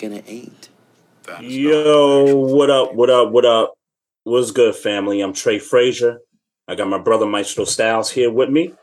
Ain'ters 0.00 0.08
gonna 0.08 0.22
ain't. 0.26 0.68
Yo, 1.40 2.36
what 2.36 2.70
up? 2.70 2.94
What 2.94 3.10
up? 3.10 3.30
What 3.30 3.44
up? 3.44 3.74
What's 4.24 4.50
good, 4.50 4.74
family? 4.74 5.20
I'm 5.20 5.32
Trey 5.32 5.58
Frazier. 5.58 6.20
I 6.68 6.74
got 6.74 6.88
my 6.88 6.98
brother 6.98 7.26
Maestro 7.26 7.64
Styles 7.64 8.10
here 8.10 8.30
with 8.30 8.50
me. 8.50 8.74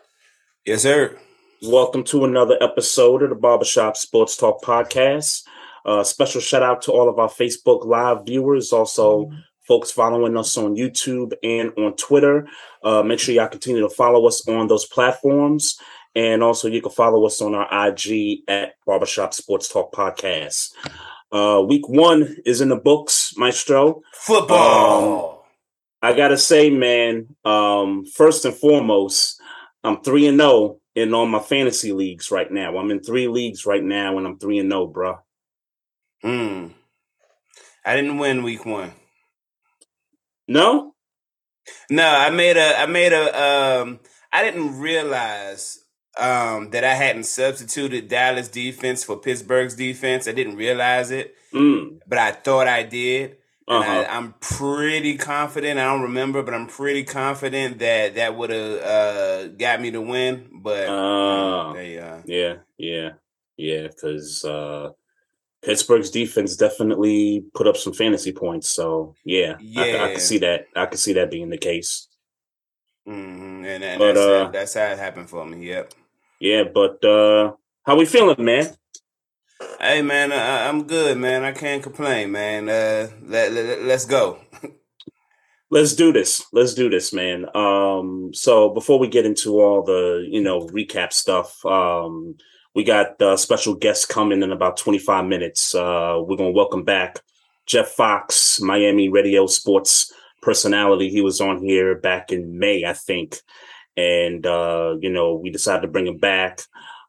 Yes, 0.66 0.84
sir. 0.84 1.18
Welcome 1.64 2.04
to 2.06 2.26
another 2.26 2.58
episode 2.62 3.24
of 3.24 3.30
the 3.30 3.36
Barbershop 3.36 3.98
Sports 3.98 4.38
Talk 4.38 4.62
Podcast. 4.62 5.44
Uh, 5.86 6.04
special 6.04 6.42
shout 6.42 6.64
out 6.64 6.82
to 6.84 6.92
all 6.92 7.10
of 7.10 7.18
our 7.18 7.30
Facebook 7.30 7.86
Live 7.86 8.26
viewers, 8.26 8.74
also 8.74 9.32
folks 9.68 9.92
following 9.92 10.38
us 10.38 10.58
on 10.58 10.76
YouTube 10.76 11.34
and 11.44 11.72
on 11.78 11.96
Twitter. 11.96 12.48
Uh, 12.84 13.04
make 13.04 13.20
sure 13.20 13.34
y'all 13.34 13.48
continue 13.48 13.82
to 13.82 13.90
follow 13.90 14.28
us 14.28 14.48
on 14.48 14.68
those 14.68 14.86
platforms. 14.86 15.78
And 16.18 16.42
also, 16.42 16.68
you 16.68 16.82
can 16.82 16.92
follow 16.92 17.28
us 17.28 17.42
on 17.44 17.54
our 17.54 17.88
IG 17.90 18.40
at 18.48 18.74
Barbershop 18.88 19.36
Sports 19.36 19.70
Talk 19.70 19.94
Podcast. 19.94 20.74
Uh, 21.38 21.62
week 21.62 21.88
one 21.88 22.38
is 22.46 22.62
in 22.62 22.70
the 22.70 22.76
books, 22.76 23.34
Maestro. 23.38 24.02
Football. 24.14 25.30
Um, 25.30 26.10
I 26.10 26.16
gotta 26.18 26.38
say, 26.38 26.72
man. 26.72 27.36
Um, 27.46 28.06
first 28.06 28.44
and 28.46 28.56
foremost, 28.56 29.40
I'm 29.84 30.02
three 30.02 30.26
and 30.26 30.40
zero 30.40 30.80
in 30.96 31.14
all 31.14 31.28
my 31.28 31.40
fantasy 31.40 31.92
leagues 31.92 32.32
right 32.32 32.52
now. 32.52 32.76
I'm 32.78 32.90
in 32.90 33.02
three 33.02 33.28
leagues 33.28 33.66
right 33.68 33.84
now, 33.84 34.18
and 34.18 34.26
I'm 34.26 34.40
three 34.40 34.58
and 34.58 34.72
zero, 34.72 34.88
bro. 34.88 35.20
Hmm. 36.24 36.68
I 37.86 37.96
didn't 37.96 38.18
win 38.18 38.42
week 38.42 38.66
one. 38.66 38.94
No, 40.48 40.96
No, 41.90 42.08
I 42.08 42.32
made 42.32 42.58
a. 42.58 42.80
I 42.80 42.86
made 42.88 43.14
a. 43.14 43.82
Um, 43.82 44.00
I 44.34 44.44
didn't 44.44 44.80
realize 44.80 45.80
um, 46.20 46.72
that 46.72 46.84
I 46.84 46.94
hadn't 46.96 47.26
substituted 47.26 48.08
Dallas 48.08 48.48
defense 48.48 49.04
for 49.04 49.18
Pittsburgh's 49.18 49.76
defense. 49.76 50.28
I 50.28 50.32
didn't 50.34 50.56
realize 50.56 51.12
it, 51.12 51.36
mm. 51.54 52.00
but 52.08 52.18
I 52.18 52.32
thought 52.32 52.68
I 52.68 52.84
did. 52.84 53.38
Uh-huh. 53.68 53.84
I, 53.84 54.06
I'm 54.06 54.34
pretty 54.40 55.18
confident. 55.18 55.78
I 55.80 55.84
don't 55.86 56.04
remember, 56.04 56.42
but 56.42 56.54
I'm 56.54 56.68
pretty 56.68 57.04
confident 57.04 57.80
that 57.80 58.16
that 58.16 58.36
would 58.38 58.50
have 58.50 58.82
uh, 58.82 59.48
got 59.50 59.82
me 59.82 59.92
to 59.92 60.02
win. 60.02 60.50
But 60.54 60.88
Ah. 60.88 61.74
they, 61.74 62.00
uh, 62.00 62.22
yeah, 62.26 62.58
yeah, 62.78 63.10
yeah. 63.58 63.88
Because 63.88 64.46
uh, 64.46 64.92
Pittsburgh's 65.64 66.10
defense 66.12 66.56
definitely 66.56 67.44
put 67.54 67.68
up 67.68 67.76
some 67.78 67.92
fantasy 67.94 68.32
points. 68.32 68.70
So 68.70 69.16
yeah, 69.26 69.58
I, 69.76 69.82
I 69.82 69.86
Yeah. 69.86 70.08
can 70.12 70.20
see 70.22 70.38
that. 70.40 70.68
I 70.76 70.86
can 70.86 70.98
see 70.98 71.14
that 71.14 71.30
being 71.32 71.50
the 71.50 71.58
case. 71.58 72.08
mhm, 73.08 73.66
and, 73.66 73.84
and 73.84 74.00
But, 74.00 74.14
that's, 74.14 74.18
uh, 74.18 74.50
that's 74.52 74.74
how 74.76 74.86
it 74.86 74.98
happened 75.00 75.30
for 75.30 75.46
me. 75.46 75.68
Yep. 75.68 75.94
Yeah, 76.40 76.64
but 76.64 77.04
uh, 77.04 77.54
how 77.84 77.98
we 77.98 78.06
feeling, 78.06 78.44
man? 78.44 78.76
Hey 79.80 80.02
man, 80.02 80.32
I, 80.32 80.68
I'm 80.68 80.84
good, 80.84 81.18
man. 81.18 81.44
I 81.44 81.52
can't 81.52 81.82
complain, 81.82 82.32
man. 82.32 82.70
Uh, 82.70 83.10
let, 83.24 83.52
let 83.52 83.84
let's 83.84 84.06
go. 84.06 84.40
Let's 85.70 85.96
do 85.96 86.14
this. 86.14 86.46
Let's 86.54 86.74
do 86.74 86.90
this, 86.90 87.12
man. 87.12 87.46
Um, 87.54 88.32
so 88.34 88.70
before 88.70 89.00
we 89.00 89.10
get 89.10 89.26
into 89.26 89.60
all 89.60 89.84
the, 89.84 90.26
you 90.30 90.42
know, 90.42 90.62
recap 90.68 91.12
stuff, 91.12 91.66
um, 91.66 92.36
we 92.74 92.86
got 92.86 93.22
uh, 93.22 93.36
special 93.36 93.74
guests 93.74 94.06
coming 94.06 94.44
in 94.44 94.54
about 94.54 94.78
25 94.78 95.26
minutes. 95.26 95.76
Uh, 95.76 96.22
we're 96.26 96.38
gonna 96.38 96.52
welcome 96.52 96.84
back 96.84 97.20
Jeff 97.66 97.90
Fox, 97.90 98.62
Miami 98.62 99.10
radio 99.10 99.46
sports 99.46 100.14
personality. 100.42 101.10
He 101.10 101.22
was 101.22 101.42
on 101.42 101.62
here 101.62 101.96
back 101.96 102.32
in 102.32 102.58
May, 102.58 102.86
I 102.86 102.94
think. 102.94 103.42
And 103.98 104.46
uh, 104.46 104.96
you 105.02 105.10
know, 105.10 105.36
we 105.36 105.50
decided 105.50 105.82
to 105.82 105.88
bring 105.88 106.08
him 106.08 106.18
back. 106.18 106.62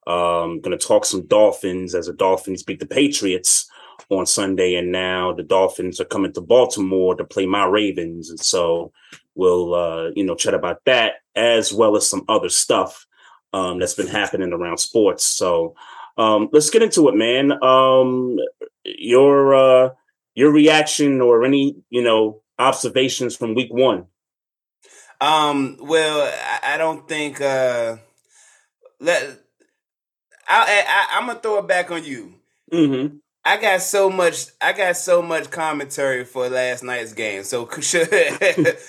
Um, 0.07 0.61
gonna 0.61 0.79
talk 0.79 1.05
some 1.05 1.27
Dolphins 1.27 1.95
as 1.95 2.07
the 2.07 2.15
Dolphins 2.15 2.63
beat 2.63 2.81
the 2.81 2.87
Patriots 2.87 3.69
on 4.09 4.27
Sunday, 4.27 4.75
and 4.75 4.91
now 4.91 5.33
the 5.33 5.43
Dolphins 5.43 6.01
are 6.01 6.07
coming 6.07 6.33
to 6.33 6.41
Baltimore 6.41 7.15
to 7.15 7.25
play 7.25 7.47
my 7.47 7.67
Ravens, 7.67 8.31
and 8.31 8.41
so 8.41 8.93
we'll 9.35 9.75
uh, 9.75 10.11
you 10.17 10.25
know 10.25 10.35
chat 10.35 10.55
about 10.55 10.85
that 10.87 11.15
as 11.37 11.73
well 11.73 11.97
as 11.97 12.09
some 12.09 12.25
other 12.29 12.49
stuff 12.49 13.07
um, 13.53 13.79
that's 13.79 13.95
been 13.95 14.09
happening 14.09 14.53
around 14.53 14.79
sports. 14.79 15.25
So 15.25 15.75
um, 16.17 16.49
let's 16.53 16.71
get 16.71 16.83
into 16.83 17.09
it, 17.09 17.15
man. 17.15 17.63
Um, 17.63 18.39
your 18.85 19.55
uh, 19.55 19.91
your 20.35 20.53
reaction 20.53 21.21
or 21.21 21.45
any 21.45 21.77
you 21.91 22.03
know 22.03 22.43
observations 22.59 23.37
from 23.37 23.55
Week 23.55 23.73
One? 23.73 24.07
Um, 25.21 25.77
well, 25.81 26.31
I, 26.63 26.75
I 26.75 26.77
don't 26.79 27.09
think 27.09 27.41
uh, 27.41 27.97
let 29.01 29.23
I, 30.49 30.85
I 30.87 31.19
I'm 31.19 31.27
gonna 31.27 31.41
throw 31.41 31.59
it 31.59 31.67
back 31.69 31.91
on 31.91 32.05
you. 32.05 32.35
Mm-hmm. 32.73 33.17
I 33.45 33.57
got 33.57 33.81
so 33.81 34.11
much. 34.11 34.47
I 34.61 34.73
got 34.73 34.97
so 34.97 35.23
much 35.23 35.51
commentary 35.51 36.25
for 36.25 36.49
last 36.49 36.83
night's 36.85 37.15
game. 37.15 37.43
So 37.45 37.69
should 37.81 38.09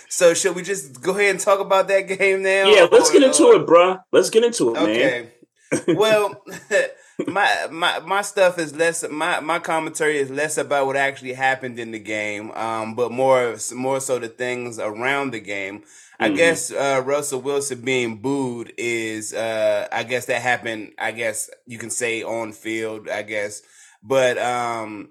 so 0.10 0.34
should 0.34 0.56
we 0.56 0.62
just 0.64 1.02
go 1.02 1.12
ahead 1.12 1.32
and 1.32 1.40
talk 1.40 1.60
about 1.60 1.88
that 1.88 2.02
game 2.02 2.44
now? 2.44 2.66
Yeah, 2.68 2.88
let's 2.92 3.10
Or- 3.10 3.14
get 3.14 3.24
into 3.24 3.44
or- 3.46 3.56
it, 3.56 3.66
bruh. 3.66 4.02
Let's 4.12 4.30
get 4.30 4.44
into 4.44 4.70
it, 4.72 4.74
man. 4.74 5.28
Okay. 5.76 5.94
well, 5.96 6.44
my 7.28 7.68
my 7.72 8.00
my 8.00 8.22
stuff 8.22 8.58
is 8.60 8.76
less. 8.76 9.04
My 9.10 9.40
my 9.40 9.60
commentary 9.60 10.18
is 10.18 10.30
less 10.30 10.58
about 10.58 10.86
what 10.88 10.96
actually 10.96 11.34
happened 11.34 11.80
in 11.80 11.92
the 11.92 12.00
game, 12.00 12.52
um, 12.52 12.96
but 12.96 13.12
more 13.12 13.56
more 13.76 14.00
so 14.00 14.20
the 14.20 14.28
things 14.30 14.80
around 14.80 15.32
the 15.32 15.40
game. 15.40 15.84
I 16.20 16.30
Mhm. 16.30 16.36
guess 16.36 16.72
uh, 16.72 17.02
Russell 17.06 17.42
Wilson 17.42 17.82
being 17.82 18.18
booed 18.18 18.74
is. 18.78 19.34
Uh, 19.34 19.88
I 19.92 20.04
guess 20.04 20.26
that 20.26 20.42
happened. 20.42 20.94
I 20.98 21.12
guess 21.12 21.50
you 21.66 21.78
can 21.78 21.90
say 21.90 22.24
on 22.24 22.52
field. 22.54 23.10
I 23.10 23.22
guess, 23.24 23.62
but 24.04 24.38
um, 24.38 25.10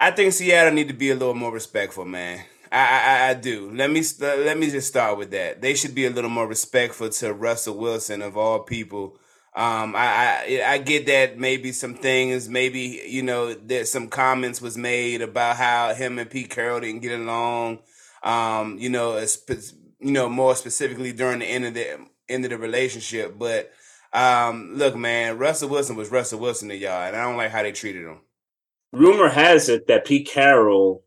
I 0.00 0.10
think 0.10 0.32
Seattle 0.32 0.72
need 0.72 0.88
to 0.88 0.94
be 0.94 1.10
a 1.10 1.14
little 1.14 1.34
more 1.34 1.52
respectful, 1.52 2.04
man. 2.04 2.44
I, 2.72 2.78
I, 3.26 3.28
I 3.30 3.34
do. 3.34 3.70
Let 3.72 3.90
me 3.90 4.02
st- 4.02 4.40
let 4.40 4.58
me 4.58 4.68
just 4.70 4.88
start 4.88 5.16
with 5.16 5.30
that. 5.30 5.62
They 5.62 5.74
should 5.74 5.94
be 5.94 6.06
a 6.06 6.10
little 6.10 6.30
more 6.30 6.46
respectful 6.48 7.08
to 7.08 7.32
Russell 7.32 7.76
Wilson 7.76 8.20
of 8.20 8.36
all 8.36 8.60
people. 8.60 9.16
Um, 9.56 9.94
I, 9.94 10.42
I 10.48 10.62
I 10.66 10.78
get 10.78 11.06
that 11.06 11.38
maybe 11.38 11.70
some 11.70 11.94
things, 11.94 12.48
maybe 12.48 13.02
you 13.06 13.22
know, 13.22 13.54
that 13.54 13.86
some 13.86 14.08
comments 14.08 14.60
was 14.60 14.76
made 14.76 15.22
about 15.22 15.56
how 15.56 15.94
him 15.94 16.18
and 16.18 16.28
Pete 16.28 16.50
Carroll 16.50 16.80
didn't 16.80 17.02
get 17.02 17.20
along. 17.20 17.78
Um, 18.24 18.78
you 18.78 18.88
know, 18.88 19.24
you 20.00 20.10
know, 20.10 20.28
more 20.28 20.56
specifically 20.56 21.12
during 21.12 21.38
the 21.38 21.46
end 21.46 21.66
of 21.66 21.74
the 21.74 22.04
end 22.28 22.44
of 22.44 22.50
the 22.50 22.58
relationship. 22.58 23.38
But 23.38 23.72
um, 24.12 24.72
look, 24.74 24.96
man, 24.96 25.38
Russell 25.38 25.68
Wilson 25.68 25.96
was 25.96 26.10
Russell 26.10 26.40
Wilson 26.40 26.68
to 26.70 26.76
y'all, 26.76 27.06
and 27.06 27.14
I 27.14 27.22
don't 27.22 27.36
like 27.36 27.52
how 27.52 27.62
they 27.62 27.72
treated 27.72 28.06
him. 28.06 28.20
Rumor 28.92 29.28
has 29.28 29.68
it 29.68 29.86
that 29.86 30.04
Pete 30.04 30.28
Carroll 30.28 31.04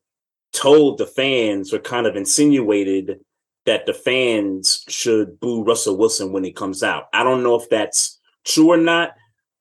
told 0.54 0.98
the 0.98 1.06
fans 1.06 1.74
or 1.74 1.80
kind 1.80 2.08
of 2.08 2.16
insinuated 2.16 3.20
that 3.66 3.86
the 3.86 3.94
fans 3.94 4.84
should 4.88 5.40
boo 5.40 5.64
Russell 5.64 5.98
Wilson 5.98 6.32
when 6.32 6.44
he 6.44 6.52
comes 6.52 6.84
out. 6.84 7.08
I 7.14 7.24
don't 7.24 7.44
know 7.44 7.56
if 7.56 7.70
that's 7.70 8.17
true 8.48 8.72
or 8.72 8.78
not. 8.78 9.16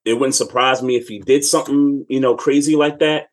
It 0.05 0.13
wouldn't 0.13 0.35
surprise 0.35 0.81
me 0.81 0.95
if 0.95 1.07
he 1.09 1.19
did 1.19 1.43
something, 1.43 2.05
you 2.09 2.19
know, 2.19 2.35
crazy 2.35 2.75
like 2.75 2.99
that. 2.99 3.29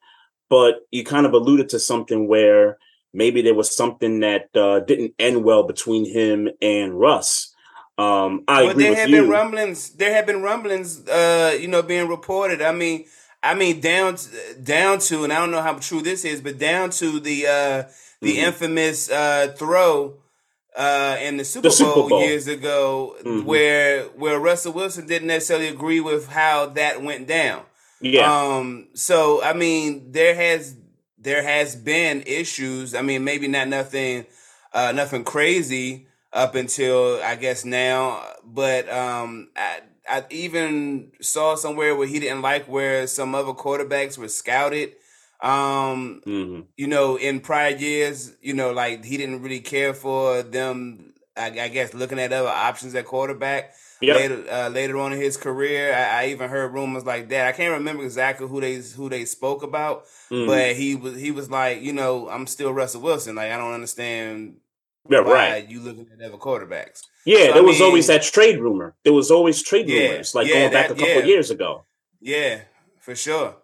but 0.50 0.86
you 0.90 1.04
kind 1.04 1.26
of 1.26 1.32
alluded 1.32 1.68
to 1.70 1.78
something 1.78 2.28
where 2.28 2.78
maybe 3.12 3.42
there 3.42 3.54
was 3.54 3.74
something 3.74 4.20
that 4.20 4.54
uh, 4.54 4.80
didn't 4.80 5.14
end 5.18 5.44
well 5.44 5.62
between 5.64 6.04
him 6.04 6.48
and 6.60 6.98
Russ. 6.98 7.54
Um, 7.96 8.44
I 8.48 8.62
well, 8.62 8.70
agree 8.70 8.84
there 8.84 8.94
have 8.96 9.08
you. 9.08 9.22
been 9.22 9.30
rumblings. 9.30 9.90
There 9.90 10.12
have 10.12 10.26
been 10.26 10.42
rumblings, 10.42 11.08
uh, 11.08 11.56
you 11.60 11.68
know, 11.68 11.82
being 11.82 12.08
reported. 12.08 12.60
I 12.60 12.72
mean, 12.72 13.06
I 13.42 13.54
mean, 13.54 13.80
down 13.80 14.16
down 14.62 14.98
to, 15.00 15.24
and 15.24 15.32
I 15.32 15.38
don't 15.38 15.52
know 15.52 15.62
how 15.62 15.74
true 15.74 16.02
this 16.02 16.24
is, 16.24 16.40
but 16.40 16.58
down 16.58 16.90
to 16.90 17.20
the 17.20 17.46
uh, 17.46 17.82
the 18.20 18.36
mm-hmm. 18.36 18.46
infamous 18.46 19.10
uh, 19.10 19.54
throw 19.56 20.14
uh, 20.74 21.16
in 21.20 21.36
the 21.36 21.44
Super, 21.44 21.68
the 21.68 21.72
Super 21.72 21.94
Bowl, 21.94 22.08
Bowl, 22.08 22.22
years 22.22 22.48
ago, 22.48 23.16
mm-hmm. 23.22 23.46
where 23.46 24.04
where 24.04 24.38
Russell 24.38 24.72
Wilson 24.72 25.06
didn't 25.06 25.28
necessarily 25.28 25.68
agree 25.68 26.00
with 26.00 26.28
how 26.28 26.66
that 26.66 27.02
went 27.02 27.26
down. 27.28 27.62
Yeah. 28.00 28.30
Um. 28.30 28.88
So 28.94 29.42
I 29.42 29.52
mean, 29.52 30.12
there 30.12 30.34
has 30.34 30.76
there 31.18 31.42
has 31.42 31.74
been 31.74 32.22
issues. 32.26 32.94
I 32.94 33.02
mean, 33.02 33.24
maybe 33.24 33.48
not 33.48 33.68
nothing, 33.68 34.26
uh, 34.72 34.92
nothing 34.92 35.24
crazy 35.24 36.06
up 36.32 36.54
until 36.54 37.20
I 37.22 37.36
guess 37.36 37.64
now, 37.64 38.22
but 38.44 38.88
um, 38.92 39.48
I, 39.56 39.80
I 40.08 40.24
even 40.30 41.12
saw 41.20 41.54
somewhere 41.54 41.94
where 41.96 42.08
he 42.08 42.18
didn't 42.18 42.42
like 42.42 42.66
where 42.66 43.06
some 43.06 43.34
other 43.34 43.52
quarterbacks 43.52 44.18
were 44.18 44.28
scouted. 44.28 44.96
Um, 45.40 46.22
mm-hmm. 46.26 46.60
you 46.76 46.86
know, 46.86 47.16
in 47.16 47.40
prior 47.40 47.74
years, 47.74 48.32
you 48.40 48.54
know, 48.54 48.72
like 48.72 49.04
he 49.04 49.16
didn't 49.16 49.42
really 49.42 49.60
care 49.60 49.94
for 49.94 50.42
them. 50.42 51.12
I, 51.36 51.46
I 51.46 51.68
guess 51.68 51.94
looking 51.94 52.18
at 52.18 52.32
other 52.32 52.48
options 52.48 52.94
at 52.94 53.04
quarterback. 53.04 53.74
Yep. 54.00 54.16
Later, 54.16 54.44
uh, 54.50 54.68
later 54.68 54.98
on 54.98 55.12
in 55.12 55.20
his 55.20 55.36
career, 55.36 55.94
I, 55.94 56.24
I, 56.24 56.26
even 56.28 56.50
heard 56.50 56.74
rumors 56.74 57.06
like 57.06 57.30
that. 57.30 57.46
I 57.46 57.52
can't 57.52 57.72
remember 57.72 58.02
exactly 58.02 58.46
who 58.46 58.60
they 58.60 58.74
who 58.74 59.08
they 59.08 59.24
spoke 59.24 59.62
about, 59.62 60.04
mm-hmm. 60.30 60.46
but 60.46 60.76
he 60.76 60.94
was 60.94 61.18
he 61.18 61.30
was 61.30 61.50
like, 61.50 61.80
you 61.80 61.92
know, 61.92 62.28
I'm 62.28 62.46
still 62.46 62.72
Russell 62.72 63.00
Wilson. 63.00 63.36
Like 63.36 63.50
I 63.50 63.56
don't 63.56 63.72
understand 63.72 64.56
yeah, 65.08 65.18
right. 65.18 65.68
You 65.68 65.80
looking 65.80 66.08
at 66.12 66.24
other 66.24 66.38
quarterbacks. 66.38 67.02
Yeah, 67.26 67.46
so, 67.46 67.52
there 67.52 67.56
I 67.56 67.60
was 67.60 67.78
mean, 67.78 67.88
always 67.88 68.06
that 68.06 68.22
trade 68.22 68.58
rumor. 68.58 68.94
There 69.04 69.12
was 69.12 69.30
always 69.30 69.62
trade 69.62 69.88
yeah, 69.88 70.08
rumors, 70.08 70.34
like 70.34 70.46
yeah, 70.46 70.54
going 70.54 70.72
back 70.72 70.88
that, 70.88 70.96
a 70.96 71.00
couple 71.00 71.20
yeah. 71.20 71.24
years 71.24 71.50
ago. 71.50 71.84
Yeah, 72.20 72.60
for 73.00 73.14
sure. 73.14 73.56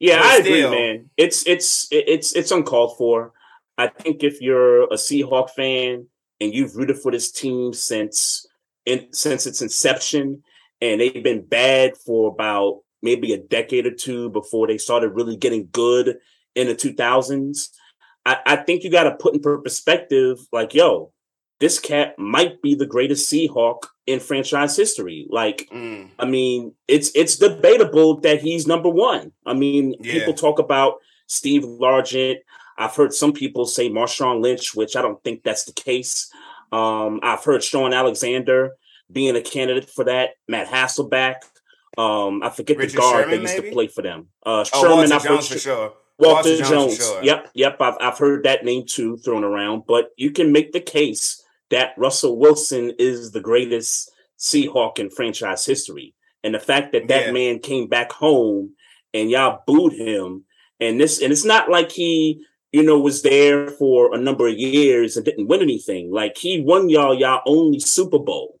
Yeah, 0.00 0.20
I 0.22 0.40
still, 0.40 0.66
agree, 0.66 0.78
man. 0.78 1.10
It's 1.16 1.46
it's 1.46 1.86
it's 1.92 2.34
it's 2.34 2.50
uncalled 2.50 2.96
for. 2.96 3.32
I 3.78 3.88
think 3.88 4.24
if 4.24 4.40
you're 4.40 4.84
a 4.84 4.96
Seahawk 4.96 5.50
fan 5.50 6.06
and 6.40 6.54
you've 6.54 6.74
rooted 6.74 6.98
for 6.98 7.12
this 7.12 7.30
team 7.30 7.72
since 7.72 8.46
in, 8.86 9.12
since 9.12 9.46
its 9.46 9.62
inception, 9.62 10.42
and 10.80 11.00
they've 11.00 11.22
been 11.22 11.44
bad 11.44 11.96
for 11.96 12.30
about 12.32 12.80
maybe 13.02 13.32
a 13.32 13.38
decade 13.38 13.86
or 13.86 13.94
two 13.94 14.30
before 14.30 14.66
they 14.66 14.78
started 14.78 15.10
really 15.10 15.36
getting 15.36 15.68
good 15.72 16.16
in 16.54 16.66
the 16.66 16.74
2000s. 16.74 17.68
I, 18.26 18.38
I 18.44 18.56
think 18.56 18.84
you 18.84 18.90
got 18.90 19.04
to 19.04 19.14
put 19.14 19.34
in 19.34 19.40
perspective, 19.40 20.38
like, 20.52 20.74
yo, 20.74 21.12
this 21.60 21.78
cat 21.78 22.18
might 22.18 22.60
be 22.62 22.74
the 22.74 22.86
greatest 22.86 23.30
Seahawk 23.30 23.84
in 24.06 24.18
franchise 24.18 24.76
history. 24.76 25.26
Like, 25.28 25.68
mm. 25.72 26.08
I 26.18 26.24
mean, 26.24 26.74
it's 26.88 27.10
it's 27.14 27.36
debatable 27.36 28.20
that 28.20 28.40
he's 28.40 28.66
number 28.66 28.88
one. 28.88 29.32
I 29.46 29.54
mean, 29.54 29.94
yeah. 30.00 30.12
people 30.14 30.34
talk 30.34 30.58
about 30.58 30.94
Steve 31.26 31.62
Largent. 31.62 32.38
I've 32.78 32.96
heard 32.96 33.12
some 33.12 33.34
people 33.34 33.66
say 33.66 33.90
Marshawn 33.90 34.42
Lynch, 34.42 34.74
which 34.74 34.96
I 34.96 35.02
don't 35.02 35.22
think 35.22 35.42
that's 35.42 35.64
the 35.64 35.72
case. 35.72 36.32
Um, 36.72 37.20
I've 37.22 37.44
heard 37.44 37.62
Shaun 37.62 37.92
Alexander 37.92 38.72
being 39.12 39.36
a 39.36 39.42
candidate 39.42 39.90
for 39.90 40.04
that. 40.04 40.30
Matt 40.48 40.68
Hasselbeck. 40.68 41.36
Um, 41.98 42.42
I 42.42 42.48
forget 42.48 42.78
Richard 42.78 42.92
the 42.92 42.96
guard 42.98 43.24
Sherman, 43.24 43.30
that 43.30 43.42
used 43.42 43.54
maybe? 43.56 43.68
to 43.68 43.74
play 43.74 43.86
for 43.88 44.02
them. 44.02 44.28
Uh, 44.46 44.64
oh, 44.72 44.80
Sherman, 44.82 45.12
I've 45.12 45.24
heard, 45.24 45.44
for 45.44 45.58
sure. 45.58 45.92
Walter, 46.18 46.56
Jones. 46.56 46.68
Jones. 46.70 46.96
Sure. 46.98 47.22
Yep, 47.22 47.50
yep. 47.54 47.76
I've 47.80 47.96
I've 48.00 48.18
heard 48.18 48.44
that 48.44 48.64
name 48.64 48.84
too 48.86 49.18
thrown 49.18 49.44
around, 49.44 49.84
but 49.86 50.10
you 50.16 50.30
can 50.30 50.52
make 50.52 50.72
the 50.72 50.80
case 50.80 51.42
that 51.70 51.94
Russell 51.96 52.38
Wilson 52.38 52.92
is 52.98 53.32
the 53.32 53.40
greatest 53.40 54.10
Seahawk 54.38 54.98
in 54.98 55.10
franchise 55.10 55.64
history, 55.64 56.14
and 56.42 56.54
the 56.54 56.60
fact 56.60 56.92
that 56.92 57.08
that 57.08 57.26
yeah. 57.26 57.32
man 57.32 57.58
came 57.58 57.88
back 57.88 58.12
home 58.12 58.74
and 59.12 59.30
y'all 59.30 59.62
booed 59.66 59.92
him, 59.92 60.44
and 60.80 61.00
this 61.00 61.20
and 61.20 61.32
it's 61.32 61.44
not 61.44 61.70
like 61.70 61.92
he 61.92 62.44
you 62.72 62.82
know 62.82 62.98
was 62.98 63.22
there 63.22 63.68
for 63.70 64.14
a 64.14 64.18
number 64.18 64.48
of 64.48 64.58
years 64.58 65.16
and 65.16 65.24
didn't 65.24 65.48
win 65.48 65.62
anything. 65.62 66.10
Like 66.10 66.38
he 66.38 66.60
won 66.60 66.88
y'all 66.88 67.14
y'all 67.14 67.42
only 67.46 67.80
Super 67.80 68.18
Bowl 68.18 68.60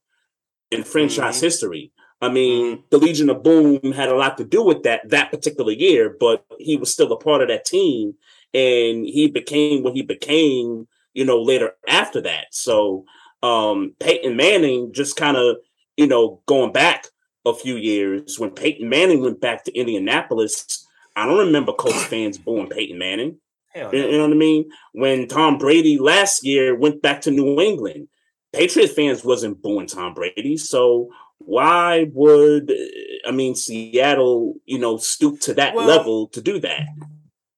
in 0.70 0.84
franchise 0.84 1.36
mm-hmm. 1.36 1.46
history. 1.46 1.92
I 2.20 2.28
mean, 2.28 2.76
mm-hmm. 2.76 2.82
the 2.90 2.98
Legion 2.98 3.30
of 3.30 3.42
Boom 3.42 3.92
had 3.92 4.10
a 4.10 4.16
lot 4.16 4.36
to 4.38 4.44
do 4.44 4.62
with 4.62 4.82
that 4.82 5.08
that 5.08 5.30
particular 5.30 5.72
year, 5.72 6.14
but 6.18 6.44
he 6.58 6.76
was 6.76 6.92
still 6.92 7.12
a 7.12 7.16
part 7.16 7.42
of 7.42 7.48
that 7.48 7.64
team, 7.64 8.14
and 8.52 9.06
he 9.06 9.28
became 9.28 9.82
what 9.82 9.94
he 9.94 10.02
became, 10.02 10.86
you 11.14 11.24
know, 11.24 11.40
later 11.42 11.72
after 11.88 12.20
that. 12.22 12.46
So 12.50 13.04
um 13.42 13.94
Peyton 14.00 14.36
Manning 14.36 14.92
just 14.92 15.16
kind 15.16 15.36
of, 15.36 15.56
you 15.96 16.06
know, 16.06 16.42
going 16.46 16.72
back 16.72 17.06
a 17.46 17.54
few 17.54 17.76
years 17.76 18.38
when 18.38 18.50
Peyton 18.50 18.88
Manning 18.88 19.22
went 19.22 19.40
back 19.40 19.64
to 19.64 19.74
Indianapolis. 19.76 20.86
I 21.16 21.26
don't 21.26 21.46
remember 21.46 21.72
Colts 21.72 22.04
fans 22.06 22.38
booing 22.38 22.68
Peyton 22.68 22.98
Manning. 22.98 23.38
You, 23.92 24.00
you 24.00 24.18
know 24.18 24.24
what 24.24 24.32
I 24.32 24.36
mean? 24.36 24.70
When 24.92 25.28
Tom 25.28 25.56
Brady 25.56 25.96
last 25.96 26.44
year 26.44 26.74
went 26.74 27.02
back 27.02 27.20
to 27.22 27.30
New 27.30 27.60
England, 27.60 28.08
Patriot 28.52 28.90
fans 28.90 29.24
wasn't 29.24 29.62
booing 29.62 29.86
Tom 29.86 30.12
Brady. 30.12 30.56
So 30.56 31.10
why 31.38 32.10
would 32.12 32.72
I 33.26 33.30
mean 33.30 33.54
Seattle, 33.54 34.54
you 34.66 34.78
know, 34.78 34.96
stoop 34.96 35.40
to 35.40 35.54
that 35.54 35.74
well, 35.74 35.86
level 35.86 36.28
to 36.28 36.40
do 36.40 36.58
that? 36.60 36.86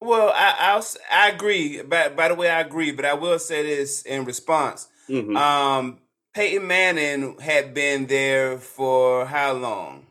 Well, 0.02 0.32
I 0.34 0.56
I'll, 0.58 0.86
i 1.12 1.28
agree. 1.28 1.80
By 1.82 2.08
by 2.08 2.28
the 2.28 2.34
way, 2.34 2.50
I 2.50 2.60
agree, 2.60 2.90
but 2.90 3.04
I 3.04 3.14
will 3.14 3.38
say 3.38 3.62
this 3.62 4.02
in 4.02 4.24
response. 4.24 4.88
Mm-hmm. 5.08 5.36
Um, 5.36 5.98
Peyton 6.34 6.66
Manning 6.66 7.38
had 7.38 7.72
been 7.72 8.06
there 8.06 8.58
for 8.58 9.26
how 9.26 9.52
long? 9.52 10.06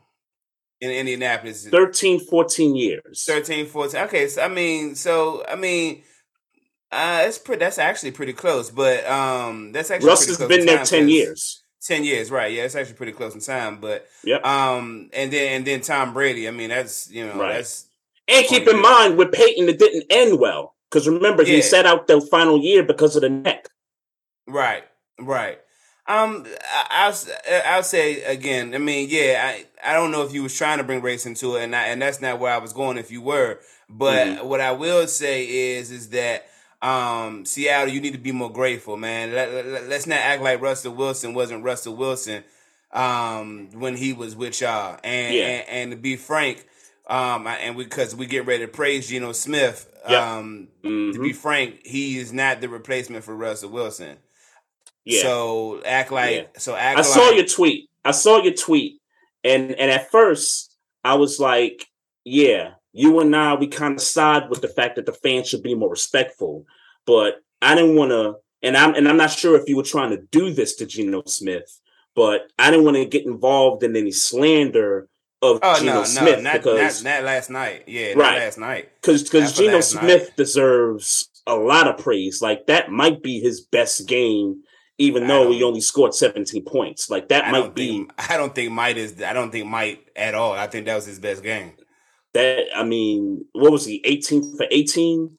In 0.80 0.90
Indianapolis? 0.90 1.68
13, 1.68 2.18
14 2.18 2.74
years. 2.74 3.24
13, 3.24 3.66
14. 3.66 4.00
Okay, 4.02 4.26
so 4.26 4.42
I 4.42 4.48
mean, 4.48 4.96
so 4.96 5.44
I 5.46 5.54
mean, 5.54 6.02
uh, 6.90 7.24
it's 7.26 7.38
pretty. 7.38 7.60
That's 7.60 7.78
actually 7.78 8.12
pretty 8.12 8.32
close. 8.32 8.70
But 8.70 9.06
um, 9.06 9.72
that's 9.72 9.90
actually 9.90 10.08
Russ 10.08 10.26
has 10.26 10.38
been 10.38 10.66
there 10.66 10.84
ten 10.84 11.08
years. 11.08 11.62
Ten 11.82 12.02
years, 12.04 12.30
right? 12.30 12.52
Yeah, 12.52 12.62
it's 12.62 12.74
actually 12.74 12.96
pretty 12.96 13.12
close 13.12 13.34
in 13.34 13.40
time. 13.40 13.80
But 13.80 14.08
yeah, 14.24 14.36
um, 14.36 15.10
and 15.12 15.32
then 15.32 15.52
and 15.52 15.66
then 15.66 15.82
Tom 15.82 16.14
Brady. 16.14 16.48
I 16.48 16.50
mean, 16.50 16.70
that's 16.70 17.10
you 17.10 17.26
know 17.26 17.38
right. 17.38 17.54
that's 17.54 17.86
and 18.28 18.46
keep 18.46 18.66
in 18.66 18.80
mind 18.80 19.16
with 19.16 19.32
Peyton, 19.32 19.68
it 19.68 19.78
didn't 19.78 20.04
end 20.10 20.38
well 20.38 20.74
because 20.90 21.08
remember 21.08 21.42
yeah. 21.42 21.56
he 21.56 21.62
sat 21.62 21.86
out 21.86 22.06
the 22.06 22.20
final 22.20 22.58
year 22.58 22.82
because 22.82 23.16
of 23.16 23.22
the 23.22 23.30
neck. 23.30 23.68
Right, 24.46 24.84
right. 25.20 25.58
Um, 26.06 26.46
I, 26.90 27.08
will 27.08 27.60
I'll 27.64 27.82
say 27.82 28.22
again. 28.24 28.74
I 28.74 28.78
mean, 28.78 29.08
yeah, 29.10 29.40
I 29.44 29.90
I 29.90 29.94
don't 29.94 30.10
know 30.10 30.22
if 30.22 30.34
you 30.34 30.42
was 30.42 30.56
trying 30.56 30.78
to 30.78 30.84
bring 30.84 31.00
race 31.00 31.26
into 31.26 31.56
it, 31.56 31.64
and 31.64 31.76
I, 31.76 31.84
and 31.84 32.02
that's 32.02 32.20
not 32.20 32.40
where 32.40 32.52
I 32.52 32.58
was 32.58 32.72
going. 32.72 32.98
If 32.98 33.10
you 33.10 33.22
were, 33.22 33.60
but 33.88 34.26
mm-hmm. 34.26 34.48
what 34.48 34.60
I 34.60 34.72
will 34.72 35.06
say 35.06 35.44
is 35.44 35.90
is 35.92 36.08
that 36.10 36.46
um, 36.82 37.44
Seattle, 37.44 37.94
you 37.94 38.00
need 38.00 38.12
to 38.12 38.18
be 38.18 38.32
more 38.32 38.50
grateful, 38.52 38.96
man. 38.96 39.32
Let, 39.32 39.48
us 39.48 39.88
let, 39.88 40.06
not 40.08 40.18
act 40.18 40.42
like 40.42 40.60
Russell 40.60 40.94
Wilson 40.94 41.32
wasn't 41.32 41.62
Russell 41.62 41.94
Wilson 41.94 42.42
um, 42.92 43.68
when 43.72 43.96
he 43.96 44.12
was 44.12 44.34
with 44.34 44.60
y'all. 44.60 44.98
And, 45.04 45.34
yeah. 45.34 45.44
and, 45.44 45.68
and 45.68 45.90
to 45.92 45.96
be 45.96 46.16
frank, 46.16 46.66
um, 47.08 47.46
and 47.46 47.76
we 47.76 47.84
because 47.84 48.14
we, 48.14 48.20
we 48.20 48.26
get 48.26 48.46
ready 48.46 48.64
to 48.64 48.68
praise 48.70 49.08
Geno 49.08 49.32
Smith, 49.32 49.90
yep. 50.08 50.22
um, 50.22 50.68
mm-hmm. 50.82 51.12
to 51.12 51.20
be 51.20 51.30
mm-hmm. 51.30 51.38
frank, 51.38 51.80
he 51.84 52.18
is 52.18 52.32
not 52.32 52.60
the 52.60 52.68
replacement 52.68 53.24
for 53.24 53.34
Russell 53.34 53.70
Wilson. 53.70 54.18
Yeah. 55.04 55.22
So 55.22 55.82
act 55.84 56.12
like 56.12 56.36
yeah. 56.36 56.58
so 56.58 56.76
act. 56.76 56.98
I 56.98 57.02
like, 57.02 57.10
saw 57.10 57.30
your 57.30 57.46
tweet. 57.46 57.90
I 58.04 58.12
saw 58.12 58.42
your 58.42 58.54
tweet, 58.54 59.00
and 59.42 59.72
and 59.72 59.90
at 59.90 60.10
first 60.10 60.76
I 61.04 61.14
was 61.14 61.40
like, 61.40 61.86
yeah, 62.24 62.74
you 62.92 63.20
and 63.20 63.34
I, 63.34 63.54
we 63.54 63.66
kind 63.66 63.94
of 63.94 64.02
side 64.02 64.48
with 64.48 64.60
the 64.60 64.68
fact 64.68 64.96
that 64.96 65.06
the 65.06 65.12
fans 65.12 65.48
should 65.48 65.62
be 65.62 65.74
more 65.74 65.90
respectful. 65.90 66.66
But 67.04 67.42
I 67.60 67.74
didn't 67.74 67.96
want 67.96 68.10
to, 68.12 68.36
and 68.62 68.76
I'm 68.76 68.94
and 68.94 69.08
I'm 69.08 69.16
not 69.16 69.32
sure 69.32 69.60
if 69.60 69.68
you 69.68 69.76
were 69.76 69.82
trying 69.82 70.10
to 70.10 70.22
do 70.30 70.52
this 70.52 70.76
to 70.76 70.86
Geno 70.86 71.24
Smith, 71.26 71.80
but 72.14 72.50
I 72.58 72.70
didn't 72.70 72.84
want 72.84 72.96
to 72.96 73.04
get 73.04 73.26
involved 73.26 73.82
in 73.82 73.96
any 73.96 74.12
slander 74.12 75.08
of 75.42 75.58
oh, 75.62 75.80
Geno 75.80 75.94
no, 75.94 76.04
Smith 76.04 76.36
no, 76.38 76.42
not, 76.42 76.52
because 76.54 77.04
not, 77.04 77.10
not 77.10 77.24
last 77.24 77.50
night. 77.50 77.84
Yeah, 77.86 78.12
right. 78.14 78.38
last 78.38 78.58
night. 78.58 78.90
Because 79.00 79.24
because 79.24 79.52
Geno 79.52 79.80
Smith 79.80 80.28
night. 80.28 80.36
deserves 80.36 81.28
a 81.46 81.56
lot 81.56 81.88
of 81.88 81.98
praise. 81.98 82.40
Like 82.40 82.66
that 82.66 82.90
might 82.90 83.22
be 83.22 83.40
his 83.40 83.60
best 83.60 84.06
game 84.08 84.62
even 84.98 85.26
though 85.26 85.50
he 85.50 85.64
only 85.64 85.80
scored 85.80 86.14
17 86.14 86.64
points. 86.64 87.10
Like 87.10 87.28
that 87.28 87.46
I 87.46 87.50
might 87.50 87.74
be. 87.74 87.88
Think, 87.88 88.12
I 88.30 88.36
don't 88.36 88.54
think 88.54 88.70
Might 88.70 88.96
is. 88.96 89.20
I 89.20 89.32
don't 89.32 89.50
think 89.50 89.66
Might 89.66 90.06
at 90.14 90.34
all. 90.34 90.52
I 90.52 90.68
think 90.68 90.86
that 90.86 90.94
was 90.94 91.06
his 91.06 91.18
best 91.18 91.42
game 91.42 91.72
that 92.34 92.66
I 92.74 92.84
mean, 92.84 93.44
what 93.52 93.72
was 93.72 93.84
he, 93.84 94.00
18 94.04 94.56
for 94.56 94.66
18? 94.70 95.38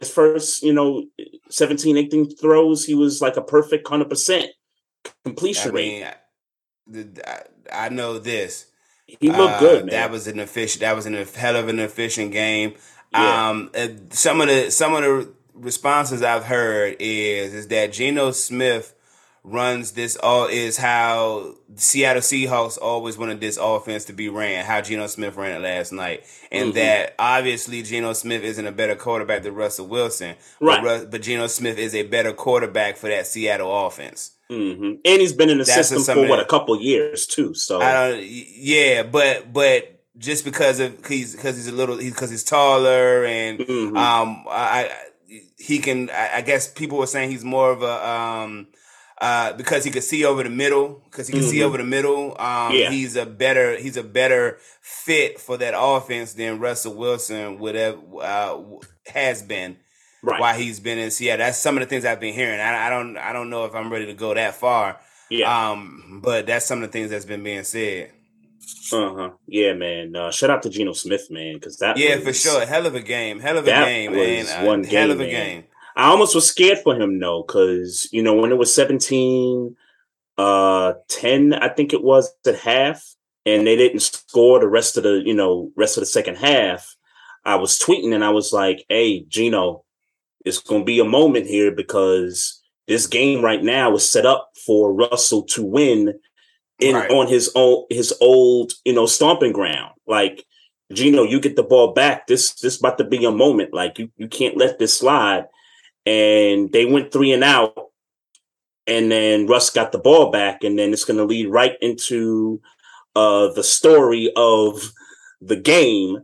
His 0.00 0.10
first, 0.10 0.62
you 0.62 0.72
know, 0.72 1.04
17, 1.50 1.96
18 1.96 2.36
throws, 2.36 2.84
he 2.84 2.94
was 2.94 3.22
like 3.22 3.36
a 3.36 3.42
perfect 3.42 3.86
100% 3.86 4.46
completion 5.24 5.70
I 5.70 5.74
mean, 5.74 6.06
rate. 6.88 7.18
I, 7.24 7.42
I 7.72 7.88
know 7.88 8.18
this. 8.18 8.66
He 9.06 9.30
looked 9.30 9.54
uh, 9.54 9.60
good, 9.60 9.86
man. 9.86 9.90
That 9.92 10.10
was 10.10 10.26
an 10.26 10.40
efficient, 10.40 10.80
that 10.80 10.96
was 10.96 11.06
an 11.06 11.14
hell 11.14 11.56
of 11.56 11.68
an 11.68 11.78
efficient 11.78 12.32
game. 12.32 12.74
Yeah. 13.12 13.48
Um, 13.50 13.70
uh, 13.74 13.88
some 14.10 14.40
of 14.40 14.48
the 14.48 14.70
some 14.70 14.94
of 14.94 15.02
the 15.02 15.32
responses 15.54 16.22
I've 16.22 16.44
heard 16.44 16.96
is 16.98 17.54
is 17.54 17.68
that 17.68 17.92
Geno 17.92 18.32
Smith 18.32 18.94
runs 19.44 19.92
this 19.92 20.16
all 20.16 20.46
is 20.46 20.76
how 20.76 21.54
Seattle 21.76 22.20
Seahawks 22.20 22.78
always 22.82 23.16
wanted 23.16 23.40
this 23.40 23.56
offense 23.56 24.04
to 24.06 24.12
be 24.12 24.28
ran, 24.28 24.64
how 24.64 24.80
Geno 24.80 25.06
Smith 25.06 25.36
ran 25.36 25.52
it 25.56 25.62
last 25.64 25.92
night. 25.92 26.24
And 26.50 26.72
Mhm. 26.72 26.74
that 26.74 27.14
obviously 27.16 27.82
Geno 27.82 28.12
Smith 28.12 28.42
isn't 28.42 28.66
a 28.66 28.72
better 28.72 28.96
quarterback 28.96 29.44
than 29.44 29.54
Russell 29.54 29.86
Wilson. 29.86 30.34
Right. 30.58 30.82
But, 30.82 31.12
but 31.12 31.22
Geno 31.22 31.46
Smith 31.46 31.78
is 31.78 31.94
a 31.94 32.02
better 32.02 32.32
quarterback 32.32 32.96
for 32.96 33.08
that 33.08 33.28
Seattle 33.28 33.86
offense. 33.86 34.32
Hmm 34.48 34.94
And 35.04 35.20
he's 35.20 35.32
been 35.32 35.50
in 35.50 35.58
the 35.58 35.64
That's 35.64 35.88
system 35.88 36.04
for 36.22 36.28
what 36.28 36.40
a 36.40 36.44
couple 36.44 36.80
years 36.80 37.26
too. 37.26 37.54
So 37.54 37.80
I 37.80 37.92
don't. 37.92 38.24
Yeah, 38.24 39.02
but 39.02 39.52
but 39.52 40.00
just 40.18 40.44
because 40.44 40.80
of 40.80 41.04
he's 41.06 41.34
because 41.34 41.56
he's 41.56 41.68
a 41.68 41.72
little 41.72 41.96
because 41.96 42.30
he's 42.30 42.44
taller 42.44 43.24
and 43.24 43.58
Mhm. 43.58 43.96
um 43.96 44.44
I, 44.48 44.88
I 44.88 44.90
he 45.58 45.78
can 45.80 46.08
I, 46.10 46.36
I 46.36 46.40
guess 46.42 46.68
people 46.68 46.98
were 46.98 47.06
saying 47.06 47.30
he's 47.30 47.44
more 47.44 47.70
of 47.70 47.82
a 47.82 48.08
um 48.08 48.68
uh 49.20 49.52
because 49.54 49.84
he 49.84 49.90
could 49.90 50.04
see 50.04 50.24
over 50.24 50.42
the 50.42 50.50
middle 50.50 51.02
because 51.10 51.26
he 51.26 51.34
can 51.34 51.42
see 51.42 51.58
Mhm. 51.58 51.62
over 51.64 51.78
the 51.78 51.84
middle 51.84 52.40
um 52.40 52.74
Yeah. 52.74 52.90
he's 52.90 53.16
a 53.16 53.26
better 53.26 53.76
he's 53.76 53.96
a 53.96 54.02
better 54.04 54.58
fit 54.80 55.40
for 55.40 55.56
that 55.58 55.74
offense 55.76 56.34
than 56.34 56.60
Russell 56.60 56.94
Wilson 56.94 57.58
would 57.58 57.74
have 57.74 57.98
uh, 58.22 58.58
has 59.12 59.42
been 59.42 59.76
right. 60.26 60.40
while 60.40 60.54
he's 60.58 60.80
been 60.80 60.98
in 60.98 61.10
Seattle. 61.10 61.46
That's 61.46 61.58
some 61.58 61.76
of 61.76 61.80
the 61.80 61.86
things 61.86 62.04
I've 62.04 62.20
been 62.20 62.34
hearing. 62.34 62.60
I, 62.60 62.86
I 62.86 62.90
don't 62.90 63.16
I 63.16 63.32
don't 63.32 63.50
know 63.50 63.64
if 63.64 63.74
I'm 63.74 63.90
ready 63.90 64.06
to 64.06 64.14
go 64.14 64.34
that 64.34 64.54
far. 64.54 64.98
Yeah. 65.30 65.70
Um, 65.70 66.20
but 66.22 66.46
that's 66.46 66.66
some 66.66 66.82
of 66.82 66.88
the 66.88 66.92
things 66.92 67.10
that's 67.10 67.24
been 67.24 67.42
being 67.42 67.64
said. 67.64 68.12
Uh 68.92 69.14
huh. 69.14 69.30
Yeah, 69.46 69.74
man. 69.74 70.14
Uh, 70.14 70.30
shout 70.30 70.50
out 70.50 70.62
to 70.64 70.70
Geno 70.70 70.92
Smith, 70.92 71.30
man, 71.30 71.54
because 71.54 71.78
that 71.78 71.96
Yeah, 71.96 72.16
was, 72.16 72.24
for 72.24 72.32
sure. 72.32 72.66
Hell 72.66 72.86
of 72.86 72.94
a 72.94 73.00
game. 73.00 73.40
Hell 73.40 73.58
of 73.58 73.66
a 73.66 73.70
game, 73.70 74.12
man. 74.12 74.46
Uh, 74.46 74.66
one 74.66 74.84
hell 74.84 75.10
of 75.10 75.20
a 75.20 75.24
man. 75.24 75.30
game. 75.30 75.64
I 75.96 76.08
almost 76.08 76.34
was 76.34 76.46
scared 76.46 76.78
for 76.78 76.94
him 76.94 77.18
though, 77.18 77.42
because 77.42 78.08
you 78.12 78.22
know 78.22 78.34
when 78.34 78.50
it 78.52 78.58
was 78.58 78.74
17, 78.74 79.76
uh, 80.36 80.92
10, 81.08 81.54
I 81.54 81.68
think 81.68 81.92
it 81.92 82.02
was 82.02 82.32
at 82.46 82.56
half, 82.56 83.02
and 83.46 83.66
they 83.66 83.76
didn't 83.76 84.00
score 84.00 84.60
the 84.60 84.68
rest 84.68 84.96
of 84.96 85.04
the 85.04 85.22
you 85.24 85.34
know 85.34 85.70
rest 85.76 85.96
of 85.96 86.02
the 86.02 86.06
second 86.06 86.36
half. 86.36 86.94
I 87.44 87.54
was 87.54 87.78
tweeting 87.78 88.12
and 88.12 88.24
I 88.24 88.30
was 88.30 88.52
like, 88.52 88.84
"Hey, 88.88 89.20
Geno, 89.28 89.84
it's 90.46 90.60
going 90.60 90.82
to 90.82 90.86
be 90.86 91.00
a 91.00 91.04
moment 91.04 91.46
here 91.46 91.72
because 91.72 92.62
this 92.86 93.06
game 93.06 93.42
right 93.42 93.62
now 93.62 93.94
is 93.94 94.10
set 94.10 94.24
up 94.24 94.50
for 94.64 94.94
Russell 94.94 95.42
to 95.42 95.62
win 95.64 96.14
in 96.78 96.94
Right. 96.94 97.10
on 97.10 97.26
his 97.26 97.50
own 97.54 97.84
his 97.90 98.14
old 98.20 98.72
you 98.84 98.92
know 98.94 99.06
stomping 99.06 99.52
ground. 99.52 99.92
Like 100.06 100.44
Geno, 100.92 101.24
you 101.24 101.40
get 101.40 101.56
the 101.56 101.62
ball 101.64 101.92
back. 101.92 102.26
This 102.28 102.52
this 102.54 102.78
about 102.78 102.96
to 102.98 103.04
be 103.04 103.24
a 103.24 103.32
moment. 103.32 103.74
Like 103.74 103.98
you 103.98 104.10
you 104.16 104.28
can't 104.28 104.56
let 104.56 104.78
this 104.78 104.96
slide." 104.96 105.46
And 106.06 106.70
they 106.70 106.84
went 106.84 107.10
three 107.10 107.32
and 107.32 107.42
out, 107.42 107.74
and 108.86 109.10
then 109.10 109.48
Russ 109.48 109.70
got 109.70 109.90
the 109.90 109.98
ball 109.98 110.30
back, 110.30 110.62
and 110.62 110.78
then 110.78 110.92
it's 110.92 111.04
going 111.04 111.16
to 111.18 111.24
lead 111.24 111.48
right 111.48 111.76
into 111.80 112.60
uh, 113.16 113.48
the 113.54 113.64
story 113.64 114.30
of 114.36 114.92
the 115.40 115.56
game, 115.56 116.18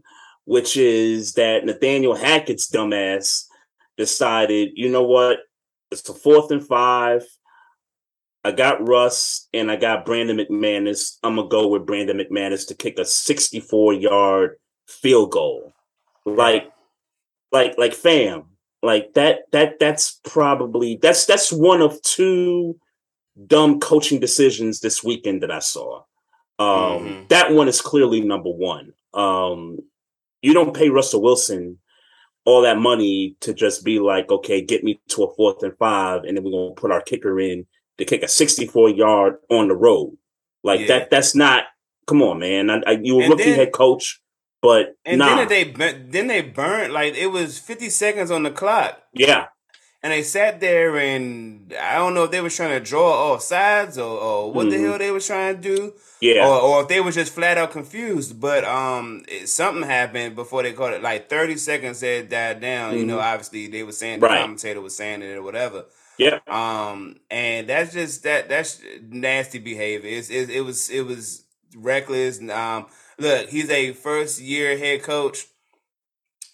which 0.44 0.76
is 0.76 1.32
that 1.32 1.64
Nathaniel 1.64 2.14
Hackett's 2.14 2.70
dumbass 2.70 3.46
decided, 3.96 4.70
you 4.74 4.88
know 4.90 5.04
what, 5.04 5.38
it's 5.90 6.08
a 6.08 6.14
fourth 6.14 6.50
and 6.50 6.66
five. 6.66 7.24
I 8.44 8.50
got 8.50 8.86
Russ 8.86 9.48
and 9.54 9.70
I 9.70 9.76
got 9.76 10.04
Brandon 10.04 10.36
McManus. 10.38 11.18
I'm 11.22 11.36
gonna 11.36 11.48
go 11.48 11.68
with 11.68 11.86
Brandon 11.86 12.18
McManus 12.18 12.66
to 12.68 12.74
kick 12.74 12.98
a 12.98 13.04
64 13.04 13.92
yard 13.94 14.56
field 14.88 15.30
goal. 15.30 15.72
Like, 16.24 16.70
like, 17.52 17.76
like, 17.78 17.92
fam, 17.94 18.44
like 18.82 19.14
that. 19.14 19.42
That 19.52 19.78
that's 19.78 20.20
probably 20.24 20.98
that's 21.00 21.26
that's 21.26 21.52
one 21.52 21.82
of 21.82 22.00
two 22.02 22.78
dumb 23.46 23.78
coaching 23.80 24.18
decisions 24.20 24.80
this 24.80 25.04
weekend 25.04 25.42
that 25.42 25.50
I 25.50 25.60
saw. 25.60 26.02
Um, 26.58 26.66
Mhm. 26.68 27.28
That 27.28 27.52
one 27.52 27.68
is 27.68 27.80
clearly 27.80 28.20
number 28.20 28.50
one. 28.50 28.92
Um, 29.14 29.78
you 30.42 30.52
don't 30.52 30.74
pay 30.74 30.88
Russell 30.88 31.22
Wilson 31.22 31.78
all 32.44 32.62
that 32.62 32.78
money 32.78 33.36
to 33.40 33.54
just 33.54 33.84
be 33.84 33.98
like, 34.00 34.30
okay, 34.30 34.60
get 34.60 34.82
me 34.84 35.00
to 35.08 35.24
a 35.24 35.34
fourth 35.34 35.62
and 35.62 35.76
five, 35.78 36.24
and 36.24 36.36
then 36.36 36.44
we're 36.44 36.50
gonna 36.50 36.74
put 36.74 36.90
our 36.90 37.00
kicker 37.02 37.38
in 37.40 37.66
to 37.98 38.04
kick 38.04 38.22
a 38.22 38.28
64 38.28 38.90
yard 38.90 39.36
on 39.50 39.68
the 39.68 39.76
road. 39.76 40.16
Like 40.64 40.80
Yeah. 40.80 40.86
that. 40.88 41.10
That's 41.10 41.34
not. 41.34 41.64
Come 42.06 42.20
on, 42.22 42.40
man. 42.40 42.68
I, 42.70 42.82
I, 42.86 42.90
you 43.02 43.16
were 43.16 43.22
And 43.22 43.30
rookie 43.30 43.44
then- 43.44 43.54
head 43.56 43.72
coach, 43.72 44.20
but 44.60 44.96
And 45.04 45.18
nah. 45.20 45.44
then 45.44 45.48
they 45.48 45.64
then 46.10 46.26
they 46.26 46.40
burnt 46.42 46.92
like 46.92 47.14
it 47.14 47.28
was 47.28 47.58
50 47.58 47.88
seconds 47.90 48.30
on 48.30 48.42
the 48.42 48.50
clock. 48.50 49.00
yeah, 49.12 49.46
And 50.04 50.12
they 50.12 50.22
sat 50.24 50.58
there 50.58 50.96
and 50.96 51.72
I 51.80 51.94
don't 51.94 52.14
know 52.14 52.24
if 52.24 52.32
they 52.32 52.40
was 52.40 52.56
trying 52.56 52.76
to 52.76 52.84
draw 52.84 53.12
all 53.12 53.38
sides 53.38 53.98
or, 53.98 54.18
or 54.18 54.52
what 54.52 54.68
the 54.68 54.76
Mhm. 54.76 54.84
hell 54.88 54.98
they 54.98 55.12
was 55.12 55.26
trying 55.26 55.54
to 55.56 55.60
do. 55.62 55.94
yeah. 56.20 56.44
Or, 56.46 56.60
or 56.60 56.82
if 56.82 56.88
they 56.88 57.00
was 57.00 57.14
just 57.14 57.32
flat 57.32 57.56
out 57.56 57.70
confused. 57.70 58.40
But 58.40 58.64
um 58.64 59.24
it, 59.28 59.48
something 59.48 59.84
happened 59.84 60.34
before 60.34 60.64
they 60.64 60.72
called 60.72 60.94
it 60.94 61.02
like 61.02 61.28
30 61.30 61.56
seconds 61.56 62.00
had 62.00 62.28
died 62.28 62.60
down. 62.60 62.98
You 62.98 63.06
know, 63.06 63.18
Mhm. 63.18 63.22
obviously 63.32 63.68
they 63.68 63.84
were 63.84 63.92
saying 63.92 64.18
the 64.20 64.26
Right. 64.26 64.40
commentator 64.40 64.80
was 64.80 64.96
saying 64.96 65.22
it 65.22 65.36
or 65.36 65.42
whatever. 65.42 65.84
yeah. 66.18 66.40
Um, 66.48 67.16
and 67.30 67.68
that's 67.68 67.92
just 67.92 68.24
that 68.24 68.48
that's 68.48 68.80
nasty 69.08 69.58
behavior. 69.60 70.10
It's, 70.18 70.30
it, 70.30 70.50
it 70.50 70.62
was 70.62 70.90
it 70.90 71.02
was 71.06 71.44
reckless. 71.76 72.40
Um, 72.40 72.86
look, 73.18 73.48
he's 73.50 73.70
a 73.70 73.92
first 73.92 74.40
year 74.40 74.76
head 74.76 75.04
coach. 75.04 75.46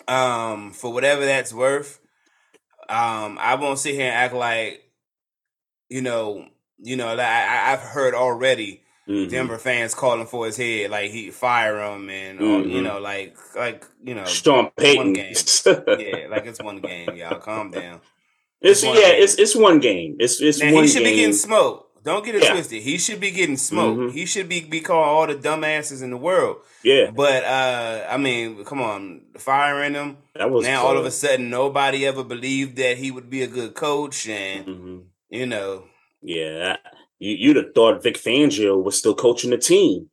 Um, 0.07 0.73
for 0.73 0.93
whatever 0.93 1.25
that's 1.27 1.53
worth. 1.53 1.99
Um, 2.89 3.39
I 3.41 3.57
won't 3.57 3.79
sit 3.79 3.95
here 3.95 4.07
and 4.07 4.15
act 4.15 4.35
like, 4.35 4.83
you 5.89 6.01
know, 6.03 6.47
you 6.79 6.97
know, 6.97 7.09
like 7.15 7.27
I, 7.27 7.73
I've 7.73 7.81
heard 7.81 8.15
already 8.15 8.83
Mhm. 9.09 9.31
Denver 9.31 9.57
fans 9.57 9.95
calling 9.95 10.27
for 10.27 10.45
his 10.45 10.59
head, 10.59 10.91
like 10.91 11.11
he 11.11 11.31
fire 11.31 11.81
him, 11.81 12.11
and 12.11 12.41
or, 12.43 12.61
you 12.61 12.83
know, 12.83 12.99
like 13.01 13.37
like 13.57 13.87
you 14.05 14.15
know, 14.15 14.27
Sean 14.27 14.71
Payton. 14.77 15.15
yeah, 15.15 16.27
like 16.29 16.45
it's 16.45 16.63
one 16.63 16.81
game, 16.81 17.17
y'all. 17.17 17.39
Calm 17.39 17.71
down. 17.71 18.01
it's 18.61 18.85
one 18.85 18.97
yeah, 18.97 19.13
game. 19.13 19.23
it's 19.23 19.35
it's 19.37 19.57
one 19.57 19.79
game. 19.81 20.17
It's 20.19 20.43
it's 20.43 20.61
Now 20.61 20.75
one 20.75 20.85
he 20.85 20.91
should 20.91 21.05
game. 21.05 21.13
be 21.13 21.17
getting 21.17 21.33
smoked. 21.35 21.88
Don't 22.09 22.25
get 22.25 22.35
it 22.37 22.43
Yeah. 22.45 22.53
twisted. 22.55 22.81
He 22.83 22.97
should 22.97 23.21
be 23.21 23.31
getting 23.31 23.59
smoked. 23.59 23.99
Mhm. 24.01 24.13
He 24.19 24.25
should 24.25 24.49
be 24.49 24.61
be 24.61 24.81
calling 24.81 25.09
all 25.11 25.27
the 25.27 25.35
dumbasses 25.35 26.03
in 26.03 26.11
the 26.11 26.17
world. 26.29 26.57
yeah, 26.83 27.11
But 27.11 27.45
uh 27.45 28.07
I 28.15 28.17
mean, 28.17 28.65
come 28.65 28.81
on, 28.81 29.01
firing 29.37 29.93
him. 30.01 30.17
that 30.35 30.51
was 30.51 30.65
now 30.65 30.87
all 30.87 30.97
of 30.97 31.05
a 31.05 31.11
sudden 31.11 31.51
nobody 31.51 32.07
ever 32.07 32.25
believed 32.35 32.77
that 32.83 32.97
he 33.03 33.11
would 33.11 33.29
be 33.29 33.43
a 33.43 33.47
good 33.59 33.75
coach 33.75 34.27
and 34.27 34.67
Mhm. 34.67 34.99
you 35.39 35.47
know 35.53 35.85
Yeah, 36.23 36.77
you 37.25 37.33
you'd 37.43 37.57
have 37.61 37.75
thought 37.75 38.03
Vic 38.03 38.17
Fangio 38.27 38.73
was 38.83 38.97
still 38.97 39.15
coaching 39.15 39.51
the 39.51 39.59
team. 39.59 40.09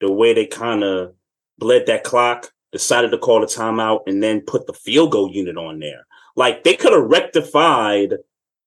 The 0.00 0.12
way 0.20 0.30
they 0.34 0.46
kind 0.46 0.84
of 0.84 1.14
bled 1.58 1.86
that 1.86 2.04
clock, 2.04 2.52
decided 2.72 3.10
to 3.12 3.18
call 3.26 3.40
the 3.40 3.46
timeout, 3.58 4.00
and 4.06 4.22
then 4.22 4.42
put 4.52 4.66
the 4.66 4.74
field 4.84 5.10
goal 5.12 5.28
unit 5.32 5.56
on 5.56 5.78
there. 5.80 6.02
Like 6.36 6.62
they 6.64 6.74
could 6.80 6.92
have 6.92 7.10
rectified 7.18 8.10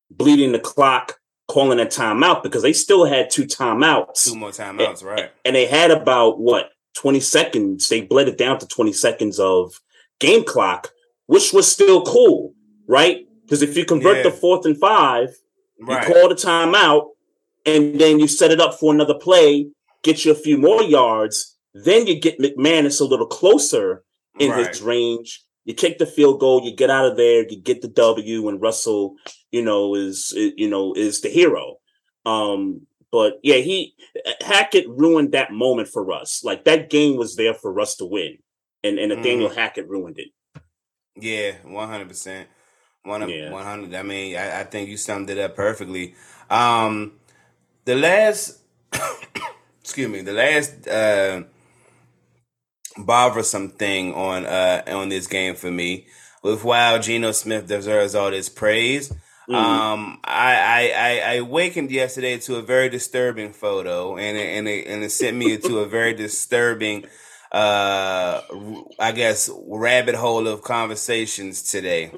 bleeding 0.09 0.51
the 0.51 0.59
clock, 0.73 1.20
calling 1.51 1.79
a 1.79 1.85
timeout 1.85 2.43
because 2.43 2.61
they 2.63 2.73
still 2.73 3.05
had 3.05 3.29
two 3.29 3.43
timeouts, 3.45 4.23
two 4.29 4.35
more 4.35 4.49
timeouts, 4.51 5.03
right? 5.03 5.31
and 5.45 5.55
they 5.55 5.65
had 5.65 5.91
about 5.91 6.39
what 6.39 6.71
twenty 6.93 7.19
seconds. 7.19 7.89
They 7.89 8.01
bled 8.01 8.27
it 8.29 8.37
down 8.37 8.57
to 8.59 8.67
twenty 8.67 8.93
seconds 8.93 9.39
of 9.39 9.73
game 10.19 10.43
clock, 10.43 10.91
which 11.27 11.51
was 11.53 11.69
still 11.71 12.03
cool, 12.03 12.53
right? 12.87 13.25
Because 13.43 13.61
if 13.61 13.75
you 13.75 13.83
convert 13.85 14.17
Yeah. 14.17 14.23
the 14.23 14.31
fourth 14.31 14.65
and 14.65 14.77
five, 14.79 15.29
Right. 15.79 16.07
you 16.07 16.13
call 16.13 16.29
the 16.29 16.35
timeout, 16.35 17.09
and 17.65 17.99
then 17.99 18.19
you 18.19 18.27
set 18.27 18.51
it 18.51 18.61
up 18.61 18.79
for 18.79 18.93
another 18.93 19.15
play, 19.15 19.67
get 20.03 20.23
you 20.25 20.31
a 20.31 20.35
few 20.35 20.57
more 20.57 20.81
yards. 20.83 21.57
Then 21.73 22.07
you 22.07 22.19
get 22.19 22.39
McManus 22.39 23.01
a 23.01 23.03
little 23.05 23.25
closer 23.27 24.03
in 24.39 24.51
right. 24.51 24.67
his 24.67 24.81
range. 24.81 25.43
You 25.71 25.75
kick 25.75 25.99
the 25.99 26.05
field 26.05 26.41
goal, 26.41 26.65
you 26.65 26.75
get 26.75 26.89
out 26.89 27.05
of 27.05 27.15
there, 27.15 27.49
you 27.49 27.55
get 27.55 27.81
the 27.81 27.87
W, 27.87 28.49
and 28.49 28.61
Russell, 28.61 29.15
you 29.53 29.61
know, 29.61 29.95
is 29.95 30.33
you 30.35 30.69
know 30.69 30.91
is 30.93 31.21
the 31.21 31.29
hero. 31.29 31.77
Um, 32.25 32.87
but 33.09 33.39
yeah, 33.41 33.55
he 33.55 33.95
Hackett 34.41 34.85
ruined 34.89 35.31
that 35.31 35.53
moment 35.53 35.87
for 35.87 36.11
us. 36.11 36.43
Like 36.43 36.65
that 36.65 36.89
game 36.89 37.15
was 37.15 37.37
there 37.37 37.53
for 37.53 37.79
us 37.79 37.95
to 37.95 38.05
win, 38.05 38.39
and 38.83 38.99
and 38.99 39.13
Nathaniel 39.15 39.47
Mm-hmm. 39.47 39.59
Hackett 39.59 39.87
ruined 39.87 40.19
it. 40.19 40.27
Yeah, 41.15 41.53
one 41.63 41.87
hundred 41.87 42.09
percent. 42.09 42.49
One 43.03 43.21
one 43.21 43.63
hundred. 43.63 43.95
I 43.95 44.03
mean, 44.03 44.35
I, 44.35 44.59
I 44.59 44.63
think 44.65 44.89
you 44.89 44.97
summed 44.97 45.29
it 45.29 45.37
up 45.37 45.55
perfectly. 45.55 46.15
Um, 46.49 47.13
the 47.85 47.95
last, 47.95 48.59
excuse 49.79 50.09
me, 50.09 50.19
the 50.19 50.33
last 50.33 50.85
uh, 50.85 51.43
bothersome 52.97 53.69
thing 53.69 54.13
on 54.13 54.45
uh 54.45 54.83
on 54.87 55.09
this 55.09 55.27
game 55.27 55.55
for 55.55 55.71
me 55.71 56.07
with 56.43 56.63
while 56.63 56.99
Geno 56.99 57.31
Smith 57.31 57.67
deserves 57.67 58.15
all 58.15 58.31
this 58.31 58.49
praise. 58.49 59.13
Mhm. 59.49 59.55
Um, 59.55 60.19
I, 60.23 60.55
I 60.55 60.93
I 60.95 61.19
I 61.31 61.33
awakened 61.35 61.91
yesterday 61.91 62.37
to 62.39 62.55
a 62.57 62.61
very 62.61 62.89
disturbing 62.89 63.53
photo, 63.53 64.15
and 64.17 64.37
it, 64.37 64.57
and 64.57 64.67
it, 64.67 64.87
and 64.87 65.03
it 65.03 65.11
sent 65.11 65.35
me 65.35 65.57
to 65.57 65.79
a 65.79 65.85
very 65.87 66.13
disturbing 66.13 67.05
uh 67.51 68.41
I 68.97 69.11
guess 69.11 69.49
rabbit 69.67 70.15
hole 70.15 70.47
of 70.47 70.61
conversations 70.61 71.63
today. 71.63 72.13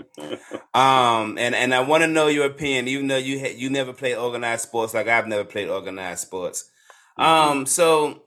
Um 0.76 1.38
and 1.40 1.56
and 1.56 1.74
I 1.74 1.80
want 1.80 2.04
to 2.04 2.08
know 2.08 2.28
your 2.28 2.46
opinion 2.46 2.88
even 2.88 3.08
though 3.08 3.18
you 3.18 3.40
ha- 3.40 3.56
you 3.56 3.72
never 3.72 3.94
played 3.94 4.16
organized 4.16 4.62
sports 4.64 4.94
like 4.94 5.08
I've 5.08 5.28
never 5.28 5.44
played 5.44 5.70
organized 5.70 6.22
sports. 6.22 6.70
Um 7.18 7.66
so 7.66 8.22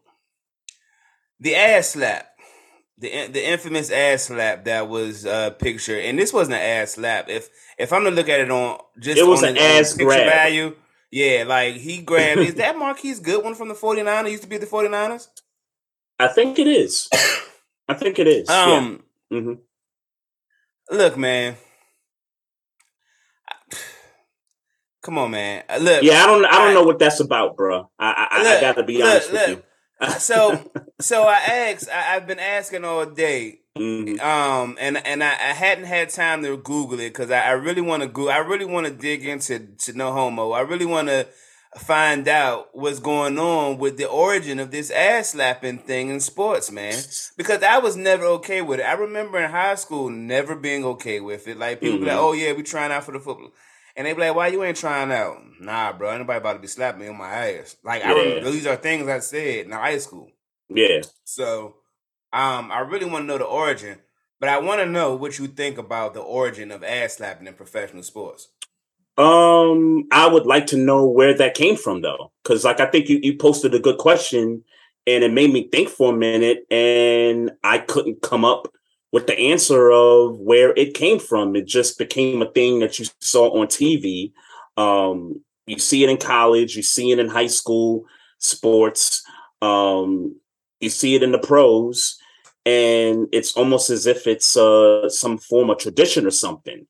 the 1.38 1.54
ass 1.54 1.90
slap 1.90 2.35
the 2.98 3.26
the 3.28 3.46
infamous 3.46 3.90
ass 3.90 4.24
slap 4.24 4.64
that 4.64 4.88
was 4.88 5.26
uh 5.26 5.50
picture 5.50 5.98
and 6.00 6.18
this 6.18 6.32
wasn't 6.32 6.54
an 6.56 6.62
ass 6.62 6.92
slap 6.92 7.28
if 7.28 7.48
if 7.78 7.92
I'm 7.92 8.04
gonna 8.04 8.16
look 8.16 8.28
at 8.28 8.40
it 8.40 8.50
on 8.50 8.78
just 8.98 9.18
It 9.18 9.26
was 9.26 9.42
an 9.42 9.54
the- 9.54 9.60
ass 9.62 9.92
picture 9.92 10.06
grab. 10.06 10.26
value 10.32 10.74
yeah 11.10 11.44
like 11.46 11.74
he 11.76 11.98
grabbed 12.02 12.40
is 12.40 12.54
that 12.62 12.76
Marquise 12.78 13.20
Goodwin 13.20 13.54
from 13.54 13.68
the 13.68 13.74
49ers 13.74 14.30
used 14.30 14.42
to 14.44 14.48
be 14.48 14.56
the 14.58 14.66
49ers 14.66 15.28
I 16.18 16.28
think 16.28 16.58
it 16.58 16.66
is. 16.66 17.08
I 17.88 17.92
think 17.94 18.18
it 18.18 18.26
is. 18.26 18.48
um 18.48 19.02
yeah. 19.30 19.40
hmm 19.40 19.52
look 20.90 21.16
man 21.18 21.56
come 25.02 25.18
on 25.18 25.30
man 25.30 25.62
look 25.80 26.02
yeah, 26.02 26.22
I 26.24 26.26
don't. 26.26 26.44
I 26.44 26.50
don't 26.52 26.68
I- 26.70 26.72
know 26.74 26.84
what 26.84 26.98
that's 26.98 27.20
about, 27.20 27.56
bro. 27.56 27.90
I 27.98 28.06
I, 28.10 28.28
I, 28.42 28.56
I 28.56 28.60
gotta 28.60 28.82
be 28.82 28.98
look, 28.98 29.04
honest 29.10 29.32
look. 29.32 29.48
with 29.48 29.64
so 30.18 30.70
so 31.00 31.24
I 31.24 31.36
asked 31.36 31.88
I, 31.92 32.16
I've 32.16 32.26
been 32.26 32.38
asking 32.38 32.84
all 32.84 33.06
day. 33.06 33.60
Mhm. 33.76 34.18
um 34.22 34.78
and 34.80 34.96
and 35.06 35.22
I, 35.22 35.32
I 35.32 35.52
hadn't 35.52 35.84
had 35.84 36.08
time 36.08 36.42
to 36.44 36.56
google 36.56 36.98
it 36.98 37.10
because 37.10 37.30
I, 37.30 37.40
I 37.40 37.50
really 37.50 37.82
want 37.82 38.02
to 38.02 38.08
go 38.08 38.30
i 38.30 38.38
really 38.38 38.64
want 38.64 38.86
to 38.86 38.92
dig 38.92 39.26
into 39.26 39.58
to 39.58 39.92
no 39.92 40.12
homo. 40.14 40.52
I 40.52 40.60
really 40.60 40.86
want 40.86 41.08
to 41.08 41.26
find 41.76 42.26
out 42.26 42.68
what's 42.72 43.00
going 43.00 43.38
on 43.38 43.76
with 43.76 43.98
the 43.98 44.08
origin 44.08 44.58
of 44.60 44.70
this 44.70 44.90
ass 44.90 45.30
slapping 45.32 45.76
thing 45.76 46.08
in 46.08 46.20
sports 46.20 46.70
man. 46.72 46.94
Because 47.36 47.62
i 47.62 47.76
was 47.76 47.98
never 47.98 48.24
okay 48.24 48.62
with 48.62 48.80
it. 48.80 48.84
I 48.84 48.94
remember 48.94 49.38
in 49.38 49.50
high 49.50 49.74
school 49.74 50.08
never 50.08 50.56
being 50.56 50.82
okay 50.86 51.20
with 51.20 51.46
it. 51.46 51.58
Like 51.58 51.80
people 51.82 51.98
be 51.98 52.06
like 52.06 52.16
oh 52.16 52.32
yeah 52.32 52.52
we 52.54 52.62
trying 52.62 52.92
out 52.92 53.04
for 53.04 53.12
the 53.12 53.20
football 53.20 53.50
and 53.96 54.06
they 54.06 54.12
be 54.12 54.20
like, 54.20 54.34
"Why 54.34 54.48
you 54.48 54.62
ain't 54.62 54.76
trying 54.76 55.10
out?" 55.10 55.42
Nah, 55.60 55.92
bro, 55.92 56.10
anybody 56.10 56.38
about 56.38 56.54
to 56.54 56.58
be 56.58 56.66
slapping 56.66 57.00
me 57.00 57.08
on 57.08 57.16
my 57.16 57.30
ass. 57.30 57.76
Like 57.82 58.04
I 58.04 58.12
remember, 58.12 58.50
these 58.50 58.66
are 58.66 58.76
things 58.76 59.08
I 59.08 59.20
said 59.20 59.66
in 59.66 59.72
high 59.72 59.98
school. 59.98 60.30
Yeah. 60.68 61.02
So, 61.24 61.76
um, 62.32 62.70
I 62.70 62.80
really 62.80 63.06
want 63.06 63.22
to 63.22 63.26
know 63.26 63.38
the 63.38 63.44
origin, 63.44 63.98
but 64.38 64.48
I 64.48 64.58
want 64.58 64.80
to 64.80 64.86
know 64.86 65.14
what 65.14 65.38
you 65.38 65.46
think 65.46 65.78
about 65.78 66.14
the 66.14 66.20
origin 66.20 66.70
of 66.70 66.84
ass 66.84 67.14
slapping 67.16 67.46
in 67.46 67.54
professional 67.54 68.02
sports. 68.02 68.48
Um, 69.18 70.06
I 70.12 70.28
would 70.28 70.44
like 70.44 70.66
to 70.68 70.76
know 70.76 71.06
where 71.06 71.34
that 71.34 71.54
came 71.54 71.76
from, 71.76 72.02
though, 72.02 72.32
because 72.42 72.64
like 72.64 72.80
I 72.80 72.86
think 72.86 73.08
you 73.08 73.18
you 73.22 73.36
posted 73.36 73.74
a 73.74 73.78
good 73.78 73.98
question, 73.98 74.62
and 75.06 75.24
it 75.24 75.32
made 75.32 75.52
me 75.52 75.68
think 75.68 75.88
for 75.88 76.12
a 76.12 76.16
minute, 76.16 76.66
and 76.70 77.52
I 77.64 77.78
couldn't 77.78 78.20
come 78.20 78.44
up 78.44 78.68
with 79.12 79.26
the 79.26 79.38
answer 79.38 79.90
of 79.90 80.38
where 80.38 80.72
it 80.76 80.94
came 80.94 81.18
from. 81.18 81.56
It 81.56 81.66
just 81.66 81.98
became 81.98 82.42
a 82.42 82.50
thing 82.50 82.80
that 82.80 82.98
you 82.98 83.06
saw 83.20 83.50
on 83.58 83.66
TV. 83.66 84.32
Um, 84.76 85.40
you 85.66 85.78
see 85.78 86.04
it 86.04 86.10
in 86.10 86.16
college, 86.16 86.76
you 86.76 86.82
see 86.82 87.10
it 87.10 87.18
in 87.18 87.28
high 87.28 87.46
school 87.46 88.04
sports, 88.38 89.24
um, 89.62 90.36
you 90.80 90.90
see 90.90 91.14
it 91.14 91.22
in 91.22 91.32
the 91.32 91.38
pros, 91.38 92.18
and 92.64 93.26
it's 93.32 93.56
almost 93.56 93.90
as 93.90 94.06
if 94.06 94.26
it's 94.26 94.56
uh, 94.56 95.08
some 95.08 95.38
form 95.38 95.70
of 95.70 95.78
tradition 95.78 96.26
or 96.26 96.30
something. 96.30 96.86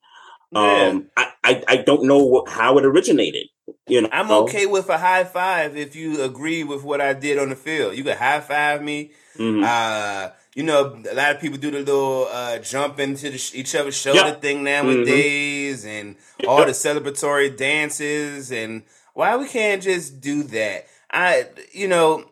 Yeah. 0.52 0.88
Um, 0.88 1.10
I, 1.16 1.32
I 1.44 1.62
I 1.68 1.76
don't 1.78 2.04
know 2.04 2.24
what, 2.24 2.48
how 2.48 2.78
it 2.78 2.84
originated. 2.84 3.48
You 3.88 4.02
know, 4.02 4.08
I'm 4.12 4.30
okay 4.30 4.66
with 4.66 4.88
a 4.88 4.98
high 4.98 5.24
five 5.24 5.76
if 5.76 5.96
you 5.96 6.22
agree 6.22 6.64
with 6.64 6.84
what 6.84 7.00
I 7.00 7.14
did 7.14 7.38
on 7.38 7.48
the 7.50 7.56
field. 7.56 7.96
You 7.96 8.04
can 8.04 8.16
high 8.16 8.40
five 8.40 8.82
me. 8.82 9.12
Mhm. 9.38 9.64
Uh, 9.64 10.30
you 10.56 10.62
know, 10.62 10.98
a 11.10 11.14
lot 11.14 11.34
of 11.34 11.40
people 11.40 11.58
do 11.58 11.70
the 11.70 11.80
little 11.80 12.28
uh, 12.32 12.58
jump 12.60 12.98
into 12.98 13.28
the 13.28 13.36
sh- 13.36 13.54
each 13.54 13.74
other's 13.74 13.94
shoulder 13.94 14.30
Yep. 14.30 14.40
thing 14.40 14.64
nowadays, 14.64 15.84
and 15.84 16.16
all 16.48 16.64
the 16.64 16.72
celebratory 16.72 17.54
dances. 17.54 18.50
And 18.50 18.84
why 19.12 19.36
we 19.36 19.48
can't 19.48 19.82
just 19.82 20.22
do 20.22 20.42
that? 20.44 20.86
I, 21.12 21.48
you 21.72 21.88
know, 21.88 22.30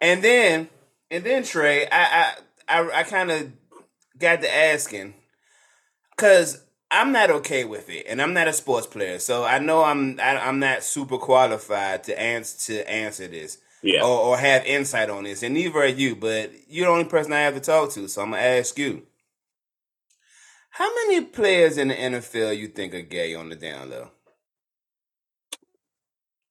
and 0.00 0.22
then 0.22 0.68
and 1.10 1.24
then 1.24 1.42
Trey, 1.42 1.88
I 1.90 2.32
I 2.68 2.80
I, 2.80 2.90
I 3.00 3.02
kind 3.02 3.32
of 3.32 3.50
got 4.16 4.40
to 4.42 4.54
asking 4.54 5.14
because 6.14 6.62
I'm 6.92 7.10
not 7.10 7.30
okay 7.32 7.64
with 7.64 7.90
it, 7.90 8.06
and 8.08 8.22
I'm 8.22 8.32
not 8.32 8.46
a 8.46 8.52
sports 8.52 8.86
player, 8.86 9.18
so 9.18 9.42
I 9.42 9.58
know 9.58 9.82
I'm 9.82 10.20
I, 10.20 10.38
I'm 10.38 10.60
not 10.60 10.84
super 10.84 11.18
qualified 11.18 12.04
to 12.04 12.20
answer 12.20 12.72
to 12.74 12.88
answer 12.88 13.26
this 13.26 13.58
yeah. 13.82 14.02
or, 14.02 14.18
or 14.18 14.38
have 14.38 14.64
insight 14.64 15.10
on 15.10 15.24
this, 15.24 15.42
and 15.42 15.54
neither 15.54 15.78
are 15.78 15.86
you. 15.86 16.16
But 16.16 16.52
you're 16.68 16.86
the 16.86 16.92
only 16.92 17.04
person 17.04 17.32
I 17.32 17.40
have 17.40 17.54
to 17.54 17.60
talk 17.60 17.90
to, 17.92 18.08
so 18.08 18.22
I'm 18.22 18.30
gonna 18.30 18.42
ask 18.42 18.78
you: 18.78 19.06
How 20.70 20.90
many 20.94 21.24
players 21.24 21.78
in 21.78 21.88
the 21.88 21.94
NFL 21.94 22.56
you 22.56 22.68
think 22.68 22.94
are 22.94 23.02
gay 23.02 23.34
on 23.34 23.48
the 23.48 23.56
down 23.56 23.90
low? 23.90 24.10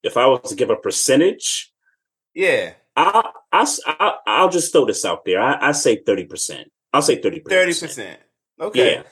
If 0.03 0.17
I 0.17 0.25
was 0.25 0.49
to 0.49 0.55
give 0.55 0.69
a 0.69 0.75
percentage, 0.75 1.71
Yeah, 2.33 2.73
I 2.95 3.31
I 3.51 3.65
I 3.85 4.13
I'll 4.27 4.49
just 4.49 4.71
throw 4.71 4.85
this 4.85 5.05
out 5.05 5.25
there. 5.25 5.41
I, 5.41 5.69
I 5.69 5.71
say 5.71 5.97
thirty 5.97 6.25
percent. 6.25 6.71
I'll 6.93 7.01
say 7.01 7.21
30% 7.21 8.17
Okay. 8.59 8.95
Yeah. 8.95 9.03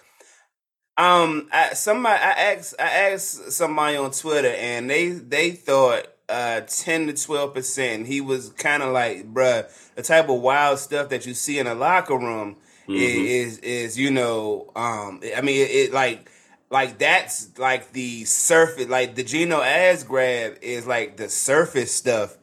Um, 0.97 1.47
I, 1.51 1.73
somebody 1.73 2.21
I 2.21 2.31
asked 2.53 2.75
I 2.77 2.83
asked 2.83 3.53
somebody 3.53 3.95
on 3.95 4.11
Twitter, 4.11 4.49
and 4.49 4.89
they 4.89 5.09
they 5.11 5.51
thought 5.51 6.05
uh 6.29 6.61
ten 6.61 7.07
to 7.07 7.13
twelve 7.13 7.53
percent. 7.53 8.07
He 8.07 8.21
was 8.21 8.49
kind 8.49 8.83
of 8.83 8.91
like, 8.93 9.33
bruh, 9.33 9.65
the 9.95 10.01
type 10.01 10.29
of 10.29 10.41
wild 10.41 10.79
stuff 10.79 11.09
that 11.09 11.25
you 11.25 11.33
see 11.33 11.59
in 11.59 11.67
a 11.67 11.75
locker 11.75 12.17
room 12.17 12.55
Mhm. 12.87 13.25
is 13.27 13.57
is 13.59 13.97
you 13.99 14.11
know, 14.11 14.71
um, 14.75 15.21
I 15.35 15.41
mean, 15.41 15.61
it, 15.61 15.69
it 15.71 15.93
like 15.93 16.29
like 16.71 16.97
that's 16.99 17.49
like 17.57 17.91
the 17.93 18.25
surface, 18.25 18.87
like 18.87 19.15
the 19.15 19.23
Geno 19.23 19.61
ass 19.61 20.03
grab 20.03 20.57
is 20.61 20.85
like 20.87 21.17
the 21.17 21.29
surface 21.29 21.91
stuff 21.93 22.37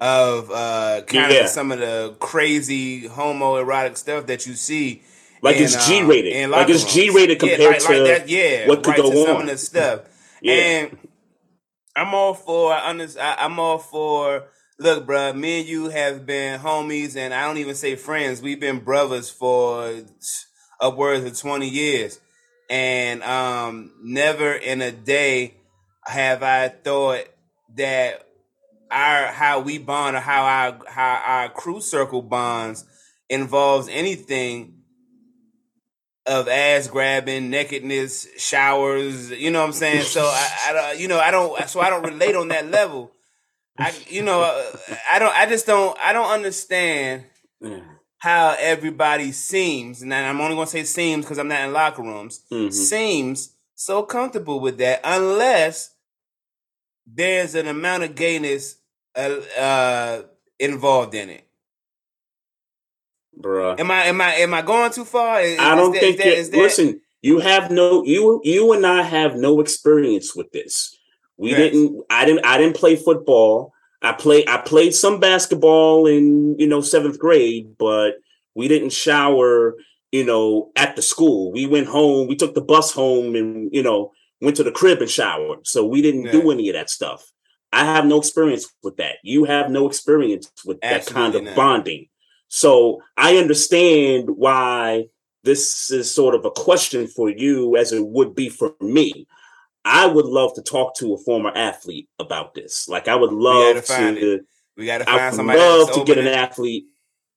of 0.00 0.50
uh 0.50 1.02
kind 1.06 1.32
Yeah. 1.32 1.40
of 1.44 1.48
some 1.48 1.70
of 1.72 1.78
the 1.78 2.14
crazy 2.18 3.08
homoerotic 3.08 3.96
stuff 3.96 4.26
that 4.26 4.46
you 4.46 4.54
see 4.54 5.02
Like 5.42 5.56
in, 5.56 5.64
it's 5.64 5.76
um, 5.76 5.82
G-rated. 5.88 6.32
in 6.32 6.50
Like 6.50 6.68
it's. 6.68 6.92
G-rated 6.92 7.40
Yeah, 7.42 7.48
compared 7.56 7.60
like- 7.72 7.88
like 7.88 7.96
to 7.98 8.02
that, 8.04 8.28
yeah, 8.28 8.68
what 8.68 8.82
could 8.82 8.90
right, 8.90 8.96
go 8.98 9.10
to 9.10 9.24
some 9.26 9.40
of 9.42 9.46
the 9.48 9.58
stuff. 9.58 10.00
Yeah. 10.44 10.54
And 10.54 10.98
I'm 11.94 12.14
all 12.14 12.34
for. 12.34 12.72
I 12.72 12.88
under, 12.88 13.06
I, 13.20 13.36
I'm 13.40 13.58
all 13.58 13.78
for. 13.78 14.44
Look, 14.78 15.06
bro, 15.06 15.32
me 15.32 15.60
and 15.60 15.68
you 15.68 15.90
have 15.90 16.26
been 16.26 16.58
homies, 16.58 17.16
and 17.16 17.32
I 17.32 17.46
don't 17.46 17.58
even 17.58 17.74
say 17.74 17.96
friends. 17.96 18.42
We've 18.42 18.58
been 18.58 18.80
brothers 18.80 19.30
for 19.30 20.02
upwards 20.80 21.24
of 21.24 21.38
20 21.38 21.68
years, 21.68 22.18
and 22.70 23.22
um, 23.22 23.92
never 24.02 24.52
in 24.52 24.80
a 24.80 24.90
day 24.90 25.54
have 26.06 26.42
I 26.42 26.68
thought 26.68 27.24
that 27.76 28.26
our 28.90 29.26
how 29.26 29.60
we 29.60 29.78
bond 29.78 30.16
or 30.16 30.20
how 30.20 30.42
our 30.42 30.78
how 30.88 31.22
our 31.24 31.48
crew 31.48 31.80
circle 31.80 32.22
bonds 32.22 32.84
involves 33.28 33.88
anything 33.88 34.81
of 36.26 36.48
ass 36.48 36.86
grabbing, 36.88 37.50
nakedness, 37.50 38.28
showers. 38.38 39.30
You 39.30 39.50
know 39.50 39.60
what 39.60 39.66
I'm 39.66 39.72
saying? 39.72 40.02
So 40.04 40.22
I, 40.22 40.48
I 40.68 40.72
don't, 40.72 41.00
you 41.00 41.08
know, 41.08 41.18
I 41.18 41.30
don't. 41.30 41.68
So 41.68 41.80
I 41.80 41.90
don't 41.90 42.04
relate 42.04 42.36
on 42.36 42.48
that 42.48 42.70
level. 42.70 43.12
I, 43.78 43.92
you 44.06 44.22
know, 44.22 44.42
uh, 44.42 44.94
I 45.12 45.18
don't. 45.18 45.34
I 45.34 45.46
just 45.46 45.66
don't. 45.66 45.98
I 45.98 46.12
don't 46.12 46.30
understand 46.30 47.24
how 48.18 48.54
everybody 48.58 49.32
seems, 49.32 50.02
and 50.02 50.14
I'm 50.14 50.40
only 50.40 50.54
gonna 50.54 50.66
say 50.66 50.84
seems 50.84 51.24
because 51.24 51.38
I'm 51.38 51.48
not 51.48 51.62
in 51.62 51.72
locker 51.72 52.02
rooms. 52.02 52.42
Mhm. 52.52 52.72
Seems 52.72 53.54
so 53.74 54.02
comfortable 54.02 54.60
with 54.60 54.78
that, 54.78 55.00
unless 55.02 55.90
there's 57.06 57.54
an 57.56 57.66
amount 57.66 58.04
of 58.04 58.14
gayness 58.14 58.76
uh, 59.16 59.40
uh, 59.58 60.22
involved 60.58 61.14
in 61.14 61.30
it. 61.30 61.41
Bruh. 63.40 63.78
Am 63.80 63.90
I 63.90 64.04
am 64.04 64.20
I 64.20 64.34
am 64.36 64.54
I 64.54 64.62
going 64.62 64.92
too 64.92 65.04
far? 65.04 65.40
Is- 65.40 65.58
I 65.58 65.74
don't 65.74 65.92
that- 65.92 66.00
think 66.00 66.18
that- 66.18 66.26
is 66.26 66.50
that- 66.50 66.56
listen, 66.58 67.00
you 67.22 67.38
have 67.40 67.70
no 67.70 68.04
you 68.04 68.40
you 68.44 68.72
and 68.72 68.86
I 68.86 69.02
have 69.02 69.36
no 69.36 69.60
experience 69.60 70.34
with 70.36 70.50
this. 70.52 70.96
We 71.36 71.50
Yes. 71.50 71.58
didn't 71.72 72.02
I 72.10 72.24
didn't 72.24 72.44
I 72.44 72.58
didn't 72.58 72.76
play 72.76 72.96
football. 72.96 73.72
I 74.02 74.12
play 74.12 74.44
I 74.46 74.58
played 74.58 74.94
some 74.94 75.18
basketball 75.20 76.06
in, 76.06 76.58
you 76.58 76.66
know, 76.66 76.80
7th 76.80 77.18
grade, 77.18 77.76
but 77.78 78.16
we 78.54 78.68
didn't 78.68 78.90
shower, 78.92 79.76
you 80.10 80.24
know, 80.24 80.70
at 80.76 80.94
the 80.96 81.02
school. 81.02 81.52
We 81.52 81.66
went 81.66 81.86
home, 81.86 82.26
we 82.28 82.36
took 82.36 82.54
the 82.54 82.60
bus 82.60 82.92
home 82.92 83.34
and, 83.34 83.70
you 83.72 83.82
know, 83.82 84.12
went 84.40 84.56
to 84.56 84.64
the 84.64 84.72
crib 84.72 85.00
and 85.00 85.10
showered. 85.10 85.66
So 85.66 85.86
we 85.86 86.02
didn't 86.02 86.30
do 86.32 86.50
any 86.50 86.68
of 86.68 86.74
that 86.74 86.90
stuff. 86.90 87.24
I 87.72 87.84
have 87.86 88.04
no 88.04 88.18
experience 88.18 88.66
with 88.82 88.96
that. 88.98 89.16
You 89.22 89.44
have 89.44 89.70
no 89.70 89.86
experience 89.88 90.50
with 90.66 90.80
that 90.82 91.06
kind 91.06 91.34
of 91.34 91.44
not. 91.44 91.54
bonding. 91.56 92.08
So 92.54 93.00
I 93.16 93.38
understand 93.38 94.28
why 94.28 95.06
this 95.42 95.90
is 95.90 96.14
sort 96.14 96.34
of 96.34 96.44
a 96.44 96.50
question 96.50 97.06
for 97.06 97.30
you 97.30 97.78
as 97.78 97.92
it 97.92 98.06
would 98.06 98.34
be 98.34 98.50
for 98.50 98.74
me. 98.78 99.26
I 99.86 100.04
would 100.06 100.26
love 100.26 100.52
to 100.56 100.62
talk 100.62 100.94
to 100.96 101.14
a 101.14 101.18
former 101.18 101.50
athlete 101.56 102.10
about 102.18 102.52
this. 102.52 102.90
Like 102.90 103.08
I 103.08 103.14
would 103.14 103.32
love 103.32 103.82
find 103.86 104.18
to 104.18 104.40
We 104.76 104.84
got 104.84 104.98
to 104.98 105.04
find 105.06 105.18
I 105.18 105.24
would 105.28 105.34
somebody. 105.34 105.58
love 105.60 105.92
to 105.94 106.04
get 106.04 106.18
an 106.18 106.26
athlete 106.26 106.84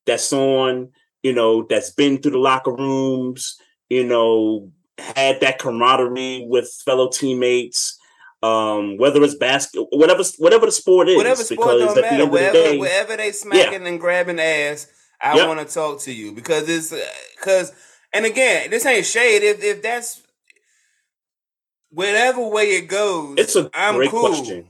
that's 0.04 0.34
on, 0.34 0.90
you 1.22 1.32
know, 1.32 1.62
that's 1.62 1.92
been 1.92 2.20
through 2.20 2.32
the 2.32 2.38
locker 2.38 2.74
rooms, 2.74 3.56
you 3.88 4.04
know, 4.04 4.70
had 4.98 5.40
that 5.40 5.58
camaraderie 5.58 6.44
with 6.46 6.70
fellow 6.84 7.08
teammates. 7.08 7.98
Um, 8.42 8.98
whether 8.98 9.24
it's 9.24 9.34
basketball, 9.34 9.88
whatever, 9.98 10.22
whatever 10.36 10.66
the 10.66 10.72
sport 10.72 11.08
is, 11.08 11.16
whatever 11.16 11.42
sport 11.42 11.78
don't 11.78 12.00
matter. 12.00 12.26
Wherever, 12.26 12.58
the 12.58 12.64
day, 12.64 12.78
wherever 12.78 13.16
they 13.16 13.32
smacking 13.32 13.82
yeah. 13.82 13.88
and 13.88 13.98
grabbing 13.98 14.38
ass, 14.38 14.86
I 15.20 15.36
yep. 15.36 15.48
want 15.48 15.66
to 15.66 15.72
talk 15.72 16.00
to 16.02 16.12
you 16.12 16.32
because 16.32 16.68
it's 16.68 16.94
because, 17.36 17.72
and 18.12 18.24
again, 18.24 18.70
this 18.70 18.84
ain't 18.86 19.06
shade. 19.06 19.42
If 19.42 19.62
if 19.62 19.82
that's 19.82 20.22
whatever 21.90 22.46
way 22.48 22.76
it 22.76 22.88
goes, 22.88 23.36
it's 23.38 23.56
a 23.56 23.70
I'm 23.74 23.96
great 23.96 24.10
cool. 24.10 24.28
question. 24.28 24.68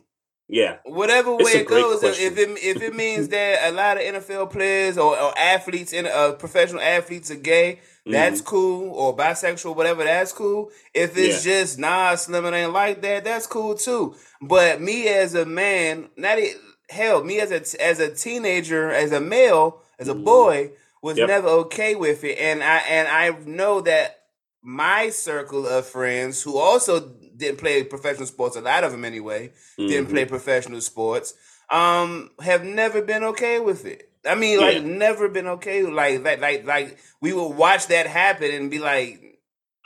Yeah, 0.49 0.77
whatever 0.85 1.35
way 1.35 1.53
it 1.53 1.67
goes, 1.67 2.03
if 2.05 2.39
it 2.39 2.49
if 2.63 2.81
it 2.81 2.95
means 2.95 3.29
that 3.31 3.69
a 3.69 3.73
lot 3.73 3.97
of 3.97 4.05
NFL 4.05 4.53
players 4.53 4.97
or, 4.97 5.19
or 5.19 5.37
athletes 5.37 5.93
in 5.93 6.07
uh, 6.07 6.33
professional 6.33 6.81
athletes 6.81 7.33
are 7.33 7.37
gay, 7.37 7.81
that's 8.07 8.41
mm-hmm. 8.41 8.49
cool, 8.49 8.91
or 8.93 9.17
bisexual, 9.17 9.75
whatever, 9.75 10.05
that's 10.05 10.33
cool. 10.33 10.71
If 10.95 11.19
it's 11.19 11.45
yeah. 11.45 11.53
just 11.53 11.79
nah, 11.81 12.15
slim, 12.15 12.45
it 12.45 12.55
ain't 12.55 12.73
like 12.73 13.03
that, 13.03 13.25
that's 13.25 13.49
cool 13.49 13.75
too. 13.75 14.15
But 14.41 14.81
me 14.81 15.09
as 15.09 15.35
a 15.35 15.45
man, 15.45 16.11
not 16.17 16.39
it, 16.39 16.57
hell, 16.89 17.25
me 17.25 17.41
as 17.41 17.51
a 17.51 17.83
as 17.83 17.99
a 17.99 18.15
teenager, 18.15 18.93
as 18.93 19.11
a 19.11 19.21
male, 19.21 19.83
as 19.99 20.09
a 20.09 20.15
mm-hmm. 20.15 20.25
boy, 20.25 20.71
was 21.03 21.19
yep. 21.19 21.29
never 21.29 21.49
okay 21.49 21.95
with 21.95 22.25
it, 22.25 22.39
and 22.39 22.63
I 22.63 22.79
and 22.79 23.09
I 23.09 23.31
know 23.45 23.81
that 23.83 24.19
my 24.63 25.11
circle 25.11 25.67
of 25.67 25.87
friends 25.87 26.43
who 26.43 26.59
also 26.59 27.01
didn't 27.37 27.59
play 27.59 27.85
professional 27.85 28.27
sports, 28.27 28.57
a 28.57 28.61
lot 28.61 28.83
of 28.83 28.91
them 28.91 29.05
anyway, 29.05 29.49
mm-hmm. 29.79 29.89
didn't 29.89 30.09
play 30.09 30.25
professional 30.25 30.81
sports, 30.81 31.35
um, 31.71 32.31
have 32.41 32.65
never 32.65 33.03
been 33.03 33.23
okay 33.23 33.61
with 33.61 33.85
it. 33.85 34.11
I 34.27 34.35
mean, 34.35 34.61
like, 34.61 34.77
yeah. 34.77 34.81
never 34.81 35.29
been 35.29 35.47
okay. 35.47 35.85
Like, 35.85 36.25
like, 36.25 36.41
like, 36.41 36.67
like, 36.67 36.99
we 37.21 37.33
would 37.33 37.51
watch 37.51 37.87
that 37.89 38.09
happen 38.09 38.51
and 38.51 38.71
be 38.71 38.81
like, 38.81 39.39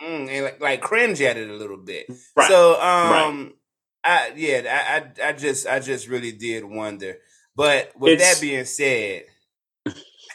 mm, 0.03 0.29
and 0.31 0.45
like, 0.45 0.61
like, 0.63 0.81
cringe 0.81 1.21
at 1.21 1.37
it 1.37 1.51
a 1.51 1.55
little 1.55 1.77
bit. 1.77 2.07
Right. 2.35 2.49
So, 2.49 2.81
um, 2.81 2.81
right. 2.81 3.53
I, 4.03 4.33
yeah, 4.37 4.63
I, 4.65 5.25
I, 5.27 5.29
I 5.29 5.33
just, 5.35 5.67
I 5.67 5.81
just 5.81 6.09
really 6.09 6.33
did 6.33 6.65
wonder. 6.65 7.19
But 7.55 7.93
with 7.99 8.15
it's, 8.15 8.23
that 8.23 8.41
being 8.41 8.65
said, 8.65 9.25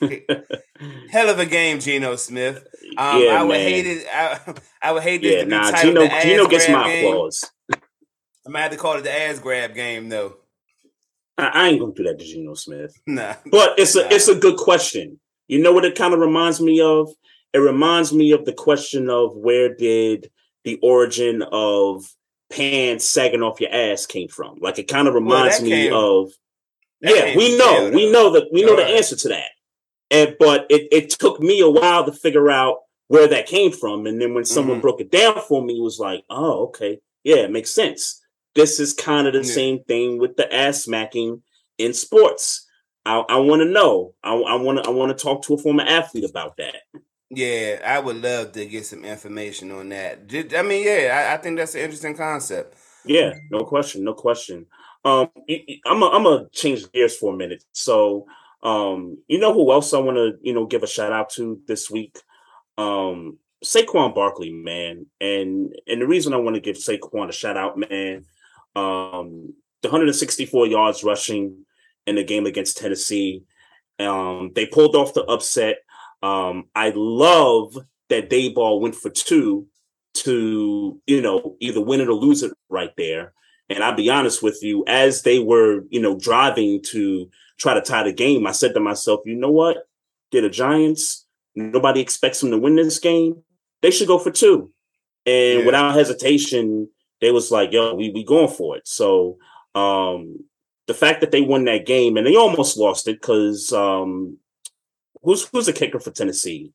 hell 1.10 1.30
of 1.30 1.40
a 1.40 1.46
game, 1.46 1.80
Geno 1.80 2.16
Smith. 2.16 2.66
Um, 2.98 3.22
yeah, 3.22 3.40
I 3.40 3.44
would 3.44 3.54
man. 3.54 3.70
hate 3.70 3.88
it. 3.88 4.08
I, 4.12 4.40
I 4.82 4.92
would 4.92 5.04
hate 5.04 5.22
this 5.22 5.34
yeah, 5.34 5.40
to 5.40 5.46
be 5.46 5.50
nah, 5.52 5.72
titled 5.72 6.10
Geno, 6.22 6.44
the 6.44 6.50
gets 6.50 6.70
my 6.70 6.88
game. 6.88 7.14
applause. 7.14 7.52
I 7.72 8.50
might 8.50 8.62
have 8.62 8.72
to 8.72 8.78
call 8.78 8.98
it 8.98 9.04
the 9.04 9.12
ass 9.12 9.40
grab 9.40 9.74
game, 9.74 10.10
though. 10.10 10.38
I, 11.38 11.48
I 11.48 11.68
ain't 11.68 11.80
gonna 11.80 11.94
do 11.94 12.04
that 12.04 12.20
to 12.20 12.26
Geno 12.26 12.54
Smith. 12.54 12.96
Nah, 13.08 13.36
but 13.52 13.78
it's 13.80 13.96
a 13.96 14.04
nah. 14.04 14.10
it's 14.12 14.28
a 14.28 14.36
good 14.36 14.58
question. 14.58 15.20
You 15.48 15.62
know 15.62 15.74
what 15.74 15.86
it 15.86 15.96
kind 15.96 16.14
of 16.14 16.20
reminds 16.20 16.62
me 16.62 16.82
of? 16.82 17.10
It 17.54 17.60
reminds 17.60 18.12
me 18.12 18.32
of 18.32 18.46
the 18.46 18.54
question 18.54 19.10
of 19.10 19.36
where 19.36 19.74
did 19.74 20.30
the 20.64 20.78
origin 20.82 21.44
of 21.52 22.06
pants 22.52 23.08
sagging 23.08 23.42
off 23.42 23.62
your 23.62 23.74
ass 23.74 24.06
came 24.06 24.28
from. 24.28 24.58
Like 24.60 24.80
it 24.80 24.88
kind 24.88 25.08
of 25.08 25.14
reminds 25.14 25.60
well, 25.60 25.64
me 25.64 25.70
came, 25.70 25.94
of. 25.94 26.32
Yeah, 27.02 27.36
we 27.36 27.58
know, 27.58 27.92
we 27.94 28.12
know 28.12 28.32
that 28.32 28.48
we 28.52 28.64
know 28.64 28.72
All 28.72 28.78
the 28.78 28.84
right. 28.84 28.96
answer 28.96 29.16
to 29.16 29.30
that. 29.30 29.52
And 30.12 30.36
but 30.40 30.66
it, 30.70 30.88
it 30.92 31.10
took 31.10 31.40
me 31.40 31.62
a 31.62 31.70
while 31.70 32.06
to 32.06 32.12
figure 32.12 32.50
out 32.50 32.80
where 33.08 33.28
that 33.28 33.48
came 33.48 33.72
from. 33.72 34.06
And 34.06 34.22
then 34.22 34.34
when 34.34 34.46
someone 34.46 34.78
mm-hmm. 34.78 34.82
broke 34.82 35.02
it 35.02 35.12
down 35.12 35.42
for 35.48 35.64
me, 35.64 35.78
it 35.78 35.84
was 35.84 36.00
like, 36.00 36.24
oh, 36.30 36.66
okay, 36.68 37.00
yeah, 37.24 37.38
it 37.38 37.52
makes 37.52 37.72
sense. 37.72 38.22
This 38.54 38.80
is 38.80 38.94
kind 38.94 39.28
of 39.28 39.34
the 39.34 39.40
yeah. 39.40 39.54
same 39.54 39.84
thing 39.84 40.20
with 40.20 40.38
the 40.38 40.54
ass 40.54 40.84
smacking 40.84 41.42
in 41.78 41.94
sports. 41.94 42.66
I, 43.06 43.18
I 43.30 43.38
want 43.38 43.62
to 43.62 43.68
know. 43.68 44.14
I 44.24 44.34
want 44.34 44.84
to. 44.84 44.90
I 44.90 44.92
want 44.92 45.16
to 45.16 45.24
talk 45.24 45.44
to 45.44 45.54
a 45.54 45.58
former 45.58 45.84
athlete 45.84 46.28
about 46.28 46.58
that. 46.58 46.76
Yeah, 47.30 47.82
I 47.86 48.00
would 48.00 48.22
love 48.22 48.52
to 48.54 48.66
get 48.66 48.86
some 48.86 49.04
information 49.04 49.72
on 49.72 49.90
that. 49.90 50.22
I 50.56 50.62
mean, 50.62 50.86
yeah, 50.86 51.28
I, 51.30 51.34
I 51.34 51.38
think 51.38 51.58
that's 51.58 51.76
an 51.76 51.82
interesting 51.82 52.16
concept. 52.16 52.78
Yeah, 53.04 53.34
no 53.52 53.64
question, 53.64 54.04
no 54.04 54.14
question. 54.14 54.66
Um, 55.04 55.30
I'm 55.86 56.02
a, 56.02 56.10
I'm 56.10 56.24
gonna 56.24 56.50
change 56.52 56.92
gears 56.92 57.18
for 57.18 57.34
a 57.34 57.38
minute. 57.38 57.64
So, 57.74 58.26
um, 58.66 59.20
you 59.28 59.40
know 59.40 59.54
who 59.54 59.72
else 59.72 59.94
I 59.94 60.00
want 60.00 60.18
to 60.18 60.34
you 60.42 60.54
know 60.54 60.66
give 60.66 60.84
a 60.84 60.88
shout 60.88 61.14
out 61.14 61.30
to 61.32 61.62
this 61.68 61.90
week? 61.90 62.18
Um, 62.78 63.38
Saquon 63.64 64.14
Barkley, 64.14 64.52
man, 64.52 65.06
and 65.22 65.74
and 65.88 66.02
the 66.02 66.08
reason 66.08 66.34
I 66.34 66.38
want 66.38 66.56
to 66.56 66.62
give 66.62 66.76
Saquon 66.76 67.30
a 67.30 67.32
shout 67.32 67.58
out, 67.58 67.78
man, 67.78 68.26
um, 68.76 69.54
the 69.82 69.90
164 69.90 70.68
yards 70.68 71.04
rushing 71.04 71.66
in 72.08 72.16
the 72.16 72.24
game 72.24 72.46
against 72.46 72.78
Tennessee. 72.78 73.44
Um, 74.00 74.52
they 74.56 74.66
pulled 74.66 74.96
off 74.96 75.14
the 75.14 75.24
upset. 75.24 75.78
Um, 76.24 76.66
I 76.74 76.92
love 76.96 77.78
that 78.10 78.30
Daboll 78.30 78.82
went 78.82 78.96
for 78.96 79.10
two 79.10 79.68
to, 80.16 81.00
you 81.06 81.22
know, 81.22 81.56
either 81.60 81.82
win 81.82 82.02
it 82.02 82.10
or 82.10 82.14
lose 82.14 82.44
it 82.44 82.52
right 82.70 82.92
there. 82.98 83.34
And 83.70 83.84
I'll 83.84 83.96
be 83.96 84.10
honest 84.10 84.44
with 84.44 84.60
you, 84.62 84.84
as 84.88 85.22
they 85.24 85.40
were, 85.40 85.82
you 85.90 86.02
know, 86.02 86.18
driving 86.18 86.82
to 86.92 87.30
try 87.58 87.74
to 87.74 87.82
tie 87.82 88.04
the 88.04 88.14
game, 88.14 88.48
I 88.48 88.52
said 88.52 88.74
to 88.74 88.80
myself, 88.80 89.22
you 89.26 89.36
know 89.36 89.52
what? 89.52 89.88
They're 90.32 90.42
the 90.42 90.50
Giants. 90.50 91.26
Nobody 91.56 92.02
expects 92.02 92.42
them 92.42 92.52
to 92.52 92.58
win 92.58 92.76
this 92.76 93.00
game. 93.00 93.44
They 93.82 93.92
should 93.92 94.08
go 94.08 94.20
for 94.20 94.32
two. 94.32 94.72
And 95.26 95.60
yeah. 95.60 95.66
without 95.66 95.96
hesitation, 95.96 96.90
they 97.22 97.32
was 97.32 97.52
like, 97.52 97.72
yo, 97.72 97.96
we 97.96 98.12
we 98.12 98.24
going 98.24 98.50
for 98.50 98.78
it. 98.78 98.88
So 98.88 99.38
um 99.74 100.44
the 100.88 100.94
fact 100.94 101.22
that 101.22 101.32
they 101.32 101.42
won 101.42 101.66
that 101.66 101.86
game 101.86 102.18
and 102.18 102.28
they 102.28 102.36
almost 102.36 102.78
lost 102.78 103.08
it 103.08 103.20
because 103.22 103.72
um 103.74 104.38
who's 105.24 105.48
who's 105.48 105.66
the 105.66 105.74
kicker 105.74 106.00
for 106.00 106.12
Tennessee? 106.12 106.74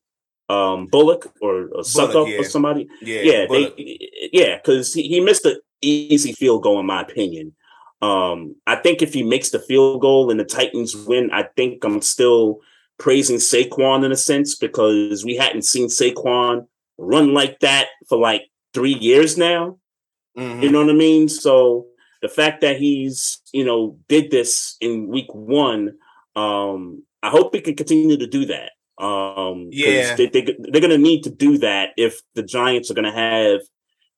Um 0.49 0.87
Bullock 0.87 1.31
or, 1.41 1.69
or 1.69 1.83
yeah. 1.95 2.39
or 2.39 2.43
somebody? 2.43 2.89
Yeah, 3.01 3.21
yeah, 3.21 3.45
they, 3.47 4.29
yeah, 4.33 4.57
because 4.57 4.93
he, 4.93 5.07
he 5.07 5.19
missed 5.21 5.45
an 5.45 5.57
easy 5.81 6.33
field 6.33 6.63
goal 6.63 6.79
in 6.79 6.85
my 6.85 7.01
opinion. 7.01 7.55
Um, 8.01 8.55
I 8.65 8.77
think 8.77 9.01
if 9.01 9.13
he 9.13 9.23
makes 9.23 9.51
the 9.51 9.59
field 9.59 10.01
goal 10.01 10.31
and 10.31 10.39
the 10.39 10.45
Titans 10.45 10.95
win, 10.95 11.29
I 11.31 11.43
think 11.55 11.83
I'm 11.83 12.01
still 12.01 12.59
praising 12.97 13.37
Saquon 13.37 14.03
in 14.03 14.11
a 14.11 14.17
sense 14.17 14.55
because 14.55 15.23
we 15.23 15.35
hadn't 15.35 15.63
seen 15.63 15.87
Saquon 15.87 16.67
run 16.97 17.33
like 17.33 17.59
that 17.59 17.87
for 18.07 18.17
like 18.17 18.43
three 18.73 18.93
years 18.93 19.37
now. 19.37 19.77
Mm-hmm. 20.37 20.63
You 20.63 20.71
know 20.71 20.81
what 20.81 20.89
I 20.89 20.97
mean? 20.97 21.29
So 21.29 21.87
the 22.21 22.29
fact 22.29 22.61
that 22.61 22.77
he's, 22.77 23.41
you 23.51 23.65
know, 23.65 23.97
did 24.07 24.31
this 24.31 24.77
in 24.79 25.07
week 25.07 25.33
one, 25.33 25.97
um, 26.35 27.03
I 27.21 27.29
hope 27.29 27.53
he 27.53 27.61
can 27.61 27.75
continue 27.75 28.17
to 28.17 28.27
do 28.27 28.45
that. 28.45 28.71
Um, 29.03 29.69
yeah, 29.71 30.15
they, 30.15 30.27
they, 30.27 30.41
they're 30.59 30.81
going 30.81 30.91
to 30.91 30.97
need 30.97 31.23
to 31.23 31.31
do 31.31 31.57
that 31.59 31.89
if 31.97 32.21
the 32.35 32.43
Giants 32.43 32.91
are 32.91 32.93
going 32.93 33.11
to 33.11 33.11
have 33.11 33.61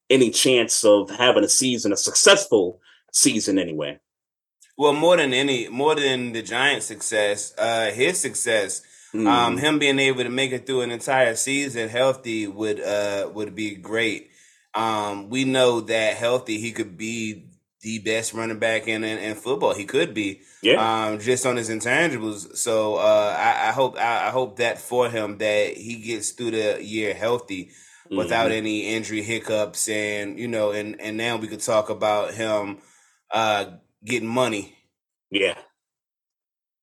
any 0.09 0.29
chance 0.29 0.83
of 0.83 1.09
having 1.09 1.43
a 1.43 1.49
season, 1.49 1.93
a 1.93 1.97
successful 1.97 2.79
season 3.13 3.57
anyway. 3.57 3.99
Well, 4.77 4.93
more 4.93 5.17
than 5.17 5.33
any, 5.33 5.69
more 5.69 5.95
than 5.95 6.33
the 6.33 6.41
Giants' 6.41 6.87
success, 6.87 7.53
uh, 7.57 7.91
his 7.91 8.19
success, 8.19 8.81
mm. 9.13 9.27
um, 9.27 9.57
him 9.57 9.79
being 9.79 9.99
able 9.99 10.23
to 10.23 10.29
make 10.29 10.51
it 10.51 10.65
through 10.65 10.81
an 10.81 10.91
entire 10.91 11.35
season 11.35 11.89
healthy 11.89 12.47
would 12.47 12.81
uh 12.81 13.29
would 13.33 13.55
be 13.55 13.75
great. 13.75 14.31
Um, 14.73 15.29
we 15.29 15.45
know 15.45 15.81
that 15.81 16.17
healthy, 16.17 16.57
he 16.59 16.71
could 16.71 16.97
be 16.97 17.49
the 17.81 17.99
best 17.99 18.33
running 18.33 18.57
back 18.57 18.87
in, 18.87 19.03
in, 19.03 19.19
in 19.19 19.35
football. 19.35 19.75
He 19.75 19.85
could 19.85 20.13
be, 20.15 20.41
yeah. 20.63 21.07
Um, 21.09 21.19
just 21.19 21.45
on 21.45 21.57
his 21.57 21.69
intangibles. 21.69 22.55
So 22.57 22.95
uh, 22.95 23.35
I, 23.37 23.69
I, 23.69 23.71
hope 23.71 23.97
I, 23.97 24.27
I, 24.27 24.29
hope 24.31 24.57
that 24.57 24.79
for 24.79 25.09
him 25.09 25.37
that 25.39 25.75
he 25.75 25.97
gets 25.97 26.31
through 26.31 26.51
the 26.51 26.83
year 26.83 27.13
healthy 27.13 27.65
mm-hmm. 27.65 28.17
without 28.17 28.51
any 28.51 28.95
injury 28.95 29.21
hiccups, 29.21 29.89
and 29.89 30.39
you 30.39 30.47
know, 30.47 30.71
and 30.71 30.99
and 30.99 31.17
now 31.17 31.35
we 31.35 31.47
could 31.47 31.61
talk 31.61 31.89
about 31.89 32.33
him 32.33 32.79
uh, 33.33 33.65
getting 34.05 34.29
money. 34.29 34.77
Yeah. 35.31 35.57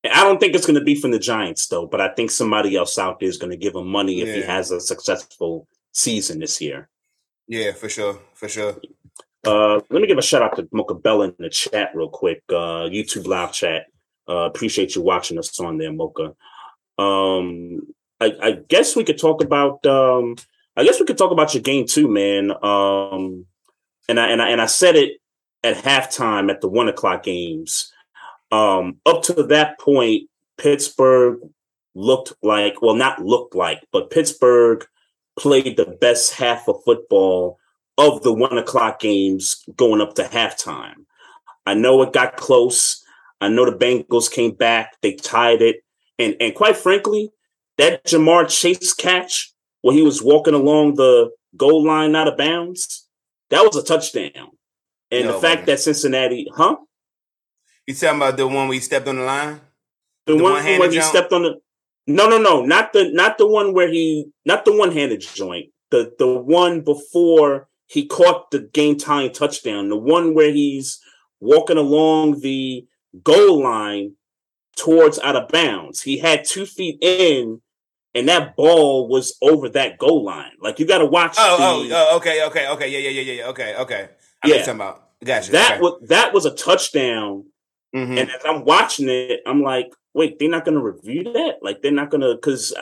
I 0.05 0.25
don't 0.25 0.41
think 0.41 0.55
it's 0.55 0.67
going 0.67 0.79
to 0.79 0.85
be 0.85 0.95
from 0.95 1.11
the 1.11 1.19
Giants 1.19 1.67
though, 1.69 1.87
but 1.87 2.01
I 2.01 2.09
think 2.09 2.31
somebody 2.31 2.77
else 2.77 2.99
out 2.99 3.21
there 3.21 3.29
is 3.29 3.37
going 3.37 3.51
to 3.51 3.57
give 3.57 3.75
him 3.75 3.87
money 3.87 4.21
if 4.21 4.29
yeah. 4.29 4.35
he 4.35 4.43
has 4.43 4.71
a 4.71 4.81
successful 4.81 5.69
season 5.93 6.41
this 6.41 6.61
year. 6.61 6.89
Yeah, 7.47 7.73
for 7.73 7.89
sure, 7.89 8.19
for 8.35 8.49
sure. 8.49 8.77
Uh, 9.47 9.81
let 9.91 10.01
me 10.01 10.07
give 10.07 10.19
a 10.19 10.23
shout 10.23 10.43
out 10.43 10.57
to 10.57 10.69
Mocha 10.73 10.95
Bella 10.95 11.27
in 11.27 11.35
the 11.39 11.51
chat 11.51 11.91
real 11.95 12.09
quick. 12.09 12.43
Uh, 12.49 12.89
YouTube 12.89 13.27
live 13.27 13.53
chat. 13.53 13.87
Uh, 14.29 14.47
appreciate 14.47 14.95
you 14.95 15.03
watching 15.03 15.39
us 15.39 15.59
on 15.61 15.79
there, 15.79 15.93
Mocha. 15.93 16.35
Um, 16.99 17.81
I, 18.21 18.33
I 18.43 18.53
guess 18.69 18.95
we 18.97 19.05
could 19.05 19.19
talk 19.19 19.43
about. 19.43 19.85
Um, 19.87 20.37
I 20.77 20.85
guess 20.85 21.01
we 21.01 21.07
could 21.07 21.19
talk 21.19 21.33
about 21.33 21.55
your 21.55 21.63
game 21.63 21.87
too, 21.87 22.09
man. 22.09 22.53
Um, 22.63 23.47
and 24.09 24.21
I 24.21 24.29
and 24.29 24.41
I 24.41 24.51
and 24.51 24.61
I 24.61 24.67
said 24.67 24.97
it 24.97 25.21
at 25.63 25.77
halftime 25.77 26.51
at 26.51 26.61
the 26.61 26.69
one 26.69 26.89
o'clock 26.89 27.23
games. 27.23 27.93
Um, 28.51 28.97
up 29.07 29.23
to 29.25 29.35
that 29.45 29.79
point, 29.79 30.29
Pittsburgh 30.59 31.41
looked 31.95 32.33
like 32.43 32.83
well, 32.83 32.95
not 32.95 33.25
looked 33.25 33.55
like, 33.55 33.81
but 33.93 34.11
Pittsburgh 34.11 34.87
played 35.39 35.77
the 35.77 35.87
best 36.01 36.35
half 36.35 36.69
of 36.69 36.83
football 36.85 37.59
of 37.99 38.23
the 38.23 38.33
one 38.33 38.59
o'clock 38.59 39.01
games 39.01 39.65
going 39.77 40.01
up 40.01 40.15
to 40.15 40.25
halftime. 40.25 41.05
I 41.67 41.75
know 41.75 42.03
it 42.03 42.13
got 42.13 42.37
close. 42.37 43.05
I 43.41 43.49
know 43.49 43.65
the 43.65 43.77
Bengals 43.77 44.31
came 44.31 44.53
back, 44.53 44.97
they 45.01 45.15
tied 45.15 45.63
it, 45.63 45.83
And 46.19 46.37
and 46.41 46.55
quite 46.55 46.77
frankly, 46.77 47.31
that 47.79 48.05
Ja'Marr 48.05 48.49
Chase 48.49 48.93
catch 48.93 49.53
where 49.83 49.95
he 49.95 50.03
was 50.03 50.23
walking 50.23 50.55
along 50.55 50.97
the 50.97 51.31
goal 51.57 51.83
line 51.85 52.15
out 52.15 52.29
of 52.29 52.37
bounds, 52.37 53.09
that 53.49 53.65
was 53.65 53.77
a 53.77 53.83
touchdown. 53.83 54.51
And 55.11 55.27
no, 55.27 55.33
the 55.33 55.41
fact 55.41 55.67
that 55.67 55.81
Cincinnati, 55.81 56.47
huh? 56.55 56.77
You 57.87 57.95
talking 57.95 58.19
about 58.19 58.37
the 58.37 58.47
one 58.47 58.69
we 58.69 58.79
stepped 58.81 59.09
on 59.09 59.17
the 59.17 59.25
line? 59.25 59.61
The, 60.27 60.37
the 60.37 60.43
one 60.43 60.65
where 60.65 60.91
he 60.91 61.01
stepped 61.01 61.33
on 61.33 61.43
the 61.43 61.61
no, 62.07 62.29
no, 62.29 62.39
no, 62.39 62.63
not 62.65 62.93
the 62.93 63.11
not 63.13 63.39
the 63.39 63.47
one 63.47 63.73
where 63.73 63.89
he 63.89 64.27
not 64.45 64.65
the 64.65 64.77
one 64.77 64.93
handed 64.93 65.21
joint. 65.21 65.71
The 65.91 66.13
the 66.19 66.27
one 66.27 66.83
before 66.83 67.69
he 67.87 68.07
caught 68.07 68.51
the 68.51 68.61
game 68.61 68.97
tying 68.97 69.33
touchdown. 69.33 69.89
The 69.89 69.97
one 69.97 70.35
where 70.35 70.53
he's 70.53 71.01
walking 71.41 71.77
along 71.77 72.41
the 72.41 72.87
goal 73.25 73.63
line 73.63 74.15
towards 74.77 75.19
out 75.19 75.37
of 75.37 75.49
bounds. 75.49 76.03
He 76.03 76.19
had 76.19 76.45
two 76.45 76.67
feet 76.67 76.99
in, 77.01 77.61
and 78.15 78.29
that 78.29 78.57
ball 78.57 79.09
was 79.09 79.37
over 79.43 79.69
that 79.71 79.99
goal 79.99 80.25
line. 80.25 80.53
Like 80.61 80.79
you 80.79 80.87
got 80.87 80.99
to 80.99 81.07
watch. 81.07 81.37
Oh, 81.39 81.83
the, 81.83 81.95
oh, 81.95 82.09
oh, 82.13 82.17
okay, 82.17 82.45
okay, 82.47 82.69
okay, 82.69 82.89
yeah, 82.89 83.11
yeah, 83.11 83.21
yeah, 83.21 83.33
yeah, 83.33 83.47
okay, 83.49 83.75
okay. 83.77 84.09
I 84.43 84.49
yeah, 84.49 84.59
talking 84.59 84.75
about. 84.75 85.09
Gotcha. 85.25 85.53
That 85.53 85.73
okay. 85.73 85.81
was 85.81 86.09
that 86.09 86.33
was 86.33 86.47
a 86.47 86.55
touchdown. 86.55 87.45
Mm-hmm. 87.95 88.19
And 88.19 88.31
as 88.31 88.43
I'm 88.45 88.65
watching 88.65 89.09
it, 89.09 89.41
I'm 89.47 89.63
like, 89.63 89.93
wait, 90.15 90.39
they're 90.39 90.49
not 90.49 90.65
going 90.65 90.77
to 90.77 90.83
review 90.83 91.25
that? 91.25 91.57
Like 91.63 91.83
they're 91.83 91.93
not 91.93 92.11
going 92.11 92.23
to 92.23 92.35
because 92.35 92.75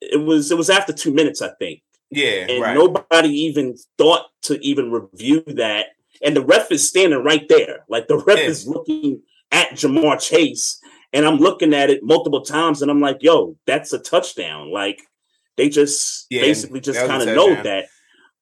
it 0.00 0.20
was 0.20 0.50
it 0.50 0.58
was 0.58 0.70
after 0.70 0.92
two 0.92 1.12
minutes, 1.12 1.40
I 1.42 1.50
think. 1.58 1.82
Yeah, 2.10 2.46
and 2.48 2.62
right. 2.62 2.74
nobody 2.74 3.28
even 3.28 3.76
thought 3.98 4.26
to 4.42 4.58
even 4.64 4.90
review 4.90 5.42
that. 5.46 5.86
And 6.22 6.34
the 6.34 6.44
ref 6.44 6.72
is 6.72 6.88
standing 6.88 7.22
right 7.22 7.48
there. 7.48 7.84
Like 7.88 8.08
the 8.08 8.18
ref 8.18 8.38
yeah. 8.38 8.44
is 8.44 8.66
looking 8.66 9.22
at 9.52 9.70
Ja'Marr 9.70 10.20
Chase. 10.20 10.80
And 11.12 11.26
I'm 11.26 11.36
looking 11.36 11.72
at 11.72 11.88
it 11.88 12.02
multiple 12.02 12.42
times 12.42 12.82
and 12.82 12.90
I'm 12.90 13.00
like, 13.00 13.22
yo, 13.22 13.56
that's 13.66 13.92
a 13.94 13.98
touchdown. 13.98 14.70
Like 14.70 15.00
they 15.56 15.68
just 15.68 16.26
yeah, 16.28 16.42
basically 16.42 16.80
just 16.80 16.98
kind 17.06 17.22
of 17.22 17.34
know 17.34 17.54
that. 17.62 17.86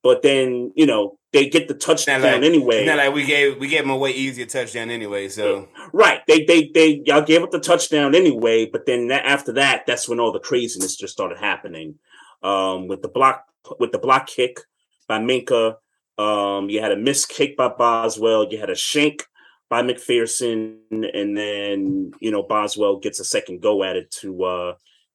But 0.06 0.22
then, 0.22 0.72
you 0.76 0.86
know, 0.86 1.18
they 1.32 1.48
get 1.48 1.66
the 1.66 1.74
touchdown 1.74 2.22
like, 2.22 2.42
anyway. 2.42 2.84
Not 2.86 2.98
like 2.98 3.12
we 3.12 3.24
gave 3.24 3.58
we 3.58 3.66
gave 3.66 3.80
them 3.80 3.90
a 3.90 3.96
way 3.96 4.12
easier 4.12 4.46
touchdown 4.46 4.88
anyway. 4.88 5.28
So 5.28 5.68
right, 5.92 6.20
they 6.28 6.44
they 6.44 6.70
they 6.72 7.02
y'all 7.04 7.22
gave 7.22 7.42
up 7.42 7.50
the 7.50 7.58
touchdown 7.58 8.14
anyway. 8.14 8.66
But 8.66 8.86
then 8.86 9.08
that, 9.08 9.26
after 9.26 9.52
that, 9.54 9.84
that's 9.84 10.08
when 10.08 10.20
all 10.20 10.30
the 10.30 10.38
craziness 10.38 10.96
just 10.96 11.12
started 11.12 11.38
happening. 11.38 11.96
Um, 12.42 12.86
with 12.86 13.02
the 13.02 13.08
block 13.08 13.44
with 13.80 13.90
the 13.90 13.98
block 13.98 14.28
kick 14.28 14.60
by 15.08 15.18
Minkah, 15.18 15.74
um, 16.18 16.70
you 16.70 16.80
had 16.80 16.92
a 16.92 16.96
missed 16.96 17.28
kick 17.28 17.56
by 17.56 17.68
Boswell. 17.68 18.46
You 18.48 18.58
had 18.58 18.70
a 18.70 18.76
shank 18.76 19.24
by 19.68 19.82
McPherson, 19.82 20.76
and 20.90 21.36
then 21.36 22.12
you 22.20 22.30
know 22.30 22.44
Boswell 22.44 22.98
gets 22.98 23.18
a 23.18 23.24
second 23.24 23.60
go 23.60 23.82
at 23.82 23.96
it 23.96 24.12
to 24.22 24.44
uh, 24.44 24.74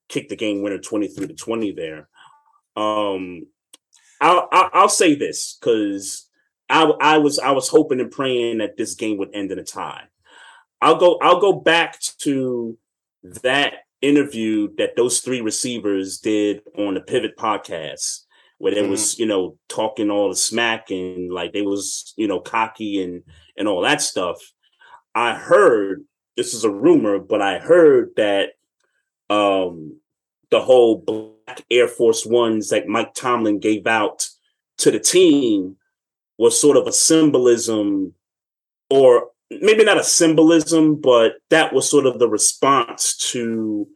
kick 0.09 0.27
the 0.27 0.35
game 0.35 0.61
winner 0.61 0.79
twenty 0.79 1.07
three 1.07 1.27
to 1.27 1.33
twenty 1.33 1.71
there. 1.71 2.09
Um, 2.75 3.47
I'll, 4.21 4.47
I'll, 4.51 4.69
I'll 4.73 4.89
say 4.89 5.15
this 5.15 5.57
because 5.59 6.29
I 6.69 6.83
I 7.01 7.17
was 7.17 7.39
I 7.39 7.51
was 7.51 7.67
hoping 7.67 7.99
and 7.99 8.11
praying 8.11 8.59
that 8.59 8.77
this 8.77 8.95
game 8.95 9.17
would 9.17 9.35
end 9.35 9.51
in 9.51 9.59
a 9.59 9.63
tie. 9.63 10.03
I'll 10.81 10.97
go 10.97 11.17
I'll 11.21 11.41
go 11.41 11.53
back 11.53 11.99
to 12.19 12.77
that 13.43 13.73
interview 14.01 14.69
that 14.77 14.95
those 14.95 15.19
three 15.19 15.41
receivers 15.41 16.19
did 16.19 16.61
on 16.77 16.93
the 16.93 17.01
Pivot 17.01 17.37
podcast 17.37 18.21
where 18.61 18.75
they 18.75 18.81
mm-hmm. 18.81 18.91
was 18.91 19.17
you 19.17 19.25
know 19.25 19.57
talking 19.67 20.11
all 20.11 20.29
the 20.29 20.35
smack 20.35 20.91
and 20.91 21.31
like 21.31 21.51
they 21.51 21.63
was 21.63 22.13
you 22.15 22.27
know 22.27 22.39
cocky 22.39 23.03
and 23.03 23.23
and 23.57 23.67
all 23.67 23.81
that 23.81 24.01
stuff 24.01 24.37
i 25.15 25.33
heard 25.33 26.03
this 26.37 26.53
is 26.53 26.63
a 26.63 26.69
rumor 26.69 27.17
but 27.17 27.41
i 27.41 27.57
heard 27.57 28.11
that 28.17 28.49
um 29.31 29.99
the 30.51 30.61
whole 30.61 31.35
black 31.55 31.65
air 31.71 31.87
force 31.87 32.25
ones 32.25 32.69
that 32.69 32.87
mike 32.87 33.13
tomlin 33.13 33.59
gave 33.59 33.87
out 33.87 34.27
to 34.77 34.91
the 34.91 34.99
team 34.99 35.75
was 36.37 36.59
sort 36.59 36.77
of 36.77 36.87
a 36.87 36.91
symbolism 36.91 38.13
or 38.89 39.27
maybe 39.61 39.83
not 39.83 39.99
a 39.99 40.03
symbolism 40.03 40.99
but 40.99 41.33
that 41.49 41.73
was 41.73 41.89
sort 41.89 42.05
of 42.05 42.19
the 42.19 42.27
response 42.27 43.15
to 43.17 43.87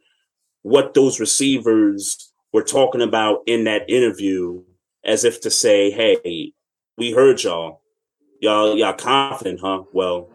what 0.62 0.94
those 0.94 1.20
receivers 1.20 2.32
were 2.52 2.62
talking 2.62 3.02
about 3.02 3.40
in 3.46 3.64
that 3.64 3.88
interview 3.88 4.62
as 5.04 5.24
if 5.24 5.40
to 5.42 5.50
say, 5.50 5.90
hey, 5.92 6.52
we 6.98 7.12
heard 7.12 7.42
y'all. 7.42 7.82
Y'all, 8.40 8.76
y'all 8.76 8.92
confident, 8.92 9.60
huh? 9.60 9.84
Well, 9.92 10.28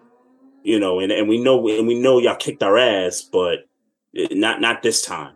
you 0.63 0.79
know, 0.79 0.99
and, 0.99 1.11
and 1.11 1.27
we 1.27 1.43
know 1.43 1.67
and 1.67 1.87
we 1.87 1.99
know 1.99 2.19
y'all 2.19 2.35
kicked 2.35 2.63
our 2.63 2.77
ass, 2.77 3.21
but 3.21 3.59
eh, 4.15 4.27
not 4.31 4.61
not 4.61 4.81
this 4.81 5.01
time. 5.01 5.35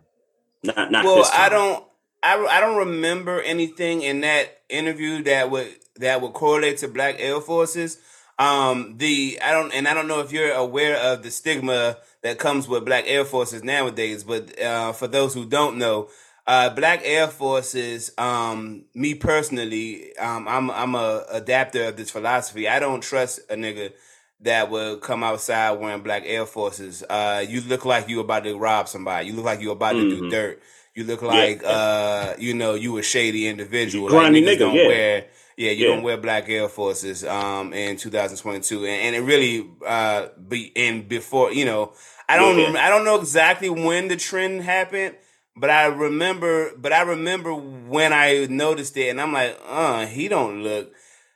Not 0.66 0.90
not 0.90 1.04
well, 1.04 1.30
I 1.32 1.48
don't 1.48 1.84
I, 2.22 2.44
I 2.44 2.60
don't 2.60 2.76
remember 2.76 3.40
anything 3.40 4.02
in 4.02 4.20
that 4.22 4.62
interview 4.68 5.22
that 5.24 5.50
would 5.50 5.68
that 5.96 6.20
would 6.20 6.32
correlate 6.32 6.78
to 6.78 6.88
black 6.88 7.16
air 7.18 7.40
forces. 7.40 7.98
Um, 8.38 8.98
the 8.98 9.38
I 9.42 9.52
don't 9.52 9.72
and 9.72 9.88
I 9.88 9.94
don't 9.94 10.08
know 10.08 10.20
if 10.20 10.32
you're 10.32 10.52
aware 10.52 10.96
of 10.96 11.22
the 11.22 11.30
stigma 11.30 11.98
that 12.22 12.38
comes 12.38 12.68
with 12.68 12.84
black 12.84 13.04
air 13.06 13.24
forces 13.24 13.62
nowadays, 13.62 14.24
but 14.24 14.60
uh, 14.60 14.92
for 14.92 15.06
those 15.06 15.32
who 15.34 15.46
don't 15.46 15.78
know, 15.78 16.08
uh, 16.46 16.70
Black 16.70 17.00
Air 17.04 17.28
Forces, 17.28 18.12
um, 18.18 18.84
me 18.94 19.14
personally, 19.14 20.16
um, 20.16 20.46
I'm 20.46 20.70
I'm 20.70 20.94
a 20.94 21.24
adapter 21.30 21.84
of 21.84 21.96
this 21.96 22.10
philosophy. 22.10 22.68
I 22.68 22.78
don't 22.78 23.02
trust 23.02 23.40
a 23.50 23.54
nigga 23.54 23.92
that 24.40 24.70
would 24.70 25.00
come 25.00 25.22
outside 25.22 25.72
wearing 25.72 26.02
Black 26.02 26.22
Air 26.26 26.46
Forces. 26.46 27.02
Uh, 27.08 27.44
you 27.48 27.60
look 27.62 27.84
like 27.84 28.08
you 28.08 28.20
about 28.20 28.44
to 28.44 28.56
rob 28.56 28.88
somebody. 28.88 29.28
You 29.28 29.34
look 29.34 29.44
like 29.44 29.60
you 29.60 29.70
about 29.70 29.94
mm-hmm. 29.94 30.08
to 30.08 30.16
do 30.16 30.20
mm-hmm. 30.22 30.30
dirt. 30.30 30.62
You 30.94 31.04
look 31.04 31.22
like 31.22 31.62
yeah. 31.62 31.68
uh, 31.68 32.36
you 32.38 32.54
know, 32.54 32.74
you 32.74 32.96
a 32.98 33.02
shady 33.02 33.46
individual. 33.46 34.08
Grimy 34.08 34.40
like, 34.40 34.56
nigga, 34.56 34.58
don't 34.60 34.74
yeah. 34.74 34.86
Wear, 34.86 35.26
yeah, 35.56 35.70
you 35.70 35.86
yeah. 35.86 35.94
don't 35.94 36.02
wear 36.02 36.16
Black 36.16 36.48
Air 36.48 36.68
Forces 36.68 37.24
um, 37.24 37.72
in 37.72 37.96
2022, 37.96 38.86
and, 38.86 38.86
and 38.86 39.16
it 39.16 39.20
really 39.20 39.68
uh, 39.86 40.28
be 40.48 40.72
in 40.74 41.06
before 41.06 41.52
you 41.52 41.64
know. 41.64 41.92
I 42.28 42.36
don't 42.36 42.76
I 42.76 42.88
don't 42.88 43.04
know 43.04 43.20
exactly 43.20 43.70
when 43.70 44.08
the 44.08 44.16
trend 44.16 44.62
happened 44.62 45.16
but 45.56 45.70
I 45.70 45.86
remember, 45.86 46.72
but 46.76 46.92
I 46.92 47.02
remember 47.02 47.54
when 47.54 48.12
I 48.12 48.46
noticed 48.50 48.96
it, 48.96 49.08
and 49.08 49.20
I'm 49.20 49.32
like, 49.32 49.58
uh, 49.66 50.06
he 50.06 50.28
don't 50.28 50.62
look. 50.62 50.92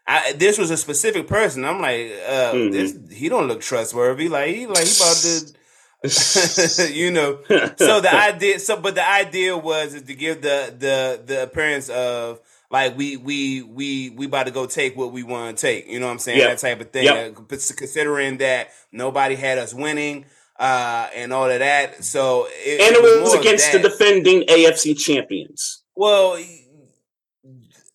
I, 0.07 0.33
this 0.33 0.59
was 0.59 0.71
a 0.71 0.77
specific 0.77 1.29
person. 1.29 1.65
I'm 1.65 1.81
like, 1.81 2.13
uh, 2.27 2.53
mm-hmm. 2.53 2.71
this 2.73 2.97
he 3.13 3.29
don't 3.29 3.49
look 3.49 3.61
trustworthy. 3.61 4.29
Like 4.29 4.55
he 4.55 4.67
like 4.67 4.87
he 4.87 4.97
about 4.97 5.17
to, 5.17 6.93
you 6.93 7.11
know. 7.11 7.41
so 7.77 8.01
the 8.01 8.15
idea, 8.15 8.59
so 8.59 8.81
but 8.81 8.95
the 8.95 9.09
idea 9.09 9.57
was 9.57 9.95
is 9.95 10.03
to 10.03 10.15
give 10.15 10.43
the 10.43 10.75
the 10.77 11.23
the 11.25 11.43
appearance 11.45 11.89
of 11.89 12.41
like 12.71 12.97
we 12.97 13.17
we 13.17 13.63
we 13.63 14.11
we 14.11 14.27
about 14.27 14.47
to 14.47 14.53
go 14.53 14.67
take 14.67 14.97
what 14.97 15.13
we 15.13 15.23
want 15.23 15.57
to 15.57 15.61
take. 15.61 15.89
You 15.89 16.01
know 16.01 16.07
what 16.07 16.13
I'm 16.13 16.19
saying? 16.19 16.39
Yep. 16.39 16.49
That 16.51 16.59
type 16.59 16.81
of 16.81 16.91
thing. 16.91 17.05
Yep. 17.05 17.35
Considering 17.49 18.39
that 18.39 18.71
nobody 18.93 19.35
had 19.35 19.59
us 19.59 19.75
winning 19.75 20.25
uh, 20.61 21.09
and 21.17 21.33
all 21.33 21.51
of 21.51 21.59
that. 21.59 22.05
So 22.05 22.47
it, 22.51 22.81
and 22.81 22.97
it, 22.97 23.03
was, 23.03 23.33
was 23.33 23.41
against 23.41 23.73
the 23.73 23.81
defending 23.81 24.43
AFC 24.43 24.97
champions. 24.97 25.83
Well, 25.97 26.39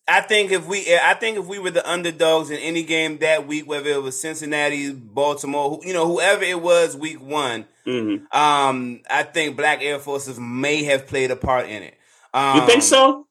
I 0.08 0.20
think 0.20 0.52
if 0.52 0.66
we, 0.66 0.96
I 1.02 1.14
think 1.14 1.36
if 1.36 1.46
we 1.46 1.58
were 1.58 1.72
the 1.72 1.88
underdogs 1.88 2.50
in 2.50 2.58
any 2.58 2.84
game 2.84 3.18
that 3.18 3.46
week, 3.46 3.66
whether 3.66 3.90
it 3.90 4.02
was 4.02 4.20
Cincinnati, 4.20 4.92
Baltimore, 4.92 5.80
you 5.82 5.92
know, 5.92 6.06
whoever 6.06 6.44
it 6.44 6.62
was, 6.62 6.96
week 6.96 7.20
one, 7.20 7.66
mm-hmm. 7.84 8.24
um, 8.36 9.00
I 9.10 9.24
think 9.24 9.56
Black 9.56 9.82
Air 9.82 9.98
Forces 9.98 10.38
may 10.38 10.84
have 10.84 11.08
played 11.08 11.32
a 11.32 11.36
part 11.36 11.66
in 11.66 11.82
it. 11.82 11.94
Um, 12.32 12.60
you 12.60 12.66
think 12.66 12.82
so? 12.82 13.26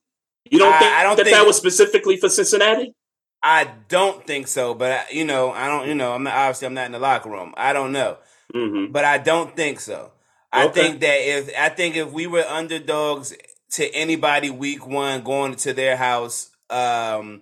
You 0.49 0.59
don't 0.59 0.73
I, 0.73 0.79
think 0.79 0.91
I 0.91 1.03
don't 1.03 1.17
that 1.17 1.23
think, 1.23 1.37
that 1.37 1.45
was 1.45 1.55
specifically 1.55 2.17
for 2.17 2.27
Cincinnati? 2.27 2.93
I 3.41 3.69
don't 3.87 4.25
think 4.25 4.47
so, 4.47 4.73
but 4.73 4.91
I, 4.91 5.05
you 5.11 5.23
know, 5.23 5.51
I 5.51 5.67
don't. 5.67 5.87
You 5.87 5.95
know, 5.95 6.13
I'm 6.13 6.23
not, 6.23 6.35
obviously 6.35 6.67
I'm 6.67 6.73
not 6.73 6.87
in 6.87 6.91
the 6.91 6.99
locker 6.99 7.29
room. 7.29 7.53
I 7.55 7.73
don't 7.73 7.91
know. 7.91 8.17
Mm-hmm. 8.53 8.91
But 8.91 9.05
I 9.05 9.17
don't 9.17 9.55
think 9.55 9.79
so. 9.79 10.11
I 10.51 10.67
think 10.67 11.01
that 11.01 11.17
if 11.19 11.51
I 11.57 11.69
think 11.69 11.95
if 11.95 12.11
we 12.11 12.27
were 12.27 12.43
underdogs 12.43 13.35
to 13.71 13.93
anybody 13.93 14.49
week 14.49 14.87
one 14.87 15.23
going 15.23 15.55
to 15.57 15.73
their 15.73 15.97
house, 15.97 16.51
um, 16.69 17.41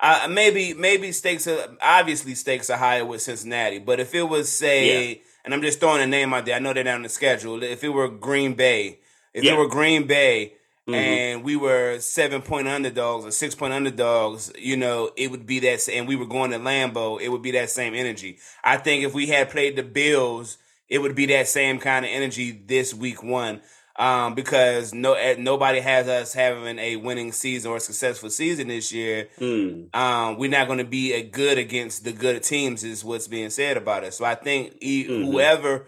uh, 0.00 0.28
maybe 0.30 0.74
maybe 0.74 1.12
stakes 1.12 1.46
are 1.46 1.76
obviously 1.80 2.34
stakes 2.34 2.70
are 2.70 2.78
higher 2.78 3.04
with 3.04 3.22
Cincinnati. 3.22 3.78
But 3.78 4.00
if 4.00 4.14
it 4.14 4.22
was 4.22 4.48
say, 4.48 5.08
yeah. 5.08 5.14
and 5.44 5.54
I'm 5.54 5.62
just 5.62 5.80
throwing 5.80 6.02
a 6.02 6.06
name 6.06 6.32
out 6.32 6.46
there, 6.46 6.56
I 6.56 6.58
know 6.58 6.72
they're 6.72 6.84
down 6.84 7.02
the 7.02 7.08
schedule. 7.08 7.62
If 7.62 7.82
it 7.82 7.88
were 7.88 8.08
Green 8.08 8.54
Bay, 8.54 9.00
if 9.34 9.44
yeah. 9.44 9.54
it 9.54 9.58
were 9.58 9.68
Green 9.68 10.06
Bay, 10.06 10.54
Mm-hmm. 10.88 10.94
and 10.94 11.44
we 11.44 11.54
were 11.54 11.98
seven 11.98 12.40
point 12.40 12.66
underdogs 12.66 13.26
or 13.26 13.30
six 13.30 13.54
point 13.54 13.74
underdogs, 13.74 14.50
you 14.58 14.74
know, 14.74 15.10
it 15.18 15.30
would 15.30 15.44
be 15.44 15.58
that, 15.60 15.86
and 15.86 16.08
we 16.08 16.16
were 16.16 16.24
going 16.24 16.50
to 16.52 16.58
Lambeau, 16.58 17.20
it 17.20 17.28
would 17.28 17.42
be 17.42 17.50
that 17.50 17.68
same 17.68 17.92
energy. 17.92 18.38
I 18.64 18.78
think 18.78 19.04
if 19.04 19.12
we 19.12 19.26
had 19.26 19.50
played 19.50 19.76
the 19.76 19.82
Bills, 19.82 20.56
it 20.88 21.00
would 21.00 21.14
be 21.14 21.26
that 21.26 21.46
same 21.46 21.78
kind 21.78 22.06
of 22.06 22.10
energy 22.10 22.52
this 22.52 22.94
week 22.94 23.22
one. 23.22 23.60
Um, 23.98 24.36
because 24.36 24.94
no, 24.94 25.14
eh, 25.14 25.34
nobody 25.36 25.80
has 25.80 26.06
us 26.06 26.32
having 26.32 26.78
a 26.78 26.94
winning 26.94 27.32
season 27.32 27.72
or 27.72 27.78
a 27.78 27.80
successful 27.80 28.30
season 28.30 28.68
this 28.68 28.92
year. 28.92 29.28
Mm. 29.40 29.92
Um, 29.92 30.38
we're 30.38 30.48
not 30.48 30.68
going 30.68 30.78
to 30.78 30.84
be 30.84 31.12
a 31.14 31.22
good 31.22 31.58
against 31.58 32.04
the 32.04 32.12
good 32.12 32.44
teams, 32.44 32.84
is 32.84 33.04
what's 33.04 33.26
being 33.26 33.50
said 33.50 33.76
about 33.76 34.04
us. 34.04 34.16
So 34.16 34.24
I 34.24 34.36
think 34.36 34.80
mm-hmm. 34.80 35.24
whoever 35.24 35.86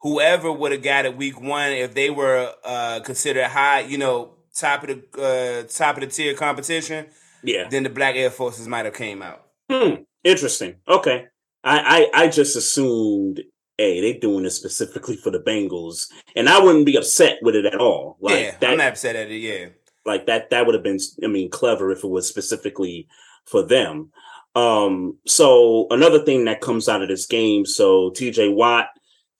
whoever 0.00 0.52
would 0.52 0.72
have 0.72 0.82
got 0.82 1.04
it 1.04 1.16
week 1.16 1.40
one 1.40 1.70
if 1.70 1.94
they 1.94 2.10
were 2.10 2.52
uh, 2.64 3.00
considered 3.04 3.44
high, 3.44 3.80
you 3.80 3.98
know, 3.98 4.34
top 4.58 4.82
of 4.82 4.88
the 4.88 5.22
uh, 5.22 5.68
top 5.68 5.96
of 5.96 6.00
the 6.00 6.08
tier 6.08 6.34
competition. 6.34 7.06
Yeah. 7.44 7.68
Then 7.68 7.84
the 7.84 7.90
Black 7.90 8.16
Air 8.16 8.30
Forces 8.30 8.66
might 8.66 8.86
have 8.86 8.94
came 8.94 9.22
out. 9.22 9.46
Hmm. 9.70 10.02
Interesting. 10.24 10.76
Okay. 10.88 11.26
I, 11.62 12.08
I 12.14 12.24
I 12.24 12.28
just 12.28 12.56
assumed, 12.56 13.42
hey, 13.78 14.00
they 14.00 14.18
doing 14.18 14.44
this 14.44 14.56
specifically 14.56 15.16
for 15.16 15.30
the 15.30 15.40
Bengals, 15.40 16.10
and 16.34 16.48
I 16.48 16.60
wouldn't 16.60 16.86
be 16.86 16.96
upset 16.96 17.38
with 17.42 17.54
it 17.54 17.66
at 17.66 17.76
all. 17.76 18.16
Like 18.20 18.44
yeah, 18.44 18.56
that, 18.60 18.70
I'm 18.70 18.78
not 18.78 18.88
upset 18.88 19.16
at 19.16 19.30
it. 19.30 19.38
Yeah, 19.38 19.66
like 20.04 20.26
that. 20.26 20.50
That 20.50 20.66
would 20.66 20.74
have 20.74 20.84
been, 20.84 20.98
I 21.22 21.26
mean, 21.26 21.50
clever 21.50 21.90
if 21.90 22.04
it 22.04 22.08
was 22.08 22.28
specifically 22.28 23.08
for 23.44 23.62
them. 23.62 24.10
Um. 24.54 25.18
So 25.26 25.86
another 25.90 26.24
thing 26.24 26.44
that 26.46 26.60
comes 26.60 26.88
out 26.88 27.02
of 27.02 27.08
this 27.08 27.26
game. 27.26 27.66
So 27.66 28.10
T.J. 28.10 28.48
Watt 28.50 28.88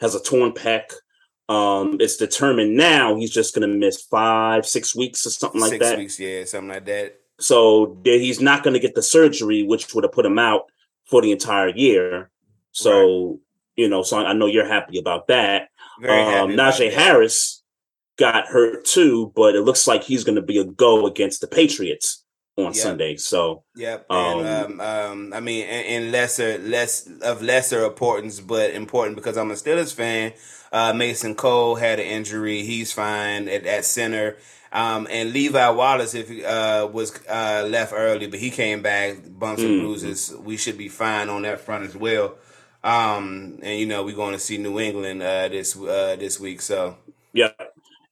has 0.00 0.14
a 0.14 0.22
torn 0.22 0.52
pec. 0.52 0.92
Um, 1.48 1.98
it's 2.00 2.16
determined 2.16 2.76
now 2.76 3.14
he's 3.14 3.30
just 3.30 3.54
going 3.54 3.68
to 3.68 3.74
miss 3.74 4.02
five, 4.02 4.66
six 4.66 4.96
weeks 4.96 5.24
or 5.26 5.30
something 5.30 5.60
like 5.60 5.70
six 5.70 5.88
that. 5.88 5.98
weeks. 5.98 6.18
Yeah, 6.18 6.44
something 6.44 6.70
like 6.70 6.84
that. 6.86 7.20
So 7.38 7.96
he's 8.02 8.40
not 8.40 8.64
going 8.64 8.74
to 8.74 8.80
get 8.80 8.94
the 8.94 9.02
surgery, 9.02 9.62
which 9.62 9.94
would 9.94 10.04
have 10.04 10.12
put 10.12 10.26
him 10.26 10.38
out 10.38 10.64
for 11.04 11.22
the 11.22 11.30
entire 11.30 11.68
year. 11.68 12.30
So 12.72 13.40
you 13.76 13.88
know, 13.88 14.02
so 14.02 14.18
I 14.18 14.32
know 14.32 14.46
you're 14.46 14.66
happy 14.66 14.98
about 14.98 15.28
that. 15.28 15.68
Very 16.00 16.20
Um, 16.22 16.50
happy. 16.50 16.56
Najee. 16.56 16.92
Harris 16.92 17.62
got 18.18 18.46
hurt 18.46 18.84
too, 18.84 19.32
but 19.36 19.54
it 19.54 19.62
looks 19.62 19.86
like 19.86 20.02
he's 20.02 20.24
going 20.24 20.36
to 20.36 20.42
be 20.42 20.58
a 20.58 20.64
go 20.64 21.06
against 21.06 21.40
the 21.42 21.46
Patriots 21.46 22.24
on 22.56 22.66
Yeah. 22.66 22.72
Sunday. 22.72 23.16
So 23.16 23.64
Yep, 23.76 24.06
and 24.08 24.46
Um, 24.46 24.80
um, 24.80 24.80
um, 24.80 25.32
I 25.34 25.40
mean, 25.40 25.66
in, 25.66 26.10
lesser, 26.10 26.58
less 26.58 27.06
of 27.22 27.42
lesser 27.42 27.84
importance, 27.84 28.40
but 28.40 28.70
important 28.70 29.16
because 29.16 29.36
I'm 29.36 29.50
a 29.50 29.54
Steelers 29.54 29.92
fan. 29.92 30.32
Uh, 30.72 30.92
Mason 30.94 31.34
Cole 31.34 31.74
had 31.76 32.00
an 32.00 32.06
injury; 32.06 32.62
he's 32.62 32.92
fine 32.92 33.48
at, 33.48 33.66
at 33.66 33.84
center. 33.84 34.36
Um, 34.72 35.06
and 35.10 35.32
Levi 35.32 35.68
Wallace, 35.70 36.14
if 36.14 36.28
uh, 36.44 36.88
was 36.92 37.12
uh, 37.28 37.66
left 37.68 37.92
early, 37.94 38.26
but 38.26 38.40
he 38.40 38.50
came 38.50 38.82
back, 38.82 39.16
bumps 39.38 39.62
and 39.62 39.72
Mhm. 39.76 39.80
bruises. 39.80 40.34
We 40.42 40.56
should 40.56 40.76
be 40.76 40.88
fine 40.88 41.28
on 41.28 41.42
that 41.42 41.60
front 41.60 41.84
as 41.86 41.94
well. 41.96 42.34
Um, 42.86 43.58
and 43.64 43.80
you 43.80 43.84
know, 43.86 44.04
we're 44.04 44.14
going 44.14 44.32
to 44.32 44.38
see 44.38 44.58
New 44.58 44.78
England 44.78 45.20
uh, 45.20 45.48
this 45.48 45.76
uh, 45.76 46.14
this 46.18 46.38
week, 46.38 46.60
so 46.60 46.96
yeah. 47.32 47.50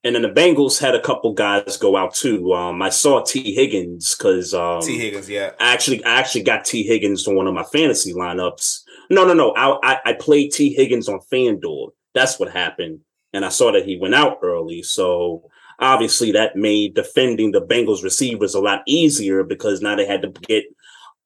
And 0.02 0.16
then 0.16 0.22
the 0.22 0.28
Bengals 0.28 0.80
had 0.80 0.96
a 0.96 1.00
couple 1.00 1.32
guys 1.32 1.76
go 1.76 1.96
out 1.96 2.12
too. 2.12 2.52
Um, 2.52 2.82
I 2.82 2.88
saw 2.88 3.22
Tee 3.22 3.54
Higgins 3.54 4.16
because 4.16 4.52
um, 4.52 4.82
Tee 4.82 4.98
Higgins, 4.98 5.30
yeah, 5.30 5.52
I 5.60 5.72
actually 5.72 6.04
I 6.04 6.18
actually 6.18 6.42
got 6.42 6.64
Tee 6.64 6.82
Higgins 6.82 7.26
on 7.28 7.36
one 7.36 7.46
of 7.46 7.54
my 7.54 7.62
fantasy 7.62 8.12
lineups. 8.12 8.82
No, 9.10 9.24
no, 9.24 9.32
no. 9.32 9.52
I 9.52 9.78
I, 9.84 10.00
I 10.06 10.12
played 10.14 10.50
Tee 10.50 10.74
Higgins 10.74 11.08
on 11.08 11.20
FanDuel. 11.32 11.90
That's 12.12 12.40
what 12.40 12.50
happened, 12.50 12.98
and 13.32 13.44
I 13.44 13.50
saw 13.50 13.70
that 13.70 13.86
he 13.86 13.96
went 13.96 14.16
out 14.16 14.40
early. 14.42 14.82
So 14.82 15.48
obviously 15.78 16.32
that 16.32 16.56
made 16.56 16.94
defending 16.94 17.52
the 17.52 17.60
Bengals 17.60 18.02
receivers 18.02 18.54
a 18.54 18.60
lot 18.60 18.82
easier 18.86 19.44
because 19.44 19.80
now 19.80 19.94
they 19.96 20.06
had 20.06 20.22
to 20.22 20.28
get 20.28 20.64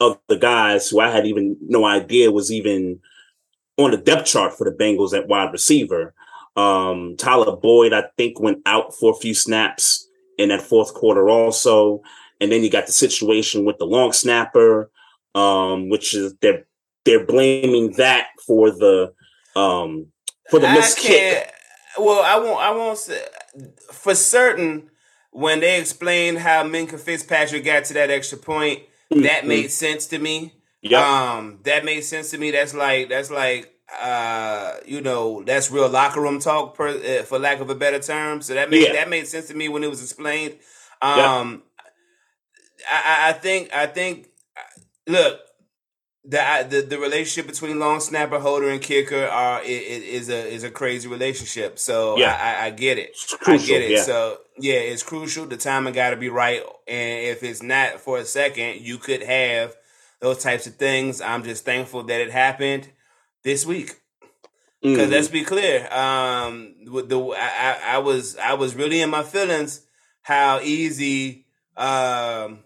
other 0.00 0.38
guys 0.38 0.88
who 0.88 1.00
I 1.00 1.11
had 1.11 1.26
even 1.26 1.56
no 1.61 1.84
idea 1.84 2.30
was 2.30 2.52
even 2.52 3.00
on 3.78 3.92
the 3.92 3.96
depth 3.96 4.26
chart 4.26 4.52
for 4.56 4.64
the 4.64 4.76
Bengals 4.76 5.16
at 5.16 5.28
wide 5.28 5.52
receiver. 5.52 6.12
Um, 6.56 7.14
Tyler 7.16 7.54
Boyd, 7.56 7.92
I 7.92 8.04
think, 8.16 8.40
went 8.40 8.58
out 8.66 8.92
for 8.94 9.12
a 9.12 9.16
few 9.16 9.32
snaps 9.32 10.08
in 10.36 10.48
that 10.48 10.62
fourth 10.62 10.92
quarter 10.92 11.28
also. 11.30 12.02
And 12.40 12.50
then 12.52 12.62
you 12.62 12.70
got 12.70 12.86
the 12.86 12.92
situation 12.92 13.64
with 13.64 13.78
the 13.78 13.84
long 13.86 14.12
snapper, 14.12 14.90
um, 15.34 15.88
which 15.88 16.14
is 16.14 16.34
they're 16.40 16.66
they're 17.04 17.24
blaming 17.24 17.92
that 17.92 18.26
for 18.46 18.70
the 18.70 19.12
um 19.56 20.06
for 20.50 20.60
the 20.60 20.68
I 20.68 20.74
missed 20.74 20.98
kick. 20.98 21.52
Well, 21.98 22.22
I 22.22 22.36
won't. 22.36 22.60
I 22.60 22.70
won't 22.70 22.98
say 22.98 23.20
for 23.92 24.14
certain 24.14 24.90
when 25.30 25.60
they 25.60 25.80
explained 25.80 26.38
how 26.38 26.64
Minkah 26.64 26.98
Fitzpatrick 26.98 27.64
got 27.64 27.84
to 27.86 27.94
that 27.94 28.10
extra 28.10 28.38
point. 28.38 28.82
That 29.10 29.44
Mhm. 29.44 29.46
made 29.46 29.70
sense 29.72 30.06
to 30.08 30.18
me. 30.18 30.52
Yep. 30.82 31.02
Um, 31.02 31.58
that 31.64 31.84
made 31.84 32.02
sense 32.02 32.30
to 32.30 32.38
me. 32.38 32.50
That's 32.50 32.74
like 32.74 33.08
that's 33.08 33.30
like 33.30 33.72
uh, 34.02 34.74
you 34.86 35.00
know, 35.00 35.42
that's 35.44 35.70
real 35.70 35.88
locker 35.88 36.20
room 36.20 36.38
talk, 36.40 36.76
per, 36.76 36.88
uh, 36.88 37.22
for 37.24 37.38
lack 37.38 37.60
of 37.60 37.70
a 37.70 37.74
better 37.74 37.98
term. 37.98 38.42
So 38.42 38.54
that 38.54 38.70
made 38.70 38.86
Yeah. 38.86 38.92
that 38.92 39.08
made 39.08 39.26
sense 39.26 39.48
to 39.48 39.54
me 39.54 39.68
when 39.68 39.82
it 39.82 39.90
was 39.90 40.02
explained. 40.02 40.54
Um, 41.00 41.62
I, 42.90 43.02
I- 43.04 43.28
I 43.30 43.32
think 43.32 43.72
I 43.74 43.86
think 43.86 44.28
look 45.06 45.40
the 46.24 46.66
the 46.68 46.82
the 46.82 46.98
relationship 46.98 47.46
between 47.50 47.78
long 47.78 48.00
snapper, 48.00 48.38
holder, 48.38 48.68
and 48.68 48.82
kicker 48.82 49.24
are 49.24 49.62
is 49.64 50.28
a 50.28 50.46
is 50.52 50.62
a 50.64 50.70
crazy 50.70 51.08
relationship. 51.08 51.78
So 51.78 52.18
Yeah. 52.18 52.36
I, 52.38 52.64
I, 52.64 52.66
I 52.66 52.70
get 52.70 52.98
it. 52.98 53.10
It's 53.10 53.34
crucial, 53.34 53.64
I 53.64 53.78
get 53.78 53.82
it. 53.82 53.90
yeah. 53.92 54.02
So 54.02 54.38
yeah, 54.58 54.74
it's 54.74 55.02
crucial. 55.02 55.46
The 55.46 55.56
timing 55.56 55.94
got 55.94 56.10
to 56.10 56.16
be 56.16 56.28
right, 56.28 56.62
and 56.86 57.26
if 57.26 57.42
it's 57.42 57.62
not 57.62 58.00
for 58.00 58.18
a 58.18 58.24
second, 58.24 58.80
you 58.82 58.98
could 58.98 59.22
have 59.22 59.74
those 60.20 60.42
types 60.42 60.66
of 60.66 60.76
things. 60.76 61.20
I'm 61.20 61.44
just 61.44 61.64
thankful 61.64 62.02
that 62.04 62.20
it 62.20 62.31
happened 62.31 62.88
this 63.44 63.64
week. 63.66 63.94
Because 64.83 65.09
Mhm. 65.09 65.12
let's 65.12 65.28
be 65.28 65.42
clear, 65.42 65.92
um, 65.92 66.74
with 66.87 67.09
the 67.09 67.18
I, 67.37 67.78
I, 67.94 67.98
was 67.98 68.37
I 68.37 68.54
was 68.54 68.76
really 68.76 69.00
in 69.00 69.11
my 69.11 69.24
feelings 69.24 69.83
how 70.22 70.61
easy 70.61 71.46
um, 71.76 72.61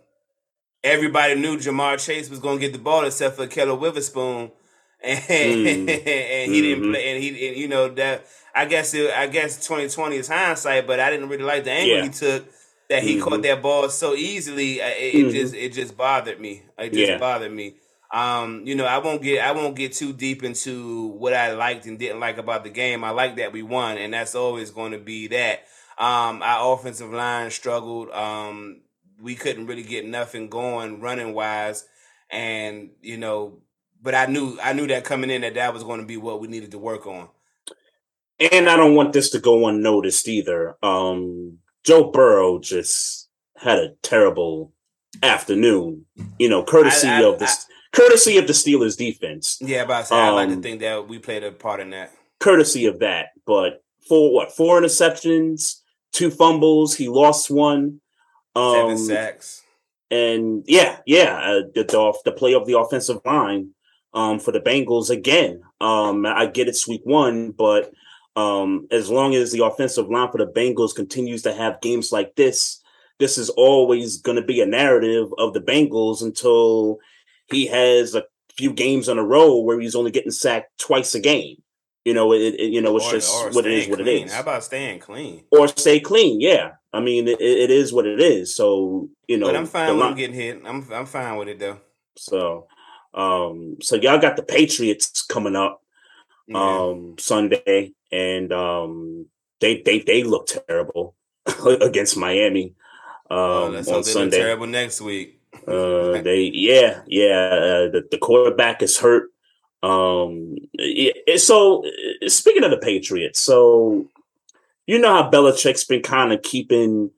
everybody 0.84 1.34
knew 1.36 1.56
Ja'Marr 1.56 2.04
Chase 2.04 2.28
was 2.28 2.38
going 2.38 2.58
to 2.58 2.60
get 2.60 2.72
the 2.72 2.78
ball 2.78 3.04
except 3.04 3.36
for 3.36 3.46
Ahkello 3.46 3.78
Witherspoon, 3.78 4.50
and, 5.02 5.20
Mm. 5.66 5.88
and 5.88 6.52
he 6.52 6.60
didn't 6.62 6.84
Mhm. 6.84 6.90
play. 6.92 7.12
And 7.14 7.22
he, 7.22 7.48
and, 7.48 7.56
you 7.56 7.68
know 7.68 7.88
that 7.88 8.26
I 8.54 8.66
guess 8.66 8.92
it, 8.94 9.10
I 9.10 9.26
guess 9.26 9.64
twenty 9.66 9.88
twenty 9.88 10.16
is 10.16 10.28
hindsight, 10.28 10.86
but 10.86 11.00
I 11.00 11.10
didn't 11.10 11.28
really 11.30 11.44
like 11.44 11.64
the 11.64 11.70
angle 11.72 11.96
Yeah. 11.96 12.02
he 12.04 12.10
took 12.10 12.44
that 12.92 13.02
he 13.04 13.16
Mhm. 13.16 13.22
caught 13.22 13.42
that 13.42 13.62
ball 13.62 13.88
so 13.90 14.14
easily. 14.14 14.80
It, 14.80 15.14
it 15.14 15.28
Mhm. 15.28 15.32
just 15.32 15.54
it 15.54 15.72
just 15.74 15.96
bothered 15.96 16.40
me. 16.40 16.62
It 16.78 16.92
just 16.94 17.12
Yeah. 17.12 17.18
bothered 17.18 17.52
me. 17.52 17.76
Um, 18.12 18.62
you 18.66 18.74
know, 18.76 18.86
I 18.86 18.98
won't 18.98 19.22
get 19.22 19.42
I 19.44 19.52
won't 19.52 19.76
get 19.76 19.94
too 19.94 20.12
deep 20.12 20.44
into 20.44 21.08
what 21.18 21.34
I 21.34 21.52
liked 21.52 21.86
and 21.86 21.98
didn't 21.98 22.20
like 22.20 22.38
about 22.38 22.64
the 22.64 22.70
game. 22.70 23.04
I 23.04 23.10
like 23.10 23.36
that 23.36 23.52
we 23.52 23.62
won, 23.62 23.98
and 23.98 24.14
that's 24.14 24.34
always 24.34 24.70
going 24.70 24.92
to 24.92 24.98
be 24.98 25.28
that. 25.28 25.66
Um, 25.98 26.42
our 26.42 26.74
offensive 26.74 27.12
line 27.12 27.50
struggled. 27.50 28.10
Um, 28.10 28.82
we 29.20 29.34
couldn't 29.36 29.66
really 29.66 29.82
get 29.84 30.06
nothing 30.06 30.48
going 30.50 31.00
running 31.00 31.34
wise, 31.34 31.86
and 32.30 32.90
you 33.02 33.16
know, 33.18 33.60
but 34.02 34.14
I 34.14 34.26
knew 34.26 34.58
I 34.62 34.74
knew 34.74 34.86
that 34.88 35.04
coming 35.04 35.30
in 35.30 35.42
that 35.42 35.54
that 35.54 35.74
was 35.74 35.84
going 35.84 36.00
to 36.00 36.06
be 36.06 36.16
what 36.18 36.40
we 36.40 36.48
needed 36.48 36.72
to 36.72 36.78
work 36.78 37.06
on. 37.06 37.28
and 38.40 38.68
I 38.68 38.76
don't 38.76 38.96
want 38.96 39.12
this 39.12 39.30
to 39.30 39.38
go 39.40 39.68
unnoticed 39.68 40.28
either. 40.28 40.76
Um, 40.82 41.58
Joe 41.84 42.10
Burrow 42.10 42.58
just 42.58 43.28
had 43.56 43.78
a 43.78 43.90
terrible 44.02 44.72
afternoon. 45.22 46.06
You 46.38 46.48
know, 46.48 46.62
courtesy 46.64 47.08
I- 47.08 47.20
I- 47.20 47.24
of 47.24 47.38
the 47.38 47.50
courtesy 47.92 48.38
of 48.38 48.46
the 48.46 48.52
Steelers 48.52 48.96
defense, 48.96 49.58
Yeah, 49.60 49.84
but 49.84 49.94
I, 49.94 50.02
say, 50.04 50.14
I 50.16 50.30
like 50.30 50.48
to 50.48 50.54
Um, 50.54 50.62
think 50.62 50.80
that 50.80 51.08
we 51.08 51.18
played 51.18 51.44
a 51.44 51.52
part 51.52 51.80
in 51.80 51.90
that. 51.90 52.12
courtesy 52.40 52.86
of 52.86 52.98
that. 53.00 53.26
But 53.46 53.82
for 54.08 54.32
what 54.32 54.52
four 54.56 54.80
interceptions, 54.80 55.80
two 56.12 56.30
fumbles, 56.30 56.94
he 56.96 57.08
lost 57.08 57.50
one. 57.50 58.00
Seven 58.56 58.90
Um, 58.92 58.98
sacks. 58.98 59.62
and 60.10 60.62
yeah, 60.66 60.98
yeah, 61.06 61.38
uh, 61.42 61.62
the, 61.74 61.84
the 61.84 62.12
the 62.26 62.32
play 62.32 62.52
of 62.54 62.66
the 62.66 62.78
offensive 62.78 63.20
line 63.24 63.70
um, 64.14 64.38
for 64.38 64.52
the 64.52 64.60
Bengals 64.60 65.08
again. 65.08 65.62
Um, 65.80 66.26
I 66.26 66.44
get 66.46 66.68
it's 66.68 66.86
week 66.86 67.00
one, 67.04 67.50
but 67.52 67.92
um, 68.36 68.86
as 68.90 69.10
long 69.10 69.34
as 69.34 69.52
the 69.52 69.64
offensive 69.64 70.08
line 70.08 70.30
for 70.30 70.38
the 70.38 70.46
Bengals 70.46 70.94
continues 70.94 71.42
to 71.42 71.52
have 71.52 71.80
games 71.80 72.12
like 72.12 72.34
this, 72.36 72.80
this 73.18 73.36
is 73.38 73.50
always 73.50 74.16
going 74.18 74.36
to 74.36 74.42
be 74.44 74.60
a 74.60 74.66
narrative 74.66 75.28
of 75.38 75.52
the 75.52 75.60
Bengals 75.60 76.22
until 76.22 76.98
he 77.50 77.66
has 77.66 78.14
a 78.14 78.24
few 78.56 78.72
games 78.72 79.08
in 79.08 79.18
a 79.18 79.24
row 79.24 79.58
where 79.60 79.78
he's 79.80 79.94
only 79.94 80.10
getting 80.10 80.30
sacked 80.30 80.78
twice 80.78 81.14
a 81.14 81.20
game. 81.20 81.56
You 82.04 82.14
know, 82.14 82.32
it, 82.32 82.54
it 82.54 82.72
you 82.72 82.80
know 82.80 82.96
it's 82.96 83.06
Or- 83.06 83.12
just 83.12 83.32
or 83.34 83.50
what 83.52 83.64
it 83.66 83.72
is. 83.72 83.84
staying 83.84 83.90
What 83.90 84.00
it 84.00 84.04
clean. 84.04 84.24
is 84.26 84.32
How 84.32 84.40
about 84.40 84.64
staying 84.64 84.98
clean? 84.98 85.44
or 85.52 85.68
stay 85.68 86.00
clean. 86.00 86.40
Yeah, 86.40 86.72
I 86.92 86.98
mean, 87.00 87.28
it, 87.28 87.40
it 87.40 87.70
is 87.70 87.92
what 87.92 88.06
it 88.06 88.20
is. 88.20 88.56
So 88.56 89.08
you 89.28 89.36
know, 89.36 89.46
but 89.46 89.54
I'm 89.56 89.66
fine 89.66 89.88
with 89.94 89.98
line- 89.98 90.16
getting 90.16 90.34
hit. 90.34 90.62
I'm 90.64 90.90
I'm 90.92 91.06
fine 91.06 91.36
with 91.36 91.46
it 91.48 91.60
though. 91.60 91.78
So, 92.16 92.66
um, 93.14 93.76
so 93.80 93.94
y'all 93.96 94.18
got 94.18 94.34
the 94.36 94.42
Patriots 94.42 95.22
coming 95.22 95.54
up 95.54 95.80
Um 96.54 97.14
Sunday, 97.18 97.92
and 98.10 98.52
um, 98.52 99.26
they 99.60 99.82
they 99.82 100.00
they 100.00 100.22
look 100.24 100.48
terrible 100.48 101.14
against 101.66 102.16
Miami 102.16 102.74
oh, 103.30 103.66
um 103.66 103.72
let's 103.74 103.88
on 103.88 103.94
hope 103.94 104.04
they 104.04 104.10
look 104.10 104.20
Sunday. 104.20 104.38
terrible 104.38 104.66
next 104.66 105.00
week. 105.00 105.40
Uh, 105.66 106.20
they 106.22 106.50
yeah 106.52 107.02
yeah 107.06 107.48
uh, 107.52 107.90
the 107.90 108.06
the 108.10 108.18
quarterback 108.18 108.82
is 108.82 108.98
hurt. 108.98 109.30
Um, 109.82 110.56
it, 110.74 111.16
it- 111.26 111.40
so 111.40 111.84
uh, 111.86 112.28
speaking 112.28 112.64
of 112.64 112.70
the 112.70 112.78
Patriots, 112.78 113.40
so 113.40 114.06
you 114.86 114.98
know 114.98 115.12
how 115.22 115.30
Belichick's 115.30 115.84
been 115.84 116.02
kind 116.02 116.32
of 116.32 116.42
keeping 116.42 117.10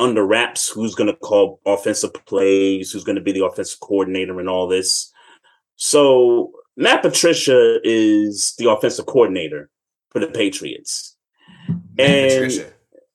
under 0.00 0.24
wraps 0.24 0.68
who's 0.68 0.94
going 0.94 1.10
to 1.10 1.16
call 1.16 1.60
offensive 1.66 2.12
plays, 2.26 2.92
who's 2.92 3.04
going 3.04 3.16
to 3.16 3.22
be 3.22 3.32
the 3.32 3.44
offensive 3.44 3.80
coordinator, 3.80 4.38
and 4.38 4.48
all 4.48 4.68
this. 4.68 5.12
So 5.76 6.52
Matt 6.78 7.02
Patricia 7.02 7.80
is 7.82 8.54
the 8.56 8.70
offensive 8.70 9.06
coordinator 9.06 9.68
for 10.10 10.20
the 10.20 10.28
Patriots. 10.28 11.16
Matt 11.68 12.08
and 12.08 12.30
Patricia. 12.30 12.66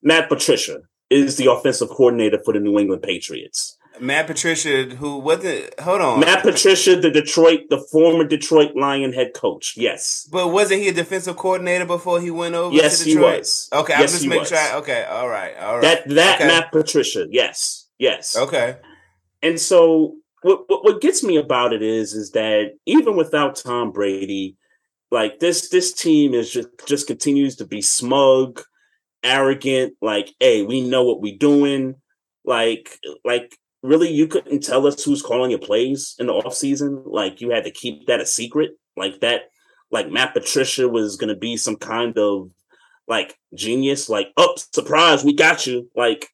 Matt 0.02 0.28
Patricia 0.28 0.80
is 1.08 1.38
the 1.38 1.50
offensive 1.50 1.88
coordinator 1.88 2.38
for 2.44 2.52
the 2.52 2.60
New 2.60 2.78
England 2.78 3.02
Patriots. 3.02 3.78
Matt 3.98 4.26
Patricia, 4.26 4.84
who 4.84 5.18
wasn't 5.18 5.80
hold 5.80 6.02
on. 6.02 6.20
Matt 6.20 6.42
Patricia, 6.42 7.00
the 7.00 7.10
Detroit, 7.10 7.60
the 7.70 7.78
former 7.90 8.24
Detroit 8.24 8.76
Lion 8.76 9.14
head 9.14 9.32
coach. 9.34 9.74
Yes. 9.78 10.28
But 10.30 10.48
wasn't 10.48 10.82
he 10.82 10.88
a 10.88 10.92
defensive 10.92 11.38
coordinator 11.38 11.86
before 11.86 12.20
he 12.20 12.30
went 12.30 12.54
over 12.54 12.74
Yes, 12.74 13.02
he 13.02 13.16
was. 13.16 13.70
Okay, 13.72 13.94
I'm 13.94 14.02
just 14.02 14.26
making 14.26 14.44
sure. 14.44 14.58
I, 14.58 14.74
okay, 14.76 15.04
all 15.04 15.28
right, 15.28 15.56
all 15.56 15.76
right. 15.76 15.82
That 15.82 16.08
that 16.10 16.34
okay. 16.36 16.48
Matt 16.48 16.70
Patricia. 16.70 17.26
Yes. 17.30 17.88
Yes. 17.96 18.36
Okay. 18.36 18.76
And 19.42 19.58
so 19.58 20.16
what, 20.44 20.68
what 20.68 20.84
what 20.84 21.00
gets 21.00 21.24
me 21.24 21.36
about 21.36 21.72
it 21.72 21.82
is 21.82 22.12
is 22.12 22.32
that 22.32 22.72
even 22.84 23.16
without 23.16 23.56
Tom 23.56 23.92
Brady, 23.92 24.56
like 25.10 25.40
this 25.40 25.70
this 25.70 25.92
team 25.94 26.34
is 26.34 26.52
just 26.52 26.68
just 26.86 27.06
continues 27.06 27.56
to 27.56 27.64
be 27.64 27.80
smug, 27.80 28.62
arrogant, 29.22 29.94
like, 30.02 30.34
hey, 30.40 30.62
we 30.62 30.86
know 30.86 31.02
what 31.02 31.22
we're 31.22 31.38
doing. 31.38 31.94
Like 32.44 32.98
like 33.24 33.56
really 33.82 34.10
you 34.10 34.26
couldn't 34.26 34.62
tell 34.62 34.86
us 34.86 35.02
who's 35.02 35.22
calling 35.22 35.50
your 35.50 35.60
plays 35.60 36.14
in 36.18 36.26
the 36.26 36.34
offseason? 36.34 37.04
Like 37.06 37.40
you 37.40 37.50
had 37.50 37.64
to 37.64 37.70
keep 37.70 38.06
that 38.06 38.20
a 38.20 38.26
secret? 38.26 38.72
Like 38.98 39.20
that 39.20 39.44
like 39.90 40.10
Matt 40.10 40.34
Patricia 40.34 40.86
was 40.86 41.16
gonna 41.16 41.36
be 41.36 41.56
some 41.56 41.76
kind 41.76 42.18
of 42.18 42.50
like 43.08 43.34
genius, 43.54 44.10
like, 44.10 44.28
oh 44.36 44.56
surprise, 44.74 45.24
we 45.24 45.32
got 45.32 45.66
you. 45.66 45.90
Like 45.96 46.28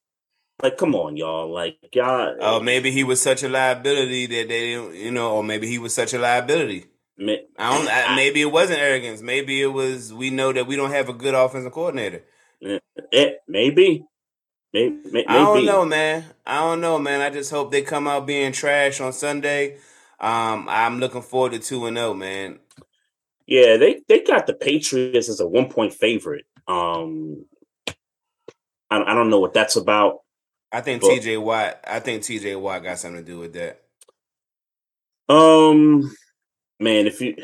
like, 0.63 0.77
come 0.77 0.95
on, 0.95 1.17
y'all. 1.17 1.53
Like, 1.53 1.79
y'all. 1.95 2.37
Oh, 2.41 2.61
maybe 2.61 2.91
he 2.91 3.05
was 3.05 3.21
such 3.21 3.43
a 3.43 3.49
liability 3.49 4.27
that 4.27 4.49
they 4.49 4.75
didn't, 4.75 4.95
you 4.95 5.11
know, 5.11 5.37
or 5.37 5.45
maybe 5.45 5.67
he 5.67 5.79
was 5.79 5.95
such 5.95 6.15
a 6.15 6.19
liability. 6.19 6.87
ma- 7.19 7.33
I 7.59 7.77
don't. 7.77 7.89
I, 7.89 8.17
maybe 8.17 8.41
it 8.41 8.53
wasn't 8.53 8.81
arrogance. 8.81 9.23
Maybe 9.23 9.61
it 9.63 9.73
was 9.73 10.13
we 10.13 10.31
know 10.31 10.53
that 10.53 10.67
we 10.67 10.77
don't 10.77 10.93
have 10.93 11.09
a 11.09 11.15
good 11.15 11.35
offensive 11.35 11.73
coordinator. 11.73 12.25
eh, 13.13 13.31
maybe. 13.49 14.05
Maybe. 14.73 15.01
Maybe. 15.05 15.27
I 15.27 15.35
don't 15.35 15.65
know, 15.65 15.85
man. 15.85 16.25
I 16.47 16.61
don't 16.61 16.81
know, 16.81 16.99
man. 16.99 17.21
I 17.21 17.31
just 17.31 17.51
hope 17.51 17.73
they 17.73 17.83
come 17.83 18.07
out 18.07 18.27
being 18.27 18.53
trash 18.53 19.01
on 19.01 19.13
Sunday. 19.13 19.79
Um, 20.21 20.69
I'm 20.69 21.01
looking 21.01 21.23
forward 21.23 21.53
to 21.53 21.59
two 21.59 21.87
and 21.87 21.97
zero, 21.97 22.15
man. 22.15 22.61
Yeah, 23.47 23.79
they 23.79 24.01
they 24.09 24.21
got 24.21 24.47
the 24.47 24.55
Patriots 24.55 25.29
as 25.29 25.41
a 25.41 25.47
one 25.47 25.71
point 25.71 25.93
favorite. 25.93 26.45
Um, 26.69 27.47
I, 28.91 29.03
I 29.03 29.15
don't 29.15 29.31
know 29.31 29.41
what 29.41 29.55
that's 29.55 29.77
about. 29.77 30.21
I 30.73 30.81
think 30.81 31.03
T.J. 31.03 31.37
Watt. 31.37 31.81
I 31.87 32.01
think 32.01 32.23
T.J. 32.23 32.57
Watt 32.57 32.83
got 32.83 32.99
something 32.99 33.25
to 33.25 33.31
do 33.31 33.39
with 33.39 33.55
that. 33.55 33.81
Um, 35.29 36.15
man, 36.79 37.07
if 37.07 37.21
you 37.21 37.37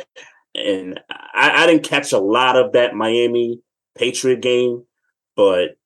and 0.55 1.01
I, 1.11 1.65
I 1.65 1.67
didn't 1.67 1.85
catch 1.85 2.13
a 2.13 2.19
lot 2.19 2.57
of 2.57 2.73
that 2.73 2.95
Miami 2.95 3.61
Patriot 3.97 4.41
game, 4.41 4.85
but 5.35 5.77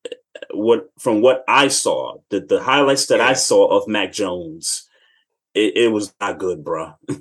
what 0.53 0.91
from 0.99 1.21
what 1.21 1.45
I 1.49 1.69
saw, 1.69 2.19
the 2.31 2.41
the 2.41 2.63
highlights 2.63 3.07
that 3.07 3.21
I 3.21 3.35
saw 3.35 3.67
of 3.69 3.89
Mac 3.89 4.13
Jones, 4.13 4.89
it, 5.55 5.77
it 5.77 5.89
was 5.89 6.15
not 6.21 6.39
good, 6.39 6.65
bro. 6.65 6.95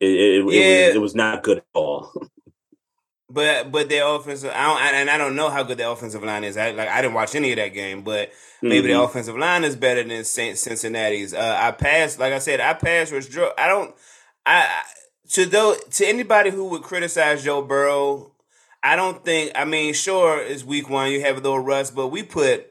It, 0.00 0.10
it, 0.10 0.38
it, 0.40 0.44
was, 0.44 0.54
it 0.56 1.00
was 1.00 1.14
not 1.14 1.44
good 1.44 1.58
at 1.58 1.66
all. 1.72 2.12
But 3.34 3.72
but 3.72 3.88
their 3.88 4.06
offensive, 4.06 4.52
I 4.54 4.62
don't, 4.66 4.94
and 4.94 5.10
I 5.10 5.18
don't 5.18 5.34
know 5.34 5.50
how 5.50 5.64
good 5.64 5.78
their 5.78 5.90
offensive 5.90 6.22
line 6.22 6.44
is. 6.44 6.56
I 6.56 6.70
like 6.70 6.88
I 6.88 7.02
didn't 7.02 7.14
watch 7.14 7.34
any 7.34 7.50
of 7.50 7.56
that 7.56 7.74
game, 7.74 8.02
but 8.02 8.30
maybe 8.62 8.88
Mhm. 8.88 8.92
the 8.92 9.02
offensive 9.02 9.36
line 9.36 9.64
is 9.64 9.74
better 9.74 10.04
than 10.04 10.24
Saint 10.24 10.56
Cincinnati's. 10.56 11.34
Uh, 11.34 11.56
I 11.60 11.72
passed, 11.72 12.20
like 12.20 12.32
I 12.32 12.38
said, 12.38 12.60
I 12.60 12.74
passed 12.74 13.10
Rich 13.12 13.30
Joe. 13.30 13.52
I 13.58 13.66
don't. 13.66 13.94
I 14.46 14.68
to 15.30 15.46
though 15.46 15.74
to 15.74 16.06
anybody 16.06 16.50
who 16.50 16.66
would 16.68 16.82
criticize 16.82 17.42
Joe 17.42 17.60
Burrow, 17.62 18.32
I 18.84 18.94
don't 18.94 19.24
think. 19.24 19.50
I 19.56 19.64
mean, 19.64 19.94
sure, 19.94 20.40
it's 20.40 20.62
week 20.62 20.88
one. 20.88 21.10
You 21.10 21.20
have 21.22 21.36
a 21.38 21.40
little 21.40 21.58
rust, 21.58 21.94
but 21.96 22.08
we 22.08 22.22
put 22.22 22.66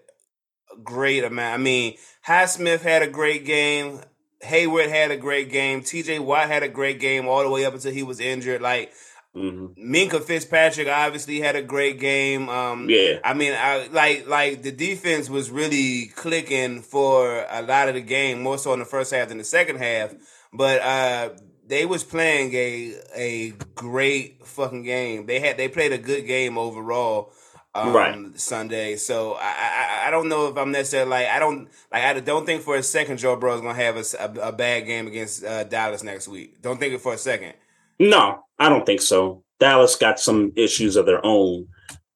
a 0.74 0.80
great 0.82 1.26
amount. 1.26 1.56
I 1.56 1.58
mean, 1.62 1.98
Highsmith 2.26 2.82
had 2.82 3.02
a 3.02 3.08
great 3.08 3.44
game. 3.46 4.00
Hayward 4.44 4.90
had 4.90 5.10
a 5.12 5.18
great 5.18 5.50
game. 5.50 5.82
T.J. 5.82 6.20
Watt 6.20 6.48
had 6.48 6.64
a 6.64 6.68
great 6.70 7.00
game 7.00 7.28
all 7.28 7.44
the 7.44 7.50
way 7.50 7.66
up 7.66 7.74
until 7.74 7.94
he 7.94 8.04
was 8.04 8.20
injured. 8.20 8.62
Like 8.62 8.92
Mhm. 9.36 9.76
Minkah 9.78 10.22
Fitzpatrick 10.24 10.88
obviously 10.88 11.40
had 11.40 11.56
a 11.56 11.62
great 11.64 12.00
game. 12.00 12.50
Um, 12.50 12.88
Yeah. 12.90 13.20
I 13.24 13.34
mean, 13.34 13.54
I 13.54 13.88
like 13.92 14.28
like 14.28 14.62
the 14.62 14.72
defense 14.72 15.30
was 15.30 15.50
really 15.50 16.12
clicking 16.16 16.82
for 16.82 17.46
a 17.50 17.62
lot 17.64 17.88
of 17.90 17.96
the 17.96 18.02
game, 18.02 18.42
more 18.42 18.58
so 18.60 18.74
in 18.74 18.80
the 18.80 18.86
first 18.86 19.12
half 19.12 19.30
than 19.30 19.40
the 19.40 19.44
second 19.44 19.78
half. 19.78 20.14
But 20.54 20.82
uh, 20.82 21.30
they 21.68 21.86
was 21.86 22.04
playing 22.04 22.54
a 22.54 22.94
a 23.16 23.54
great 23.74 24.46
fucking 24.46 24.84
game. 24.84 25.26
They 25.26 25.40
had 25.40 25.58
they 25.58 25.68
played 25.68 25.94
a 25.94 25.98
good 25.98 26.28
game 26.28 26.58
overall. 26.58 27.32
Um, 27.76 27.92
Right. 27.92 28.40
Sunday, 28.40 28.98
so 28.98 29.34
I, 29.34 29.48
I 29.48 30.08
I 30.08 30.12
don't 30.12 30.30
know 30.30 30.48
if 30.48 30.58
I'm 30.58 30.72
necessarily 30.72 31.10
like 31.10 31.28
I 31.28 31.40
don't 31.40 31.68
like 31.92 32.04
I 32.04 32.20
don't 32.20 32.46
think 32.46 32.62
for 32.62 32.76
a 32.76 32.84
second 32.84 33.18
Joe 33.18 33.36
Burrow 33.36 33.56
is 33.56 33.62
gonna 33.62 33.74
have 33.74 33.98
a 33.98 34.42
a 34.44 34.52
bad 34.52 34.82
game 34.86 35.08
against 35.08 35.44
uh, 35.44 35.64
Dallas 35.64 36.04
next 36.04 36.28
week. 36.28 36.62
Don't 36.62 36.80
think 36.80 36.94
it 36.94 37.02
for 37.02 37.14
a 37.16 37.18
second. 37.18 37.54
No, 38.00 38.46
I 38.60 38.70
don't 38.70 38.86
think 38.86 39.02
so. 39.02 39.44
Dallas 39.60 39.96
got 39.96 40.20
some 40.20 40.52
issues 40.56 40.96
of 40.96 41.06
their 41.06 41.26
own. 41.26 41.68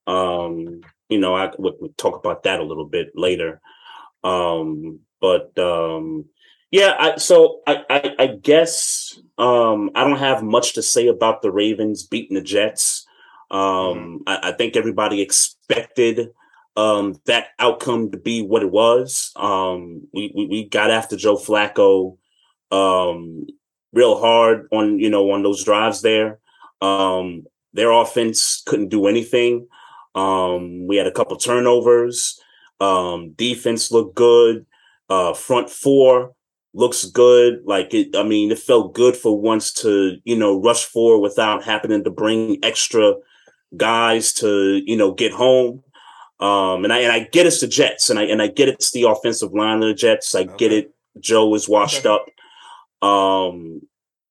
Um, 0.05 0.82
you 1.09 1.19
know, 1.19 1.36
I 1.36 1.51
would 1.57 1.75
we'll 1.80 1.93
talk 1.97 2.17
about 2.17 2.43
that 2.43 2.59
a 2.59 2.63
little 2.63 2.86
bit 2.86 3.11
later. 3.15 3.61
Um, 4.23 4.99
but 5.21 5.57
um, 5.57 6.25
yeah, 6.71 6.95
I, 6.99 7.17
so 7.17 7.61
I, 7.65 7.84
I, 7.89 8.15
I 8.19 8.28
guess 8.28 9.19
um, 9.38 9.91
I 9.95 10.03
don't 10.03 10.19
have 10.19 10.43
much 10.43 10.73
to 10.73 10.82
say 10.82 11.07
about 11.07 11.41
the 11.41 11.51
Ravens 11.51 12.03
beating 12.03 12.36
the 12.36 12.41
Jets. 12.41 13.05
Um, 13.49 14.23
I, 14.28 14.49
I 14.49 14.51
think 14.51 14.75
everybody 14.75 15.21
expected 15.21 16.30
um, 16.75 17.19
that 17.25 17.47
outcome 17.59 18.11
to 18.11 18.17
be 18.17 18.41
what 18.41 18.63
it 18.63 18.71
was. 18.71 19.32
Um, 19.36 20.07
we, 20.13 20.32
we 20.36 20.45
we 20.47 20.63
got 20.65 20.91
after 20.91 21.15
Joe 21.15 21.38
Flacco 21.38 22.17
um, 22.71 23.47
real 23.94 24.20
hard 24.20 24.68
on 24.72 25.00
you 25.00 25.10
know 25.10 25.32
on 25.32 25.44
those 25.44 25.64
drives 25.64 26.02
there. 26.02 26.40
Um, 26.82 27.46
their 27.74 27.92
offense 27.92 28.64
couldn't 28.66 28.90
do 28.90 29.08
anything. 29.08 29.68
Um, 30.16 30.88
we 30.88 30.98
had 30.98 31.08
a 31.08 31.12
couple 31.12 31.38
turnovers. 31.38 32.40
Um, 32.80 33.32
defense 33.32 33.92
looked 33.92 34.16
good. 34.16 34.66
Uh, 35.10 35.34
front 35.34 35.70
four 35.70 36.34
looks 36.74 37.06
good. 37.06 37.62
Like 37.66 37.94
it, 37.94 38.16
I 38.16 38.24
mean, 38.24 38.52
it 38.52 38.60
felt 38.60 38.94
good 38.94 39.16
for 39.16 39.40
once 39.40 39.72
to 39.82 40.18
you 40.24 40.38
know 40.38 40.60
rush 40.62 40.86
forward 40.86 41.20
without 41.20 41.64
happening 41.64 42.04
to 42.04 42.10
bring 42.12 42.60
extra 42.64 43.14
guys 43.76 44.34
to 44.34 44.82
you 44.86 44.98
know 44.98 45.14
get 45.14 45.32
home. 45.32 45.84
Um, 46.40 46.84
and 46.84 46.94
I 46.94 47.00
and 47.00 47.12
I 47.12 47.20
get 47.32 47.48
it's 47.48 47.62
the 47.62 47.68
Jets, 47.68 48.10
and 48.10 48.20
I 48.20 48.24
and 48.24 48.42
I 48.42 48.48
get 48.48 48.70
it's 48.70 48.92
the 48.92 49.04
offensive 49.04 49.54
line 49.54 49.82
of 49.82 49.88
the 49.90 49.94
Jets. 49.94 50.36
I 50.36 50.44
get 50.44 50.72
it. 50.72 50.94
Joe 51.20 51.54
is 51.56 51.68
washed 51.68 52.06
Okay. 52.06 52.10
up. 52.10 52.26
Um, 53.02 53.82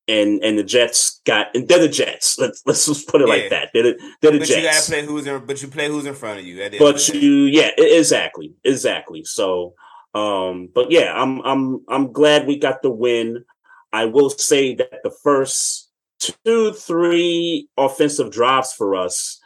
and 0.09 0.41
and 0.43 0.57
the 0.57 0.63
Jets 0.63 1.21
got 1.25 1.53
and 1.55 1.67
they're 1.67 1.79
the 1.79 1.89
Jets. 1.89 2.39
Let's 2.39 2.63
let's 2.65 2.85
just 2.85 3.07
put 3.07 3.21
it 3.21 3.27
Yeah. 3.27 3.33
like 3.33 3.49
that. 3.49 3.69
They're 3.73 3.83
the, 3.83 4.13
they're 4.21 4.31
the 4.31 4.39
But 4.39 4.47
Jets. 4.47 4.57
you 4.57 4.63
gotta 4.63 4.85
play 4.91 5.05
who's 5.05 5.27
in. 5.27 5.45
But 5.45 5.61
you 5.61 5.67
play 5.67 5.87
who's 5.89 6.05
in 6.05 6.13
front 6.13 6.39
of 6.39 6.45
you. 6.45 6.61
At 6.61 6.71
the 6.71 6.77
end 6.77 6.87
of 6.87 6.93
but 6.95 7.07
you 7.09 7.31
yeah 7.43 7.71
exactly 7.77 8.53
exactly 8.63 9.23
so 9.25 9.73
um 10.13 10.69
but 10.73 10.89
yeah 10.89 11.13
i'm 11.13 11.41
i'm 11.41 11.83
i'm 11.89 12.11
glad 12.13 12.47
we 12.47 12.57
got 12.57 12.81
the 12.81 12.89
win 12.89 13.43
i 13.91 14.05
will 14.05 14.29
say 14.29 14.73
that 14.75 15.03
the 15.03 15.11
first 15.21 15.89
two 16.19 16.71
three 16.71 17.67
offensive 17.77 18.31
drives 18.31 18.71
for 18.73 18.95
us 18.95 19.39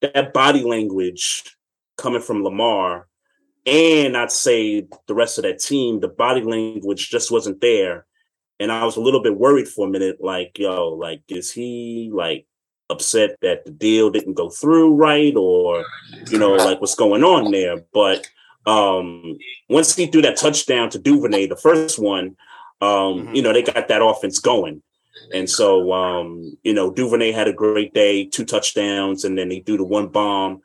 that 0.00 0.32
body 0.32 0.62
language 0.62 1.56
coming 1.98 2.22
from 2.22 2.44
lamar 2.44 3.08
and 3.66 4.16
i'd 4.16 4.30
say 4.30 4.86
the 5.08 5.14
rest 5.14 5.38
of 5.38 5.42
that 5.42 5.58
team 5.58 5.98
the 5.98 6.08
body 6.08 6.40
language 6.42 7.10
just 7.10 7.30
wasn't 7.32 7.60
there 7.60 8.06
and 8.60 8.72
i 8.72 8.84
was 8.84 8.96
a 8.96 9.00
little 9.00 9.22
bit 9.22 9.36
worried 9.36 9.68
for 9.68 9.86
a 9.86 9.90
minute 9.90 10.16
like 10.20 10.58
yo 10.58 10.88
like 10.88 11.22
is 11.28 11.52
he 11.52 12.10
like 12.12 12.46
upset 12.88 13.36
that 13.42 13.64
the 13.64 13.70
deal 13.70 14.10
didn't 14.10 14.34
go 14.34 14.48
through 14.48 14.94
right 14.94 15.34
or 15.36 15.84
you 16.30 16.38
know, 16.38 16.52
like 16.52 16.80
what's 16.80 16.94
going 16.94 17.24
on 17.24 17.50
there. 17.50 17.84
But 17.92 18.26
um 18.66 19.38
once 19.68 19.94
he 19.94 20.06
threw 20.06 20.22
that 20.22 20.36
touchdown 20.36 20.90
to 20.90 20.98
Duvernay, 20.98 21.46
the 21.46 21.56
first 21.56 21.98
one, 21.98 22.36
um, 22.80 23.28
Mhm. 23.28 23.36
you 23.36 23.42
know, 23.42 23.52
they 23.52 23.62
got 23.62 23.88
that 23.88 24.02
offense 24.02 24.38
going. 24.38 24.82
And 25.32 25.48
so 25.50 25.92
um, 25.92 26.56
you 26.62 26.74
know, 26.74 26.90
Duvernay 26.90 27.32
had 27.32 27.48
a 27.48 27.52
great 27.52 27.92
day, 27.92 28.24
two 28.24 28.44
touchdowns, 28.44 29.24
and 29.24 29.36
then 29.36 29.50
he 29.50 29.60
threw 29.60 29.78
the 29.78 29.84
one 29.84 30.08
bomb 30.08 30.62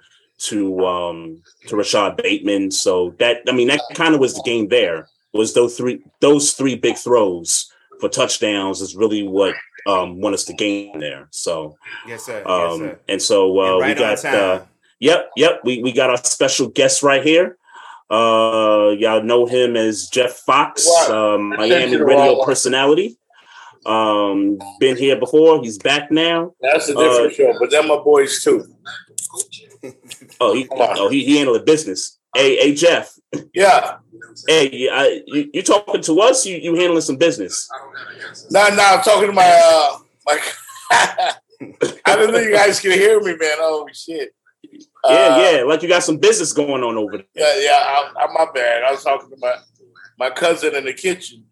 to 0.50 0.86
um 0.86 1.42
to 1.68 1.76
Rashad 1.76 2.18
Bateman. 2.22 2.72
So 2.72 3.16
that 3.20 3.42
I 3.48 3.52
mean 3.52 3.68
that 3.70 3.82
kind 3.96 4.14
of 4.14 4.20
was 4.20 4.36
the 4.36 4.44
game 4.44 4.68
there. 4.68 5.08
Was 5.34 5.54
those 5.54 5.78
three 5.78 6.04
those 6.20 6.54
three 6.54 6.76
big 6.76 6.98
throws 6.98 7.72
for 8.02 8.10
touchdowns 8.10 8.82
is 8.82 8.95
really 8.95 9.24
what 9.26 9.56
um 9.88 10.20
won 10.20 10.34
us 10.34 10.45
the 10.45 10.54
game 10.54 10.99
there. 10.99 11.28
So 11.32 11.78
yes, 12.08 12.26
sir. 12.26 12.39
yes, 12.45 12.47
um 12.47 12.80
sir. 12.80 12.99
and 13.08 13.22
so 13.22 13.60
uh 13.60 13.72
And 13.74 13.80
right 13.82 13.97
we 13.97 14.04
got 14.04 14.26
uh 14.26 14.62
Yep, 14.99 15.32
yep. 15.36 15.62
We 15.64 15.82
we 15.82 15.91
got 15.93 16.10
our 16.12 16.18
special 16.18 16.68
guest 16.68 17.02
right 17.02 17.24
here. 17.24 17.58
Uh, 18.12 18.91
y'all 18.99 19.24
know 19.24 19.45
him 19.47 19.76
as 19.76 20.08
Jeff 20.10 20.34
Fox, 20.45 20.86
Wow. 20.86 21.36
um, 21.36 21.54
I 21.54 21.70
sent 21.70 21.91
Miami 21.91 21.97
radio 22.04 22.43
personality. 22.45 23.18
Um, 23.86 24.60
been 24.80 24.97
here 24.97 25.16
before. 25.16 25.60
He's 25.64 25.80
back 25.80 26.12
now. 26.12 26.54
That's 26.62 26.89
a 26.89 26.93
different 26.93 27.32
Uh, 27.32 27.36
show, 27.36 27.54
but 27.60 27.72
they're 27.72 27.82
my 27.82 27.97
boys 28.04 28.43
too. 28.43 28.66
Oh, 30.39 30.54
he, 30.54 30.68
oh, 30.72 31.10
he, 31.10 31.24
he 31.26 31.38
handled 31.38 31.66
business. 31.66 32.20
Hey, 32.36 32.55
hey, 32.57 32.73
Jeff. 32.75 33.17
Yeah. 33.53 33.97
Hey, 34.47 34.69
you, 34.73 34.89
I, 34.91 35.21
you, 35.27 35.49
you 35.53 35.61
talking 35.61 36.01
to 36.01 36.21
us? 36.21 36.45
You, 36.45 36.57
you 36.57 36.75
handling 36.75 37.01
some 37.01 37.17
business? 37.17 37.69
No, 38.49 38.69
no, 38.69 38.84
I'm 38.84 39.01
talking 39.03 39.27
to 39.27 39.34
my 39.34 39.43
uh 39.65 39.97
my 40.25 40.39
I 42.05 42.15
didn't 42.15 42.32
know 42.32 42.39
you 42.39 42.53
guys 42.53 42.79
could 42.79 42.93
hear 42.93 43.19
me, 43.19 43.36
man. 43.36 43.57
Oh 43.59 43.88
shit. 43.93 44.34
Yeah, 44.63 44.79
Uh, 45.03 45.51
yeah. 45.51 45.63
Like 45.63 45.82
you 45.82 45.89
got 45.89 46.03
some 46.03 46.17
business 46.17 46.53
going 46.53 46.84
on 46.84 46.97
over 46.97 47.17
there. 47.17 47.25
Yeah, 47.36 47.53
yeah, 47.59 47.71
I, 47.75 48.13
I'm 48.21 48.34
my 48.34 48.47
bad. 48.53 48.84
I 48.84 48.91
was 48.91 49.03
talking 49.03 49.29
to 49.29 49.38
my 49.39 49.53
my 50.17 50.29
cousin 50.29 50.75
in 50.75 50.86
the 50.86 50.93
kitchen, 50.93 51.45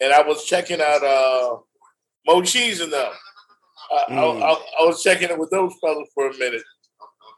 and 0.00 0.12
I 0.12 0.22
was 0.22 0.44
checking 0.44 0.80
out 0.80 1.02
uh 1.04 1.56
Mo 2.26 2.42
Cheese 2.42 2.80
and 2.80 2.92
them. 2.92 3.12
I, 3.92 4.04
Mm. 4.10 4.42
I, 4.42 4.46
I, 4.46 4.52
I 4.52 4.86
was 4.86 5.02
checking 5.02 5.28
it 5.30 5.38
with 5.38 5.50
those 5.50 5.72
fellas 5.80 6.08
for 6.14 6.28
a 6.28 6.36
minute. 6.36 6.62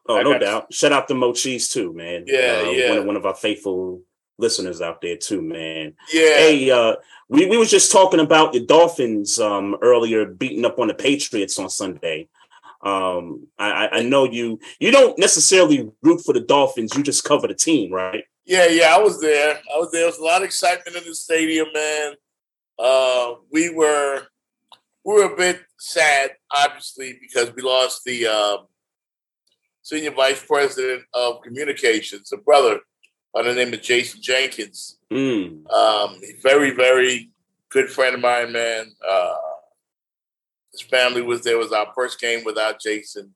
Oh, 0.09 0.19
I 0.19 0.23
no 0.23 0.39
doubt. 0.39 0.73
Shout 0.73 0.93
out 0.93 1.09
to 1.09 1.15
Mo 1.15 1.33
Cheese 1.33 1.69
too, 1.69 1.93
man. 1.93 2.25
Yeah, 2.27 2.63
Uh, 2.67 2.71
yeah. 2.71 2.89
One, 2.91 2.99
of- 2.99 3.05
one 3.07 3.17
of 3.17 3.27
our 3.27 3.35
faithful 3.35 4.03
listeners 4.39 4.81
out 4.83 5.01
there 5.01 5.17
too, 5.17 5.41
man. 5.43 5.95
Yeah, 6.13 6.37
Hey, 6.37 6.71
uh, 6.71 6.97
we, 7.29 7.47
we 7.47 7.57
was 7.57 7.71
just 7.71 7.91
talking 7.91 8.21
about 8.21 8.53
the 8.53 8.61
Dolphins 8.65 9.39
um, 9.41 9.77
earlier 9.83 10.27
beating 10.27 10.65
up 10.65 10.79
on 10.79 10.89
the 10.89 10.95
Patriots 10.95 11.59
on 11.59 11.71
Sunday. 11.71 12.29
Um, 12.83 13.49
I, 13.59 13.71
I- 13.87 13.91
I 13.99 14.03
know 14.03 14.25
you 14.25 14.61
you 14.79 14.91
don't 14.91 15.19
necessarily 15.19 15.91
root 16.03 16.21
for 16.25 16.33
the 16.35 16.41
Dolphins, 16.41 16.95
you 16.95 17.03
just 17.03 17.25
cover 17.25 17.49
the 17.49 17.55
team, 17.55 17.93
right? 17.93 18.25
yeah, 18.45 18.67
yeah. 18.69 18.95
I 18.95 18.99
was 19.03 19.21
there. 19.21 19.59
I 19.75 19.79
was 19.79 19.91
there. 19.91 20.03
There 20.03 20.07
was 20.07 20.19
a 20.19 20.23
lot 20.23 20.43
of 20.43 20.45
excitement 20.45 20.97
in 20.97 21.05
the 21.05 21.15
stadium, 21.15 21.67
man. 21.75 22.13
Uh, 22.79 23.35
we 23.51 23.71
were 23.71 24.23
we 25.05 25.15
were 25.15 25.33
a 25.33 25.37
bit 25.37 25.61
sad, 25.79 26.33
obviously, 26.55 27.19
because 27.21 27.53
we 27.57 27.63
lost 27.63 28.03
the 28.05 28.27
uh, 28.27 28.57
senior 29.87 30.11
vice 30.11 30.43
president 30.45 31.05
of 31.15 31.41
communications, 31.43 32.33
a 32.33 32.37
brother 32.37 32.81
by 33.33 33.43
the 33.45 33.55
name 33.55 33.73
of 33.73 33.81
Jason 33.81 34.21
Jenkins. 34.21 34.99
Mm. 35.13 35.71
Um, 35.71 36.21
very, 36.43 36.73
very 36.73 37.31
good 37.69 37.89
friend 37.89 38.17
of 38.17 38.21
mine, 38.21 38.51
man. 38.51 38.91
Uh, 39.09 39.37
his 40.73 40.81
family 40.81 41.23
was 41.23 41.43
there. 41.45 41.55
It 41.55 41.59
was 41.59 41.71
our 41.71 41.87
first 41.95 42.21
game 42.21 42.43
without 42.45 42.81
Jason. 42.81 43.33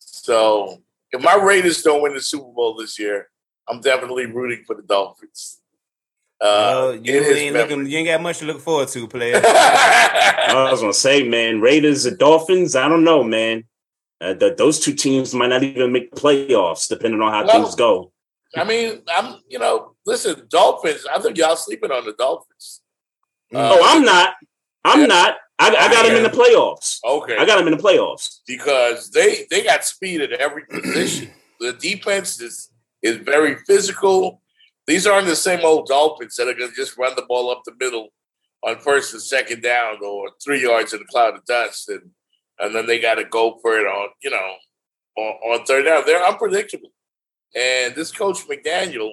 So 0.00 0.82
if 1.12 1.22
my 1.22 1.36
Raiders 1.36 1.80
don't 1.82 2.02
win 2.02 2.14
the 2.14 2.20
Super 2.20 2.52
Bowl 2.52 2.74
this 2.74 2.98
year, 2.98 3.28
I'm 3.68 3.80
definitely 3.80 4.26
rooting 4.26 4.64
for 4.66 4.74
the 4.74 4.82
Dolphins. 4.82 5.60
Well, 6.40 6.88
Uh, 6.88 6.92
you 6.94 7.20
ain't 7.20 7.54
looking. 7.54 7.86
You 7.86 7.98
ain't 7.98 8.08
got 8.08 8.20
much 8.20 8.38
to 8.38 8.46
look 8.46 8.60
forward 8.60 8.88
to, 8.88 9.06
player. 9.06 9.40
I 9.44 10.68
was 10.72 10.80
gonna 10.80 10.92
say, 10.92 11.22
man, 11.22 11.60
Raiders 11.60 12.04
and 12.04 12.18
Dolphins. 12.18 12.74
I 12.74 12.88
don't 12.88 13.04
know, 13.04 13.22
man. 13.22 13.64
Uh, 14.20 14.34
th- 14.34 14.56
those 14.56 14.80
two 14.80 14.94
teams 14.94 15.32
might 15.34 15.48
not 15.48 15.62
even 15.62 15.92
make 15.92 16.10
the 16.10 16.20
playoffs, 16.20 16.88
depending 16.88 17.20
on 17.20 17.32
how 17.32 17.42
No. 17.42 17.52
things 17.52 17.74
go. 17.74 18.12
I 18.56 18.64
mean, 18.64 19.02
I'm 19.08 19.40
you 19.48 19.58
know, 19.58 19.94
listen, 20.06 20.46
Dolphins. 20.48 21.06
I 21.12 21.20
think 21.20 21.36
y'all 21.36 21.56
sleeping 21.56 21.92
on 21.92 22.04
the 22.04 22.14
Dolphins. 22.14 22.80
Uh, 23.54 23.76
oh, 23.78 23.80
I'm 23.84 24.04
not. 24.04 24.34
I'm 24.84 25.00
yeah. 25.00 25.06
not. 25.06 25.36
I, 25.58 25.68
I 25.68 25.92
got 25.92 26.06
them 26.06 26.16
in 26.16 26.22
the 26.22 26.28
playoffs. 26.30 26.98
Okay, 27.04 27.36
I 27.36 27.44
got 27.44 27.58
them 27.58 27.68
in 27.68 27.76
the 27.76 27.82
playoffs. 27.82 28.38
because 28.46 29.10
they 29.10 29.46
they 29.50 29.62
got 29.62 29.84
speed 29.84 30.20
at 30.22 30.32
every 30.32 30.64
position. 30.64 31.30
the 31.60 31.72
defense 31.74 32.40
is 32.40 32.70
is 33.02 33.16
very 33.18 33.56
physical. 33.66 34.40
These 34.86 35.06
aren't 35.06 35.26
the 35.26 35.36
same 35.36 35.60
old 35.64 35.86
Dolphins 35.86 36.36
that 36.36 36.48
are 36.48 36.54
going 36.54 36.70
to 36.70 36.76
just 36.76 36.96
run 36.96 37.14
the 37.16 37.26
ball 37.28 37.50
up 37.50 37.62
the 37.64 37.74
middle 37.78 38.08
on 38.66 38.78
first 38.78 39.12
and 39.12 39.22
second 39.22 39.62
down 39.62 40.02
or 40.02 40.30
three 40.42 40.62
yards 40.62 40.94
in 40.94 41.00
a 41.02 41.04
cloud 41.04 41.36
of 41.36 41.44
dust, 41.44 41.88
and 41.90 42.10
and 42.60 42.74
then 42.74 42.86
they 42.86 42.98
got 42.98 43.14
to 43.16 43.24
go 43.24 43.58
for 43.62 43.78
it 43.78 43.86
on 43.86 44.08
you 44.22 44.30
know 44.30 44.54
on, 45.16 45.32
on 45.60 45.64
third 45.66 45.84
down. 45.84 46.02
They're 46.06 46.24
unpredictable, 46.24 46.90
and 47.54 47.94
this 47.94 48.12
coach 48.12 48.38
McDaniel, 48.48 49.12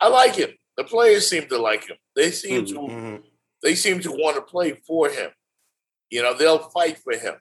I 0.00 0.08
like 0.08 0.36
him. 0.36 0.50
The 0.76 0.84
players 0.84 1.28
seem 1.28 1.46
to 1.48 1.58
like 1.58 1.86
him. 1.88 1.96
They 2.16 2.30
seem 2.30 2.64
to 2.66 2.74
Mhm. 2.74 3.22
they 3.62 3.74
seem 3.74 4.00
to 4.00 4.10
want 4.10 4.36
to 4.36 4.42
play 4.42 4.72
for 4.86 5.08
him. 5.10 5.30
You 6.10 6.22
know, 6.22 6.34
they'll 6.34 6.58
fight 6.70 6.98
for 6.98 7.12
him, 7.16 7.34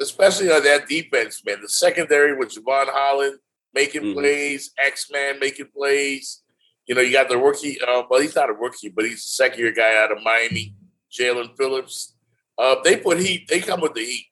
especially 0.00 0.50
on 0.50 0.62
that 0.64 0.88
defense, 0.88 1.44
man. 1.44 1.60
The 1.60 1.68
secondary 1.68 2.36
with 2.36 2.50
Jevon 2.54 2.86
Holland 2.88 3.38
making 3.74 4.02
Mhm. 4.02 4.14
plays, 4.14 4.72
X 4.78 5.10
Man 5.10 5.38
making 5.38 5.68
plays. 5.74 6.42
You 6.86 6.94
know, 6.94 7.00
you 7.02 7.12
got 7.12 7.28
the 7.28 7.38
rookie. 7.38 7.80
Uh, 7.80 8.02
well, 8.08 8.20
he's 8.20 8.34
not 8.34 8.50
a 8.50 8.52
rookie, 8.52 8.88
but 8.88 9.04
he's 9.04 9.24
a 9.24 9.28
second 9.28 9.58
year 9.60 9.70
guy 9.72 9.96
out 9.96 10.10
of 10.10 10.22
Miami, 10.22 10.74
Jaelan 11.12 11.56
Phillips. 11.56 12.14
Uh, 12.58 12.76
they 12.82 12.96
put 12.96 13.18
heat. 13.20 13.46
They 13.48 13.60
come 13.60 13.80
with 13.80 13.94
the 13.94 14.04
heat, 14.04 14.26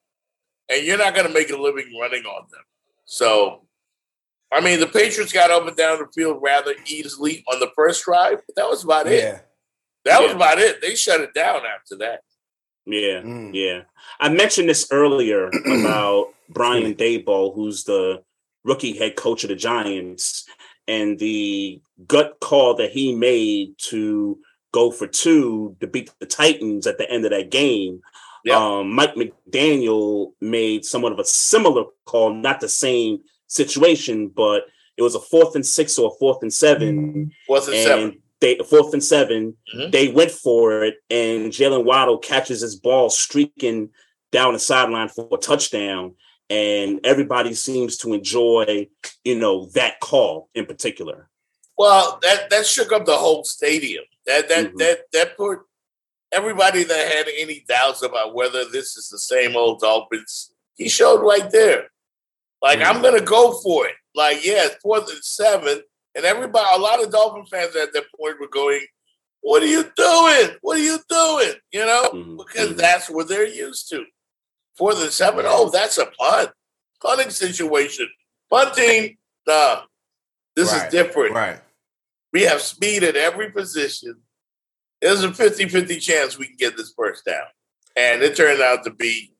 and 0.70 0.84
you're 0.86 0.98
not 0.98 1.14
going 1.14 1.26
to 1.26 1.32
make 1.32 1.50
a 1.50 1.56
living 1.56 1.96
running 2.00 2.24
on 2.24 2.46
them. 2.50 2.60
So, 3.04 3.62
I 4.52 4.60
mean, 4.60 4.80
the 4.80 4.86
Patriots 4.86 5.32
got 5.32 5.50
up 5.50 5.66
and 5.66 5.76
down 5.76 5.98
the 5.98 6.06
field 6.14 6.40
rather 6.42 6.74
easily 6.86 7.44
on 7.52 7.60
the 7.60 7.70
first 7.76 8.04
drive, 8.04 8.38
but 8.46 8.56
that 8.56 8.68
was 8.68 8.84
about 8.84 9.06
it. 9.06 9.22
Yeah. 9.22 9.40
That 10.04 10.22
was 10.22 10.32
about 10.32 10.58
it. 10.58 10.80
They 10.80 10.94
shut 10.94 11.20
it 11.20 11.34
down 11.34 11.62
after 11.66 11.96
that. 11.96 12.20
Yeah, 12.86 13.20
Mm. 13.20 13.50
yeah. 13.52 13.82
I 14.20 14.30
mentioned 14.30 14.68
this 14.68 14.88
earlier 14.90 15.50
about 15.66 16.28
Brian 16.48 16.94
Daboll, 16.94 17.54
who's 17.54 17.84
the 17.84 18.22
rookie 18.64 18.96
head 18.96 19.16
coach 19.16 19.44
of 19.44 19.48
the 19.50 19.56
Giants, 19.56 20.46
and 20.86 21.18
the 21.18 21.82
gut 22.06 22.38
call 22.40 22.74
that 22.76 22.90
he 22.92 23.14
made 23.14 23.74
to 23.88 24.38
go 24.72 24.90
for 24.90 25.06
two 25.06 25.76
to 25.80 25.86
beat 25.86 26.10
the 26.20 26.26
Titans 26.26 26.86
at 26.86 26.96
the 26.96 27.10
end 27.10 27.26
of 27.26 27.30
that 27.30 27.50
game. 27.50 28.00
Um, 28.56 28.92
Mike 28.92 29.14
McDaniel 29.14 30.32
made 30.40 30.84
somewhat 30.84 31.12
of 31.12 31.18
a 31.18 31.24
similar 31.24 31.84
call, 32.06 32.32
not 32.32 32.60
the 32.60 32.68
same 32.68 33.20
situation, 33.48 34.28
but 34.28 34.64
it 34.96 35.02
was 35.02 35.14
a 35.14 35.20
fourth 35.20 35.54
and 35.54 35.64
six 35.66 35.98
or 35.98 36.10
a 36.12 36.18
fourth 36.18 36.42
and 36.42 36.52
seven 36.52 37.30
Fourth 37.46 37.66
and 37.68 37.76
and 37.76 37.84
seven. 37.86 38.22
they 38.40 38.58
fourth 38.58 38.92
and 38.92 39.02
7 39.04 39.56
Mhm. 39.74 39.92
They 39.92 40.08
went 40.08 40.30
for 40.30 40.84
it, 40.84 40.96
and 41.10 41.50
Jaylen 41.52 41.84
Waddle 41.84 42.18
catches 42.18 42.60
his 42.60 42.76
ball 42.76 43.10
streaking 43.10 43.90
down 44.32 44.52
the 44.52 44.58
sideline 44.58 45.08
for 45.08 45.28
a 45.32 45.36
touchdown, 45.38 46.14
and 46.50 47.00
everybody 47.04 47.54
seems 47.54 47.96
to 47.98 48.12
enjoy, 48.12 48.88
you 49.24 49.38
know, 49.38 49.66
that 49.74 50.00
call 50.00 50.48
in 50.54 50.66
particular. 50.66 51.28
Well, 51.76 52.18
that 52.22 52.50
that 52.50 52.66
shook 52.66 52.92
up 52.92 53.06
the 53.06 53.16
whole 53.16 53.44
stadium. 53.44 54.04
That 54.26 54.48
that 54.48 54.72
Mhm. 54.72 54.78
that 54.78 54.98
that 55.12 55.36
put 55.36 55.60
everybody 56.32 56.84
that 56.84 57.12
had 57.12 57.26
any 57.38 57.64
doubts 57.68 58.02
about 58.02 58.34
whether 58.34 58.64
this 58.64 58.96
is 58.96 59.08
the 59.08 59.18
same 59.18 59.56
old 59.56 59.80
Dolphins. 59.80 60.52
He 60.76 60.88
showed 60.88 61.20
right 61.22 61.50
there. 61.50 61.88
Like 62.62 62.80
I'm 62.80 63.02
gonna 63.02 63.20
go 63.20 63.52
for 63.60 63.86
it. 63.86 63.94
Like 64.14 64.44
yeah, 64.44 64.66
it's 64.66 64.76
fourth 64.82 65.08
and 65.10 65.22
seven, 65.22 65.80
and 66.14 66.24
everybody, 66.24 66.66
a 66.74 66.78
lot 66.80 67.02
of 67.02 67.10
Dolphin 67.12 67.46
fans 67.46 67.76
at 67.76 67.92
that 67.92 68.04
point 68.18 68.40
were 68.40 68.48
going, 68.48 68.84
"What 69.40 69.62
are 69.62 69.66
you 69.66 69.84
doing? 69.96 70.56
What 70.60 70.76
are 70.76 70.82
you 70.82 70.98
doing?" 71.08 71.54
You 71.72 71.86
know, 71.86 72.10
Mhm, 72.12 72.38
because 72.38 72.70
mhm. 72.70 72.76
that's 72.76 73.08
what 73.08 73.28
they're 73.28 73.46
used 73.46 73.88
to. 73.90 74.04
Fourth 74.76 75.00
and 75.00 75.12
seven. 75.12 75.44
Oh, 75.46 75.70
that's 75.70 75.98
a 75.98 76.06
punt. 76.06 76.50
Punting 77.00 77.30
situation. 77.30 78.08
Punting. 78.50 79.18
Nah, 79.46 79.82
this 80.56 80.72
Right, 80.72 80.86
is 80.86 80.92
different. 80.92 81.34
Right. 81.34 81.60
We 82.32 82.42
have 82.42 82.60
speed 82.60 83.04
at 83.04 83.16
every 83.16 83.50
position. 83.50 84.22
There's 85.00 85.22
a 85.22 85.32
50 85.32 85.68
50 85.68 85.98
chance 86.00 86.38
we 86.38 86.46
can 86.46 86.56
get 86.58 86.76
this 86.76 86.92
first 86.96 87.24
down. 87.24 87.44
And 87.96 88.22
it 88.22 88.36
turned 88.36 88.60
out 88.60 88.84
to 88.84 88.90
be 88.90 89.32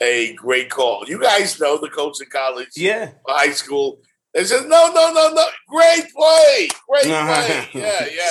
a 0.00 0.34
great 0.34 0.70
call. 0.70 1.04
You 1.06 1.20
guys 1.20 1.58
know 1.60 1.78
the 1.78 1.88
coach 1.88 2.20
in 2.20 2.28
college, 2.28 2.68
Yeah. 2.76 3.12
high 3.26 3.52
school. 3.52 4.00
They 4.34 4.44
said, 4.44 4.66
no, 4.68 4.92
no, 4.92 5.12
no, 5.12 5.32
no. 5.32 5.44
Great 5.68 6.12
play. 6.14 6.68
Great 6.88 7.02
play. 7.04 7.68
Yeah, 7.74 8.06
yeah. 8.06 8.30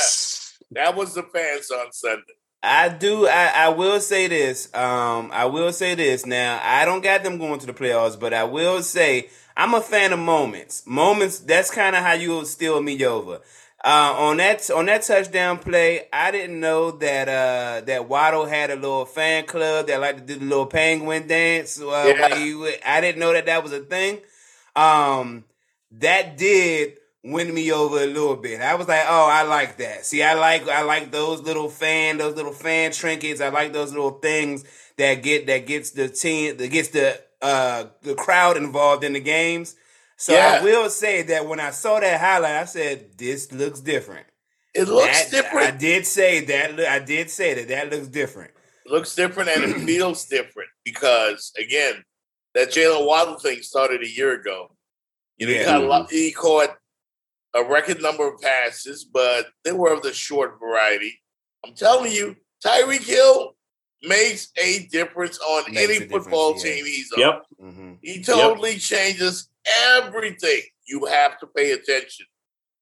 That 0.72 0.96
was 0.96 1.14
the 1.14 1.24
fans 1.24 1.72
on 1.72 1.92
Sunday. 1.92 2.34
I 2.62 2.90
do. 2.90 3.28
I, 3.28 3.66
I 3.66 3.70
will 3.70 4.00
say 4.00 4.28
this. 4.28 4.74
Um, 4.74 5.30
I 5.34 5.46
will 5.46 5.72
say 5.74 5.96
this. 5.96 6.26
Now, 6.26 6.60
I 6.64 6.86
don't 6.86 7.02
got 7.04 7.24
them 7.24 7.38
going 7.38 7.60
to 7.60 7.66
the 7.66 7.74
playoffs, 7.74 8.20
but 8.20 8.34
I 8.34 8.44
will 8.46 8.82
say 8.82 9.30
I'm 9.56 9.74
a 9.74 9.82
fan 9.82 10.14
of 10.14 10.20
moments. 10.20 10.84
Moments. 10.86 11.40
That's 11.40 11.72
kind 11.72 11.96
of 11.96 12.04
how 12.04 12.14
you'll 12.14 12.46
steal 12.46 12.82
me 12.82 13.04
over. 13.06 13.42
Uh, 13.86 14.16
on 14.18 14.38
that 14.38 14.70
on 14.72 14.86
that 14.86 15.02
touchdown 15.02 15.60
play, 15.60 16.08
I 16.14 16.32
didn't 16.32 16.60
know 16.60 16.92
that 16.92 17.28
uh, 17.28 17.82
that 17.86 18.08
Waddle 18.08 18.46
had 18.46 18.72
a 18.72 18.76
little 18.76 19.06
fan 19.06 19.46
club 19.46 19.88
that 19.88 20.00
like 20.00 20.18
to 20.18 20.24
do 20.24 20.40
the 20.40 20.46
little 20.46 20.66
penguin 20.68 21.28
dance. 21.28 21.82
Uh, 21.82 22.14
Yeah. 22.18 22.56
would- 22.56 22.80
I 22.86 23.02
didn't 23.02 23.20
know 23.20 23.34
that 23.34 23.46
that 23.48 23.62
was 23.62 23.74
a 23.74 23.82
thing. 23.82 24.22
Um, 24.76 25.44
that 25.92 26.38
did 26.38 26.94
win 27.24 27.54
me 27.54 27.72
over 27.74 28.02
a 28.02 28.08
little 28.08 28.38
bit. 28.38 28.62
I 28.62 28.76
was 28.76 28.88
like, 28.88 29.04
oh, 29.06 29.28
I 29.30 29.44
like 29.44 29.78
that. 29.78 30.06
See, 30.06 30.24
I 30.24 30.34
like 30.36 30.68
I 30.70 30.84
like 30.84 31.12
those 31.12 31.42
little 31.42 31.70
fan, 31.70 32.18
those 32.18 32.36
little 32.36 32.54
fan 32.54 32.94
trinkets. 32.94 33.42
I 33.42 33.50
like 33.50 33.74
those 33.74 33.92
little 33.92 34.12
things 34.12 34.64
that 34.98 35.16
get 35.24 35.48
that 35.48 35.66
gets 35.68 35.92
the 35.92 36.08
team 36.08 36.56
that 36.56 36.68
gets 36.70 36.88
the 36.90 37.20
uh 37.42 37.86
the 38.02 38.16
crowd 38.16 38.56
involved 38.56 39.04
in 39.04 39.12
the 39.12 39.20
games. 39.20 39.76
So 40.24 40.32
Yeah. 40.32 40.60
I 40.62 40.64
will 40.64 40.90
say 40.90 41.22
that 41.24 41.48
when 41.48 41.60
I 41.60 41.72
saw 41.72 42.00
that 42.00 42.18
highlight, 42.22 42.56
I 42.56 42.64
said, 42.64 43.18
this 43.18 43.52
looks 43.52 43.82
different. 43.82 44.26
It 44.74 44.88
looks 44.88 45.30
That- 45.32 45.54
I 45.54 45.72
did 45.72 46.08
say 46.08 46.40
that. 46.46 46.80
I 46.80 47.00
did 47.00 47.30
say 47.30 47.54
that 47.56 47.68
that 47.68 47.90
looks 47.92 48.08
different. 48.08 48.52
looks 48.86 49.16
different 49.16 49.50
and 49.50 49.64
it 49.66 49.82
feels 49.86 50.26
different 50.26 50.70
because 50.86 51.52
again, 51.60 52.06
that 52.54 52.70
Jaylen 52.70 53.06
Waddle 53.06 53.38
thing 53.38 53.62
started 53.64 54.02
a 54.02 54.10
year 54.10 54.32
ago. 54.34 54.74
You 55.38 55.48
know, 55.48 55.54
he, 55.60 55.66
caught 55.66 55.84
a 55.84 55.86
lot, 55.86 56.12
he 56.12 56.32
caught 56.32 56.70
a 57.54 57.64
record 57.64 58.02
number 58.02 58.26
of 58.28 58.40
passes, 58.40 59.04
but 59.04 59.48
they 59.66 59.74
were 59.74 59.92
of 59.92 60.04
the 60.04 60.14
short 60.14 60.58
variety. 60.60 61.20
I'm 61.66 61.74
telling 61.76 62.14
you, 62.14 62.38
Tyreek 62.66 63.04
Hill 63.06 63.56
makes 64.04 64.50
a 64.58 64.86
difference 64.88 65.38
on 65.40 65.72
Makes 65.74 65.98
any 65.98 66.08
football 66.08 66.56
yeah. 66.58 66.64
team 66.64 66.86
he's 66.86 67.12
on. 67.14 67.20
Yep. 67.20 67.42
Mhm. 67.62 67.98
He 68.02 68.24
totally 68.24 68.78
changes 68.78 69.50
everything. 69.92 70.62
You 70.86 71.06
have 71.06 71.40
to 71.40 71.48
pay 71.48 71.72
attention. 71.72 72.26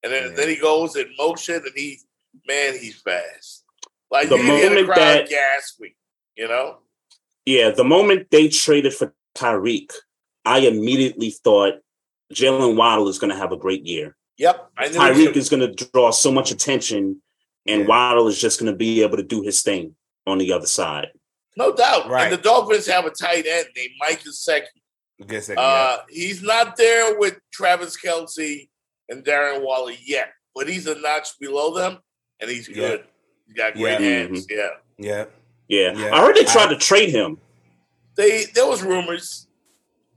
And 0.04 0.12
then, 0.12 0.30
Yeah. 0.30 0.36
then 0.36 0.50
he 0.50 0.56
goes 0.56 0.96
in 0.96 1.14
motion 1.18 1.56
and 1.56 1.72
he, 1.76 2.00
man, 2.48 2.78
he's 2.78 3.00
fast. 3.02 3.64
Like 4.10 4.30
The 4.30 4.38
you 4.38 4.44
can 4.44 4.52
hear 4.56 4.64
the 4.64 4.70
moment 4.70 4.88
crowd 4.88 4.98
that- 4.98 5.30
gasping, 5.30 5.94
you 6.36 6.48
know? 6.48 6.80
Yeah, 7.46 7.70
the 7.72 7.84
moment 7.84 8.30
they 8.32 8.50
traded 8.50 8.94
for 8.94 9.14
Tyreek, 9.36 9.92
I 10.46 10.60
immediately 10.60 11.32
thought 11.32 11.76
Jaylen 12.34 12.76
Waddle 12.76 13.10
is 13.10 13.20
going 13.20 13.32
to 13.32 13.38
have 13.38 13.52
a 13.52 13.58
great 13.58 13.86
year. 13.86 14.16
Yep. 14.38 14.72
Tyreek 14.78 15.36
is 15.36 15.50
going 15.50 15.60
to 15.76 15.86
draw 15.92 16.12
so 16.12 16.32
much 16.32 16.46
mm-hmm. 16.46 16.56
attention, 16.56 17.22
and 17.68 17.82
Yeah. 17.82 17.88
Waddle 17.88 18.28
is 18.28 18.40
just 18.40 18.60
going 18.60 18.72
to 18.72 18.78
be 18.78 19.02
able 19.04 19.18
to 19.18 19.24
do 19.24 19.42
his 19.44 19.62
thing 19.62 19.96
on 20.26 20.38
the 20.38 20.52
other 20.54 20.68
side. 20.68 21.12
no 21.58 21.74
doubt. 21.74 22.08
Right. 22.10 22.24
And 22.24 22.34
the 22.34 22.42
Dolphins 22.42 22.88
have 22.88 23.06
a 23.06 23.10
tight 23.12 23.46
end 23.46 23.68
named 23.76 23.92
Mike 24.00 24.24
Gesicki. 24.24 24.64
Good 25.28 25.44
second, 25.44 25.64
Uh, 25.64 25.98
he's 26.10 26.42
not 26.42 26.78
there 26.78 27.18
with 27.20 27.38
Travis 27.52 27.98
Kelce 28.00 28.70
and 29.10 29.24
Darren 29.24 29.62
Waller 29.62 29.94
yet, 30.04 30.30
but 30.56 30.68
he's 30.68 30.88
a 30.88 30.96
notch 30.96 31.30
below 31.40 31.74
them, 31.76 32.00
and 32.40 32.50
he's 32.50 32.68
Yeah. 32.68 32.76
good. 32.76 33.04
He's 33.48 33.56
got 33.56 33.74
great 33.74 34.00
Yeah. 34.00 34.00
hands. 34.00 34.48
Yeah. 34.50 34.70
yeah. 34.98 35.26
Yeah, 35.68 35.94
Yeah. 35.96 36.16
I 36.16 36.22
heard 36.22 36.36
they 36.36 36.44
tried 36.44 36.68
I- 36.70 36.74
to 36.74 36.78
trade 36.78 37.10
him. 37.10 37.40
They 38.16 38.46
there 38.54 38.68
was 38.68 38.84
rumors, 38.84 39.48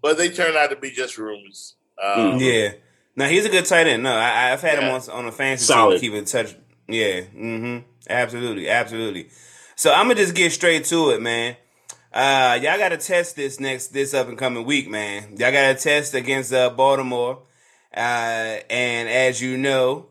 but 0.02 0.16
they 0.18 0.28
turned 0.28 0.56
out 0.56 0.70
to 0.70 0.76
be 0.76 0.90
just 0.90 1.16
rumors. 1.18 1.76
Um, 2.02 2.38
Mm. 2.38 2.40
Yeah. 2.40 2.72
Now 3.16 3.28
he's 3.28 3.44
a 3.44 3.48
good 3.48 3.64
tight 3.64 3.86
end. 3.86 4.02
No, 4.02 4.12
I, 4.12 4.52
I've 4.52 4.60
had 4.60 4.80
him 4.80 4.90
on 4.92 5.00
on 5.10 5.26
a 5.26 5.32
fantasy 5.32 5.66
Solid. 5.66 6.00
team. 6.00 6.10
Keep 6.12 6.18
in 6.18 6.24
touch. 6.24 6.54
Yeah. 6.88 7.20
Mm-hmm. 7.20 7.78
Absolutely. 8.10 8.68
Absolutely. 8.68 9.30
So 9.76 9.92
I'm 9.92 10.06
gonna 10.08 10.16
just 10.16 10.34
get 10.34 10.50
straight 10.52 10.84
to 10.86 11.10
it, 11.10 11.20
man. 11.22 11.56
Uh, 12.14 12.56
y'all 12.62 12.78
got 12.78 12.90
to 12.90 12.96
test 12.96 13.34
this 13.34 13.58
next 13.58 13.88
this 13.88 14.14
up 14.14 14.28
and 14.28 14.38
coming 14.38 14.64
week, 14.64 14.88
man. 14.88 15.30
Y'all 15.30 15.50
got 15.50 15.72
to 15.72 15.74
test 15.74 16.14
against 16.14 16.52
uh, 16.52 16.70
Baltimore, 16.70 17.42
uh, 17.92 18.60
and 18.70 19.08
as 19.08 19.42
you 19.42 19.56
know, 19.56 20.06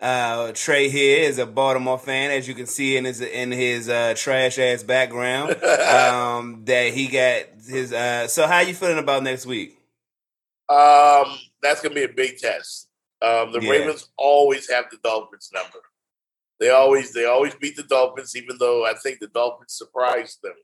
uh, 0.00 0.52
Trey 0.54 0.88
here 0.88 1.28
is 1.28 1.36
a 1.36 1.44
Baltimore 1.44 1.98
fan, 1.98 2.30
as 2.30 2.48
you 2.48 2.54
can 2.54 2.64
see 2.64 2.96
in 2.96 3.04
his 3.04 3.20
in 3.20 3.52
his 3.52 3.90
uh, 3.90 4.14
trash 4.16 4.58
ass 4.58 4.82
background. 4.82 5.62
um, 5.62 6.64
that 6.64 6.94
he 6.94 7.08
got 7.08 7.42
his. 7.68 7.92
Uh, 7.92 8.28
so 8.28 8.46
how 8.46 8.60
you 8.60 8.72
feeling 8.72 8.96
about 8.96 9.22
next 9.22 9.44
week? 9.44 9.76
Um, 10.70 11.38
that's 11.62 11.82
gonna 11.82 11.94
be 11.94 12.04
a 12.04 12.08
big 12.08 12.38
test. 12.38 12.88
Um, 13.20 13.52
the 13.52 13.60
Yeah. 13.60 13.72
Ravens 13.72 14.08
always 14.16 14.70
have 14.70 14.86
the 14.90 14.96
Dolphins 15.04 15.50
number. 15.52 15.80
They 16.60 16.70
always 16.70 17.12
they 17.12 17.26
always 17.26 17.54
beat 17.56 17.76
the 17.76 17.82
Dolphins, 17.82 18.34
even 18.36 18.56
though 18.58 18.86
I 18.86 18.94
think 18.94 19.18
the 19.20 19.26
Dolphins 19.26 19.74
surprised 19.74 20.38
them 20.42 20.54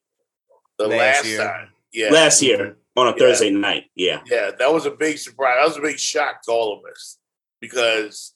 the 0.79 0.87
Last 0.89 0.99
last, 0.99 1.27
year. 1.27 1.39
time. 1.39 1.69
Yeah, 1.93 2.11
last 2.11 2.43
year 2.43 2.77
on 2.97 3.09
a 3.09 3.11
Yeah. 3.11 3.17
Thursday 3.17 3.51
night. 3.51 3.91
Yeah, 3.95 4.23
yeah, 4.27 4.51
that 4.59 4.73
was 4.73 4.87
a 4.87 4.91
big 4.91 5.19
surprise. 5.19 5.57
That 5.61 5.69
was 5.69 5.77
a 5.77 5.83
big 5.83 5.99
shock 5.99 6.43
to 6.43 6.53
all 6.53 6.79
of 6.79 6.91
us 6.91 7.19
because 7.61 8.35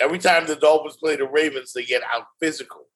every 0.00 0.18
time 0.18 0.46
the 0.46 0.56
Dolphins 0.56 0.96
play 0.96 1.16
the 1.16 1.26
Ravens, 1.26 1.72
they 1.72 1.84
get 1.84 2.02
out 2.12 2.26
physical. 2.40 2.88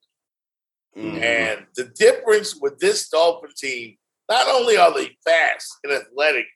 Mhm. 0.96 1.22
And 1.22 1.66
the 1.76 1.84
difference 1.84 2.56
with 2.56 2.78
this 2.78 3.08
Dolphin 3.08 3.50
team, 3.56 3.98
not 4.28 4.48
only 4.48 4.76
are 4.76 4.92
they 4.92 5.16
fast 5.24 5.74
and 5.84 5.92
athletic 5.92 6.46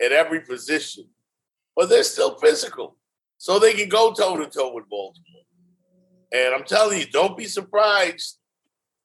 at 0.00 0.12
every 0.12 0.40
position, 0.40 1.10
but 1.76 1.88
they're 1.88 2.04
still 2.04 2.38
physical. 2.38 2.98
So 3.38 3.58
they 3.58 3.74
can 3.74 3.88
go 3.88 4.12
toe 4.12 4.36
to 4.36 4.48
toe 4.48 4.72
with 4.72 4.88
Baltimore. 4.88 5.42
And 6.32 6.54
I'm 6.54 6.64
telling 6.64 6.98
you, 7.00 7.06
don't 7.06 7.36
be 7.36 7.46
surprised. 7.46 8.38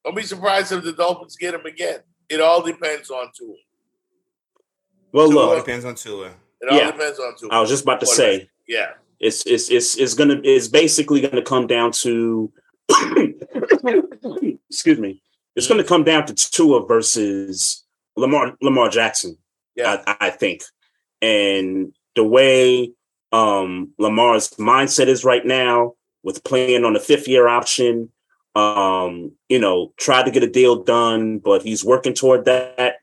Don't 0.06 0.16
be 0.16 0.24
surprised 0.24 0.72
if 0.72 0.84
the 0.84 0.94
Dolphins 0.94 1.36
get 1.36 1.52
them 1.52 1.66
again. 1.66 2.02
It 2.30 2.42
all 2.42 2.62
depends 2.62 3.10
on 3.10 3.32
Tua. 3.38 3.56
well, 5.12 5.30
Tua- 5.30 5.40
look, 5.40 5.66
Depends 5.66 5.86
on 5.86 5.96
Tua. 5.96 6.34
It 6.62 6.70
all 6.70 6.78
Yeah. 6.78 6.92
depends 6.92 7.20
on 7.20 7.36
Tua. 7.38 7.50
I 7.52 7.60
was 7.62 7.70
just 7.70 7.84
about 7.84 8.00
to 8.02 8.06
say 8.06 8.50
yeah. 8.68 8.94
it's 9.20 9.46
it's 9.46 9.70
it's 9.70 9.96
it's 9.98 10.14
gonna 10.14 10.40
it's 10.44 10.68
basically 10.68 11.22
gonna 11.22 11.42
come 11.44 11.68
down 11.68 11.92
to 12.04 12.52
excuse 14.70 15.00
me. 15.00 15.22
It's 15.56 15.68
gonna 15.68 15.84
come 15.84 16.04
down 16.04 16.26
to 16.28 16.34
Tua 16.36 16.86
versus 16.86 17.84
Lamar 18.16 18.56
Lamar 18.62 18.90
Jackson. 18.90 19.38
Yeah. 19.76 20.04
I, 20.08 20.18
I 20.28 20.30
think, 20.32 20.64
and 21.22 21.94
the 22.16 22.24
way 22.24 22.92
um 23.32 23.94
Lamar's 23.98 24.50
mindset 24.52 25.08
is 25.08 25.24
right 25.24 25.46
now 25.46 25.94
with 26.24 26.44
playing 26.44 26.84
on 26.86 26.94
the 26.94 27.00
fifth 27.00 27.28
year 27.28 27.48
option. 27.48 28.12
Um, 28.58 29.34
you 29.50 29.60
know, 29.60 29.94
tried 29.98 30.24
to 30.24 30.32
get 30.32 30.44
a 30.44 30.50
deal 30.50 30.84
done, 30.84 31.40
but 31.40 31.62
he's 31.62 31.86
working 31.86 32.14
toward 32.14 32.46
that. 32.46 32.96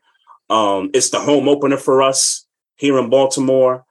Um, 0.49 0.91
it's 0.93 1.09
the 1.11 1.19
home 1.19 1.47
opener 1.47 1.77
for 1.77 2.01
us 2.01 2.45
here 2.75 2.99
in 2.99 3.09
Baltimore. 3.09 3.85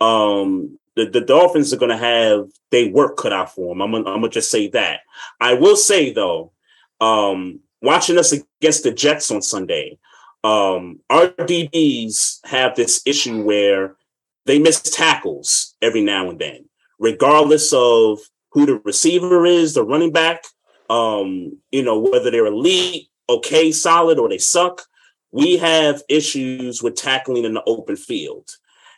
Um, 0.00 0.78
the, 0.94 1.06
the 1.06 1.20
Dolphins 1.20 1.72
are 1.72 1.78
going 1.78 1.90
to 1.90 1.96
have 1.96 2.48
they 2.70 2.88
work 2.88 3.16
cut 3.16 3.32
out 3.32 3.54
for 3.54 3.74
them. 3.74 3.82
I'm 3.82 3.92
gonna, 3.92 4.08
I'm 4.08 4.20
gonna 4.20 4.28
just 4.28 4.50
say 4.50 4.68
that. 4.68 5.00
I 5.40 5.54
will 5.54 5.76
say 5.76 6.12
though, 6.12 6.52
um, 7.00 7.60
watching 7.82 8.18
us 8.18 8.32
against 8.32 8.84
the 8.84 8.92
Jets 8.92 9.30
on 9.30 9.42
Sunday, 9.42 9.98
um, 10.44 11.00
our 11.10 11.28
DBs 11.28 12.44
have 12.46 12.76
this 12.76 13.02
issue 13.06 13.42
where 13.42 13.96
they 14.46 14.58
miss 14.58 14.80
tackles 14.82 15.74
every 15.82 16.02
now 16.02 16.30
and 16.30 16.38
then, 16.38 16.68
regardless 16.98 17.72
of 17.72 18.20
who 18.50 18.66
the 18.66 18.76
receiver 18.84 19.44
is, 19.46 19.74
the 19.74 19.84
running 19.84 20.12
back. 20.12 20.44
Um, 20.88 21.58
you 21.70 21.82
know 21.82 21.98
whether 21.98 22.30
they're 22.30 22.46
elite, 22.46 23.08
okay, 23.28 23.72
solid, 23.72 24.18
or 24.18 24.28
they 24.28 24.38
suck. 24.38 24.82
We 25.30 25.58
have 25.58 26.02
issues 26.08 26.82
with 26.82 26.96
tackling 26.96 27.44
in 27.44 27.54
the 27.54 27.62
open 27.66 27.96
field. 27.96 28.50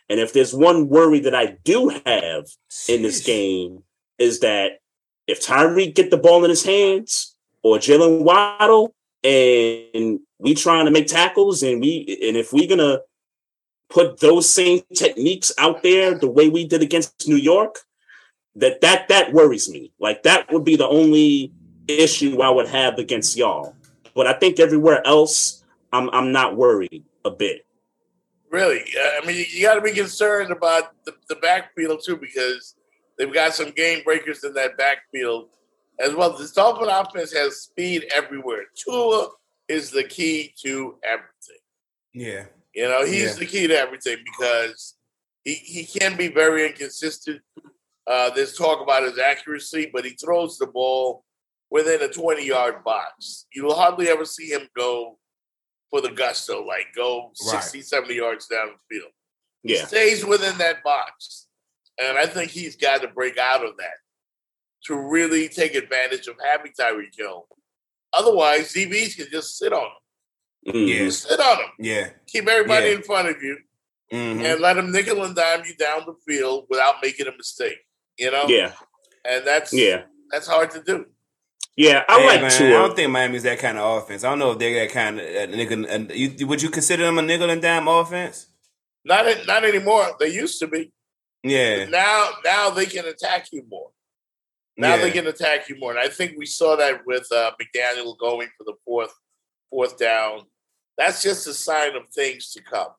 And 0.09 0.19
if 0.19 0.33
there's 0.33 0.53
one 0.53 0.89
worry 0.89 1.19
that 1.21 1.35
I 1.35 1.57
do 1.63 1.89
have 2.05 2.45
in 2.87 3.01
this 3.01 3.23
game 3.23 3.83
is 4.17 4.39
that 4.41 4.79
if 5.27 5.41
Tyreek 5.41 5.95
get 5.95 6.11
the 6.11 6.17
ball 6.17 6.43
in 6.43 6.49
his 6.49 6.65
hands 6.65 7.35
or 7.63 7.77
Jaylen 7.77 8.21
Waddle 8.21 8.93
and 9.23 10.19
we 10.39 10.55
trying 10.55 10.85
to 10.85 10.91
make 10.91 11.07
tackles 11.07 11.63
and 11.63 11.79
we 11.79 12.19
and 12.27 12.35
if 12.35 12.51
we're 12.51 12.67
gonna 12.67 12.99
put 13.89 14.19
those 14.19 14.53
same 14.53 14.81
techniques 14.95 15.53
out 15.57 15.83
there 15.83 16.17
the 16.17 16.29
way 16.29 16.49
we 16.49 16.65
did 16.65 16.81
against 16.81 17.27
New 17.27 17.35
York, 17.35 17.79
that 18.55 18.81
that 18.81 19.07
that 19.09 19.31
worries 19.31 19.69
me. 19.69 19.93
Like 19.99 20.23
that 20.23 20.51
would 20.51 20.65
be 20.65 20.75
the 20.75 20.87
only 20.87 21.53
issue 21.87 22.41
I 22.41 22.49
would 22.49 22.67
have 22.67 22.97
against 22.97 23.37
y'all. 23.37 23.75
But 24.15 24.27
I 24.27 24.33
think 24.33 24.59
everywhere 24.59 25.05
else, 25.05 25.63
I'm 25.93 26.09
I'm 26.11 26.31
not 26.31 26.55
worried 26.55 27.03
a 27.25 27.31
bit. 27.31 27.65
Really, 28.49 28.83
I 28.99 29.25
mean, 29.25 29.37
you, 29.37 29.45
you 29.49 29.61
got 29.61 29.75
to 29.75 29.81
be 29.81 29.91
concerned 29.93 30.51
about 30.51 30.93
the, 31.05 31.15
the 31.29 31.35
backfield 31.35 32.01
too, 32.05 32.17
because 32.17 32.75
they've 33.17 33.33
got 33.33 33.53
some 33.53 33.71
game 33.71 34.03
breakers 34.03 34.43
in 34.43 34.53
that 34.55 34.77
backfield 34.77 35.47
as 36.03 36.13
well. 36.13 36.37
This 36.37 36.51
Dolphin 36.51 36.89
offense 36.89 37.31
has 37.33 37.61
speed 37.61 38.11
everywhere. 38.13 38.63
Tua 38.75 39.29
is 39.69 39.89
the 39.91 40.03
key 40.03 40.53
to 40.63 40.97
everything. 41.01 41.61
Yeah. 42.13 42.45
You 42.75 42.89
know, 42.89 43.05
he's 43.05 43.33
Yeah. 43.33 43.39
the 43.39 43.45
key 43.45 43.67
to 43.67 43.77
everything 43.77 44.17
because 44.25 44.95
he, 45.45 45.53
he 45.53 45.85
can 45.85 46.17
be 46.17 46.27
very 46.27 46.67
inconsistent. 46.67 47.41
Uh, 48.05 48.31
there's 48.31 48.57
talk 48.57 48.81
about 48.81 49.03
his 49.03 49.17
accuracy, 49.17 49.89
but 49.93 50.03
he 50.03 50.11
throws 50.11 50.57
the 50.57 50.67
ball 50.67 51.23
within 51.71 52.01
a 52.03 52.07
20 52.07 52.45
yard 52.45 52.83
box. 52.83 53.45
You'll 53.53 53.73
hardly 53.73 54.09
ever 54.09 54.25
see 54.25 54.47
him 54.51 54.67
go 54.77 55.17
for 55.89 56.01
the 56.01 56.11
gusto, 56.11 56.63
like 56.63 56.87
go 56.95 57.31
Right. 57.47 57.63
60, 57.63 57.81
70 57.81 58.13
yards 58.13 58.47
down 58.47 58.67
the 58.67 58.95
field. 58.95 59.11
He 59.63 59.75
stays 59.77 60.25
within 60.25 60.57
that 60.59 60.83
box. 60.83 61.47
And 62.01 62.17
I 62.17 62.25
think 62.25 62.51
he's 62.51 62.75
got 62.75 63.01
to 63.01 63.07
break 63.07 63.37
out 63.37 63.63
of 63.65 63.77
that 63.77 63.97
to 64.85 64.95
really 64.95 65.47
take 65.49 65.75
advantage 65.75 66.27
of 66.27 66.35
having 66.43 66.71
Tyreek 66.73 67.15
Hill. 67.17 67.47
Otherwise, 68.13 68.73
DBs 68.73 69.15
can 69.15 69.27
just 69.29 69.57
sit 69.57 69.71
on 69.73 69.85
him. 70.65 70.73
Mhm. 70.73 70.87
Yeah. 70.87 70.97
Just 71.05 71.27
sit 71.29 71.39
on 71.39 71.57
him. 71.63 71.69
Yeah. 71.79 72.09
Keep 72.27 72.47
everybody 72.47 72.87
Yeah. 72.87 72.95
in 72.95 73.03
front 73.03 73.29
of 73.29 73.41
you 73.43 73.57
Mhm. 74.11 74.43
and 74.43 74.59
let 74.61 74.77
him 74.77 74.91
nickel 74.91 75.23
and 75.23 75.35
dime 75.35 75.63
you 75.65 75.75
down 75.75 76.05
the 76.05 76.15
field 76.25 76.65
without 76.69 76.95
making 77.03 77.27
a 77.27 77.35
mistake. 77.37 77.79
You 78.17 78.31
know? 78.31 78.45
Yeah. 78.47 78.73
And 79.23 79.45
that's 79.45 79.71
Yeah. 79.71 80.05
that's 80.31 80.47
hard 80.47 80.71
to 80.71 80.81
do. 80.81 81.05
Yeah. 81.75 82.03
I 82.07 82.19
Hey, 82.19 82.27
like 82.27 82.41
man, 82.41 82.51
Tua. 82.51 82.67
I 82.67 82.71
don't 82.87 82.95
think 82.95 83.11
Miami's 83.11 83.43
that 83.43 83.59
kind 83.59 83.77
of 83.77 84.03
offense. 84.03 84.23
I 84.23 84.29
don't 84.29 84.39
know 84.39 84.51
if 84.51 84.59
they're 84.59 84.85
that 84.85 84.93
kind 84.93 85.19
of 85.19 85.25
uh, 85.25 85.45
nickel. 85.55 85.85
Uh, 85.89 86.13
you, 86.13 86.47
would 86.47 86.61
you 86.61 86.69
consider 86.69 87.03
them 87.05 87.17
a 87.17 87.21
nickel 87.21 87.49
and 87.49 87.61
dime 87.61 87.87
offense? 87.87 88.47
Not 89.03 89.25
not 89.47 89.63
anymore. 89.63 90.15
They 90.19 90.27
used 90.29 90.59
to 90.59 90.67
be. 90.67 90.91
Yeah. 91.43 91.85
Now 91.85 92.29
now 92.45 92.69
they 92.69 92.85
can 92.85 93.05
attack 93.05 93.47
you 93.51 93.63
more. 93.69 93.89
Now 94.77 94.95
yeah. 94.95 95.01
they 95.01 95.11
can 95.11 95.27
attack 95.27 95.69
you 95.69 95.77
more. 95.79 95.91
And 95.91 95.99
I 95.99 96.07
think 96.07 96.33
we 96.37 96.45
saw 96.45 96.75
that 96.75 97.01
with 97.05 97.27
uh, 97.31 97.51
McDaniel 97.59 98.17
going 98.17 98.49
for 98.57 98.63
the 98.63 98.73
fourth 98.85 99.13
fourth 99.69 99.97
down. 99.97 100.41
That's 100.97 101.23
just 101.23 101.47
a 101.47 101.53
sign 101.53 101.95
of 101.95 102.03
things 102.13 102.51
to 102.51 102.61
come. 102.61 102.89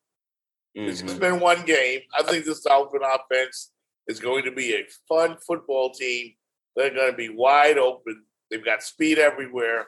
It's 0.74 1.02
Mhm. 1.02 1.06
just 1.06 1.20
been 1.20 1.38
one 1.38 1.64
game. 1.64 2.00
I 2.18 2.22
think 2.22 2.44
this 2.44 2.62
Dolphin 2.62 3.02
offense 3.04 3.70
is 4.08 4.18
going 4.18 4.44
to 4.44 4.50
be 4.50 4.74
a 4.74 4.86
fun 5.08 5.36
football 5.46 5.92
team. 5.92 6.34
They're 6.74 6.94
going 6.94 7.10
to 7.10 7.16
be 7.16 7.28
wide 7.28 7.78
open. 7.78 8.24
They've 8.52 8.64
got 8.64 8.82
speed 8.82 9.18
everywhere. 9.18 9.86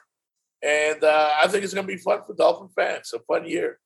And 0.62 1.04
uh, 1.04 1.34
I 1.42 1.46
think 1.48 1.64
it's 1.64 1.74
going 1.74 1.86
to 1.86 1.92
be 1.92 1.98
fun 1.98 2.20
for 2.26 2.34
Dolphin 2.34 2.70
fans. 2.74 3.12
A 3.14 3.18
fun 3.18 3.46
year. 3.46 3.78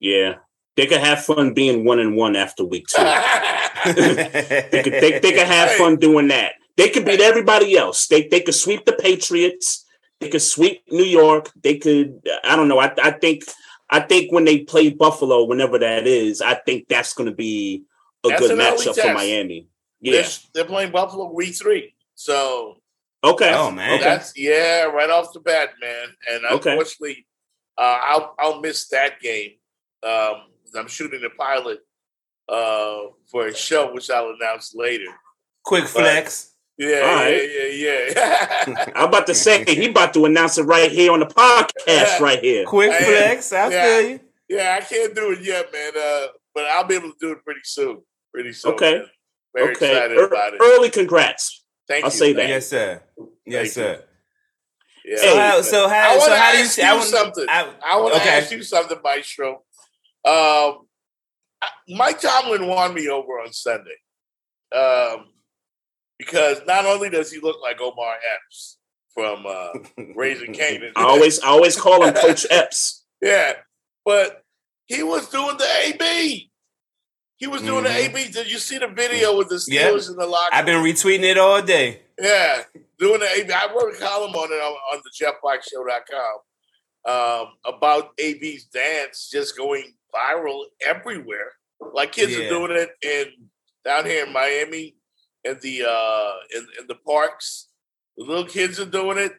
Yeah, 0.00 0.34
they 0.76 0.86
could 0.86 1.00
have 1.00 1.24
fun 1.24 1.54
being 1.54 1.84
one 1.84 2.00
and 2.00 2.16
one 2.16 2.34
after 2.34 2.64
week 2.64 2.86
two. 2.88 3.02
they 3.84 4.82
could 4.82 4.92
they, 4.92 5.18
they 5.20 5.32
could 5.32 5.46
have 5.46 5.70
fun 5.72 5.96
doing 5.96 6.28
that. 6.28 6.54
They 6.76 6.88
could 6.88 7.04
beat 7.04 7.20
everybody 7.20 7.76
else. 7.76 8.08
They 8.08 8.26
they 8.26 8.40
could 8.40 8.54
sweep 8.54 8.84
the 8.84 8.92
Patriots. 8.92 9.84
They 10.18 10.28
could 10.28 10.42
sweep 10.42 10.82
New 10.90 11.04
York. 11.04 11.52
They 11.62 11.78
could. 11.78 12.20
I 12.42 12.56
don't 12.56 12.66
know. 12.66 12.80
I 12.80 12.92
I 13.00 13.12
think 13.12 13.44
I 13.90 14.00
think 14.00 14.32
when 14.32 14.44
they 14.44 14.60
play 14.60 14.90
Buffalo, 14.90 15.44
whenever 15.44 15.78
that 15.78 16.08
is, 16.08 16.42
I 16.42 16.54
think 16.54 16.88
that's 16.88 17.14
going 17.14 17.30
to 17.30 17.34
be 17.34 17.84
a 18.24 18.30
That's 18.30 18.40
good 18.40 18.58
matchup 18.58 19.00
for. 19.00 19.14
Miami. 19.14 19.68
They're, 20.00 20.22
Yeah. 20.22 20.28
they're 20.54 20.64
playing 20.64 20.90
Buffalo 20.90 21.32
week 21.32 21.54
three. 21.54 21.94
So 22.14 22.77
Okay. 23.24 23.52
Oh, 23.54 23.70
man. 23.70 23.94
Okay. 23.94 24.04
That's 24.04 24.32
yeah, 24.36 24.84
right 24.84 25.10
off 25.10 25.32
the 25.32 25.40
bat, 25.40 25.70
man. 25.80 26.08
And 26.30 26.44
Okay. 26.46 26.70
unfortunately, 26.70 27.26
uh, 27.76 27.98
I'll 28.02 28.34
I'll 28.38 28.60
miss 28.60 28.88
that 28.88 29.20
game. 29.20 29.52
Um, 30.02 30.42
I'm 30.76 30.86
shooting 30.88 31.22
a 31.24 31.30
pilot 31.30 31.80
uh, 32.48 33.10
for 33.30 33.46
a 33.48 33.54
show, 33.54 33.92
which 33.92 34.10
I'll 34.10 34.30
announce 34.30 34.74
later. 34.74 35.06
Quick 35.64 35.84
flex. 35.86 36.54
Yeah, 36.76 37.00
All 37.00 37.14
right. 37.16 37.50
yeah, 37.50 37.66
yeah, 37.66 38.12
yeah. 38.68 38.84
I'm 38.94 39.08
about 39.08 39.26
to 39.26 39.34
say 39.34 39.64
he 39.66 39.86
about 39.90 40.14
to 40.14 40.24
announce 40.26 40.58
it 40.58 40.62
right 40.62 40.92
here 40.92 41.10
on 41.10 41.18
the 41.18 41.26
podcast 41.26 42.20
right 42.20 42.38
here. 42.38 42.64
Quick 42.66 42.92
Hey, 42.92 43.04
flex. 43.04 43.52
I 43.52 43.68
yeah. 43.68 43.84
feel 43.98 44.10
you. 44.10 44.20
yeah, 44.48 44.78
I 44.80 44.84
can't 44.84 45.12
do 45.14 45.32
it 45.32 45.40
yet, 45.42 45.72
man. 45.72 45.92
Uh, 46.00 46.26
but 46.54 46.66
I'll 46.66 46.84
be 46.86 46.94
able 46.94 47.10
to 47.10 47.16
do 47.20 47.32
it 47.32 47.44
pretty 47.44 47.60
soon. 47.64 48.00
Pretty 48.32 48.52
soon. 48.52 48.74
Okay. 48.74 48.98
man. 48.98 49.06
Very 49.56 49.74
okay. 49.74 49.90
excited 49.96 50.16
Ear- 50.18 50.26
about 50.26 50.54
it. 50.54 50.60
Early 50.62 50.90
congrats. 50.90 51.64
Thank 51.88 52.04
I'll 52.04 52.10
you. 52.10 52.16
say 52.16 52.32
that. 52.34 52.48
Yes, 52.48 52.68
sir. 52.68 53.02
Yes, 53.46 53.62
Thank 53.62 53.72
sir. 53.72 54.04
Yeah. 55.04 55.16
So 55.16 55.26
Hey, 55.28 55.36
how? 55.38 55.60
So 55.62 55.86
I 55.86 55.88
how? 55.88 56.08
want 56.10 56.22
So 56.22 56.28
to 56.30 56.36
how 56.38 56.52
do 56.52 56.58
you? 56.58 56.64
ask 56.64 56.78
I 56.78 56.82
you 56.82 56.88
wanna- 56.98 57.02
something. 57.06 57.46
I, 57.48 57.74
I 57.84 57.96
want 58.00 58.14
to 58.14 58.20
okay. 58.20 58.30
ask 58.30 58.50
you 58.52 58.62
something, 58.62 58.98
Maestro. 59.02 59.62
Um, 60.24 60.86
Mike 61.88 62.20
Tomlin 62.20 62.66
won 62.66 62.92
me 62.94 63.08
over 63.08 63.40
on 63.40 63.52
Sunday 63.52 63.96
um, 64.76 65.26
because 66.18 66.60
not 66.66 66.84
only 66.84 67.08
does 67.08 67.32
he 67.32 67.40
look 67.40 67.56
like 67.62 67.80
Omar 67.80 68.16
Epps 68.34 68.78
from 69.14 69.46
uh, 69.46 69.68
Raising 70.14 70.52
Kanan, 70.54 70.92
I 70.96 71.04
always 71.04 71.40
I 71.40 71.48
always 71.48 71.80
call 71.80 72.04
him 72.04 72.12
Coach 72.22 72.44
Epps. 72.50 73.04
yeah, 73.22 73.54
but 74.04 74.42
he 74.86 75.02
was 75.02 75.28
doing 75.30 75.56
the 75.56 75.66
AB. 75.86 76.47
He 77.38 77.46
was 77.46 77.62
doing 77.62 77.84
the 77.84 77.90
AB. 77.90 78.30
Did 78.32 78.50
you 78.50 78.58
see 78.58 78.78
the 78.78 78.88
video 78.88 79.36
with 79.36 79.48
the 79.48 79.54
Mm-hmm. 79.56 79.72
Steelers 79.96 80.10
in 80.10 80.16
the 80.16 80.26
locker? 80.26 80.54
I've 80.54 80.66
been 80.66 80.82
retweeting 80.82 81.22
it 81.24 81.38
all 81.38 81.62
day. 81.62 82.02
Yeah, 82.20 82.62
doing 82.98 83.20
the 83.20 83.28
AB. 83.30 83.50
I 83.52 83.68
wrote 83.72 83.94
a 83.94 83.98
column 83.98 84.34
on 84.34 84.52
it 84.52 84.56
on, 84.56 84.72
on 84.92 85.02
the 85.04 85.24
JeffBlackShow.com 85.24 87.14
um, 87.14 87.52
about 87.64 88.10
AB's 88.20 88.64
dance 88.66 89.28
just 89.32 89.56
going 89.56 89.94
viral 90.14 90.64
everywhere. 90.86 91.52
Like 91.94 92.12
kids 92.12 92.36
Yeah. 92.36 92.46
are 92.46 92.48
doing 92.48 92.72
it 92.72 92.90
in 93.02 93.48
down 93.84 94.04
here 94.04 94.26
in 94.26 94.32
Miami, 94.32 94.96
in 95.44 95.58
the 95.62 95.84
uh, 95.88 96.32
in, 96.56 96.66
in 96.80 96.86
the 96.88 96.96
parks. 97.06 97.68
The 98.16 98.24
little 98.24 98.46
kids 98.46 98.80
are 98.80 98.84
doing 98.84 99.16
it. 99.18 99.32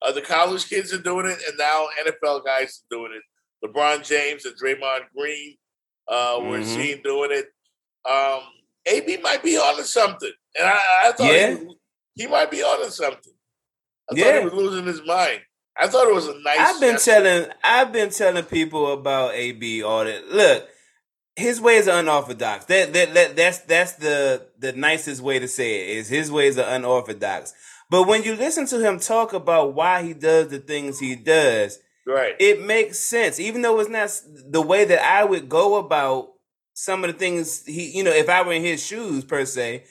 Uh, 0.00 0.10
the 0.12 0.22
college 0.22 0.68
kids 0.68 0.92
are 0.92 0.98
doing 1.02 1.26
it, 1.26 1.38
and 1.46 1.58
now 1.58 1.86
NFL 2.04 2.44
guys 2.44 2.82
are 2.90 2.96
doing 2.96 3.12
it. 3.12 3.22
LeBron 3.64 4.04
James 4.06 4.44
and 4.46 4.56
Draymond 4.56 5.02
Green, 5.16 5.56
uh, 6.08 6.38
we're 6.40 6.60
Mhm. 6.60 6.64
seeing 6.74 7.02
doing 7.02 7.30
it. 7.32 7.46
Um, 8.08 8.40
AB 8.86 9.18
might 9.22 9.42
be 9.42 9.56
onto 9.56 9.82
something, 9.84 10.32
and 10.58 10.66
I, 10.68 10.80
I 11.06 11.12
thought 11.12 11.32
Yeah. 11.32 11.48
he, 11.50 11.64
was- 11.64 11.76
he 12.14 12.26
might 12.26 12.50
be 12.50 12.62
onto 12.62 12.90
something. 12.90 13.32
I 14.10 14.14
thought 14.14 14.18
Yeah. 14.18 14.38
he 14.40 14.44
was 14.44 14.54
losing 14.54 14.86
his 14.86 15.02
mind. 15.06 15.40
I 15.76 15.86
thought 15.88 16.08
it 16.08 16.14
was 16.14 16.26
a 16.26 16.38
nice. 16.40 16.58
I've 16.58 16.80
been 16.80 16.94
gesture. 16.94 17.12
telling 17.12 17.50
I've 17.64 17.92
been 17.92 18.10
telling 18.10 18.44
people 18.44 18.92
about 18.92 19.34
AB 19.34 19.82
all 19.82 20.04
that. 20.04 20.28
Look, 20.28 20.68
his 21.36 21.60
ways 21.62 21.88
are 21.88 22.00
unorthodox. 22.00 22.66
That, 22.66 22.92
that 22.92 23.14
that 23.14 23.36
that's 23.36 23.58
that's 23.60 23.92
the 23.94 24.48
the 24.58 24.72
nicest 24.72 25.22
way 25.22 25.38
to 25.38 25.48
say 25.48 25.76
it 25.92 25.96
is 25.98 26.08
his 26.10 26.30
ways 26.30 26.58
are 26.58 26.68
unorthodox. 26.74 27.54
But 27.88 28.02
when 28.04 28.22
you 28.22 28.36
listen 28.36 28.66
to 28.66 28.80
him 28.80 28.98
talk 28.98 29.32
about 29.32 29.72
why 29.74 30.02
he 30.02 30.12
does 30.12 30.48
the 30.48 30.58
things 30.58 30.98
he 30.98 31.14
does, 31.14 31.78
right. 32.06 32.34
it 32.38 32.64
makes 32.64 32.98
sense. 32.98 33.38
Even 33.40 33.62
though 33.62 33.78
it's 33.80 33.90
not 33.90 34.10
the 34.50 34.62
way 34.62 34.84
that 34.84 35.02
I 35.02 35.24
would 35.24 35.48
go 35.48 35.76
about 35.76 36.28
some 36.74 37.04
of 37.04 37.12
the 37.12 37.18
things 37.18 37.64
he, 37.66 37.90
you 37.96 38.02
know, 38.04 38.10
if 38.12 38.28
I 38.28 38.42
were 38.42 38.52
in 38.52 38.62
his 38.62 38.84
shoes 38.84 39.24
per 39.24 39.44
se. 39.44 39.84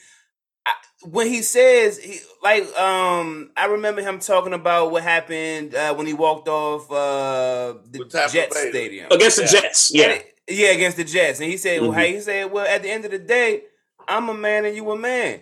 I, 0.66 0.72
when 1.04 1.26
he 1.28 1.42
says, 1.42 1.98
he, 1.98 2.20
like, 2.42 2.64
um, 2.78 3.50
I 3.56 3.66
remember 3.66 4.02
him 4.02 4.18
talking 4.20 4.52
about 4.52 4.92
what 4.92 5.02
happened 5.02 5.74
uh, 5.74 5.94
when 5.94 6.06
he 6.06 6.12
walked 6.12 6.48
off 6.48 6.90
uh, 6.90 7.78
the 7.90 8.04
Jets 8.30 8.58
stadium. 8.60 9.08
Against 9.10 9.36
the 9.38 9.42
Yeah. 9.44 9.60
Jets. 9.60 9.90
Yeah. 9.94 10.06
it- 10.10 10.28
yeah, 10.48 10.70
against 10.70 10.96
the 10.96 11.04
Jets, 11.04 11.38
and 11.38 11.48
he 11.48 11.56
said, 11.56 11.80
"Well, 11.80 11.92
Mhm. 11.92 11.94
how 11.94 12.02
he 12.02 12.20
said, 12.20 12.50
well, 12.50 12.66
at 12.66 12.82
the 12.82 12.90
end 12.90 13.04
of 13.04 13.12
the 13.12 13.18
day, 13.20 13.62
I'm 14.08 14.28
a 14.28 14.34
man 14.34 14.64
and 14.64 14.74
you 14.74 14.90
a 14.90 14.98
man." 14.98 15.40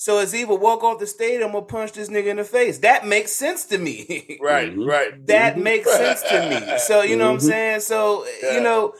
So 0.00 0.20
it's 0.20 0.32
either 0.32 0.54
walk 0.54 0.84
off 0.84 1.00
the 1.00 1.08
stadium 1.08 1.56
or 1.56 1.64
punch 1.66 1.90
this 1.92 2.08
nigga 2.08 2.26
in 2.28 2.36
the 2.36 2.44
face. 2.44 2.78
That 2.78 3.04
makes 3.04 3.32
sense 3.32 3.64
to 3.66 3.78
me. 3.78 4.38
Right. 4.40 4.72
Mhm. 4.74 4.86
Right. 4.86 5.26
that 5.26 5.56
Mhm. 5.56 5.62
makes 5.62 5.92
sense 5.92 6.22
to 6.22 6.48
me. 6.48 6.78
So 6.78 7.02
you 7.02 7.16
know 7.16 7.26
what 7.32 7.40
I'm 7.42 7.46
Mhm. 7.48 7.52
saying. 7.52 7.80
So 7.80 8.24
Yeah. 8.42 8.54
you 8.54 8.60
know, 8.60 8.94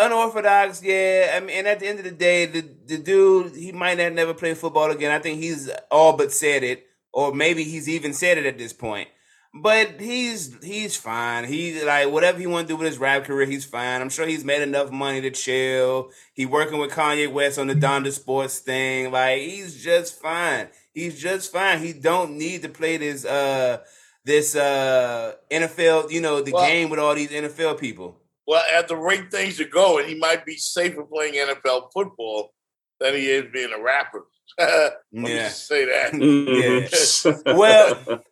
unorthodox. 0.00 0.82
Yeah, 0.82 1.32
I 1.36 1.40
mean, 1.40 1.56
and 1.58 1.66
at 1.66 1.80
the 1.80 1.86
end 1.88 1.98
of 1.98 2.04
the 2.04 2.10
day, 2.10 2.44
the 2.46 2.62
the 2.86 2.98
dude 2.98 3.56
he 3.56 3.72
might 3.72 3.98
have 3.98 4.12
never 4.12 4.34
played 4.34 4.58
football 4.58 4.90
again. 4.90 5.12
I 5.12 5.18
think 5.18 5.40
he's 5.40 5.70
all 5.90 6.12
but 6.14 6.30
said 6.30 6.62
it, 6.62 6.84
or 7.12 7.32
maybe 7.34 7.64
he's 7.64 7.88
even 7.88 8.12
said 8.12 8.36
it 8.38 8.44
at 8.46 8.58
this 8.58 8.72
point. 8.74 9.08
But 9.54 10.00
he's 10.00 10.56
he's 10.64 10.96
fine. 10.96 11.44
He 11.44 11.82
like 11.84 12.10
whatever 12.10 12.38
he 12.38 12.46
want 12.46 12.68
to 12.68 12.72
do 12.72 12.78
with 12.78 12.86
his 12.86 12.96
rap 12.98 13.24
career, 13.24 13.46
he's 13.46 13.66
fine. 13.66 14.00
I'm 14.00 14.08
sure 14.08 14.26
he's 14.26 14.44
made 14.44 14.62
enough 14.62 14.90
money 14.90 15.20
to 15.20 15.30
chill. 15.30 16.10
He 16.32 16.46
working 16.46 16.78
with 16.78 16.90
Kanye 16.90 17.30
West 17.30 17.58
on 17.58 17.66
the 17.66 17.74
Donda 17.74 18.10
Sports 18.12 18.60
thing. 18.60 19.10
Like 19.12 19.42
he's 19.42 19.82
just 19.82 20.18
fine. 20.20 20.68
He's 20.94 21.20
just 21.20 21.52
fine. 21.52 21.80
He 21.80 21.92
don't 21.92 22.38
need 22.38 22.62
to 22.62 22.70
play 22.70 22.96
this 22.96 23.26
uh 23.26 23.82
this 24.24 24.56
uh 24.56 25.34
NFL, 25.50 26.10
you 26.10 26.22
know, 26.22 26.40
the 26.40 26.52
Well- 26.52 26.66
game 26.66 26.88
with 26.88 26.98
all 26.98 27.14
these 27.14 27.30
NFL 27.30 27.78
people. 27.78 28.18
Well, 28.46 28.64
at 28.74 28.88
the 28.88 28.96
rate 28.96 29.30
things 29.30 29.60
are 29.60 29.68
going, 29.68 30.08
he 30.08 30.14
might 30.16 30.44
be 30.46 30.56
safer 30.56 31.04
playing 31.04 31.34
NFL 31.34 31.90
football 31.92 32.54
than 33.00 33.14
he 33.14 33.26
is 33.30 33.44
being 33.52 33.70
a 33.72 33.80
rapper. 33.82 34.24
Let 34.58 34.94
me 35.12 35.34
Yeah. 35.34 35.42
just 35.48 35.66
say 35.68 35.84
that. 35.84 36.12
Mhm. 36.14 37.56
Well, 37.56 38.22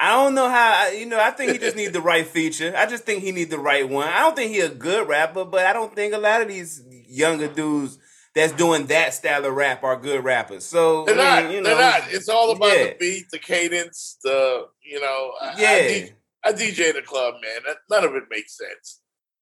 I 0.00 0.10
don't 0.12 0.34
know 0.34 0.48
how. 0.48 0.72
I- 0.86 0.92
You 0.92 1.06
know, 1.06 1.20
I 1.20 1.30
think 1.30 1.52
he 1.52 1.58
just 1.58 1.76
needs 1.76 1.92
the 1.92 2.00
right 2.00 2.26
feature. 2.26 2.72
I 2.76 2.86
just 2.86 3.04
think 3.04 3.22
he 3.22 3.32
needs 3.32 3.50
the 3.50 3.58
right 3.58 3.86
one. 3.88 4.08
I 4.08 4.20
don't 4.20 4.34
think 4.34 4.50
he 4.52 4.60
a 4.60 4.68
good 4.70 5.06
rapper, 5.08 5.44
but 5.44 5.66
I 5.66 5.72
don't 5.72 5.94
think 5.94 6.14
a 6.14 6.18
lot 6.18 6.40
of 6.40 6.48
these 6.48 6.82
younger 7.08 7.48
dudes 7.48 7.98
that's 8.34 8.52
doing 8.52 8.86
that 8.86 9.12
style 9.12 9.44
of 9.44 9.52
rap 9.54 9.82
are 9.84 9.96
good 9.96 10.24
rappers. 10.24 10.64
So 10.64 11.04
They're 11.04 11.18
I 11.20 11.22
not. 11.42 11.44
mean, 11.44 11.52
you 11.56 11.62
they're 11.62 11.74
know, 11.74 11.80
not. 11.80 12.02
It's 12.12 12.28
all 12.28 12.50
about 12.52 12.76
yeah. 12.78 12.84
the 12.84 12.96
beat, 12.98 13.26
the 13.30 13.38
cadence, 13.38 14.16
the 14.22 14.66
you 14.82 15.00
know. 15.00 15.32
I- 15.40 15.48
I, 15.48 15.54
Yeah, 15.58 15.88
D- 15.88 16.12
I 16.44 16.52
DJ 16.52 16.88
in 16.90 16.94
the 16.96 17.02
club, 17.02 17.34
man. 17.42 17.74
None 17.90 18.04
of 18.04 18.14
it 18.14 18.24
makes 18.30 18.56
sense, 18.56 19.00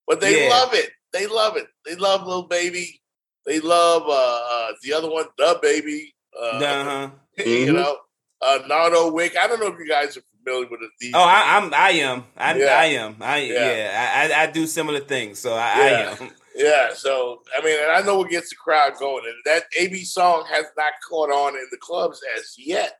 but 0.08 0.20
they 0.20 0.44
Yeah. 0.44 0.50
love 0.50 0.74
it. 0.74 0.90
They 1.12 1.26
love 1.28 1.56
it. 1.56 1.68
They 1.86 1.94
love 1.94 2.26
Lil 2.26 2.48
Baby. 2.48 3.00
They 3.46 3.60
love 3.60 4.02
uh, 4.08 4.12
uh 4.50 4.72
the 4.82 4.92
other 4.92 5.08
one, 5.10 5.26
DaBaby. 5.38 6.12
Uh, 6.38 6.44
uh-huh. 6.44 7.10
you 7.38 7.72
Mhm. 7.72 7.74
know, 7.74 7.98
uh, 8.42 8.58
Nardo 8.66 9.10
Wick. 9.12 9.36
I 9.36 9.46
don't 9.46 9.60
know 9.60 9.68
if 9.68 9.78
you 9.78 9.86
guys 9.88 10.16
are 10.16 10.22
familiar 10.48 10.68
with 10.70 10.80
these. 11.00 11.12
Oh, 11.14 11.20
I, 11.22 11.56
I'm. 11.56 11.72
I 11.74 11.90
am. 11.90 12.24
I, 12.36 12.54
Yeah. 12.56 12.66
I 12.78 12.84
am. 12.86 13.16
I 13.20 13.38
Yeah. 13.38 13.76
yeah. 13.76 14.28
I, 14.30 14.32
I 14.34 14.42
I 14.42 14.46
do 14.50 14.66
similar 14.66 15.00
things. 15.00 15.38
So 15.38 15.54
I, 15.54 15.56
Yeah. 15.56 16.16
I 16.20 16.24
am. 16.24 16.30
Yeah, 16.56 16.92
so 16.92 17.42
I 17.56 17.64
mean, 17.64 17.78
and 17.80 17.92
I 17.92 18.00
know 18.02 18.16
what 18.18 18.30
gets 18.30 18.50
the 18.50 18.56
crowd 18.56 18.94
going, 18.98 19.22
and 19.24 19.34
that 19.44 19.62
AB 19.78 20.02
song 20.04 20.44
has 20.50 20.64
not 20.76 20.92
caught 21.08 21.30
on 21.30 21.54
in 21.54 21.64
the 21.70 21.76
clubs 21.76 22.20
as 22.36 22.56
yet, 22.58 22.98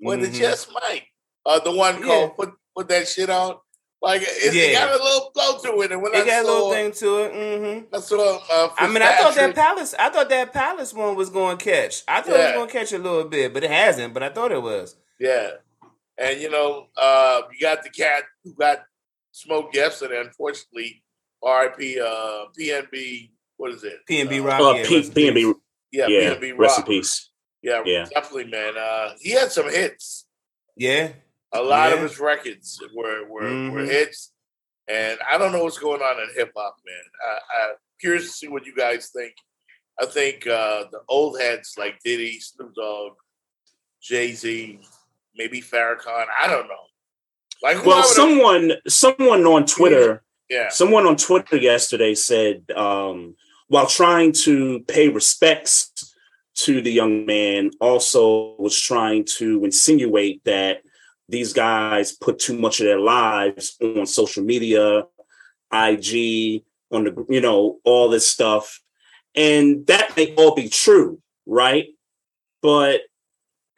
but 0.00 0.18
it 0.18 0.30
Mhm. 0.32 0.34
just 0.34 0.72
might. 0.72 1.04
Uh, 1.44 1.60
the 1.60 1.70
one 1.70 2.00
Yeah. 2.00 2.04
called 2.04 2.36
"Put 2.36 2.50
Put 2.74 2.88
That 2.88 3.06
Shit 3.06 3.30
On," 3.30 3.58
like 4.02 4.22
it, 4.22 4.28
it 4.56 4.72
got 4.72 4.88
a 4.90 5.00
little 5.00 5.30
flow 5.32 5.56
to 5.58 5.82
it, 5.82 5.92
and 5.92 6.02
when 6.02 6.16
I 6.16 6.18
It 6.22 6.26
got 6.26 6.42
a 6.42 6.46
little 6.48 6.70
thing 6.72 6.90
to 6.94 7.18
it. 7.18 7.32
hmm 7.32 7.94
I 7.94 8.00
saw, 8.00 8.40
uh, 8.50 8.70
I 8.76 8.88
mean, 8.88 9.02
I 9.02 9.16
thought 9.18 9.36
that 9.36 9.54
Palace. 9.54 9.94
I 9.96 10.08
thought 10.10 10.28
that 10.30 10.52
Palace 10.52 10.92
one 10.92 11.14
was 11.14 11.30
going 11.30 11.58
to 11.58 11.64
catch. 11.64 12.02
I 12.08 12.22
thought 12.22 12.34
it 12.34 12.42
was 12.42 12.52
going 12.54 12.66
to 12.66 12.72
catch 12.72 12.92
a 12.92 12.98
little 12.98 13.22
bit, 13.24 13.54
but 13.54 13.62
it 13.62 13.70
hasn't. 13.70 14.14
But 14.14 14.24
I 14.24 14.30
thought 14.30 14.50
it 14.50 14.62
was. 14.62 14.96
yeah, 15.20 15.50
and 16.18 16.40
you 16.40 16.50
know, 16.50 16.86
uh, 16.96 17.42
you 17.52 17.60
got 17.60 17.82
the 17.82 17.90
cat 17.90 18.24
who 18.44 18.54
got 18.54 18.84
smoked 19.32 19.74
yesterday, 19.76 20.20
unfortunately. 20.20 21.02
R.I.P. 21.42 22.00
Uh, 22.00 22.46
PNB. 22.58 23.30
What 23.58 23.70
is 23.72 23.84
it? 23.84 23.98
PNB 24.10 24.40
uh, 24.40 24.44
Rock. 24.44 24.60
Uh, 24.60 24.74
yeah, 24.74 24.84
P- 24.86 24.96
rest 24.96 25.08
in 25.08 25.22
peace. 25.24 25.44
PNB. 25.44 25.54
Yeah, 25.92 26.06
Yeah. 26.08 26.34
PNB 26.34 26.58
Rest 26.58 26.78
in 26.78 26.84
peace. 26.84 27.30
Yeah, 27.62 27.82
Yeah. 27.84 28.06
definitely, 28.12 28.46
man. 28.50 28.76
Uh, 28.76 29.14
he 29.20 29.30
had 29.30 29.52
some 29.52 29.68
hits. 29.70 30.26
Yeah. 30.76 31.12
A 31.52 31.62
lot 31.62 31.90
Yeah. 31.90 31.96
of 31.96 32.02
his 32.02 32.18
records 32.18 32.82
were 32.94 33.24
were, 33.28 33.70
were 33.70 33.82
Mhm. 33.82 33.88
hits, 33.88 34.32
and 34.88 35.18
I 35.28 35.38
don't 35.38 35.52
know 35.52 35.62
what's 35.64 35.78
going 35.78 36.02
on 36.02 36.20
in 36.20 36.28
hip 36.34 36.52
hop, 36.56 36.76
man. 36.84 37.04
I, 37.26 37.68
I'm 37.70 37.76
curious 38.00 38.24
to 38.26 38.32
see 38.32 38.48
what 38.48 38.66
you 38.66 38.74
guys 38.74 39.10
think. 39.10 39.34
I 40.00 40.06
think 40.06 40.46
uh, 40.46 40.84
the 40.90 41.00
old 41.08 41.40
heads 41.40 41.74
like 41.78 41.98
Diddy, 42.04 42.38
Snoop 42.40 42.74
Dogg, 42.74 43.12
Jay 44.02 44.32
Z, 44.32 44.80
maybe 45.36 45.60
Farrakhan. 45.60 46.26
I 46.42 46.48
don't 46.48 46.68
know. 46.68 46.74
Like 47.62 47.84
Well, 47.84 48.02
someone 48.02 48.72
someone 48.86 49.46
on 49.46 49.66
Twitter 49.66 50.22
yeah, 50.48 50.68
someone 50.68 51.06
on 51.06 51.16
Twitter 51.16 51.56
yesterday 51.56 52.14
said 52.14 52.70
um, 52.76 53.34
while 53.68 53.86
trying 53.86 54.32
to 54.32 54.80
pay 54.86 55.08
respects 55.08 56.14
to 56.54 56.80
the 56.80 56.92
young 56.92 57.26
man, 57.26 57.70
also 57.80 58.56
was 58.58 58.80
trying 58.80 59.24
to 59.24 59.64
insinuate 59.64 60.42
that 60.44 60.82
these 61.28 61.52
guys 61.52 62.12
put 62.12 62.38
too 62.38 62.56
much 62.56 62.80
of 62.80 62.86
their 62.86 63.00
lives 63.00 63.76
on 63.82 64.06
social 64.06 64.44
media, 64.44 65.02
IG, 65.72 66.62
on 66.92 67.04
the 67.04 67.26
you 67.28 67.40
know 67.40 67.78
all 67.84 68.08
this 68.08 68.26
stuff, 68.26 68.80
and 69.34 69.86
that 69.88 70.16
may 70.16 70.34
all 70.36 70.54
be 70.54 70.68
true, 70.68 71.20
right? 71.44 71.86
But 72.62 73.00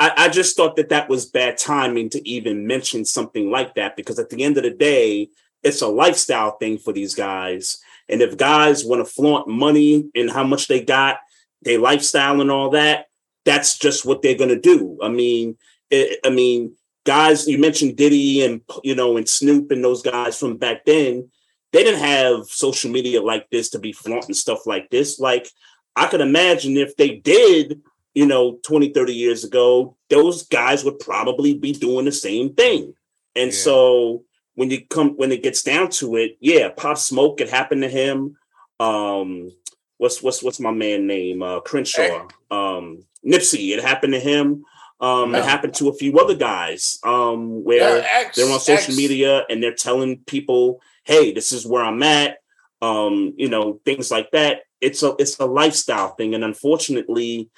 I, 0.00 0.12
I 0.16 0.28
just 0.28 0.56
thought 0.56 0.76
that 0.76 0.90
that 0.90 1.08
was 1.08 1.26
bad 1.26 1.58
timing 1.58 2.10
to 2.10 2.28
even 2.28 2.66
mention 2.66 3.04
something 3.04 3.50
like 3.50 3.74
that 3.74 3.96
because 3.96 4.18
at 4.18 4.30
the 4.30 4.44
end 4.44 4.56
of 4.56 4.62
the 4.62 4.70
day, 4.70 5.28
it's 5.62 5.82
a 5.82 5.88
lifestyle 5.88 6.56
thing 6.56 6.78
for 6.78 6.92
these 6.92 7.14
guys. 7.14 7.78
And 8.08 8.22
if 8.22 8.36
guys 8.36 8.84
want 8.84 9.04
to 9.04 9.12
flaunt 9.12 9.48
money 9.48 10.08
and 10.14 10.30
how 10.30 10.44
much 10.44 10.68
they 10.68 10.82
got, 10.82 11.18
their 11.62 11.78
lifestyle 11.78 12.40
and 12.40 12.50
all 12.50 12.70
that, 12.70 13.06
that's 13.44 13.78
just 13.78 14.04
what 14.04 14.22
they're 14.22 14.36
going 14.36 14.50
to 14.50 14.60
do. 14.60 14.98
I 15.02 15.08
mean, 15.08 15.56
it, 15.90 16.20
I 16.24 16.30
mean, 16.30 16.76
guys, 17.04 17.48
you 17.48 17.58
mentioned 17.58 17.96
Diddy 17.96 18.44
and 18.44 18.60
you 18.84 18.94
know 18.94 19.16
and 19.16 19.28
Snoop 19.28 19.70
and 19.70 19.82
those 19.82 20.02
guys 20.02 20.38
from 20.38 20.56
back 20.56 20.84
then. 20.84 21.30
They 21.72 21.84
didn't 21.84 22.00
have 22.00 22.46
social 22.46 22.90
media 22.90 23.20
like 23.20 23.50
this 23.50 23.70
to 23.70 23.78
be 23.78 23.92
flaunting 23.92 24.34
stuff 24.34 24.66
like 24.66 24.88
this. 24.90 25.18
Like 25.18 25.48
I 25.96 26.06
could 26.06 26.20
imagine 26.20 26.76
if 26.76 26.96
they 26.96 27.16
did, 27.16 27.82
you 28.14 28.26
know, 28.26 28.58
20, 28.64 28.90
30 28.92 29.12
years 29.14 29.44
ago, 29.44 29.96
those 30.10 30.46
guys 30.46 30.84
would 30.84 30.98
probably 30.98 31.54
be 31.54 31.72
doing 31.72 32.04
the 32.04 32.12
same 32.12 32.54
thing. 32.54 32.94
And 33.36 33.52
Yeah. 33.52 33.58
so 33.58 34.24
when 34.54 34.70
you 34.70 34.84
come 34.86 35.10
when 35.16 35.30
it 35.30 35.42
gets 35.42 35.62
down 35.62 35.88
to 35.90 36.16
it, 36.16 36.36
yeah, 36.40 36.68
Pop 36.70 36.98
Smoke, 36.98 37.40
it 37.40 37.48
happened 37.48 37.82
to 37.82 37.88
him. 37.88 38.36
Um, 38.80 39.50
what's 39.98 40.22
what's 40.22 40.42
what's 40.42 40.60
my 40.60 40.70
man 40.72 41.06
name? 41.06 41.42
Uh 41.42 41.60
Crenshaw. 41.60 42.26
Um 42.50 43.04
Nipsey, 43.24 43.70
it 43.76 43.82
happened 43.82 44.14
to 44.14 44.20
him. 44.20 44.64
Um, 45.00 45.34
it 45.36 45.44
happened 45.44 45.74
to 45.74 45.88
a 45.88 45.92
few 45.94 46.18
other 46.18 46.34
guys 46.34 46.98
um 47.04 47.62
where 47.62 48.04
X, 48.04 48.36
they're 48.36 48.50
on 48.52 48.58
social 48.58 48.92
X. 48.92 48.96
media 48.96 49.44
and 49.48 49.62
they're 49.62 49.74
telling 49.74 50.18
people, 50.26 50.80
"Hey, 51.04 51.32
this 51.32 51.52
is 51.52 51.64
where 51.66 51.84
I'm 51.84 52.02
at." 52.02 52.38
Um, 52.82 53.34
you 53.36 53.48
know, 53.48 53.80
things 53.84 54.10
like 54.10 54.30
that. 54.32 54.62
It's 54.80 55.02
a 55.04 55.14
it's 55.20 55.38
a 55.38 55.46
lifestyle 55.46 56.08
thing, 56.16 56.34
and 56.34 56.42
unfortunately, 56.42 57.48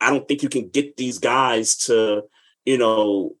I 0.00 0.10
don't 0.10 0.26
think 0.28 0.42
you 0.42 0.48
can 0.48 0.68
get 0.68 0.96
these 0.96 1.18
guys 1.18 1.76
to, 1.86 2.22
you 2.64 2.78
know, 2.78 3.36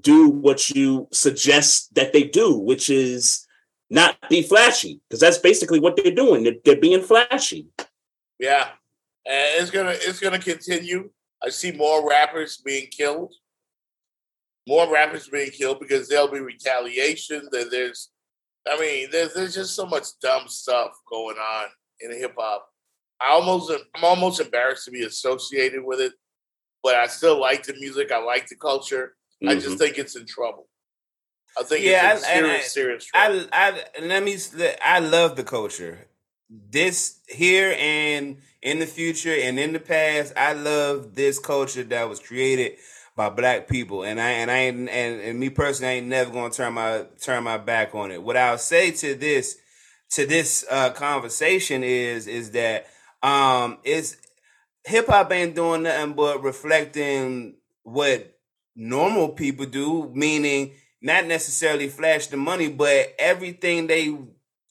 do 0.00 0.28
what 0.28 0.70
you 0.70 1.08
suggest 1.12 1.94
that 1.94 2.12
they 2.12 2.24
do, 2.24 2.56
which 2.56 2.90
is 2.90 3.46
not 3.90 4.16
be 4.28 4.42
flashy, 4.42 5.00
because 5.08 5.20
that's 5.20 5.38
basically 5.38 5.80
what 5.80 5.96
they're 5.96 6.14
doing. 6.14 6.44
They're, 6.44 6.54
they're 6.64 6.80
being 6.80 7.02
flashy. 7.02 7.66
Yeah, 8.38 8.68
and 9.26 9.62
it's 9.62 9.70
gonna 9.70 9.94
it's 9.94 10.20
gonna 10.20 10.38
continue. 10.38 11.10
I 11.42 11.48
see 11.50 11.72
more 11.72 12.08
rappers 12.08 12.60
being 12.64 12.88
killed, 12.90 13.34
more 14.66 14.92
rappers 14.92 15.28
being 15.28 15.50
killed 15.50 15.80
because 15.80 16.08
there'll 16.08 16.30
be 16.30 16.40
retaliation. 16.40 17.48
That 17.50 17.70
there's, 17.70 18.10
I 18.68 18.78
mean, 18.78 19.08
there's 19.10 19.34
there's 19.34 19.54
just 19.54 19.74
so 19.74 19.86
much 19.86 20.06
dumb 20.22 20.48
stuff 20.48 20.92
going 21.10 21.36
on 21.36 21.66
in 22.00 22.12
hip 22.12 22.34
hop. 22.38 22.68
I 23.20 23.32
almost 23.32 23.70
I'm 23.94 24.04
almost 24.04 24.40
embarrassed 24.40 24.84
to 24.86 24.90
be 24.90 25.04
associated 25.04 25.84
with 25.84 26.00
it, 26.00 26.12
but 26.82 26.94
I 26.94 27.06
still 27.06 27.40
like 27.40 27.64
the 27.64 27.74
music. 27.74 28.12
I 28.12 28.18
like 28.22 28.48
the 28.48 28.56
culture. 28.56 29.16
I 29.46 29.54
Mhm. 29.54 29.60
just 29.62 29.78
think 29.78 29.98
it's 29.98 30.16
in 30.16 30.26
trouble. 30.26 30.68
I 31.58 31.62
think 31.64 31.84
Yeah, 31.84 32.14
it's 32.14 32.22
in 32.22 32.28
I- 32.28 32.32
and 32.32 32.46
serious, 32.46 32.64
I- 32.64 32.68
serious 32.68 33.04
trouble. 33.06 33.46
I, 33.52 33.70
I 33.98 34.00
let 34.02 34.22
me. 34.22 34.34
s- 34.34 34.54
I 34.82 34.98
love 35.00 35.36
the 35.36 35.44
culture. 35.44 36.06
This 36.50 37.16
here 37.28 37.74
and 37.78 38.40
in 38.62 38.78
the 38.78 38.86
future 38.86 39.34
and 39.34 39.58
in 39.58 39.72
the 39.72 39.80
past, 39.80 40.32
I 40.36 40.52
love 40.52 41.14
this 41.14 41.38
culture 41.38 41.82
that 41.84 42.08
was 42.08 42.20
created 42.20 42.78
by 43.16 43.28
black 43.28 43.66
people, 43.68 44.04
and 44.04 44.20
I 44.20 44.30
and 44.30 44.50
I 44.50 44.58
and, 44.58 44.88
and 44.88 45.38
me 45.40 45.50
personally, 45.50 45.92
I 45.92 45.96
ain't 45.96 46.06
never 46.06 46.30
gonna 46.30 46.54
turn 46.54 46.74
my 46.74 47.06
turn 47.20 47.42
my 47.44 47.58
back 47.58 47.94
on 47.94 48.12
it. 48.12 48.22
What 48.22 48.36
I'll 48.36 48.58
say 48.58 48.92
to 48.92 49.14
this 49.16 49.58
to 50.10 50.24
this 50.24 50.64
uh, 50.70 50.90
conversation 50.90 51.82
is 51.82 52.26
is 52.28 52.52
that 52.52 52.86
um 53.22 53.78
it's 53.84 54.16
hip 54.84 55.06
hop 55.06 55.32
ain't 55.32 55.54
doing 55.54 55.82
nothing 55.82 56.14
but 56.14 56.42
reflecting 56.42 57.56
what 57.82 58.38
normal 58.74 59.30
people 59.30 59.66
do, 59.66 60.10
meaning 60.14 60.72
not 61.02 61.26
necessarily 61.26 61.88
flash 61.88 62.28
the 62.28 62.36
money, 62.36 62.68
but 62.68 63.14
everything 63.18 63.86
they 63.86 64.16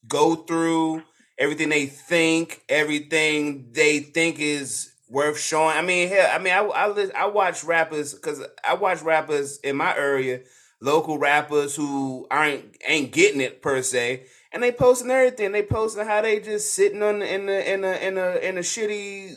go 0.08 0.36
through, 0.36 1.04
everything 1.38 1.70
they 1.70 1.86
think, 1.86 2.62
everything 2.70 3.70
they 3.72 4.00
think 4.00 4.40
is 4.40 4.94
worth 5.10 5.40
showing. 5.40 5.78
I 5.78 5.82
mean, 5.82 6.10
hell, 6.10 6.30
I 6.32 6.40
mean, 6.40 6.54
I 6.54 6.60
I, 6.60 7.10
I 7.16 7.26
watch 7.28 7.64
rappers 7.64 8.14
because 8.14 8.42
I 8.68 8.74
watch 8.76 9.02
rappers 9.02 9.60
in 9.60 9.78
my 9.78 9.96
area, 9.96 10.42
local 10.82 11.18
rappers 11.18 11.76
who 11.76 12.28
aren't 12.30 12.78
ain't 12.86 13.12
getting 13.12 13.42
it 13.42 13.62
per 13.62 13.82
se, 13.82 14.26
and 14.54 14.64
they 14.64 14.72
posting 14.72 15.12
everything. 15.12 15.52
They 15.52 15.64
posting 15.64 16.06
how 16.06 16.22
they 16.22 16.40
just 16.40 16.74
sitting 16.74 17.04
on 17.04 17.20
the, 17.20 17.34
in 17.34 17.46
the 17.46 17.74
in 17.74 17.84
a 17.84 17.92
in 18.08 18.18
a 18.18 18.36
in 18.38 18.58
a 18.58 18.62
shitty 18.62 19.36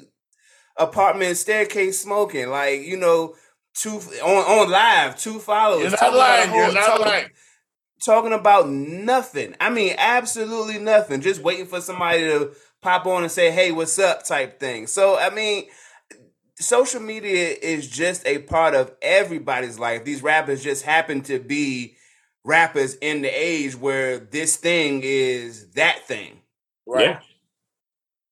apartment 0.77 1.37
staircase 1.37 2.01
smoking, 2.01 2.49
like 2.51 2.83
you 2.83 2.97
know, 2.97 3.35
two 3.75 4.01
on 4.23 4.61
on 4.61 4.71
live, 4.71 5.19
two 5.19 5.39
followers. 5.39 5.93
You're 5.93 6.01
not 6.01 6.15
lying. 6.15 6.55
You're 6.55 6.73
not 6.73 6.87
talking- 6.87 7.07
lying. 7.07 7.29
talking 8.05 8.33
about 8.33 8.69
nothing. 8.69 9.55
I 9.61 9.71
mean, 9.71 9.95
absolutely 9.99 10.79
nothing. 10.79 11.21
Just 11.21 11.43
waiting 11.43 11.67
for 11.67 11.81
somebody 11.81 12.21
to 12.21 12.53
pop 12.83 13.07
on 13.07 13.23
and 13.23 13.33
say, 13.33 13.51
"Hey, 13.51 13.73
what's 13.73 13.99
up?" 13.99 14.25
type 14.25 14.59
thing. 14.59 14.87
So, 14.87 15.19
I 15.19 15.31
mean, 15.31 15.67
social 16.59 17.01
media 17.01 17.55
is 17.61 17.89
just 17.89 18.27
a 18.27 18.39
part 18.39 18.75
of 18.75 18.93
everybody's 19.03 19.79
life. 19.79 20.05
These 20.05 20.23
rappers 20.23 20.63
just 20.63 20.85
happen 20.85 21.23
to 21.23 21.39
be 21.39 21.97
rappers 22.45 22.95
in 22.97 23.23
the 23.23 23.29
age 23.29 23.75
where 23.77 24.19
this 24.19 24.57
thing 24.57 25.01
is 25.05 25.69
that 25.73 26.07
thing. 26.07 26.41
Right. 26.87 27.07
Yeah. 27.09 27.21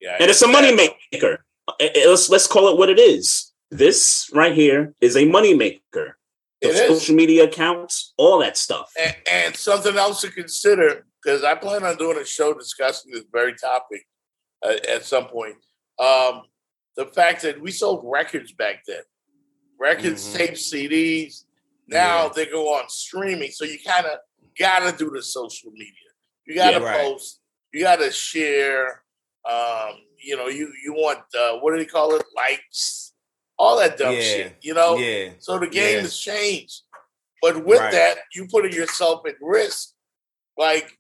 Yeah. 0.01 0.17
and 0.21 0.31
it's 0.31 0.43
a 0.43 0.49
money 0.49 0.73
maker. 0.75 1.45
Let's 1.81 2.31
let's 2.31 2.47
call 2.47 2.69
it 2.69 2.79
what 2.79 2.89
it 2.89 2.99
is. 2.99 3.53
This 3.71 4.31
right 4.33 4.55
here 4.55 4.95
is 5.01 5.17
a 5.17 5.25
money 5.27 5.55
maker. 5.55 6.17
The 6.63 6.69
It 6.69 6.75
is. 6.77 6.89
social 7.01 7.15
media 7.15 7.45
accounts, 7.45 8.15
all 8.17 8.39
that 8.39 8.57
stuff. 8.57 8.91
And, 8.99 9.15
and 9.31 9.57
something 9.57 9.97
else 9.97 10.21
to 10.23 10.31
consider, 10.31 11.05
because 11.23 11.45
I 11.45 11.55
plan 11.55 11.85
on 11.85 11.97
doing 11.97 12.19
a 12.19 12.25
show 12.25 12.55
discussing 12.55 13.13
this 13.13 13.25
very 13.33 13.55
topic 13.55 14.07
uh, 14.65 14.75
at 14.89 15.05
some 15.05 15.27
point. 15.27 15.57
Um, 16.01 16.43
the 16.97 17.07
fact 17.07 17.43
that 17.43 17.61
we 17.61 17.71
sold 17.71 18.03
records 18.05 18.53
back 18.53 18.83
then, 18.87 19.03
records, 19.79 20.27
Mhm. 20.29 20.37
tapes, 20.37 20.73
CDs. 20.73 21.45
Now 21.89 22.25
Yeah. 22.25 22.29
they 22.35 22.47
go 22.47 22.75
on 22.75 22.89
streaming, 22.89 23.51
so 23.51 23.65
you 23.65 23.79
kind 23.85 24.07
of 24.07 24.19
gotta 24.59 24.97
do 24.97 25.11
the 25.11 25.23
social 25.23 25.71
media. 25.73 25.93
You 26.47 26.55
gotta 26.55 26.79
Yeah, 26.81 26.85
right. 26.87 27.01
post. 27.01 27.41
You 27.73 27.81
gotta 27.83 28.11
share. 28.13 29.03
Um, 29.49 30.03
you 30.23 30.37
know, 30.37 30.49
you 30.49 30.73
you 30.85 30.93
want 30.93 31.21
uh, 31.39 31.59
what 31.61 31.73
do 31.73 31.79
they 31.79 31.87
call 31.87 32.15
it? 32.15 32.25
Likes, 32.37 33.13
all 33.59 33.79
that 33.79 33.97
dumb 33.97 34.15
Yeah. 34.15 34.21
shit. 34.21 34.57
You 34.63 34.75
know, 34.75 34.97
yeah. 34.99 35.31
so 35.39 35.59
the 35.59 35.67
game 35.67 35.97
Yeah. 35.97 36.01
has 36.03 36.19
changed. 36.19 36.83
But 37.41 37.65
with 37.65 37.79
Right. 37.79 37.93
that, 37.93 38.19
you 38.35 38.49
putting 38.49 38.73
yourself 38.73 39.25
at 39.27 39.37
risk. 39.41 39.91
Like, 40.57 40.99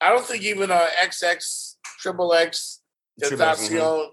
I 0.00 0.10
don't 0.10 0.24
think 0.24 0.44
even 0.44 0.70
uh, 0.70 0.88
XX, 1.02 1.76
Triple 1.98 2.32
X, 2.34 2.80
Triple 3.20 3.42
X, 3.42 3.60
Tentacion, 3.68 4.10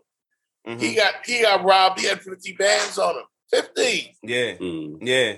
Mhm. 0.68 0.82
he 0.82 0.96
got 0.96 1.26
he 1.26 1.42
got 1.44 1.64
robbed. 1.64 2.00
He 2.00 2.08
had 2.08 2.22
50 2.22 2.54
bands 2.54 2.98
on 2.98 3.16
him. 3.18 3.26
50. 3.52 4.18
Yeah. 4.24 4.54
Mm. 4.58 4.98
Yeah. 5.02 5.38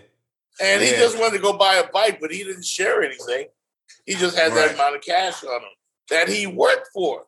And 0.62 0.82
he 0.82 0.92
just 0.92 1.18
wanted 1.18 1.38
to 1.38 1.44
go 1.44 1.54
buy 1.54 1.76
a 1.76 1.88
bike, 1.92 2.20
but 2.22 2.32
he 2.32 2.44
didn't 2.44 2.66
share 2.66 3.02
anything. 3.04 3.48
He 4.06 4.14
just 4.16 4.38
had 4.38 4.52
Right. 4.52 4.68
that 4.68 4.76
amount 4.76 4.96
of 4.96 5.02
cash 5.02 5.44
on 5.44 5.62
him 5.62 5.70
that 6.10 6.28
he 6.28 6.48
worked 6.48 6.90
for. 6.94 7.26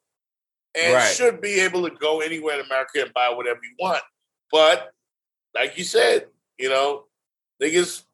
And 0.75 0.93
Right. 0.93 1.15
should 1.15 1.41
be 1.41 1.59
able 1.61 1.87
to 1.87 1.95
go 1.95 2.21
anywhere 2.21 2.59
in 2.59 2.65
America 2.65 3.01
and 3.01 3.13
buy 3.13 3.29
whatever 3.29 3.59
you 3.63 3.75
want. 3.79 4.03
But 4.51 4.91
like 5.53 5.77
you 5.77 5.83
said, 5.83 6.29
you 6.57 6.69
know, 6.69 7.07
they 7.59 7.71
just 7.71 8.05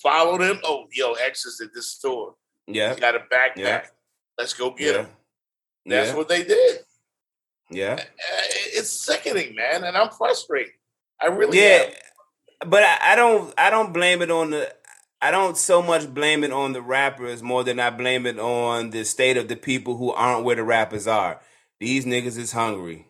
followed 0.00 0.40
him. 0.40 0.60
Oh, 0.64 0.86
yo, 0.92 1.14
X 1.14 1.44
is 1.46 1.60
at 1.60 1.74
this 1.74 1.88
store. 1.88 2.36
Yeah. 2.66 2.94
He 2.94 3.00
got 3.00 3.14
a 3.16 3.20
backpack. 3.20 3.56
Yeah. 3.56 3.86
Let's 4.38 4.54
go 4.54 4.70
get 4.70 4.94
Yeah. 4.94 5.02
him. 5.02 5.16
That's 5.86 6.10
yeah. 6.10 6.16
what 6.16 6.28
they 6.28 6.44
did. 6.44 6.84
yeah. 7.70 8.04
It's 8.72 8.90
sickening, 8.90 9.54
man, 9.54 9.84
and 9.84 9.96
I'm 9.96 10.10
frustrated. 10.10 10.74
I 11.20 11.26
really 11.26 11.58
Yeah, 11.60 11.84
am. 11.86 11.92
But 12.60 12.82
I, 12.82 13.12
I 13.12 13.16
don't 13.16 13.54
I 13.58 13.70
don't 13.70 13.92
blame 13.92 14.22
it 14.22 14.30
on 14.30 14.50
the 14.50 14.72
I 15.20 15.30
don't 15.30 15.56
so 15.56 15.80
much 15.82 16.12
blame 16.12 16.44
it 16.44 16.52
on 16.52 16.72
the 16.72 16.82
rappers 16.82 17.42
more 17.42 17.64
than 17.64 17.80
I 17.80 17.90
blame 17.90 18.26
it 18.26 18.38
on 18.38 18.90
the 18.90 19.04
state 19.04 19.36
of 19.36 19.48
the 19.48 19.56
people 19.56 19.96
who 19.96 20.10
aren't 20.12 20.44
where 20.44 20.56
the 20.56 20.64
rappers 20.64 21.06
are. 21.06 21.40
These 21.80 22.04
niggas 22.04 22.36
is 22.38 22.52
hungry, 22.52 23.08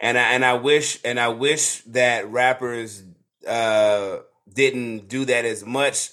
and 0.00 0.18
I 0.18 0.32
and 0.32 0.44
I 0.44 0.54
wish 0.54 1.00
and 1.04 1.18
I 1.18 1.28
wish 1.28 1.80
that 1.82 2.30
rappers 2.30 3.02
uh, 3.48 4.18
didn't 4.52 5.08
do 5.08 5.24
that 5.24 5.44
as 5.44 5.64
much. 5.64 6.10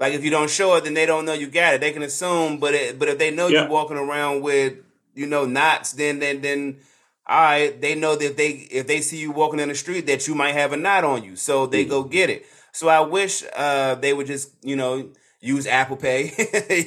Like 0.00 0.12
if 0.14 0.24
you 0.24 0.30
don't 0.30 0.50
show 0.50 0.74
it, 0.76 0.84
then 0.84 0.94
they 0.94 1.06
don't 1.06 1.24
know 1.24 1.32
you 1.32 1.46
got 1.48 1.74
it. 1.74 1.80
They 1.80 1.92
can 1.92 2.02
assume, 2.02 2.58
but 2.58 2.74
it, 2.74 2.98
but 2.98 3.08
if 3.08 3.18
they 3.18 3.30
know 3.30 3.46
Yeah. 3.48 3.62
you're 3.62 3.70
walking 3.70 3.96
around 3.96 4.42
with 4.42 4.74
you 5.14 5.26
know 5.26 5.44
knots, 5.44 5.92
then 5.92 6.18
then 6.18 6.40
then 6.40 6.78
all 7.26 7.40
right, 7.42 7.80
they 7.80 7.94
know 7.94 8.16
that 8.16 8.36
they 8.36 8.50
if 8.70 8.86
they 8.86 9.00
see 9.00 9.18
you 9.18 9.30
walking 9.32 9.60
in 9.60 9.68
the 9.68 9.74
street 9.74 10.06
that 10.06 10.28
you 10.28 10.34
might 10.34 10.52
have 10.52 10.72
a 10.72 10.76
knot 10.76 11.04
on 11.04 11.24
you, 11.24 11.36
so 11.36 11.66
they 11.66 11.84
go 11.84 12.02
get 12.04 12.30
it. 12.30 12.44
So 12.72 12.88
I 12.88 13.00
wish 13.00 13.44
uh, 13.56 13.94
they 13.96 14.12
would 14.12 14.26
just 14.26 14.50
you 14.62 14.76
know 14.76 15.10
use 15.40 15.66
Apple 15.66 15.96
Pay. 15.96 16.32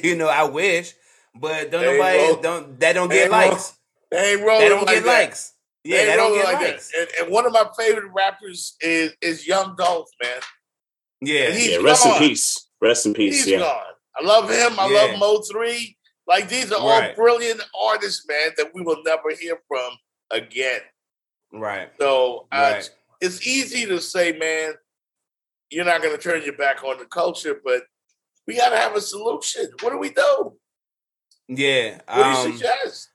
you 0.04 0.14
know, 0.16 0.28
I 0.28 0.44
wish, 0.44 0.94
but 1.34 1.70
don't 1.70 1.80
They 1.82 1.88
ain't 1.88 1.98
nobody 1.98 2.18
roll- 2.18 2.42
don't 2.42 2.80
that 2.80 2.92
don't 2.92 3.08
they 3.08 3.14
get 3.16 3.22
ain't 3.24 3.32
roll- 3.32 3.50
likes. 3.50 3.74
They 4.10 4.32
ain't 4.32 4.40
rolling 4.42 4.60
They 4.60 4.68
don't 4.68 4.86
like 4.86 4.94
get 4.96 5.04
that. 5.04 5.20
likes. 5.22 5.52
They 5.84 5.90
Yeah, 5.90 6.04
they 6.06 6.16
don't 6.16 6.34
get 6.34 6.44
like 6.44 6.60
likes. 6.60 6.90
that. 6.92 6.98
And, 7.00 7.08
and 7.26 7.32
one 7.32 7.46
of 7.46 7.52
my 7.52 7.64
favorite 7.78 8.10
rappers 8.14 8.76
is 8.80 9.12
is 9.20 9.46
Young 9.46 9.74
Dolph, 9.76 10.08
man. 10.22 10.40
Yeah, 11.20 11.50
He's 11.50 11.70
yeah, 11.72 11.76
rest 11.78 12.06
in 12.06 12.14
peace. 12.18 12.66
Rest 12.80 13.06
in 13.06 13.14
peace. 13.14 13.44
He's 13.44 13.52
yeah. 13.52 13.58
gone. 13.58 13.82
I 14.20 14.24
love 14.24 14.48
him. 14.50 14.78
I 14.78 14.88
Yeah. 14.88 14.98
love 15.12 15.18
Mo 15.18 15.42
Three. 15.50 15.96
Like 16.26 16.48
these 16.48 16.70
are 16.72 16.78
all 16.80 17.00
Right. 17.00 17.16
brilliant 17.16 17.60
artists, 17.80 18.24
man, 18.28 18.50
that 18.56 18.72
we 18.74 18.82
will 18.82 19.02
never 19.04 19.30
hear 19.38 19.58
from 19.66 19.90
again. 20.30 20.80
right, 21.52 21.90
So 22.00 22.46
uh, 22.52 22.72
right. 22.74 22.90
it's 23.20 23.46
easy 23.46 23.86
to 23.86 24.00
say, 24.00 24.32
man, 24.32 24.74
you're 25.70 25.84
not 25.84 26.02
going 26.02 26.16
to 26.16 26.22
turn 26.22 26.42
your 26.44 26.56
back 26.56 26.82
on 26.84 26.98
the 26.98 27.04
culture, 27.04 27.60
but 27.64 27.82
we 28.46 28.56
got 28.56 28.70
to 28.70 28.76
have 28.76 28.94
a 28.96 29.00
solution. 29.00 29.66
What 29.82 29.90
do 29.90 29.98
we 29.98 30.10
do? 30.10 30.54
Yeah. 31.48 32.00
What 32.06 32.14
do 32.14 32.20
you 32.20 32.36
Um, 32.36 32.52
suggest? 32.58 33.08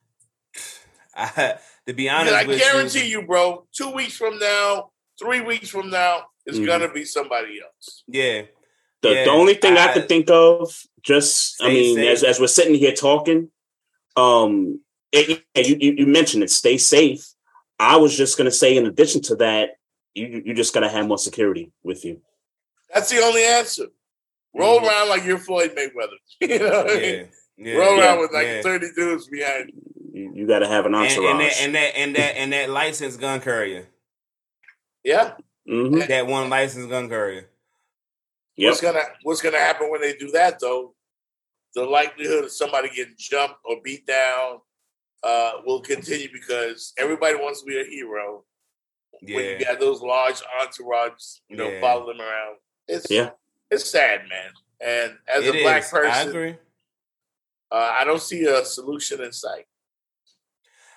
I, 1.16 1.56
to 1.88 1.94
be 1.94 2.04
Because 2.06 2.20
honest 2.22 2.34
I 2.36 2.46
with 2.48 2.60
guarantee 2.60 3.06
you, 3.10 3.22
bro, 3.24 3.68
two 3.72 3.92
weeks 3.92 4.16
from 4.18 4.40
now, 4.40 4.92
three 5.20 5.42
weeks 5.42 5.70
from 5.70 5.90
now, 5.90 6.26
it's 6.46 6.58
Mhm. 6.58 6.66
going 6.66 6.82
to 6.82 6.90
be 6.90 7.06
somebody 7.06 7.60
else. 7.62 8.04
yeah, 8.08 8.44
The, 9.02 9.10
Yeah, 9.14 9.24
the 9.26 9.32
only 9.32 9.54
thing 9.56 9.78
I, 9.78 9.90
I- 9.90 9.94
could 9.94 10.08
think 10.08 10.30
of, 10.30 10.74
just 11.02 11.62
I 11.62 11.70
mean, 11.70 12.00
as 12.00 12.24
as 12.24 12.40
we're 12.40 12.48
sitting 12.48 12.76
here 12.76 12.94
talking, 12.94 13.52
um, 14.16 14.80
it, 15.14 15.44
yeah, 15.56 15.62
you, 15.64 15.78
you 15.80 15.92
you 16.00 16.06
mentioned 16.08 16.44
it. 16.44 16.50
Stay 16.50 16.78
safe. 16.78 17.26
I 17.80 17.96
was 17.98 18.16
just 18.18 18.38
gonna 18.38 18.52
say, 18.52 18.76
in 18.76 18.86
addition 18.86 19.22
to 19.24 19.36
that, 19.38 19.78
you 20.14 20.42
you 20.46 20.54
just 20.54 20.74
gotta 20.74 20.90
have 20.90 21.08
more 21.08 21.18
security 21.18 21.72
with 21.84 22.04
you. 22.04 22.22
That's 22.94 23.10
the 23.10 23.20
only 23.22 23.44
answer. 23.46 23.86
Roll 24.56 24.80
Mhm. 24.80 24.88
around 24.88 25.10
like 25.10 25.24
you're 25.24 25.40
Floyd 25.40 25.76
Mayweather. 25.76 26.18
you 26.42 26.60
know 26.60 26.84
what 26.84 26.92
I 26.92 26.96
mean? 26.96 27.04
yeah, 27.04 27.26
yeah. 27.58 27.74
Roll 27.76 27.98
Yeah, 27.98 28.04
around 28.04 28.20
with 28.20 28.32
like 28.34 28.48
yeah. 28.48 28.62
30 28.62 28.88
dudes 28.96 29.28
behind 29.28 29.72
you. 29.74 29.82
You, 30.22 30.32
you 30.36 30.48
gotta 30.48 30.68
have 30.68 30.86
an 30.86 30.94
And, 30.94 31.06
entourage. 31.06 31.32
and 31.32 31.40
that 31.42 31.58
and 31.62 31.76
that 31.76 31.96
and 31.98 32.16
that 32.16 32.38
and 32.38 32.54
that 32.54 32.70
licensed 32.70 33.20
gun 33.20 33.40
carrier, 33.42 33.88
Yeah. 35.04 35.34
Mhm. 35.68 36.08
that 36.08 36.28
one 36.28 36.50
licensed 36.50 36.90
gun 36.90 37.10
carrier. 37.10 37.50
Yep. 38.58 38.70
What's 38.70 38.82
gonna 38.82 39.04
What's 39.24 39.42
gonna 39.42 39.58
happen 39.60 39.90
when 39.90 40.02
they 40.02 40.14
do 40.16 40.30
that 40.32 40.60
though? 40.60 40.94
The 41.76 41.84
likelihood 41.86 42.44
of 42.44 42.52
somebody 42.52 42.90
getting 42.90 43.16
jumped 43.18 43.56
or 43.66 43.82
beat 43.84 44.06
down 44.06 44.60
uh, 45.24 45.52
will 45.66 45.82
continue 45.82 46.28
because 46.32 46.94
everybody 46.98 47.36
wants 47.36 47.62
to 47.62 47.66
be 47.66 47.80
a 47.80 47.84
hero. 47.86 48.44
When 49.22 49.46
you 49.46 49.66
got 49.66 49.80
those 49.80 50.02
large 50.02 50.42
entourages, 50.62 51.40
you 51.48 51.56
know, 51.56 51.70
Yeah. 51.70 51.80
follow 51.80 52.08
them 52.08 52.20
around. 52.20 52.58
It's 52.88 53.10
Yeah. 53.10 53.32
it's 53.72 53.90
sad, 53.90 54.28
man. 54.28 54.52
And 54.82 55.18
as 55.28 55.46
it 55.46 55.56
a 55.56 55.62
black 55.62 55.84
is. 55.84 55.94
I 55.94 55.98
person, 55.98 56.30
agree. 56.30 56.58
uh, 57.72 57.76
I 58.00 58.04
don't 58.04 58.22
see 58.22 58.46
a 58.46 58.66
solution 58.66 59.22
in 59.24 59.32
sight. 59.32 59.66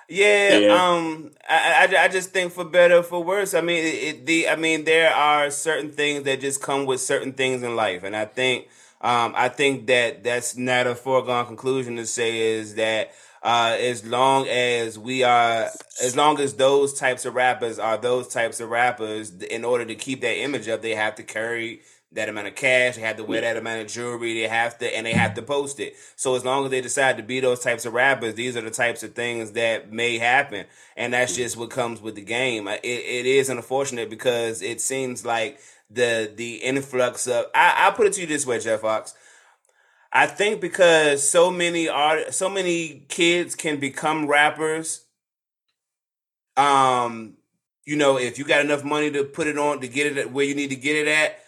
Yeah, 0.09 0.59
Yeah. 0.59 0.89
um, 0.89 1.33
I, 1.49 1.87
I, 1.89 2.05
I 2.05 2.09
just 2.09 2.31
think 2.31 2.53
for 2.53 2.65
better 2.65 2.99
or 2.99 3.03
for 3.03 3.23
worse. 3.25 3.55
I 3.55 3.61
mean, 3.61 3.85
it, 3.85 3.95
it, 3.95 4.27
the 4.27 4.49
I 4.49 4.57
mean, 4.57 4.85
there 4.85 5.13
are 5.13 5.51
certain 5.51 5.91
things 5.91 6.25
that 6.25 6.41
just 6.41 6.63
come 6.63 6.87
with 6.87 7.01
certain 7.01 7.33
things 7.33 7.63
in 7.63 7.75
life, 7.75 8.05
and 8.05 8.15
I 8.17 8.25
think, 8.25 8.69
um, 9.01 9.33
I 9.37 9.49
think 9.49 9.87
that 9.89 10.23
that's 10.23 10.57
not 10.57 10.87
a 10.87 10.95
foregone 10.95 11.47
conclusion 11.47 11.97
to 11.97 12.07
say 12.07 12.39
is 12.39 12.77
that 12.77 13.13
uh, 13.43 13.77
as 13.79 14.05
long 14.05 14.49
as 14.49 14.99
we 14.99 15.23
are, 15.23 15.69
as 16.03 16.17
long 16.17 16.41
as 16.41 16.55
those 16.55 16.95
types 16.95 17.25
of 17.25 17.35
rappers 17.35 17.79
are 17.79 17.97
those 17.97 18.29
types 18.29 18.61
of 18.61 18.71
rappers, 18.71 19.33
in 19.43 19.65
order 19.65 19.85
to 19.85 19.95
keep 19.95 20.21
that 20.23 20.37
image 20.37 20.69
up, 20.69 20.83
they 20.83 20.95
have 20.95 21.15
to 21.17 21.23
carry 21.23 21.81
that 22.13 22.29
amount 22.29 22.47
of 22.47 22.55
cash, 22.55 22.97
they 22.97 23.03
have 23.03 23.17
to 23.17 23.25
wear 23.25 23.43
that 23.43 23.57
amount 23.57 23.83
of 23.83 23.89
jewelry, 23.89 24.35
they 24.35 24.49
have 24.49 24.79
to, 24.79 24.97
and 24.97 25.07
they 25.07 25.13
have 25.13 25.35
to 25.35 25.43
post 25.43 25.81
it. 25.81 25.95
So 26.17 26.35
as 26.35 26.45
long 26.45 26.65
as 26.65 26.71
they 26.71 26.81
decide 26.81 27.17
to 27.19 27.23
be 27.23 27.41
those 27.41 27.61
types 27.61 27.85
of 27.85 27.93
rappers, 27.93 28.35
these 28.35 28.57
are 28.57 28.63
the 28.63 28.71
types 28.71 29.03
of 29.03 29.15
things 29.15 29.53
that 29.53 29.93
may 29.93 30.19
happen, 30.19 30.67
and 30.97 31.13
that's 31.13 31.37
just 31.37 31.57
what 31.57 31.71
comes 31.71 32.01
with 32.01 32.15
the 32.15 32.23
game. 32.23 32.69
It, 32.69 32.81
it 32.85 33.27
is 33.27 33.49
unfortunate 33.49 34.09
because 34.09 34.63
it 34.63 34.81
seems 34.81 35.25
like 35.25 35.59
the 35.91 36.33
the 36.35 36.57
influx 36.57 37.29
of 37.29 37.47
I 37.55 37.89
I 37.89 37.91
put 37.93 38.07
it 38.07 38.15
to 38.15 38.23
you 38.23 38.27
this 38.27 38.47
way, 38.47 38.59
Jeff 38.59 38.81
Fox. 38.81 39.15
I 40.17 40.27
think 40.27 40.63
because 40.63 41.29
so 41.29 41.51
many 41.51 41.91
art, 41.91 42.33
so 42.33 42.49
many 42.49 43.05
kids 43.09 43.55
can 43.55 43.79
become 43.79 44.27
rappers. 44.27 45.05
Um, 46.57 47.35
you 47.85 47.97
know, 47.97 48.17
if 48.17 48.39
you 48.39 48.47
got 48.47 48.65
enough 48.65 48.83
money 48.83 49.11
to 49.11 49.25
put 49.25 49.47
it 49.47 49.59
on 49.59 49.83
to 49.83 49.89
get 49.89 50.17
it 50.17 50.33
where 50.33 50.47
you 50.47 50.55
need 50.55 50.71
to 50.71 50.77
get 50.77 50.97
it 50.97 51.07
at. 51.07 51.41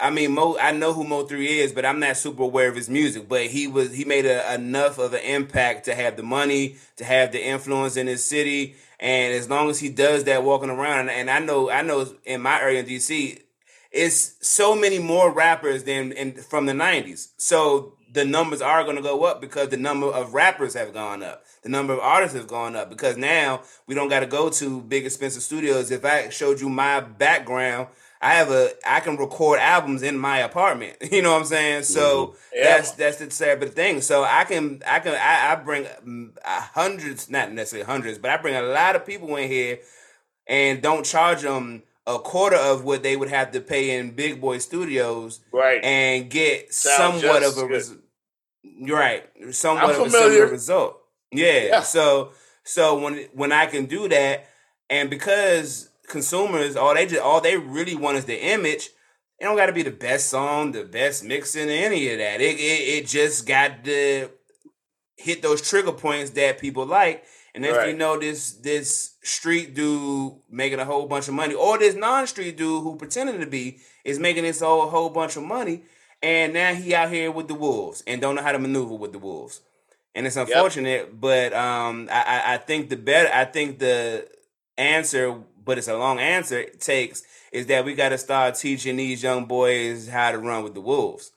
I 0.00 0.10
mean, 0.10 0.32
Mo. 0.32 0.58
I 0.58 0.72
know 0.72 0.92
who 0.92 1.04
Mo 1.04 1.26
Three 1.26 1.60
is, 1.60 1.72
but 1.72 1.86
I'm 1.86 2.00
not 2.00 2.16
super 2.16 2.42
aware 2.42 2.68
of 2.68 2.74
his 2.74 2.90
music. 2.90 3.28
But 3.28 3.46
he 3.46 3.68
was 3.68 3.94
he 3.94 4.04
made 4.04 4.26
a, 4.26 4.52
enough 4.52 4.98
of 4.98 5.14
an 5.14 5.20
impact 5.20 5.84
to 5.84 5.94
have 5.94 6.16
the 6.16 6.24
money, 6.24 6.78
to 6.96 7.04
have 7.04 7.30
the 7.30 7.46
influence 7.46 7.96
in 7.96 8.08
his 8.08 8.24
city, 8.24 8.74
and 8.98 9.32
as 9.32 9.48
long 9.48 9.70
as 9.70 9.78
he 9.78 9.88
does 9.88 10.24
that, 10.24 10.42
walking 10.42 10.70
around, 10.70 11.08
and 11.08 11.30
I 11.30 11.38
know 11.38 11.70
I 11.70 11.82
know 11.82 12.16
in 12.24 12.42
my 12.42 12.60
area 12.60 12.80
in 12.80 12.86
DC, 12.86 13.42
it's 13.92 14.34
so 14.40 14.74
many 14.74 14.98
more 14.98 15.30
rappers 15.30 15.84
than 15.84 16.12
in, 16.12 16.32
from 16.34 16.66
the 16.66 16.72
90s. 16.72 17.28
So 17.36 17.94
the 18.12 18.24
numbers 18.24 18.60
are 18.60 18.84
going 18.84 18.96
to 18.96 19.02
go 19.02 19.24
up 19.24 19.40
because 19.40 19.68
the 19.68 19.76
number 19.76 20.06
of 20.06 20.34
rappers 20.34 20.74
have 20.74 20.92
gone 20.92 21.22
up. 21.22 21.44
The 21.62 21.68
number 21.68 21.92
of 21.92 22.00
artists 22.00 22.36
have 22.36 22.46
gone 22.46 22.76
up 22.76 22.90
because 22.90 23.16
now 23.16 23.62
we 23.86 23.94
don't 23.94 24.08
got 24.08 24.20
to 24.20 24.26
go 24.26 24.50
to 24.50 24.80
big 24.82 25.06
expensive 25.06 25.42
studios. 25.42 25.90
If 25.90 26.04
I 26.04 26.28
showed 26.28 26.60
you 26.60 26.68
my 26.68 27.00
background, 27.00 27.88
I 28.20 28.34
have 28.34 28.50
a 28.50 28.70
I 28.86 29.00
can 29.00 29.16
record 29.16 29.58
albums 29.58 30.02
in 30.02 30.18
my 30.18 30.38
apartment. 30.38 30.96
You 31.12 31.22
know 31.22 31.32
what 31.32 31.40
I'm 31.40 31.44
saying? 31.46 31.82
So 31.84 32.36
Yeah. 32.54 32.64
that's 32.64 32.92
that's 32.92 33.16
the 33.18 33.30
sad 33.30 33.60
but 33.60 33.74
thing. 33.74 34.00
So 34.00 34.24
I 34.24 34.44
can 34.44 34.82
I 34.86 35.00
can 35.00 35.14
I, 35.14 35.52
I 35.52 35.54
bring 35.56 35.84
mm, 35.84 36.30
hundreds, 36.44 37.28
not 37.30 37.52
necessarily 37.52 37.86
hundreds, 37.86 38.18
but 38.18 38.30
I 38.30 38.36
bring 38.36 38.54
a 38.56 38.62
lot 38.62 38.94
of 38.96 39.04
people 39.06 39.34
in 39.36 39.48
here 39.48 39.78
and 40.46 40.82
don't 40.82 41.04
charge 41.04 41.42
them 41.42 41.82
a 42.06 42.18
quarter 42.18 42.56
of 42.56 42.84
what 42.84 43.02
they 43.02 43.16
would 43.16 43.28
have 43.28 43.52
to 43.52 43.60
pay 43.60 43.96
in 43.96 44.10
big 44.10 44.40
boy 44.40 44.58
studios 44.58 45.40
Right. 45.52 45.82
and 45.84 46.28
get 46.30 46.72
somewhat 46.74 47.42
of 47.44 47.56
a 47.58 47.64
result. 47.66 47.98
right 48.88 49.24
somewhat 49.50 49.94
of 49.94 50.06
a 50.06 50.10
similar 50.10 50.46
result 50.46 50.98
yeah. 51.32 51.64
Yeah. 51.66 51.80
so 51.82 52.32
so 52.64 52.98
when 52.98 53.18
when 53.32 53.52
i 53.52 53.66
can 53.66 53.86
do 53.86 54.08
that 54.08 54.46
and 54.90 55.10
because 55.10 55.90
consumers 56.08 56.76
all 56.76 56.94
they 56.94 57.06
just 57.06 57.20
all 57.22 57.40
they 57.40 57.56
really 57.56 57.94
want 57.96 58.16
is 58.18 58.24
the 58.24 58.38
image 58.40 58.90
it 59.38 59.44
don't 59.44 59.56
got 59.56 59.66
to 59.66 59.72
be 59.72 59.82
the 59.82 59.90
best 59.90 60.28
song 60.28 60.72
the 60.72 60.84
best 60.84 61.24
mixing 61.24 61.68
any 61.70 62.10
of 62.12 62.18
that 62.18 62.40
it, 62.40 62.56
it, 62.58 63.04
it 63.04 63.06
just 63.06 63.46
got 63.46 63.84
to 63.84 64.28
hit 65.16 65.42
those 65.42 65.62
trigger 65.62 65.92
points 65.92 66.30
that 66.32 66.58
people 66.58 66.84
like 66.86 67.24
and 67.54 67.64
if 67.64 67.86
you 67.86 67.94
know 67.96 68.18
this 68.18 68.52
this 68.54 69.11
street 69.22 69.74
dude 69.74 70.32
making 70.50 70.80
a 70.80 70.84
whole 70.84 71.06
bunch 71.06 71.28
of 71.28 71.34
money 71.34 71.54
or 71.54 71.78
this 71.78 71.94
non-street 71.94 72.56
dude 72.56 72.82
who 72.82 72.96
pretending 72.96 73.40
to 73.40 73.46
be 73.46 73.78
is 74.04 74.18
making 74.18 74.42
this 74.42 74.60
whole 74.60 74.88
whole 74.88 75.10
bunch 75.10 75.36
of 75.36 75.42
money 75.42 75.82
and 76.22 76.52
now 76.52 76.74
he 76.74 76.94
out 76.94 77.10
here 77.10 77.30
with 77.30 77.48
the 77.48 77.54
wolves 77.54 78.02
and 78.06 78.20
don't 78.20 78.34
know 78.34 78.42
how 78.42 78.52
to 78.52 78.58
maneuver 78.58 78.94
with 78.94 79.12
the 79.12 79.18
wolves. 79.18 79.60
And 80.14 80.26
it's 80.26 80.36
unfortunate 80.36 81.20
but 81.20 81.52
um 81.52 82.08
I, 82.10 82.22
I 82.22 82.54
i 82.54 82.56
think 82.58 82.90
the 82.90 82.96
better 82.96 83.30
i 83.32 83.44
think 83.44 83.78
the 83.78 84.28
answer 84.76 85.34
but 85.64 85.78
it's 85.78 85.88
a 85.88 85.96
long 85.96 86.18
answer 86.18 86.58
it 86.58 86.80
takes 86.80 87.22
is 87.52 87.66
that 87.66 87.84
we 87.84 87.94
got 87.94 88.08
to 88.08 88.18
start 88.18 88.54
teaching 88.54 88.96
these 88.96 89.22
young 89.22 89.44
boys 89.44 90.08
how 90.08 90.32
to 90.32 90.38
run 90.38 90.64
with 90.64 90.74
the 90.74 90.80
wolves. 90.80 91.32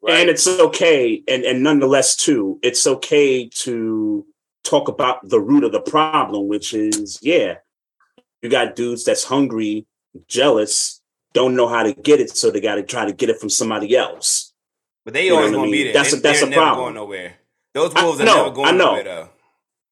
Right. 0.00 0.20
And 0.20 0.30
it's 0.30 0.46
okay, 0.46 1.22
and, 1.26 1.42
and 1.42 1.62
nonetheless, 1.62 2.14
too, 2.14 2.60
it's 2.62 2.86
okay 2.86 3.48
to 3.48 4.24
talk 4.68 4.88
about 4.88 5.28
the 5.28 5.40
root 5.40 5.64
of 5.64 5.72
the 5.72 5.80
problem, 5.80 6.48
which 6.48 6.74
is, 6.74 7.18
yeah, 7.22 7.56
you 8.42 8.48
got 8.50 8.76
dudes 8.76 9.04
that's 9.04 9.24
hungry, 9.24 9.86
jealous, 10.28 11.00
don't 11.32 11.56
know 11.56 11.68
how 11.68 11.82
to 11.82 11.92
get 11.92 12.20
it, 12.20 12.36
so 12.36 12.50
they 12.50 12.60
got 12.60 12.76
to 12.76 12.82
try 12.82 13.04
to 13.04 13.12
get 13.12 13.28
it 13.30 13.38
from 13.38 13.50
somebody 13.50 13.96
else. 13.96 14.52
but 15.04 15.14
they 15.14 15.26
You 15.26 15.36
always 15.36 15.52
gonna 15.52 15.64
be 15.66 15.70
mean? 15.72 15.84
there 15.86 15.92
That's 15.94 16.12
they, 16.12 16.18
a- 16.18 16.20
that's 16.20 16.42
a 16.42 16.50
problem. 16.50 16.84
going 16.86 16.94
nowhere 16.94 17.34
those 17.74 17.94
I 17.94 18.04
wolves 18.04 18.20
are 18.20 18.24
know, 18.24 18.36
never 18.44 18.50
going 18.54 18.68
I 18.68 18.72
know. 18.72 18.86
nowhere 18.86 19.04
though 19.04 19.28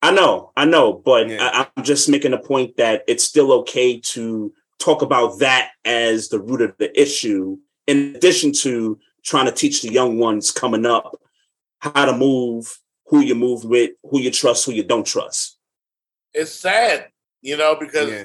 I 0.03 0.11
know, 0.11 0.53
I 0.57 0.65
know, 0.67 0.93
but 0.93 1.31
Yeah. 1.31 1.49
I, 1.51 1.67
I'm 1.77 1.85
just 1.85 2.09
making 2.11 2.33
a 2.35 2.39
point 2.39 2.77
that 2.77 3.05
it's 3.09 3.25
still 3.25 3.51
okay 3.61 4.01
to 4.01 4.53
talk 4.79 5.01
about 5.03 5.39
that 5.39 5.71
as 5.87 6.29
the 6.29 6.39
root 6.41 6.61
of 6.61 6.77
the 6.79 6.91
issue, 7.01 7.57
in 7.87 8.15
addition 8.17 8.53
to 8.65 8.99
trying 9.25 9.47
to 9.47 9.53
teach 9.53 9.81
the 9.81 9.91
young 9.91 10.19
ones 10.19 10.51
coming 10.53 10.85
up 10.85 11.17
how 11.79 12.05
to 12.05 12.15
move, 12.17 12.79
who 13.07 13.21
you 13.21 13.35
move 13.35 13.65
with, 13.65 13.91
who 14.03 14.21
you 14.21 14.31
trust, 14.31 14.65
who 14.67 14.73
you 14.73 14.83
don't 14.85 15.07
trust. 15.07 15.59
It's 16.33 16.53
sad, 16.53 17.09
you 17.43 17.57
know, 17.57 17.77
because 17.77 18.11
Yeah. 18.11 18.25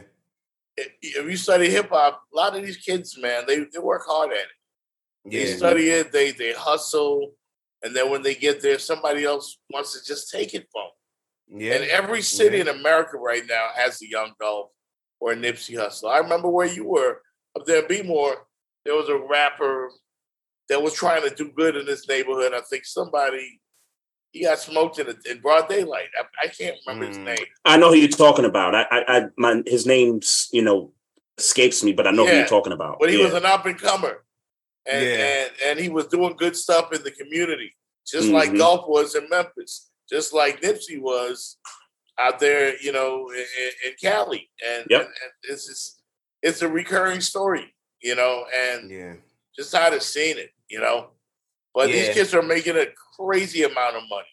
if 0.78 0.88
if 1.02 1.26
you 1.30 1.38
study 1.38 1.70
hip 1.70 1.90
hop, 1.90 2.24
a 2.34 2.36
lot 2.36 2.56
of 2.56 2.64
these 2.66 2.78
kids, 2.78 3.18
man, 3.18 3.44
they, 3.48 3.60
they 3.72 3.80
work 3.80 4.04
hard 4.06 4.32
at 4.32 4.38
it. 4.38 5.32
They 5.32 5.50
Yeah. 5.50 5.56
study 5.58 5.90
it, 5.90 6.12
they 6.12 6.32
they 6.32 6.54
hustle, 6.54 7.36
and 7.84 7.96
then 7.96 8.10
when 8.10 8.22
they 8.24 8.36
get 8.36 8.62
there, 8.62 8.80
somebody 8.80 9.26
else 9.26 9.58
wants 9.70 9.94
to 9.94 10.06
just 10.06 10.32
take 10.32 10.54
it 10.54 10.68
from. 10.72 10.90
them. 11.50 11.62
Yeah. 11.62 11.74
And 11.76 11.84
every 11.86 12.22
city 12.22 12.58
Yeah. 12.58 12.62
in 12.64 12.68
America 12.70 13.18
right 13.18 13.46
now 13.46 13.70
has 13.76 14.02
a 14.02 14.08
Young 14.10 14.34
Dolph 14.40 14.72
or 15.20 15.34
a 15.34 15.36
Nipsey 15.36 15.76
Hussle. 15.76 16.10
I 16.10 16.20
remember 16.20 16.48
where 16.50 16.68
you 16.68 16.86
were 16.86 17.22
up 17.56 17.66
there 17.66 17.82
in 17.84 17.88
Bmore. 17.88 18.38
There 18.86 18.96
was 18.96 19.10
a 19.10 19.18
rapper 19.18 19.92
that 20.70 20.82
was 20.82 20.94
trying 20.94 21.24
to 21.28 21.36
do 21.36 21.52
good 21.52 21.76
in 21.76 21.86
this 21.86 22.08
neighborhood. 22.08 22.54
I 22.54 22.62
think 22.62 22.86
somebody 22.86 23.60
he 24.32 24.44
got 24.44 24.60
smoked 24.60 25.00
in, 25.00 25.08
in 25.30 25.40
broad 25.40 25.68
daylight. 25.68 26.08
I, 26.18 26.46
I 26.46 26.48
can't 26.50 26.76
remember 26.86 27.08
his 27.08 27.18
Mm. 27.18 27.24
name. 27.26 27.46
I 27.66 27.78
know 27.78 27.90
who 27.90 27.96
you're 27.98 28.10
talking 28.10 28.46
about. 28.46 28.76
I, 28.76 28.84
I, 28.92 29.18
I 29.18 29.26
my 29.38 29.64
his 29.66 29.86
name's 29.86 30.50
you 30.52 30.62
know 30.62 30.94
escapes 31.38 31.84
me, 31.84 31.94
but 31.94 32.06
I 32.06 32.12
know 32.12 32.26
who 32.28 32.34
you're 32.36 32.46
talking 32.48 32.74
about. 32.74 32.98
but 33.00 33.10
he 33.10 33.18
Yeah. 33.18 33.26
was 33.26 33.34
an 33.34 33.46
up 33.46 33.66
and 33.66 33.80
comer, 33.80 34.24
and, 34.86 35.06
Yeah. 35.06 35.16
and 35.16 35.52
and 35.66 35.80
he 35.80 35.90
was 35.90 36.08
doing 36.08 36.36
good 36.36 36.56
stuff 36.56 36.94
in 36.94 37.02
the 37.04 37.12
community, 37.12 37.76
just 38.06 38.30
like 38.30 38.50
Mhm. 38.52 38.58
Dolph 38.60 38.88
was 38.88 39.16
in 39.16 39.28
Memphis, 39.30 39.90
just 40.10 40.34
like 40.34 40.62
Nipsey 40.62 41.00
was 41.00 41.58
out 42.20 42.40
there, 42.40 42.78
you 42.82 42.92
know, 42.92 43.30
in, 43.32 43.46
in 43.86 43.94
Cali, 44.02 44.50
and, 44.66 44.86
Yep. 44.90 45.02
and, 45.02 45.10
and 45.10 45.32
it's 45.44 45.66
just, 45.68 46.02
it's 46.42 46.62
a 46.62 46.68
recurring 46.68 47.22
story, 47.22 47.74
you 48.02 48.14
know, 48.14 48.46
and 48.54 48.92
Yeah. 48.92 49.14
just 49.58 49.72
tired 49.72 49.94
of 49.94 50.04
seeing 50.04 50.38
it, 50.38 50.52
you 50.68 50.82
know. 50.82 51.12
But 51.74 51.88
these 51.88 52.10
kids 52.10 52.34
are 52.34 52.42
making 52.42 52.76
a 52.78 52.88
crazy 53.18 53.64
amount 53.64 53.96
of 53.96 54.04
money. 54.10 54.28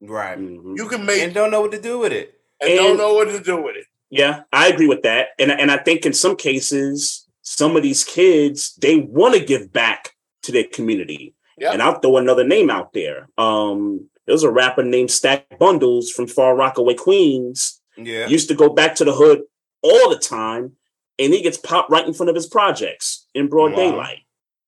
Right. 0.00 0.38
Mhm. 0.38 0.76
You 0.76 0.86
can 0.88 1.04
make 1.06 1.22
And 1.22 1.34
don't 1.34 1.50
know 1.50 1.60
what 1.62 1.72
to 1.72 1.80
do 1.80 1.98
with 1.98 2.12
it. 2.12 2.34
and, 2.60 2.76
don't 2.76 2.96
know 2.96 3.14
what 3.14 3.28
to 3.28 3.40
do 3.40 3.60
with 3.62 3.76
it. 3.76 3.86
Yeah, 4.10 4.42
I 4.52 4.68
agree 4.68 4.86
with 4.88 5.02
that, 5.02 5.28
and 5.38 5.50
and 5.52 5.70
I 5.70 5.76
think 5.76 6.06
in 6.06 6.12
some 6.14 6.34
cases, 6.36 7.26
some 7.42 7.76
of 7.76 7.82
these 7.82 8.04
kids 8.04 8.74
they 8.76 8.96
want 8.96 9.34
to 9.34 9.44
give 9.44 9.72
back 9.72 10.14
to 10.42 10.52
their 10.52 10.64
community. 10.64 11.34
Yeah. 11.58 11.72
And 11.72 11.82
I'll 11.82 11.98
throw 12.00 12.16
another 12.16 12.44
name 12.44 12.70
out 12.70 12.92
there. 12.92 13.28
Um, 13.36 14.08
there 14.26 14.32
was 14.34 14.44
a 14.44 14.50
rapper 14.50 14.82
named 14.84 15.10
Stack 15.10 15.58
Bundles 15.58 16.10
from 16.10 16.26
Far 16.28 16.54
Rockaway, 16.54 16.94
Queens. 16.94 17.80
Yeah. 17.96 18.28
Used 18.28 18.48
to 18.48 18.54
go 18.54 18.68
back 18.68 18.94
to 18.96 19.04
the 19.04 19.12
hood 19.12 19.42
all 19.82 20.08
the 20.10 20.18
time, 20.18 20.76
and 21.18 21.32
he 21.34 21.42
gets 21.42 21.56
popped 21.58 21.90
right 21.90 22.06
in 22.06 22.14
front 22.14 22.30
of 22.30 22.36
his 22.36 22.46
projects 22.46 23.26
in 23.34 23.48
broad 23.48 23.72
Wow. 23.72 23.76
daylight. 23.76 24.18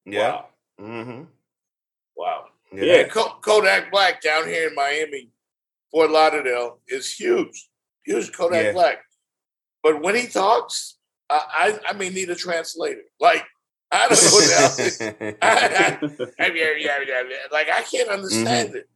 yeah. 0.05 0.33
Wow. 0.33 0.47
Mm-hmm. 0.81 1.23
Wow. 2.21 2.45
Yeah. 2.73 3.09
Ko- 3.09 3.39
Kodak 3.41 3.91
Black 3.91 4.21
down 4.21 4.47
here 4.47 4.69
in 4.69 4.75
Miami, 4.75 5.31
Fort 5.91 6.11
Lauderdale, 6.11 6.79
is 6.87 7.11
huge. 7.13 7.69
Huge 8.05 8.31
Kodak 8.33 8.67
Yeah. 8.67 8.73
Black. 8.73 8.99
But 9.83 10.03
when 10.03 10.15
he 10.15 10.27
talks, 10.27 10.99
I, 11.31 11.41
I 11.87 11.91
I 11.91 11.93
may 11.95 12.11
need 12.11 12.29
a 12.29 12.35
translator. 12.37 13.03
Like 13.19 13.45
I 13.91 14.09
don't 14.09 14.23
know. 14.23 15.27
now. 15.31 15.37
I, 15.43 15.51
I, 15.51 16.45
I 16.45 16.47
yeah, 16.49 16.75
yeah, 16.79 16.99
yeah, 17.07 17.23
yeah. 17.29 17.37
like 17.51 17.69
I 17.71 17.83
can't 17.83 18.09
understand 18.11 18.75
it. 18.75 18.89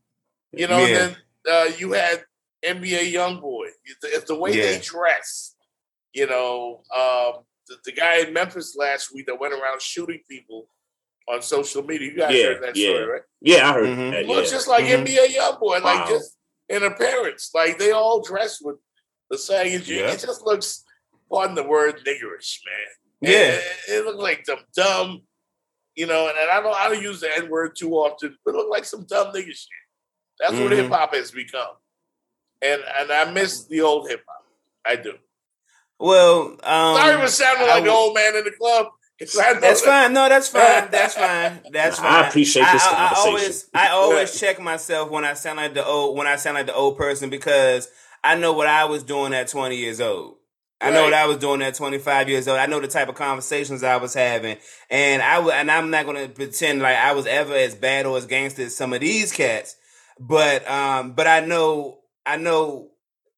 You 0.53 0.69
know. 0.69 0.79
Mm-hmm. 0.79 0.93
Yeah. 0.93 1.05
And 1.05 1.17
then 1.45 1.53
uh, 1.53 1.77
you 1.79 1.93
had 1.93 2.25
NBA 2.65 3.13
YoungBoy. 3.13 3.67
It's, 3.85 4.05
it's 4.05 4.25
the 4.27 4.39
way 4.39 4.53
they 4.53 4.79
dress. 4.81 5.55
You 6.13 6.27
know, 6.29 6.83
um, 6.95 7.43
the, 7.69 7.77
the 7.87 7.93
guy 7.93 8.19
in 8.19 8.33
Memphis 8.33 8.77
last 8.79 9.13
week 9.15 9.27
that 9.27 9.41
went 9.41 9.53
around 9.55 9.81
shooting 9.83 10.21
people 10.31 10.69
on 11.29 11.43
social 11.43 11.83
media. 11.83 12.11
You 12.11 12.17
guys 12.19 12.35
Yeah, 12.35 12.45
heard 12.47 12.63
that 12.63 12.77
yeah. 12.77 12.89
story, 12.91 13.05
right? 13.07 13.23
Yeah, 13.41 13.71
I 13.71 13.73
heard 13.73 13.89
Mhm. 13.89 14.11
that. 14.13 14.27
looks 14.27 14.51
Yeah. 14.51 14.57
just 14.57 14.69
like 14.69 14.85
Mhm. 14.85 14.99
NBA 15.07 15.27
YoungBoy, 15.37 15.83
like 15.83 15.85
Wow. 15.85 16.07
just 16.09 16.37
in 16.69 16.83
appearance. 16.83 17.51
Like 17.55 17.79
they 17.79 17.93
all 17.93 18.21
dress 18.23 18.61
with 18.61 18.77
the 19.31 19.39
saying. 19.39 19.75
It, 19.81 19.87
Yeah. 19.87 20.11
it 20.13 20.21
just 20.21 20.43
looks, 20.43 20.85
pardon 21.31 21.55
the 21.55 21.63
word, 21.63 22.05
niggerish, 22.05 22.59
man. 22.67 23.31
Yeah. 23.33 23.55
It, 23.55 23.65
it 23.89 24.05
looked 24.05 24.19
like 24.21 24.45
some 24.45 24.65
dumb, 24.77 25.23
you 25.95 26.07
know. 26.07 26.29
And, 26.29 26.39
and 26.39 26.51
I 26.51 26.61
don't, 26.61 26.75
I 26.77 26.89
don't 26.91 27.03
use 27.03 27.21
the 27.21 27.35
N 27.37 27.49
word 27.49 27.75
too 27.77 27.93
often, 27.95 28.37
but 28.45 28.55
it 28.55 28.57
looked 28.59 28.71
like 28.71 28.85
some 28.85 29.05
dumb 29.07 29.29
nigga 29.33 29.47
shit. 29.47 29.69
That's 30.39 30.53
what 30.53 30.73
Mhm. 30.73 30.77
hip 30.77 30.91
hop 30.91 31.15
has 31.15 31.31
become, 31.31 31.77
and 32.61 32.83
and 32.83 33.13
I 33.13 33.31
miss 33.31 33.67
the 33.67 33.81
old 33.83 34.11
hip 34.11 34.25
hop. 34.29 34.45
I 34.85 34.97
do. 34.97 35.17
Well, 35.99 36.59
um, 36.65 36.97
Sorry 36.97 37.21
for 37.21 37.29
sounding 37.29 37.69
like 37.69 37.85
the 37.85 37.91
would- 37.91 37.97
old 37.97 38.15
man 38.15 38.35
in 38.37 38.45
the 38.45 38.51
club. 38.51 38.89
I 39.41 39.53
know 39.55 39.61
That's 39.61 39.81
that- 39.83 39.87
fine. 40.05 40.13
No, 40.13 40.29
that's 40.29 40.49
fine. 40.49 40.89
That's 40.91 41.15
fine. 41.15 41.61
That's 41.73 41.99
fine. 42.01 42.25
I 42.25 42.29
appreciate 42.29 42.67
this 42.73 42.83
I, 42.85 42.91
I 42.91 42.97
conversation. 43.15 43.29
always, 43.29 43.71
I 43.75 43.89
always 43.91 44.41
check 44.41 44.61
myself 44.61 45.11
when 45.11 45.25
I 45.25 45.35
sound 45.35 45.57
like 45.59 45.75
the 45.75 45.85
old 45.85 46.17
when 46.17 46.27
I 46.27 46.37
sound 46.37 46.55
like 46.57 46.67
the 46.67 46.75
old 46.75 46.97
person 46.99 47.31
because 47.31 47.89
I 48.25 48.37
know 48.37 48.53
what 48.53 48.67
I 48.67 48.85
was 48.87 49.03
doing 49.03 49.33
at 49.35 49.49
twenty 49.49 49.77
years 49.77 50.01
old. 50.01 50.37
I 50.81 50.91
know 50.91 51.05
what 51.05 51.15
I 51.15 51.25
was 51.27 51.39
doing 51.39 51.63
at 51.63 51.75
25 51.77 52.29
years 52.29 52.47
old. 52.47 52.59
I 52.59 52.67
know 52.67 52.79
the 52.79 52.89
type 52.89 53.09
of 53.09 53.15
conversations 53.15 53.83
I 53.83 53.97
was 53.97 54.13
having, 54.13 54.59
and 54.91 55.23
I 55.23 55.37
w- 55.37 55.53
and 55.53 55.71
I'm 55.71 55.89
not 55.91 56.05
going 56.05 56.17
to 56.19 56.29
pretend 56.29 56.83
like 56.83 56.97
I 56.99 57.13
was 57.13 57.25
ever 57.27 57.55
as 57.55 57.75
bad 57.75 58.05
or 58.05 58.19
as 58.19 58.27
gangster 58.27 58.63
as 58.65 58.77
some 58.77 58.93
of 58.93 59.01
these 59.01 59.33
cats. 59.33 59.77
But 60.21 60.69
um, 60.69 61.13
but 61.13 61.27
I 61.27 61.41
know 61.41 62.01
I 62.27 62.37
know 62.37 62.91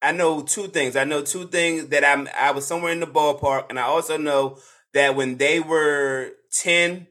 I 0.02 0.10
know 0.10 0.42
two 0.42 0.66
things. 0.68 0.96
I 0.96 1.04
know 1.04 1.22
two 1.22 1.46
things 1.46 1.88
that 1.88 2.04
I'm 2.04 2.28
I 2.36 2.50
was 2.50 2.66
somewhere 2.66 2.90
in 2.90 2.98
the 3.00 3.06
ballpark, 3.06 3.66
and 3.70 3.78
I 3.78 3.82
also 3.82 4.16
know 4.16 4.58
that 4.96 5.14
when 5.14 5.36
they 5.36 5.60
were 5.60 6.30
10 6.52 7.06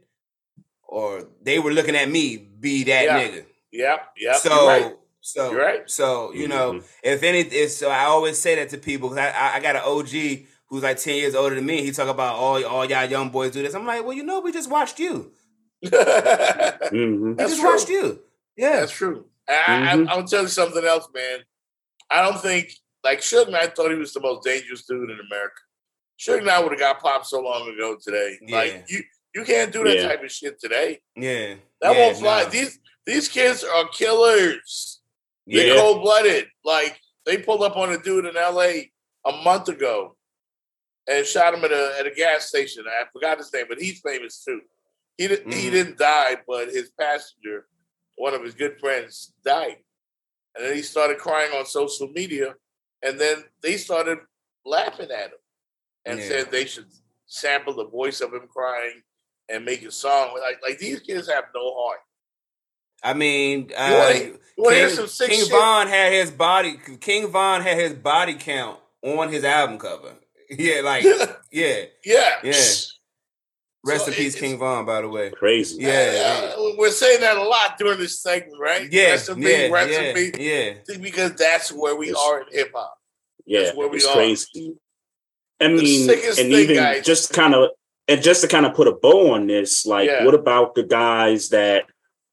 or 0.88 1.28
they 1.42 1.60
were 1.60 1.72
looking 1.72 1.96
at 1.96 2.10
me 2.10 2.38
be 2.38 2.84
that 2.86 3.04
Yeah. 3.06 3.20
nigga. 3.20 3.46
Yeah, 3.72 3.98
yeah. 4.18 4.34
so 4.38 4.50
you're 4.54 4.68
right. 4.68 4.96
so 5.22 5.52
You're 5.52 5.62
right. 5.62 5.90
so 5.90 6.32
you 6.34 6.48
know 6.48 6.74
Mhm. 6.74 6.84
if 7.04 7.24
any 7.24 7.40
if, 7.42 7.72
so 7.72 7.90
I 7.90 8.06
always 8.06 8.38
say 8.40 8.56
that 8.56 8.70
to 8.70 8.78
people 8.78 9.10
because 9.10 9.26
I, 9.26 9.30
I 9.32 9.56
I 9.56 9.60
got 9.60 9.76
an 9.76 9.84
OG 9.86 10.48
who's 10.68 10.84
like 10.84 10.98
10 10.98 11.16
years 11.16 11.36
older 11.36 11.56
than 11.56 11.66
me. 11.66 11.82
He 11.84 11.92
talk 11.92 12.08
about 12.10 12.36
all 12.36 12.64
all 12.66 12.86
y'all 12.86 13.06
young 13.06 13.30
boys 13.30 13.52
do 13.52 13.62
this. 13.62 13.76
I'm 13.76 13.86
like, 13.86 14.04
well, 14.04 14.14
you 14.14 14.24
know, 14.24 14.40
we 14.40 14.52
just 14.52 14.70
watched 14.70 15.00
you. 15.00 15.32
That's 15.82 16.92
Mhm. 16.92 17.38
We 17.38 17.44
just 17.44 17.60
true. 17.60 17.70
watched 17.70 17.90
you. 17.90 18.20
Yeah. 18.58 18.80
That's 18.80 18.92
true. 18.92 19.26
I, 19.48 19.54
I, 19.54 19.96
Mhm. 19.96 20.08
I'll 20.10 20.24
tell 20.24 20.42
you 20.44 20.48
something 20.48 20.84
else, 20.86 21.08
man. 21.14 21.40
I 22.10 22.22
don't 22.24 22.42
think 22.42 22.72
like 23.04 23.20
Suge 23.20 23.50
Knight 23.52 23.76
thought 23.76 23.92
he 23.92 23.98
was 23.98 24.14
the 24.14 24.22
most 24.22 24.44
dangerous 24.46 24.86
dude 24.86 25.10
in 25.10 25.20
America. 25.30 25.62
Suge 26.20 26.44
Knight 26.44 26.60
would 26.64 26.72
have 26.72 26.80
got 26.80 27.00
popped 27.02 27.28
so 27.28 27.42
long 27.42 27.68
ago 27.70 27.98
today. 28.02 28.38
Yeah. 28.42 28.56
Like 28.56 28.86
you, 28.90 29.04
you 29.34 29.44
can't 29.44 29.72
do 29.72 29.84
that 29.84 29.96
Yeah. 29.98 30.08
type 30.08 30.24
of 30.24 30.32
shit 30.32 30.60
today. 30.60 31.00
Yeah. 31.16 31.56
That 31.82 31.92
won't 31.96 32.18
fly. 32.18 32.44
no. 32.44 32.50
These 32.50 32.80
these 33.06 33.28
kids 33.28 33.64
are 33.64 33.88
killers. 33.90 35.02
They're 35.48 35.76
cold 35.78 36.02
blooded. 36.02 36.48
Like 36.64 37.00
they 37.26 37.38
pulled 37.38 37.62
up 37.64 37.76
on 37.78 37.92
a 37.92 37.98
dude 37.98 38.26
in 38.26 38.36
L.A. 38.38 38.92
a 39.26 39.32
month 39.44 39.68
ago 39.70 40.16
and 41.08 41.26
shot 41.26 41.54
him 41.54 41.64
at 41.66 41.72
a 41.72 41.96
at 42.00 42.08
a 42.08 42.12
gas 42.12 42.46
station. 42.48 42.86
I 42.88 43.04
forgot 43.12 43.38
his 43.38 43.52
name, 43.54 43.66
but 43.70 43.80
he's 43.80 44.00
famous 44.00 44.44
too. 44.44 44.62
He 45.18 45.28
didn't 45.28 45.52
he 45.54 45.68
Mhm. 45.68 45.72
didn't 45.72 45.98
die, 45.98 46.38
but 46.48 46.70
his 46.70 46.90
passenger, 47.00 47.68
one 48.16 48.34
of 48.34 48.42
his 48.44 48.56
good 48.56 48.80
friends, 48.80 49.34
died. 49.44 49.78
And 50.56 50.66
then 50.66 50.76
he 50.76 50.82
started 50.82 51.18
crying 51.20 51.52
on 51.52 51.66
social 51.66 52.08
media, 52.08 52.56
and 53.04 53.20
then 53.20 53.44
they 53.62 53.76
started 53.78 54.20
laughing 54.66 55.12
at 55.12 55.32
him 55.32 55.38
and 56.06 56.20
Yeah. 56.20 56.28
said 56.28 56.52
they 56.52 56.66
should 56.66 56.88
sample 57.28 57.74
the 57.74 57.86
voice 57.88 58.22
of 58.22 58.34
him 58.34 58.48
crying 58.52 59.02
and 59.50 59.66
make 59.66 59.82
a 59.84 59.92
song. 59.92 60.38
Like 60.40 60.62
like 60.62 60.80
these 60.80 61.00
kids 61.02 61.30
have 61.30 61.46
no 61.54 61.74
heart. 61.76 62.00
I 63.04 63.14
mean, 63.14 63.72
uh, 63.76 63.92
wanna, 63.92 64.20
you 64.26 64.40
wanna 64.58 64.76
hear 64.78 64.88
King, 64.88 64.96
some 64.96 65.08
sick 65.08 65.30
King 65.30 65.40
shit? 65.42 65.52
Von 65.52 65.88
had 65.88 66.12
his 66.14 66.32
body. 66.32 66.80
King 67.02 67.28
Von 67.28 67.62
had 67.62 67.78
his 67.78 67.94
body 67.94 68.36
count 68.36 68.80
on 69.04 69.32
his 69.32 69.44
album 69.44 69.78
cover. 69.80 70.14
Yeah, 70.50 70.82
like 70.82 71.04
yeah, 71.52 71.86
yeah. 72.04 72.36
yeah. 72.44 72.52
Rest 73.84 74.06
So 74.06 74.08
in 74.08 74.14
peace, 74.14 74.36
King 74.40 74.60
Von. 74.60 74.86
By 74.86 75.02
the 75.02 75.08
way. 75.10 75.32
Crazy. 75.32 75.78
Yeah, 75.82 76.54
Uh, 76.58 76.74
we're 76.78 76.92
saying 76.92 77.22
that 77.22 77.38
a 77.38 77.44
lot 77.44 77.78
during 77.80 78.00
this 78.00 78.22
segment, 78.22 78.60
right? 78.60 78.88
Yeah, 78.92 79.12
rest 79.12 79.30
in 79.30 79.42
yeah, 79.42 79.48
peace, 79.64 79.72
rest 79.72 79.92
yeah, 79.92 80.00
in 80.02 80.16
peace. 80.16 80.86
yeah. 80.88 80.98
Because 81.00 81.34
that's 81.36 81.72
where 81.72 81.96
we 81.96 82.10
It's- 82.10 82.24
are 82.24 82.42
in 82.42 82.48
hip 82.52 82.72
hop. 82.76 82.96
Yeah, 83.48 83.62
That's 83.64 83.76
where 83.78 83.88
we 83.88 83.98
it's 83.98 84.06
are. 84.08 84.14
crazy. 84.14 84.76
I 85.62 85.68
mean, 85.70 86.10
and 86.10 86.20
thing, 86.36 86.52
even 86.52 86.76
guys. 86.76 87.06
just 87.06 87.34
kind 87.34 87.54
of 87.56 87.70
and 88.08 88.22
just 88.22 88.42
to 88.42 88.48
kind 88.48 88.66
of 88.68 88.76
put 88.76 88.88
a 88.88 88.92
bow 88.92 89.32
on 89.34 89.48
this, 89.48 89.86
like, 89.86 90.08
Yeah. 90.08 90.26
what 90.26 90.36
about 90.36 90.76
the 90.76 90.84
guys 90.84 91.50
that 91.50 91.86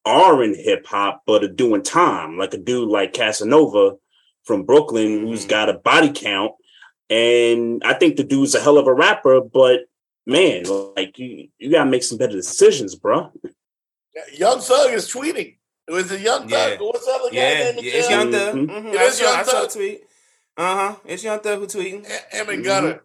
are 0.05 0.43
in 0.43 0.53
hip 0.53 0.85
hop 0.85 1.23
but 1.25 1.43
are 1.43 1.47
doing 1.47 1.81
time, 1.81 2.37
like 2.37 2.53
a 2.53 2.57
dude 2.57 2.89
like 2.89 3.13
Casanova 3.13 3.95
from 4.43 4.63
Brooklyn 4.63 5.25
who's 5.25 5.45
Mhm. 5.45 5.49
got 5.49 5.69
a 5.69 5.73
body 5.73 6.11
count, 6.13 6.51
and 7.09 7.81
I 7.85 7.93
think 7.93 8.17
the 8.17 8.23
dude's 8.23 8.53
a 8.53 8.59
hell 8.59 8.77
of 8.77 8.85
a 8.87 8.93
rapper, 8.93 9.39
but 9.41 9.85
man, 10.27 10.63
like 10.95 11.17
you, 11.17 11.47
you 11.57 11.71
gotta 11.71 11.89
make 11.89 12.03
some 12.03 12.17
better 12.17 12.33
decisions, 12.35 12.93
bro. 12.95 13.31
Young 14.33 14.59
Thug 14.59 14.93
is 14.93 15.09
tweeting. 15.11 15.57
It 15.87 15.91
was 15.91 16.11
a 16.11 16.19
Young 16.19 16.41
Thug. 16.47 16.49
Yeah. 16.51 16.77
What's 16.85 17.05
the 17.05 17.11
other 17.13 17.29
guy 17.29 17.35
Yeah, 17.35 17.71
name? 17.71 17.83
yeah, 17.83 17.91
it's 17.93 18.09
Young 18.09 18.31
Thug. 18.31 18.55
Mhm. 18.55 18.67
Mhm. 18.69 18.93
It 18.93 18.99
I 18.99 19.03
is 19.05 19.13
saw, 19.17 19.23
Young 19.25 19.35
I 19.39 19.43
saw 19.43 19.57
a 19.57 19.61
Thug. 19.61 19.71
tweet. 19.71 20.01
Uh 20.55 20.75
huh. 20.75 20.95
It's 21.05 21.23
Young 21.23 21.39
Thug 21.39 21.59
who 21.59 21.65
tweeting. 21.67 22.05
Him 22.31 22.49
and 22.49 22.61
Mhm. 22.61 22.63
Gunna. 22.63 23.01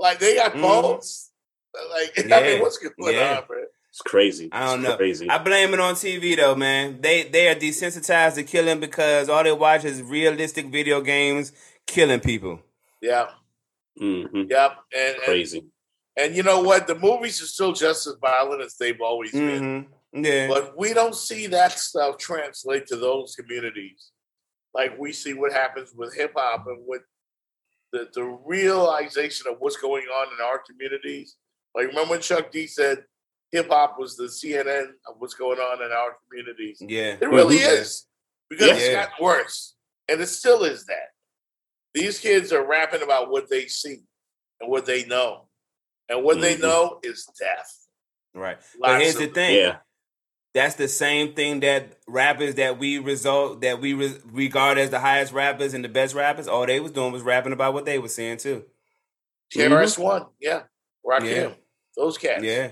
Like 0.00 0.18
they 0.18 0.34
got 0.34 0.54
Mhm. 0.54 0.62
balls. 0.62 1.30
Like 1.90 2.12
I 2.32 2.40
mean, 2.42 2.60
what's 2.60 2.78
going 2.78 2.94
Yeah. 3.14 3.38
on, 3.38 3.46
bro? 3.46 3.64
It's 3.90 4.00
crazy. 4.00 4.48
I 4.52 4.66
don't 4.66 4.82
know. 4.82 4.96
Crazy. 4.96 5.28
I 5.28 5.38
blame 5.38 5.74
it 5.74 5.80
on 5.80 5.94
TV 5.94 6.36
though, 6.36 6.54
man. 6.54 7.00
They 7.00 7.24
they 7.24 7.48
are 7.48 7.54
desensitized 7.54 8.34
to 8.36 8.42
killing 8.44 8.80
because 8.80 9.28
all 9.28 9.44
they 9.44 9.52
watch 9.52 9.84
is 9.84 10.02
realistic 10.02 10.66
video 10.66 11.00
games 11.00 11.52
killing 11.86 12.20
people. 12.20 12.60
Yeah, 13.02 13.28
hmm 13.98 14.24
yeah, 14.48 14.74
and, 14.96 15.14
and 15.16 15.22
Crazy. 15.24 15.64
and 16.16 16.34
you 16.34 16.42
know 16.42 16.60
what? 16.62 16.86
The 16.86 16.94
movies 16.94 17.42
are 17.42 17.46
still 17.46 17.72
just 17.72 18.06
as 18.06 18.14
violent 18.20 18.62
as 18.62 18.76
they've 18.76 19.00
always 19.00 19.32
been. 19.32 19.86
hmm 20.12 20.22
Yeah. 20.24 20.48
But 20.48 20.78
we 20.78 20.94
don't 20.94 21.14
see 21.14 21.46
that 21.48 21.78
stuff 21.78 22.16
translate 22.18 22.86
to 22.88 22.96
those 22.96 23.34
communities. 23.34 24.10
Like 24.72 24.98
we 24.98 25.12
see 25.12 25.34
what 25.34 25.52
happens 25.52 25.92
with 25.94 26.14
hip 26.14 26.32
hop 26.36 26.66
and 26.68 26.84
with 26.86 27.02
the, 27.92 28.08
the 28.14 28.24
realization 28.24 29.46
of 29.50 29.56
what's 29.58 29.76
going 29.76 30.04
on 30.04 30.28
in 30.32 30.44
our 30.44 30.58
communities. 30.68 31.36
Like 31.74 31.88
remember 31.88 32.10
when 32.12 32.20
Chuck 32.20 32.50
D 32.52 32.66
said 32.66 33.04
hip 33.52 33.68
hop 33.68 33.96
was 33.98 34.16
the 34.16 34.24
CNN 34.24 34.90
of 35.08 35.16
what's 35.18 35.34
going 35.34 35.58
on 35.58 35.82
in 35.84 35.90
our 35.92 36.16
communities? 36.28 36.78
yeah. 36.80 37.16
It 37.20 37.28
really 37.28 37.56
is. 37.56 38.06
Because 38.48 38.68
it's 38.70 38.86
Yeah. 38.88 39.06
gotten 39.06 39.24
worse. 39.24 39.74
And 40.08 40.20
it 40.20 40.26
still 40.26 40.64
is 40.64 40.86
that. 40.86 41.08
These 41.94 42.18
kids 42.20 42.52
are 42.52 42.64
rapping 42.66 43.02
about 43.02 43.30
what 43.30 43.48
they 43.50 43.66
see 43.66 44.02
and 44.60 44.70
what 44.70 44.86
they 44.86 45.04
know. 45.04 45.48
And 46.08 46.24
what 46.24 46.40
they 46.40 46.56
Mhm. 46.56 46.60
know 46.62 47.00
is 47.04 47.24
death. 47.38 47.86
Right. 48.34 48.58
But 48.80 48.90
Lots 48.90 49.02
here's 49.02 49.16
the 49.16 49.26
thing. 49.28 49.56
Yeah. 49.56 49.78
That's 50.52 50.74
the 50.74 50.88
same 50.88 51.34
thing 51.34 51.60
that 51.60 51.98
rappers 52.08 52.56
that 52.56 52.78
we 52.78 52.98
result 52.98 53.60
that 53.60 53.80
we 53.80 53.94
re- 53.94 54.18
regard 54.32 54.78
as 54.78 54.90
the 54.90 54.98
highest 54.98 55.32
rappers 55.32 55.74
and 55.74 55.84
the 55.84 55.88
best 55.88 56.14
rappers. 56.14 56.48
All 56.48 56.66
they 56.66 56.80
was 56.80 56.90
doing 56.92 57.12
was 57.12 57.22
rapping 57.22 57.52
about 57.52 57.72
what 57.74 57.84
they 57.84 57.98
were 58.00 58.08
seeing 58.08 58.36
too. 58.36 58.64
KRS 59.54 59.96
One, 59.98 60.26
yeah. 60.40 60.62
Rakim. 61.06 61.34
Yeah. 61.36 61.48
Those 61.96 62.18
cats. 62.18 62.42
Yeah. 62.42 62.70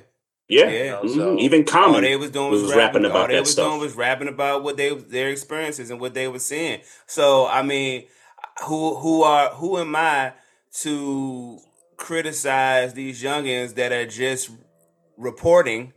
Yeah. 0.48 0.68
Yeah. 0.70 1.00
Mhm. 1.02 1.14
So- 1.14 1.38
Even 1.38 1.60
all 1.60 1.66
Common 1.66 2.02
they 2.02 2.16
was 2.16 2.30
doing 2.30 2.50
was, 2.50 2.62
was, 2.62 2.70
rapping 2.70 3.02
rapping, 3.02 3.04
about 3.06 3.20
all 3.22 3.26
they 3.28 3.34
that 3.34 3.40
was 3.40 3.52
stuff. 3.52 3.68
doing 3.68 3.80
was 3.80 3.94
rapping 3.94 4.28
about 4.28 4.62
what 4.64 4.76
they 4.76 4.94
their 4.94 5.28
experiences 5.30 5.90
and 5.90 6.00
what 6.00 6.14
they 6.14 6.26
were 6.26 6.38
seeing. 6.38 6.80
So 7.06 7.46
I 7.46 7.62
mean, 7.62 8.06
who 8.64 8.96
who 8.96 9.22
are 9.22 9.50
who 9.50 9.78
am 9.78 9.94
I 9.94 10.32
to 10.80 11.58
criticize 11.96 12.94
these 12.94 13.22
youngins 13.22 13.74
that 13.76 13.92
are 13.92 14.06
just 14.06 14.50
reporting, 15.16 15.92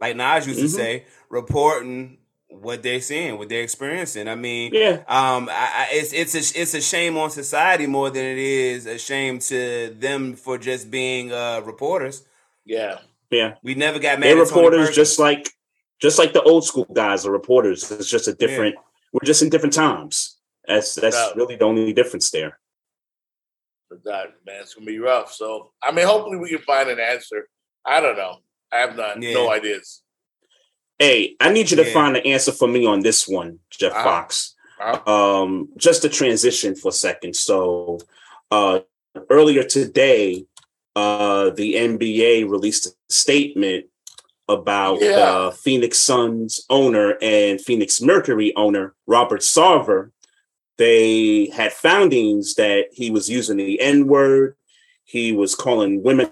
like 0.00 0.16
Nas 0.16 0.46
used 0.46 0.60
to 0.60 0.66
Mhm. 0.66 0.70
say, 0.76 1.04
reporting 1.30 2.18
what 2.48 2.82
they're 2.82 3.00
seeing, 3.00 3.38
what 3.38 3.48
they're 3.48 3.62
experiencing. 3.62 4.28
I 4.28 4.34
mean, 4.34 4.72
yeah. 4.72 5.02
um, 5.08 5.48
I, 5.50 5.68
I, 5.74 5.88
it's 5.92 6.12
it's 6.12 6.34
a 6.34 6.60
it's 6.60 6.74
a 6.74 6.80
shame 6.80 7.16
on 7.16 7.30
society 7.30 7.86
more 7.86 8.08
than 8.10 8.24
it 8.24 8.38
is 8.38 8.86
a 8.86 8.98
shame 8.98 9.38
to 9.40 9.94
them 9.98 10.34
for 10.36 10.56
just 10.58 10.90
being 10.90 11.32
uh, 11.32 11.60
reporters. 11.64 12.24
Yeah. 12.64 12.98
Yeah. 13.30 13.54
We 13.62 13.74
never 13.74 13.98
got 13.98 14.20
mad. 14.20 14.28
They're 14.28 14.42
at 14.42 14.48
reporters 14.48 14.78
Perkins. 14.80 14.96
just 14.96 15.18
like 15.18 15.50
just 16.00 16.18
like 16.18 16.32
the 16.32 16.42
old 16.42 16.64
school 16.64 16.84
guys 16.92 17.26
are 17.26 17.32
reporters. 17.32 17.90
It's 17.90 18.08
just 18.08 18.28
a 18.28 18.32
different 18.34 18.76
we're 19.12 19.24
just 19.26 19.42
in 19.42 19.48
different 19.48 19.74
times. 19.74 20.36
That's 20.66 20.94
that's 20.94 21.16
Yeah. 21.16 21.32
really 21.36 21.56
the 21.56 21.64
only 21.64 21.92
difference 21.92 22.30
there. 22.30 22.58
But 23.90 24.02
that, 24.04 24.34
man, 24.46 24.62
it's 24.62 24.74
gonna 24.74 24.86
be 24.86 24.98
rough. 24.98 25.32
So 25.32 25.72
I 25.82 25.90
mean 25.92 26.06
hopefully 26.06 26.36
we 26.38 26.48
can 26.50 26.58
find 26.58 26.88
an 26.88 27.00
answer. 27.00 27.48
I 27.84 28.00
don't 28.00 28.16
know. 28.16 28.38
I 28.76 28.80
have 28.80 28.96
not 28.96 29.22
Yeah. 29.22 29.34
no 29.34 29.50
ideas. 29.50 30.02
Hey, 30.98 31.36
I 31.40 31.50
need 31.50 31.70
you 31.70 31.76
to 31.78 31.86
Yeah. 31.86 31.92
find 31.92 32.16
the 32.16 32.26
answer 32.26 32.52
for 32.52 32.68
me 32.68 32.86
on 32.86 33.00
this 33.00 33.26
one, 33.28 33.58
Jeff 33.70 33.92
Uh-huh. 33.92 34.02
Fox. 34.04 34.54
Uh-huh. 34.80 35.10
Um, 35.10 35.68
just 35.76 36.02
to 36.02 36.08
transition 36.08 36.74
for 36.74 36.88
a 36.88 36.92
second. 36.92 37.34
So 37.36 37.98
uh 38.50 38.80
earlier 39.30 39.62
today, 39.64 40.44
uh 40.94 41.50
the 41.50 41.74
NBA 41.76 42.44
released 42.44 42.86
a 42.86 42.90
statement 43.08 43.86
about 44.48 45.00
Yeah. 45.00 45.18
uh 45.18 45.50
Phoenix 45.50 45.98
Suns 45.98 46.64
owner 46.70 47.16
and 47.22 47.60
Phoenix 47.60 48.00
Mercury 48.00 48.54
owner 48.56 48.94
Robert 49.06 49.40
Sarver. 49.40 50.10
They 50.78 51.46
had 51.46 51.72
foundings 51.72 52.54
that 52.56 52.88
he 52.92 53.10
was 53.10 53.30
using 53.30 53.56
the 53.56 53.80
N-word, 53.80 54.56
he 55.04 55.32
was 55.32 55.54
calling 55.54 56.02
women 56.02 56.30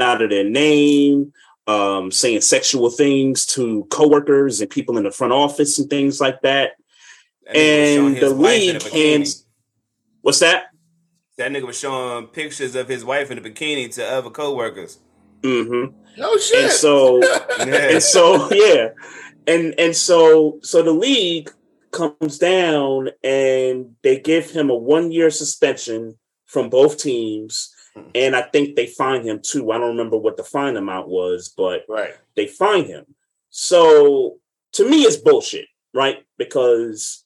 out 0.00 0.22
of 0.22 0.30
their 0.30 0.44
name, 0.48 1.32
um, 1.66 2.10
saying 2.10 2.40
sexual 2.40 2.90
things 2.90 3.46
to 3.46 3.84
coworkers 3.90 4.60
and 4.60 4.70
people 4.70 4.96
in 4.98 5.04
the 5.04 5.10
front 5.10 5.32
office 5.32 5.78
and 5.78 5.88
things 5.90 6.20
like 6.20 6.42
that. 6.42 6.72
That 7.46 7.54
nigga 7.54 7.80
was 7.80 7.94
showing 7.94 8.14
And 8.14 8.16
the 8.16 8.34
wife 8.34 8.62
in 8.62 8.76
a 8.76 8.78
league 8.78 8.82
bikini. 8.82 9.12
hands. 9.12 9.46
What's 10.22 10.38
that? 10.40 10.64
That 11.38 11.52
nigga 11.52 11.66
was 11.66 11.78
showing 11.78 12.26
pictures 12.28 12.74
of 12.74 12.88
his 12.88 13.04
wife 13.04 13.30
in 13.30 13.38
a 13.38 13.40
bikini 13.40 13.92
to 13.94 14.04
other 14.06 14.30
coworkers. 14.30 14.98
Mm-hmm. 15.42 15.96
No 16.20 16.36
shit. 16.36 16.64
And 16.64 16.72
so, 16.72 17.20
and 17.60 18.02
so, 18.02 18.52
yeah, 18.52 18.90
and 19.46 19.74
and 19.78 19.96
so, 19.96 20.58
so 20.62 20.82
the 20.82 20.92
league 20.92 21.50
comes 21.92 22.38
down 22.38 23.08
and 23.24 23.96
they 24.02 24.18
give 24.20 24.50
him 24.50 24.70
a 24.70 24.74
one 24.74 25.10
year 25.12 25.30
suspension 25.30 26.18
from 26.46 26.68
both 26.68 26.98
teams, 26.98 27.74
Hmm. 28.02 28.10
and 28.14 28.36
I 28.36 28.42
think 28.42 28.76
they 28.76 28.86
fine 28.86 29.22
him 29.22 29.40
too. 29.42 29.70
I 29.70 29.78
don't 29.78 29.96
remember 29.96 30.16
what 30.16 30.36
the 30.36 30.44
fine 30.44 30.76
amount 30.76 31.08
was, 31.08 31.48
but 31.48 31.84
right. 31.88 32.14
they 32.36 32.46
fine 32.46 32.84
him. 32.84 33.04
So 33.50 34.38
to 34.72 34.88
me, 34.88 35.02
it's 35.02 35.16
bullshit, 35.16 35.66
right? 35.92 36.24
Because 36.38 37.24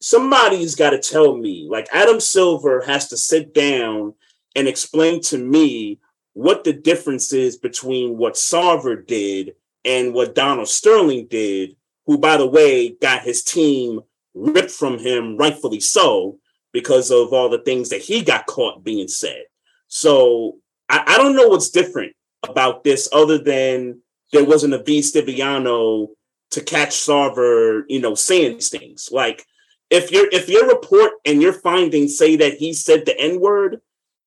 somebody's 0.00 0.74
got 0.74 0.90
to 0.90 0.98
tell 0.98 1.36
me, 1.36 1.66
like 1.70 1.88
Adam 1.92 2.20
Silver 2.20 2.82
has 2.86 3.08
to 3.08 3.16
sit 3.16 3.54
down 3.54 4.14
and 4.54 4.68
explain 4.68 5.20
to 5.22 5.38
me 5.38 5.98
what 6.32 6.64
the 6.64 6.72
difference 6.72 7.32
is 7.32 7.56
between 7.56 8.16
what 8.16 8.34
Sarver 8.34 9.06
did 9.06 9.54
and 9.84 10.12
what 10.12 10.34
Donald 10.34 10.68
Sterling 10.68 11.26
did, 11.28 11.76
who, 12.06 12.18
by 12.18 12.36
the 12.36 12.46
way, 12.46 12.90
got 12.90 13.22
his 13.22 13.42
team 13.42 14.00
ripped 14.34 14.70
from 14.70 14.98
him, 14.98 15.36
rightfully 15.36 15.80
so, 15.80 16.38
because 16.72 17.10
of 17.10 17.32
all 17.32 17.48
the 17.48 17.58
things 17.58 17.88
that 17.88 18.02
he 18.02 18.22
got 18.22 18.46
caught 18.46 18.84
being 18.84 19.08
said. 19.08 19.44
So 19.88 20.58
I, 20.88 21.02
I 21.06 21.18
don't 21.18 21.36
know 21.36 21.48
what's 21.48 21.70
different 21.70 22.14
about 22.48 22.84
this 22.84 23.08
other 23.12 23.38
than 23.38 24.00
there 24.32 24.44
wasn't 24.44 24.74
a 24.74 24.82
V 24.82 25.00
Stiviano 25.00 26.08
to 26.50 26.60
catch 26.60 26.90
Sarver, 26.90 27.82
you 27.88 28.00
know, 28.00 28.14
saying 28.14 28.54
these 28.54 28.68
things. 28.68 29.08
Like 29.12 29.44
if 29.90 30.10
your 30.10 30.28
if 30.32 30.48
your 30.48 30.66
report 30.68 31.12
and 31.24 31.40
your 31.40 31.52
findings 31.52 32.16
say 32.16 32.36
that 32.36 32.54
he 32.54 32.72
said 32.72 33.06
the 33.06 33.18
N 33.18 33.40
word, 33.40 33.80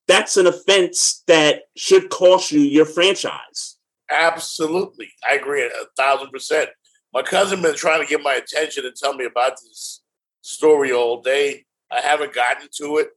that's 0.08 0.36
an 0.36 0.46
offense 0.46 1.22
that 1.26 1.62
should 1.76 2.10
cost 2.10 2.52
you 2.52 2.60
your 2.60 2.86
franchise. 2.86 3.76
Absolutely. 4.10 5.08
I 5.28 5.34
agree 5.34 5.62
a 5.64 5.70
thousand 5.96 6.30
percent. 6.30 6.70
My 7.12 7.22
cousin 7.22 7.62
been 7.62 7.74
trying 7.74 8.00
to 8.00 8.06
get 8.06 8.22
my 8.22 8.34
attention 8.34 8.86
and 8.86 8.94
tell 8.94 9.14
me 9.14 9.24
about 9.24 9.52
this 9.52 10.02
story 10.42 10.92
all 10.92 11.20
day. 11.20 11.64
I 11.90 12.00
haven't 12.00 12.34
gotten 12.34 12.68
to 12.78 12.98
it 12.98 13.08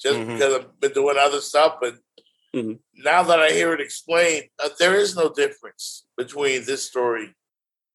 just 0.00 0.18
Mhm. 0.18 0.26
because 0.34 0.54
I've 0.54 0.80
been 0.80 0.92
doing 0.92 1.16
other 1.18 1.40
stuff. 1.40 1.78
But 1.80 1.96
Mhm. 2.54 2.80
now 2.94 3.22
that 3.24 3.40
I 3.40 3.50
hear 3.52 3.72
it 3.74 3.80
explained, 3.80 4.48
uh, 4.58 4.70
there 4.78 4.96
is 4.96 5.14
no 5.14 5.28
difference 5.28 6.06
between 6.16 6.64
this 6.64 6.84
story 6.84 7.34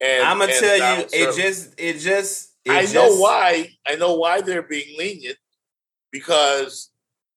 and 0.01 0.23
I'm 0.23 0.39
gonna 0.39 0.51
and 0.51 0.61
tell 0.61 0.75
you, 0.75 0.79
Donald 0.81 1.09
it 1.13 1.35
just, 1.35 1.73
it 1.77 1.93
just, 1.99 2.51
it 2.65 2.71
I 2.71 2.81
just, 2.81 2.93
know 2.93 3.15
why. 3.15 3.75
I 3.87 3.95
know 3.95 4.15
why 4.15 4.41
they're 4.41 4.61
being 4.61 4.97
lenient 4.97 5.37
because 6.11 6.91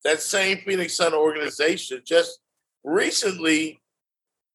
that 0.05 0.21
same 0.21 0.59
Phoenix 0.65 0.95
Sun 0.95 1.15
organization 1.15 2.03
just 2.05 2.41
recently 2.85 3.81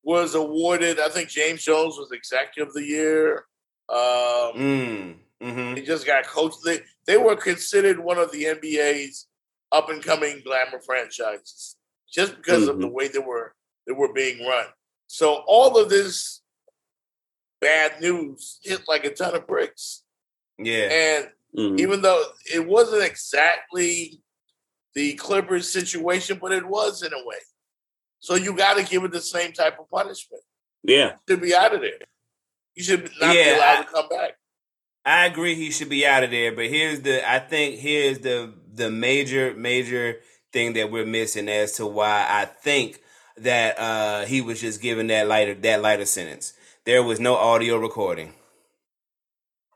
was 0.03 0.35
awarded. 0.35 0.99
I 0.99 1.09
think 1.09 1.29
James 1.29 1.63
Jones 1.63 1.97
was 1.97 2.11
Executive 2.11 2.69
of 2.69 2.73
the 2.73 2.83
Year. 2.85 3.45
Um, 3.89 4.53
Mm, 4.55 5.19
hmm 5.41 5.73
They 5.75 5.81
just 5.81 6.05
got 6.05 6.25
coached. 6.27 6.57
They 6.63 6.81
they 7.05 7.17
were 7.17 7.35
considered 7.35 7.99
one 7.99 8.17
of 8.17 8.31
the 8.31 8.45
NBA's 8.45 9.27
up 9.73 9.89
and 9.89 10.01
coming 10.03 10.41
glamour 10.45 10.79
franchises 10.79 11.75
just 12.09 12.37
because 12.37 12.67
of 12.67 12.79
the 12.79 12.87
way 12.87 13.07
they 13.09 13.19
were 13.19 13.53
they 13.87 13.91
were 13.93 14.13
being 14.13 14.45
run. 14.47 14.67
So 15.07 15.43
all 15.47 15.77
of 15.77 15.89
this 15.89 16.41
bad 17.59 17.99
news 18.01 18.59
hit 18.63 18.81
like 18.87 19.03
a 19.03 19.13
ton 19.13 19.35
of 19.35 19.47
bricks. 19.47 20.03
Yeah, 20.57 20.89
And 20.91 21.31
Mhm. 21.57 21.79
even 21.79 22.01
though 22.01 22.23
it 22.53 22.65
wasn't 22.65 23.03
exactly 23.03 24.21
the 24.93 25.13
Clippers 25.15 25.67
situation, 25.69 26.37
but 26.39 26.51
it 26.51 26.65
was 26.65 27.01
in 27.03 27.11
a 27.13 27.25
way. 27.25 27.39
So 28.19 28.35
you 28.35 28.55
got 28.55 28.75
to 28.77 28.83
give 28.83 29.03
it 29.03 29.11
the 29.11 29.21
same 29.21 29.51
type 29.53 29.79
of 29.79 29.89
punishment. 29.89 30.43
Yeah. 30.83 31.17
Should 31.27 31.41
be 31.41 31.53
out 31.55 31.73
of 31.73 31.81
there. 31.81 31.99
You 32.75 32.83
should 32.83 33.11
not 33.19 33.35
Yeah, 33.35 33.43
be 33.43 33.57
allowed 33.57 33.77
I- 33.79 33.81
to 33.83 33.87
come 33.91 34.09
back. 34.09 34.37
I 35.05 35.25
agree 35.25 35.55
he 35.55 35.69
should 35.71 35.89
be 35.89 36.05
out 36.05 36.23
of 36.23 36.31
there. 36.31 36.53
But 36.53 36.67
here's 36.67 37.01
the, 37.01 37.27
I 37.29 37.39
think 37.39 37.79
here's 37.79 38.19
the 38.19 38.53
the 38.73 38.89
major 38.91 39.53
major 39.55 40.17
thing 40.53 40.73
that 40.73 40.91
we're 40.91 41.05
missing 41.05 41.49
as 41.49 41.73
to 41.73 41.85
why 41.85 42.25
I 42.29 42.45
think 42.45 43.01
that 43.37 43.79
uh 43.79 44.25
he 44.25 44.41
was 44.41 44.61
just 44.61 44.81
given 44.81 45.07
that 45.07 45.27
lighter 45.27 45.55
that 45.55 45.81
lighter 45.81 46.05
sentence. 46.05 46.53
There 46.85 47.03
was 47.03 47.19
no 47.19 47.35
audio 47.35 47.77
recording. 47.77 48.33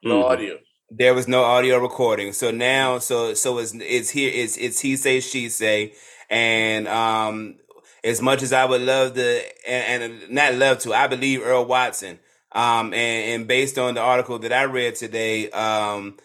No 0.03 0.23
Mhm. 0.23 0.23
audio. 0.23 0.59
There 0.89 1.13
was 1.13 1.27
no 1.27 1.43
audio 1.43 1.79
recording. 1.79 2.33
So 2.33 2.51
now, 2.51 2.99
so 2.99 3.33
so 3.33 3.59
it's 3.59 3.73
it's 3.75 4.09
here. 4.09 4.31
It's 4.33 4.57
it's 4.57 4.79
he 4.79 4.95
say 4.97 5.19
she 5.21 5.49
say, 5.49 5.93
and 6.29 6.87
um, 6.87 7.57
as 8.03 8.21
much 8.21 8.41
as 8.43 8.53
I 8.53 8.65
would 8.65 8.81
love 8.81 9.15
to, 9.15 9.43
and, 9.69 10.03
and 10.03 10.29
not 10.31 10.55
love 10.55 10.79
to, 10.79 10.93
I 10.93 11.07
believe 11.07 11.41
Earl 11.43 11.65
Watson 11.65 12.19
Um, 12.53 12.93
and, 12.93 13.31
and 13.41 13.47
based 13.47 13.77
on 13.77 13.95
the 13.95 14.01
article 14.01 14.39
that 14.39 14.53
I 14.53 14.63
read 14.65 14.95
today, 14.95 15.49
um, 15.51 16.17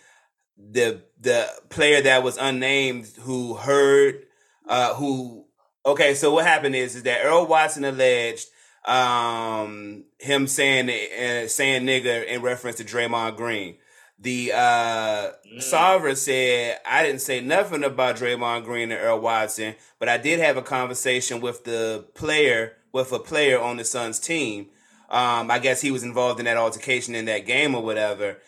the 0.59 1.03
the 1.23 1.49
player 1.69 2.03
that 2.03 2.23
was 2.23 2.37
unnamed 2.37 3.07
who 3.21 3.55
heard 3.55 4.27
uh, 4.69 4.95
who 4.95 5.45
okay, 5.87 6.15
so 6.15 6.33
what 6.33 6.47
happened 6.47 6.75
is 6.75 6.97
is 6.97 7.05
that 7.05 7.25
Earl 7.25 7.47
Watson 7.47 7.85
alleged 7.85 8.49
um, 8.85 10.05
him 10.19 10.47
saying 10.47 10.89
uh, 10.91 11.49
saying 11.49 11.87
nigger 11.87 12.27
in 12.27 12.43
reference 12.43 12.77
to 12.79 12.85
Draymond 12.85 13.37
Green. 13.37 13.77
The 14.19 14.53
uh 14.55 15.31
mm. 15.61 16.17
said 16.17 16.79
I 16.87 17.03
didn't 17.05 17.21
say 17.21 17.41
nothing 17.41 17.83
about 17.83 18.17
Draymond 18.17 18.65
Green 18.65 18.93
and 18.93 19.01
Earl 19.01 19.21
Watson, 19.21 19.75
but 19.99 20.09
I 20.09 20.17
did 20.17 20.39
have 20.39 20.57
a 20.57 20.63
conversation 20.63 21.41
with 21.41 21.65
the 21.65 22.07
player 22.15 22.77
with 22.93 23.13
a 23.13 23.19
player 23.19 23.61
on 23.61 23.79
the 23.79 23.85
Suns 23.85 24.19
team. 24.21 24.69
Um, 25.11 25.51
I 25.51 25.59
guess 25.59 25.81
he 25.81 25.91
was 25.91 26.03
involved 26.03 26.39
in 26.39 26.47
that 26.47 26.57
altercation 26.57 27.15
in 27.15 27.25
that 27.27 27.47
game 27.47 27.75
or 27.75 27.83
whatever. 27.83 28.39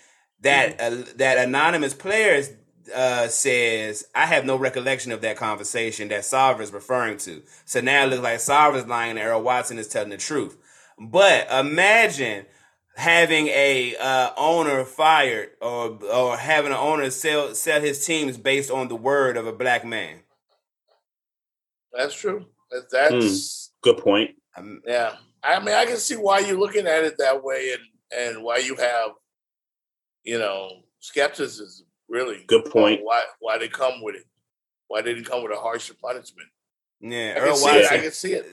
That 0.41 0.79
mm. 0.79 1.09
uh, 1.09 1.13
that 1.17 1.39
anonymous 1.39 1.95
player 1.95 2.35
uh, 2.95 3.29
says 3.29 4.07
I 4.15 4.27
have 4.27 4.45
no 4.45 4.57
recollection 4.57 5.13
of 5.13 5.21
that 5.21 5.37
conversation 5.37 6.09
that 6.09 6.23
Sarver 6.23 6.61
is 6.61 6.73
referring 6.73 7.19
to. 7.19 7.43
So 7.65 7.81
now 7.81 8.05
it 8.05 8.11
looks 8.11 8.23
like 8.23 8.39
Sarver's 8.39 8.87
lying 8.87 9.19
and 9.19 9.21
Earl 9.21 9.43
Watson 9.43 9.79
is 9.79 9.89
telling 9.89 10.11
the 10.11 10.17
truth. 10.17 10.57
But 10.99 11.51
imagine 11.51 12.47
having 12.97 13.49
a 13.49 13.97
uh, 13.97 14.31
owner 14.37 14.85
fired 14.85 15.51
or 15.61 15.99
or 16.13 16.37
having 16.37 16.73
an 16.73 16.79
owner 16.79 17.11
sell 17.11 17.55
sell 17.55 17.81
his 17.81 18.05
teams 18.05 18.37
based 18.39 18.71
on 18.71 18.89
the 18.89 18.97
word 18.97 19.37
of 19.37 19.47
a 19.47 19.53
black 19.53 19.85
man. 19.85 20.21
That's 21.93 22.15
true. 22.15 22.47
That's 22.91 23.13
mm, 23.13 23.71
good 23.83 23.99
point. 23.99 24.31
Um, 24.57 24.83
yeah, 24.87 25.17
I 25.43 25.61
mean, 25.61 25.75
I 25.75 25.85
can 25.85 25.97
see 25.97 26.17
why 26.17 26.41
you're 26.41 26.59
looking 26.59 26.87
at 26.87 27.05
it 27.05 27.17
that 27.19 27.43
way, 27.43 27.73
and 27.73 27.83
and 28.37 28.45
why 28.45 28.59
you 28.59 28.77
have, 28.77 29.11
you 30.25 30.39
know, 30.39 30.83
skepticism. 31.01 31.84
Really, 32.09 32.45
good 32.47 32.67
point. 32.67 33.01
Why 33.03 33.23
why 33.41 33.59
they 33.59 33.69
come 33.69 34.03
with 34.03 34.17
it? 34.17 34.25
Why 34.89 35.03
they 35.03 35.15
didn't 35.15 35.27
come 35.27 35.43
with 35.43 35.53
a 35.53 35.61
harsher 35.61 35.95
punishment? 35.95 36.49
Yeah, 37.01 37.35
I 37.37 37.41
Earl 37.41 37.61
Watson. 37.61 37.87
I 37.91 37.99
can 37.99 38.13
see 38.13 38.33
it. 38.33 38.47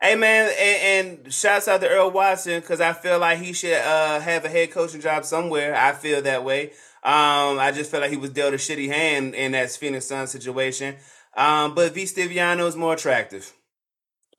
Hey 0.00 0.16
man, 0.16 0.52
and, 0.58 1.16
and 1.24 1.32
shouts 1.32 1.68
out 1.68 1.80
to 1.80 1.88
Earl 1.88 2.10
Watson 2.10 2.60
because 2.60 2.80
I 2.80 2.92
feel 2.92 3.18
like 3.18 3.38
he 3.38 3.52
should 3.52 3.72
uh, 3.72 4.20
have 4.20 4.44
a 4.44 4.48
head 4.48 4.70
coaching 4.70 5.00
job 5.00 5.24
somewhere. 5.24 5.74
I 5.74 5.92
feel 5.92 6.20
that 6.22 6.44
way. 6.44 6.72
Um, 7.02 7.58
I 7.58 7.72
just 7.74 7.90
feel 7.90 8.00
like 8.00 8.10
he 8.10 8.16
was 8.16 8.30
dealt 8.30 8.54
a 8.54 8.56
shitty 8.56 8.88
hand 8.88 9.34
in 9.34 9.52
that 9.52 9.70
Phoenix 9.70 10.06
Sun 10.06 10.26
situation. 10.26 10.96
Um, 11.36 11.74
but 11.74 11.92
V. 11.94 12.04
Stiviano 12.04 12.66
is 12.66 12.76
more 12.76 12.94
attractive. 12.94 13.52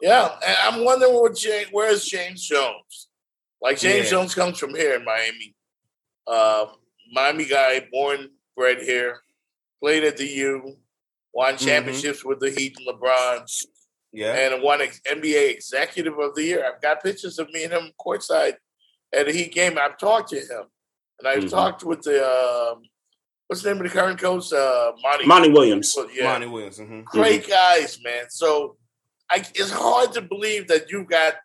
Yeah, 0.02 0.30
I'm 0.64 0.84
wondering 0.84 1.14
what 1.14 1.36
James, 1.36 1.68
where's 1.72 2.06
James 2.06 2.46
Jones? 2.46 3.08
Like 3.62 3.80
James 3.80 4.06
yeah. 4.06 4.12
Jones 4.12 4.36
comes 4.36 4.58
from 4.60 4.76
here 4.76 4.96
in 4.96 5.06
Miami. 5.06 5.56
Uh, 6.28 6.68
Miami 7.12 7.46
guy, 7.46 7.88
born 7.92 8.30
bred 8.56 8.82
here, 8.82 9.22
played 9.82 10.04
at 10.04 10.18
the 10.18 10.26
U, 10.26 10.78
won 11.34 11.56
mm-hmm. 11.56 11.66
championships 11.66 12.20
mm-hmm. 12.20 12.30
with 12.30 12.40
the 12.40 12.52
Heat 12.52 12.78
and 12.78 12.88
LeBron. 12.88 13.66
Yeah. 14.12 14.34
And 14.34 14.64
won 14.64 14.80
NBA 14.80 15.52
Executive 15.52 16.18
of 16.18 16.36
the 16.36 16.44
Year. 16.44 16.66
I've 16.66 16.82
got 16.82 17.04
pictures 17.04 17.38
of 17.38 17.50
me 17.52 17.66
and 17.66 17.74
him 17.74 17.92
courtside 18.00 18.54
at 19.14 19.28
a 19.28 19.32
Heat 19.32 19.54
game. 19.54 19.78
I've 19.78 19.98
talked 19.98 20.30
to 20.30 20.40
him. 20.40 20.64
And 21.20 21.28
I've 21.28 21.40
mm-hmm. 21.40 21.50
talked 21.50 21.84
with 21.84 22.02
the, 22.02 22.26
uh, 22.26 22.76
what's 23.48 23.62
the 23.62 23.74
name 23.74 23.86
of 23.86 23.92
the 23.92 23.98
current 23.98 24.20
coach? 24.20 24.54
Uh, 24.54 24.94
Monty, 25.02 25.26
Monty 25.26 25.50
Williams. 25.50 25.98
Yeah. 26.14 26.26
Monty 26.26 26.48
Williams. 26.48 26.80
Mm-hmm. 26.80 27.02
Great 27.02 27.44
mm-hmm. 27.44 27.52
guys, 27.52 28.00
man. 28.04 28.26
So 28.30 28.78
I, 29.30 29.46
it's 29.54 29.72
hard 29.72 30.14
to 30.14 30.22
believe 30.22 30.70
that 30.70 30.90
you've 30.90 31.10
got 31.10 31.36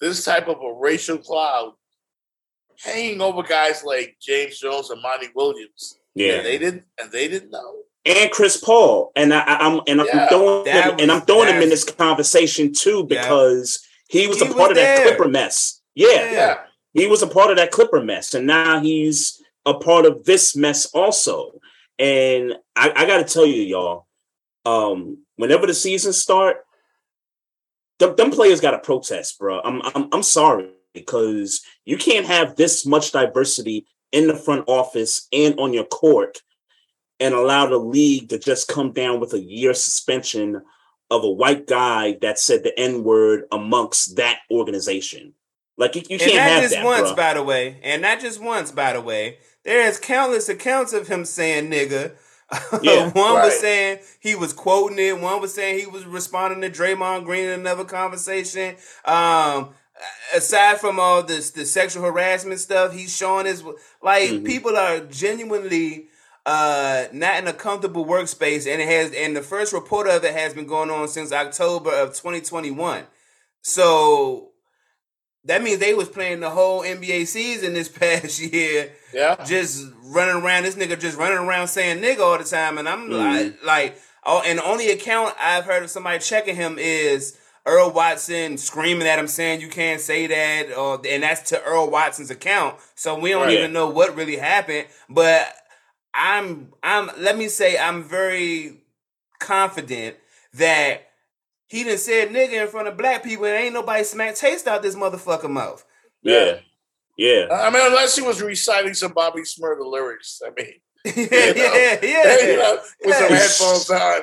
this 0.00 0.24
type 0.24 0.48
of 0.48 0.56
a 0.60 0.72
racial 0.80 1.18
cloud 1.18 1.74
hanging 2.84 3.20
over 3.20 3.42
guys 3.42 3.84
like 3.84 4.16
James 4.20 4.58
Jones 4.58 4.90
and 4.90 5.00
Monty 5.00 5.28
Williams. 5.34 5.98
Yeah. 6.16 6.32
And 6.32 6.46
they 6.46 6.58
didn't 6.58 6.84
and 6.98 7.12
they 7.12 7.28
didn't 7.28 7.52
know 7.52 7.76
and 8.06 8.30
Chris 8.30 8.56
Paul, 8.56 9.10
and 9.16 9.34
I, 9.34 9.42
am 9.66 9.80
and 9.88 10.00
I'm 10.00 10.06
yeah, 10.06 10.28
throwing 10.28 10.66
him, 10.66 10.94
and 11.00 11.10
I'm 11.10 11.22
throwing 11.22 11.48
him 11.48 11.60
in 11.60 11.68
this 11.68 11.82
conversation 11.82 12.72
too 12.72 13.04
because 13.04 13.84
yeah. 14.10 14.20
he 14.22 14.28
was 14.28 14.40
he 14.40 14.46
a 14.46 14.54
part 14.54 14.68
was 14.68 14.70
of 14.70 14.76
that 14.76 15.02
Clipper 15.02 15.28
mess. 15.28 15.80
Yeah. 15.94 16.30
yeah, 16.30 16.58
he 16.92 17.08
was 17.08 17.22
a 17.22 17.26
part 17.26 17.50
of 17.50 17.56
that 17.56 17.72
Clipper 17.72 18.02
mess, 18.02 18.32
and 18.32 18.46
now 18.46 18.80
he's 18.80 19.42
a 19.64 19.74
part 19.74 20.06
of 20.06 20.24
this 20.24 20.54
mess 20.54 20.86
also. 20.86 21.60
And 21.98 22.54
I, 22.76 22.92
I 22.94 23.06
got 23.06 23.26
to 23.26 23.32
tell 23.32 23.46
you, 23.46 23.62
y'all, 23.62 24.06
um, 24.64 25.24
whenever 25.36 25.66
the 25.66 25.74
season 25.74 26.12
start, 26.12 26.58
them, 27.98 28.14
them 28.14 28.30
players 28.30 28.60
got 28.60 28.72
to 28.72 28.78
protest, 28.78 29.38
bro. 29.40 29.60
I'm, 29.60 29.82
I'm 29.82 30.08
I'm 30.12 30.22
sorry 30.22 30.70
because 30.94 31.62
you 31.84 31.96
can't 31.98 32.26
have 32.26 32.54
this 32.54 32.86
much 32.86 33.10
diversity 33.10 33.86
in 34.12 34.26
the 34.26 34.36
front 34.36 34.64
office 34.68 35.28
and 35.32 35.58
on 35.58 35.72
your 35.72 35.84
court 35.84 36.42
and 37.20 37.34
allow 37.34 37.66
the 37.66 37.78
league 37.78 38.28
to 38.28 38.38
just 38.38 38.68
come 38.68 38.92
down 38.92 39.20
with 39.20 39.32
a 39.32 39.40
year 39.40 39.74
suspension 39.74 40.62
of 41.10 41.24
a 41.24 41.30
white 41.30 41.66
guy 41.66 42.18
that 42.20 42.38
said 42.38 42.62
the 42.62 42.78
N 42.78 43.04
word 43.04 43.44
amongst 43.52 44.16
that 44.16 44.38
organization. 44.50 45.34
Like 45.78 45.94
you, 45.94 46.02
you 46.08 46.18
can't 46.18 46.32
and 46.32 46.38
not 46.38 46.48
have 46.48 46.62
just 46.62 46.74
that, 46.74 46.84
once, 46.84 47.12
by 47.12 47.34
the 47.34 47.42
way, 47.42 47.78
and 47.82 48.02
not 48.02 48.20
just 48.20 48.40
once, 48.42 48.72
by 48.72 48.94
the 48.94 49.00
way. 49.00 49.38
There's 49.64 49.98
countless 49.98 50.48
accounts 50.48 50.92
of 50.92 51.08
him 51.08 51.24
saying 51.24 51.70
"nigga." 51.70 52.12
Yeah, 52.80 53.10
one 53.10 53.34
right. 53.34 53.46
was 53.46 53.58
saying 53.58 53.98
he 54.20 54.36
was 54.36 54.52
quoting 54.52 55.00
it. 55.00 55.20
One 55.20 55.40
was 55.40 55.52
saying 55.52 55.80
he 55.80 55.86
was 55.86 56.04
responding 56.04 56.60
to 56.60 56.70
Draymond 56.70 57.24
Green 57.24 57.46
in 57.46 57.58
another 57.60 57.84
conversation. 57.84 58.76
Um, 59.04 59.74
aside 60.34 60.78
from 60.78 60.98
all 61.00 61.22
this 61.22 61.50
the 61.50 61.64
sexual 61.64 62.02
harassment 62.02 62.60
stuff, 62.60 62.92
he's 62.92 63.16
showing 63.16 63.46
his 63.46 63.62
like 64.02 64.30
mm-hmm. 64.30 64.44
people 64.44 64.76
are 64.76 65.00
genuinely 65.00 66.08
uh, 66.46 67.06
not 67.12 67.38
in 67.38 67.48
a 67.48 67.52
comfortable 67.52 68.06
workspace, 68.06 68.70
and 68.72 68.80
it 68.80 68.88
has, 68.88 69.12
and 69.12 69.36
the 69.36 69.42
first 69.42 69.72
report 69.72 70.06
of 70.06 70.24
it 70.24 70.32
has 70.32 70.54
been 70.54 70.66
going 70.66 70.90
on 70.90 71.08
since 71.08 71.32
October 71.32 71.90
of 71.90 72.10
2021. 72.10 73.04
So 73.62 74.50
that 75.44 75.62
means 75.62 75.80
they 75.80 75.92
was 75.92 76.08
playing 76.08 76.38
the 76.40 76.50
whole 76.50 76.82
NBA 76.82 77.26
season 77.26 77.74
this 77.74 77.88
past 77.98 78.40
year. 78.40 78.92
Yeah, 79.12 79.44
just 79.44 79.86
running 80.04 80.42
around. 80.42 80.62
This 80.62 80.76
nigga 80.76 80.98
just 80.98 81.18
running 81.18 81.38
around 81.38 81.68
saying 81.68 82.00
nigga 82.00 82.20
all 82.20 82.38
the 82.38 82.44
time, 82.44 82.78
and 82.78 82.88
I'm 82.88 83.08
mm-hmm. 83.10 83.64
like, 83.64 83.64
like, 83.64 83.98
oh, 84.24 84.42
and 84.46 84.58
the 84.60 84.64
only 84.64 84.90
account 84.90 85.34
I've 85.40 85.64
heard 85.64 85.82
of 85.82 85.90
somebody 85.90 86.20
checking 86.20 86.56
him 86.56 86.78
is. 86.78 87.38
Earl 87.66 87.90
Watson 87.90 88.56
screaming 88.58 89.08
at 89.08 89.18
him 89.18 89.26
saying 89.26 89.60
you 89.60 89.68
can't 89.68 90.00
say 90.00 90.26
that, 90.28 90.76
or 90.76 91.00
and 91.06 91.22
that's 91.24 91.50
to 91.50 91.62
Earl 91.64 91.90
Watson's 91.90 92.30
account. 92.30 92.76
So 92.94 93.18
we 93.18 93.30
don't 93.30 93.46
right. 93.46 93.58
even 93.58 93.72
know 93.72 93.88
what 93.90 94.14
really 94.14 94.36
happened. 94.36 94.86
But 95.08 95.52
I'm 96.14 96.72
I'm 96.82 97.10
let 97.18 97.36
me 97.36 97.48
say 97.48 97.76
I'm 97.76 98.04
very 98.04 98.78
confident 99.40 100.16
that 100.54 101.08
he 101.66 101.82
didn't 101.82 101.98
say 101.98 102.26
nigga 102.28 102.62
in 102.62 102.68
front 102.68 102.88
of 102.88 102.96
black 102.96 103.24
people 103.24 103.44
and 103.44 103.56
ain't 103.56 103.74
nobody 103.74 104.04
smack 104.04 104.36
taste 104.36 104.68
out 104.68 104.82
this 104.82 104.94
motherfucker 104.94 105.50
mouth. 105.50 105.84
Yeah. 106.22 106.58
Yeah. 107.18 107.46
I 107.50 107.70
mean, 107.70 107.84
unless 107.84 108.14
he 108.14 108.22
was 108.22 108.40
reciting 108.40 108.94
some 108.94 109.12
Bobby 109.12 109.40
Shmurda 109.40 109.84
lyrics. 109.84 110.40
I 110.46 110.50
mean, 110.56 110.74
yeah, 111.04 111.12
you 111.16 111.54
know, 111.54 111.74
yeah, 111.74 111.98
yeah. 112.02 112.36
You 112.46 112.56
know, 112.58 112.78
with 113.04 113.08
yeah. 113.08 113.18
some 113.18 113.28
headphones 113.28 113.90
on. 113.90 114.22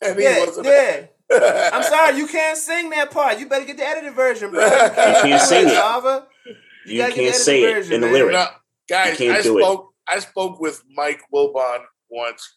And 0.00 0.18
he 0.18 0.24
yeah, 0.24 0.38
wasn't 0.44 0.66
yeah. 0.66 1.06
I'm 1.32 1.82
sorry, 1.82 2.16
you 2.16 2.26
can't 2.26 2.58
sing 2.58 2.90
that 2.90 3.10
part. 3.10 3.38
You 3.38 3.48
better 3.48 3.64
get 3.64 3.76
the 3.76 3.86
edited 3.86 4.14
version, 4.14 4.50
bro. 4.50 4.64
You 4.64 4.70
can't, 4.70 5.16
you 5.16 5.30
can't 5.30 5.42
sing 5.42 5.68
it. 5.68 6.24
You, 6.86 7.04
you 7.04 7.12
can't 7.12 7.34
say 7.34 7.62
it 7.62 7.90
in 7.90 8.00
the 8.00 8.08
lyric. 8.08 8.32
No, 8.32 8.46
guys, 8.88 9.20
I 9.20 9.40
spoke. 9.40 9.92
I 10.08 10.18
spoke 10.18 10.60
with 10.60 10.82
Mike 10.94 11.22
Wilbon 11.32 11.84
once, 12.10 12.56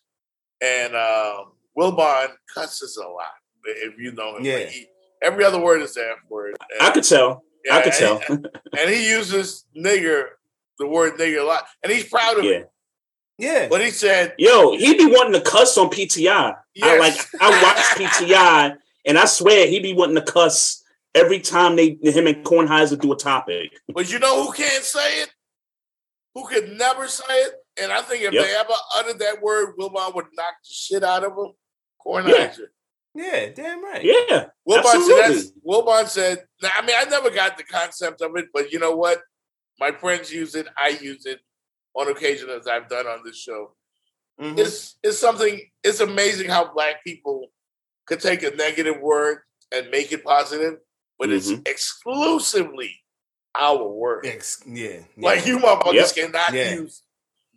and 0.61 0.95
um, 0.95 1.53
Wilbon 1.77 2.29
cusses 2.53 2.97
a 2.97 3.07
lot. 3.07 3.27
If 3.63 3.99
you 3.99 4.11
know 4.13 4.37
him, 4.37 4.45
yeah. 4.45 4.65
He, 4.65 4.87
every 5.21 5.43
other 5.43 5.59
word 5.59 5.81
is 5.81 5.93
the 5.93 6.01
F 6.01 6.17
word. 6.29 6.55
And, 6.79 6.87
I 6.87 6.91
could 6.91 7.03
tell. 7.03 7.43
Yeah, 7.63 7.77
I 7.77 7.81
could 7.81 7.93
tell. 7.93 8.21
And, 8.29 8.47
and, 8.77 8.89
he 8.89 9.09
uses 9.09 9.65
nigger, 9.75 10.25
the 10.79 10.87
word 10.87 11.17
nigger 11.17 11.41
a 11.41 11.43
lot, 11.43 11.65
and 11.83 11.91
he's 11.91 12.07
proud 12.07 12.37
of 12.37 12.45
yeah. 12.45 12.51
it. 12.51 12.71
Yeah. 13.37 13.67
But 13.69 13.81
he 13.81 13.91
said, 13.91 14.33
"Yo, 14.37 14.77
he 14.77 14.97
be 14.97 15.05
wanting 15.05 15.33
to 15.33 15.41
cuss 15.41 15.77
on 15.77 15.89
PTI. 15.89 16.55
Yes. 16.73 16.85
I 16.85 16.97
like 16.97 17.15
I 17.41 17.63
watch 17.63 18.11
PTI, 18.11 18.77
and 19.05 19.17
I 19.17 19.25
swear 19.25 19.67
he 19.67 19.79
be 19.79 19.93
wanting 19.93 20.15
to 20.15 20.21
cuss." 20.21 20.81
Every 21.13 21.39
time 21.39 21.77
they 21.77 21.97
him 22.03 22.27
and 22.27 22.43
Kornheiser 22.43 22.99
do 22.99 23.13
a 23.13 23.15
topic. 23.15 23.71
But 23.93 24.11
you 24.11 24.19
know 24.19 24.43
who 24.43 24.51
can't 24.51 24.83
say 24.83 25.21
it? 25.21 25.29
who 26.35 26.45
could 26.45 26.77
never 26.77 27.07
say 27.07 27.23
it. 27.27 27.53
And 27.81 27.91
I 27.91 28.01
think 28.01 28.23
if 28.23 28.33
yep. 28.33 28.45
they 28.45 28.55
ever 28.55 28.73
uttered 28.97 29.19
that 29.19 29.41
word, 29.41 29.75
Wilbon 29.79 30.13
would 30.13 30.25
knock 30.33 30.55
the 30.63 30.69
shit 30.71 31.03
out 31.03 31.23
of 31.23 31.35
them. 31.35 31.53
Kornheiser. 32.05 32.67
Yeah. 33.15 33.35
yeah, 33.35 33.49
damn 33.55 33.83
right. 33.83 34.03
Yeah. 34.03 34.47
Wilbon 34.69 35.07
said, 35.07 35.51
Wilbon 35.65 36.07
said, 36.07 36.45
I 36.61 36.85
mean, 36.85 36.95
I 36.97 37.05
never 37.05 37.31
got 37.31 37.57
the 37.57 37.63
concept 37.63 38.21
of 38.21 38.35
it, 38.35 38.47
but 38.53 38.71
you 38.71 38.79
know 38.79 38.95
what? 38.95 39.21
My 39.79 39.91
friends 39.91 40.31
use 40.31 40.55
it. 40.55 40.67
I 40.77 40.89
use 40.89 41.25
it 41.25 41.39
on 41.95 42.09
occasion 42.09 42.49
as 42.49 42.67
I've 42.67 42.89
done 42.89 43.07
on 43.07 43.19
this 43.25 43.37
show. 43.37 43.73
Mm-hmm. 44.39 44.59
It's 44.59 44.97
it's 45.01 45.17
something. 45.17 45.61
It's 45.83 45.99
amazing 46.01 46.49
how 46.49 46.71
black 46.73 47.03
people 47.03 47.47
could 48.05 48.19
take 48.19 48.43
a 48.43 48.51
negative 48.55 48.99
word 49.01 49.39
and 49.73 49.89
make 49.89 50.11
it 50.11 50.23
positive, 50.23 50.77
but 51.17 51.29
mm-hmm. 51.29 51.35
it's 51.35 51.69
exclusively 51.69 52.91
our 53.57 53.87
word. 53.87 54.25
Ex- 54.25 54.63
yeah, 54.67 54.89
yeah. 54.89 54.99
Like 55.17 55.45
you 55.45 55.59
motherfuckers 55.59 55.93
Yep. 55.93 56.31
cannot 56.31 56.53
Yeah. 56.53 56.75
use 56.75 57.01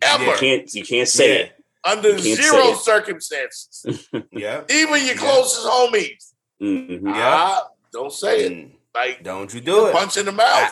ever 0.00 0.24
You 0.24 0.34
can't 0.36 0.74
you 0.74 0.84
can't 0.84 1.08
say 1.08 1.28
Yeah. 1.28 1.44
it. 1.46 1.52
under 1.84 2.10
can't 2.12 2.22
zero 2.22 2.74
circumstances. 2.74 4.08
yeah. 4.30 4.62
Even 4.70 5.04
your 5.04 5.16
closest 5.16 5.66
homies. 5.66 6.32
Mhm. 6.62 7.02
Yeah. 7.04 7.12
Ah, 7.16 7.68
don't 7.92 8.12
say 8.12 8.44
it. 8.46 8.52
Mm, 8.52 8.70
Like 8.94 9.22
Don't 9.22 9.52
you 9.52 9.60
do 9.60 9.86
it. 9.86 9.92
punch 9.92 10.16
in 10.16 10.26
the 10.26 10.32
I, 10.32 10.70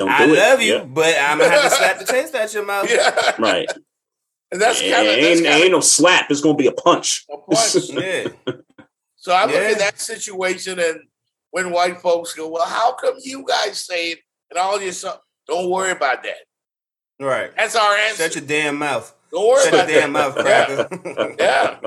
mouth. 0.00 0.08
Don't 0.08 0.08
I 0.10 0.26
do 0.26 0.34
it. 0.34 0.38
love 0.38 0.62
you, 0.62 0.74
Yeah. 0.74 0.84
but 0.84 1.14
I'm 1.20 1.38
gonna 1.38 1.50
have 1.50 1.62
to 1.64 1.70
slap 1.70 1.98
the 1.98 2.04
taste 2.12 2.34
out 2.34 2.52
your 2.54 2.64
mouth. 2.66 2.90
yeah. 2.90 3.34
Right. 3.38 3.68
And 4.52 4.60
that's 4.60 4.80
kind 4.80 4.92
of 4.92 5.14
that's 5.16 5.24
ain't, 5.38 5.44
kind 5.46 5.62
ain't 5.62 5.72
no 5.72 5.80
slap. 5.80 6.30
It's 6.30 6.40
gonna 6.40 6.54
be 6.56 6.66
a 6.66 6.72
punch. 6.72 7.24
a 7.30 7.36
punch. 7.38 7.74
Yeah. 7.90 8.28
So 9.16 9.32
I 9.32 9.46
look 9.46 9.54
Yeah. 9.54 9.70
at 9.72 9.78
that 9.78 9.98
situation 10.00 10.78
and 10.78 11.00
when 11.50 11.70
white 11.70 12.00
folks 12.00 12.34
go, 12.34 12.48
Well, 12.48 12.66
how 12.66 12.92
come 12.94 13.14
you 13.22 13.44
guys 13.46 13.84
say 13.84 14.12
it 14.12 14.18
and 14.50 14.58
all 14.58 14.80
your 14.80 14.92
stuff? 14.92 15.20
Don't 15.48 15.70
worry 15.70 15.90
about 15.92 16.22
that. 16.24 16.36
Right. 17.20 17.52
That's 17.56 17.76
our 17.76 17.94
answer. 17.96 18.24
Shut 18.24 18.34
your 18.36 18.44
damn 18.44 18.76
mouth. 18.78 19.14
Don't 19.34 19.48
worry 19.48 19.64
Shut 19.64 19.72
your 19.72 19.82
about 19.82 19.88
damn 19.88 20.12
mouth, 20.12 20.34
cracker. 20.36 21.36
Yeah. 21.40 21.78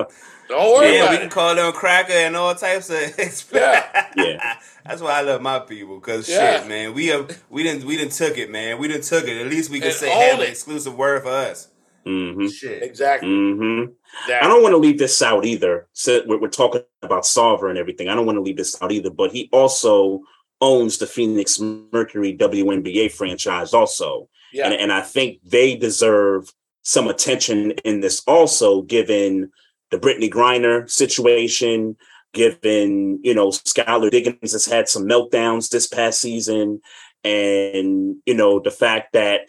Don't 0.50 0.74
worry 0.76 0.94
Yeah, 0.94 1.02
about 1.04 1.10
we 1.10 1.16
it. 1.16 1.20
can 1.20 1.30
call 1.30 1.54
them 1.54 1.72
cracker 1.72 2.12
and 2.12 2.36
all 2.36 2.54
types 2.54 2.90
of. 2.90 2.98
Yeah. 3.52 4.06
Yeah. 4.16 4.54
That's 4.84 5.00
why 5.00 5.12
I 5.12 5.20
love 5.22 5.40
my 5.40 5.58
people, 5.60 5.98
cause 6.00 6.28
Yeah. 6.28 6.60
shit, 6.60 6.68
man, 6.68 6.92
we 6.94 7.06
have 7.06 7.42
we 7.48 7.62
didn't 7.62 7.84
we 7.84 7.96
didn't 7.96 8.12
took 8.12 8.36
it, 8.36 8.50
man. 8.50 8.78
We 8.78 8.88
didn't 8.88 9.04
took 9.04 9.26
it. 9.26 9.40
At 9.40 9.46
least 9.48 9.70
we 9.70 9.78
can 9.78 9.88
And 9.88 9.96
say 9.96 10.12
own 10.12 10.30
have 10.30 10.40
an 10.40 10.46
exclusive 10.46 10.94
word 10.94 11.22
for 11.22 11.30
us. 11.30 11.68
hmm 12.04 12.48
Shit. 12.48 12.82
Exactly. 12.82 13.28
hmm 13.28 13.84
Exactly. 14.24 14.34
I 14.34 14.52
don't 14.52 14.62
want 14.62 14.72
to 14.74 14.78
leave 14.78 14.98
this 14.98 15.20
out 15.22 15.44
either. 15.46 15.88
So 15.94 16.22
we're, 16.26 16.38
we're 16.40 16.48
talking 16.48 16.82
about 17.02 17.22
Sarver 17.24 17.68
and 17.70 17.78
everything. 17.78 18.08
I 18.08 18.14
don't 18.14 18.26
want 18.26 18.36
to 18.36 18.42
leave 18.42 18.56
this 18.58 18.80
out 18.82 18.92
either. 18.92 19.10
But 19.10 19.32
he 19.32 19.48
also 19.52 20.20
owns 20.60 20.98
the 20.98 21.06
Phoenix 21.06 21.58
Mercury 21.60 22.36
WNBA 22.36 23.12
franchise, 23.12 23.72
also, 23.72 24.28
yeah. 24.52 24.64
and 24.66 24.74
and 24.74 24.92
I 24.92 25.02
think 25.02 25.38
they 25.44 25.76
deserve 25.76 26.52
some 26.88 27.06
attention 27.06 27.72
in 27.84 28.00
this, 28.00 28.22
also, 28.26 28.80
given 28.80 29.52
the 29.90 29.98
Brittney 29.98 30.30
Griner 30.30 30.90
situation. 30.90 31.96
Given 32.32 33.20
you 33.22 33.34
know, 33.34 33.48
Skylar 33.48 34.10
Diggins 34.10 34.52
has 34.52 34.66
had 34.66 34.88
some 34.88 35.04
meltdowns 35.04 35.68
this 35.68 35.86
past 35.86 36.20
season, 36.20 36.80
and 37.24 38.16
you 38.26 38.34
know 38.34 38.60
the 38.60 38.70
fact 38.70 39.12
that 39.12 39.42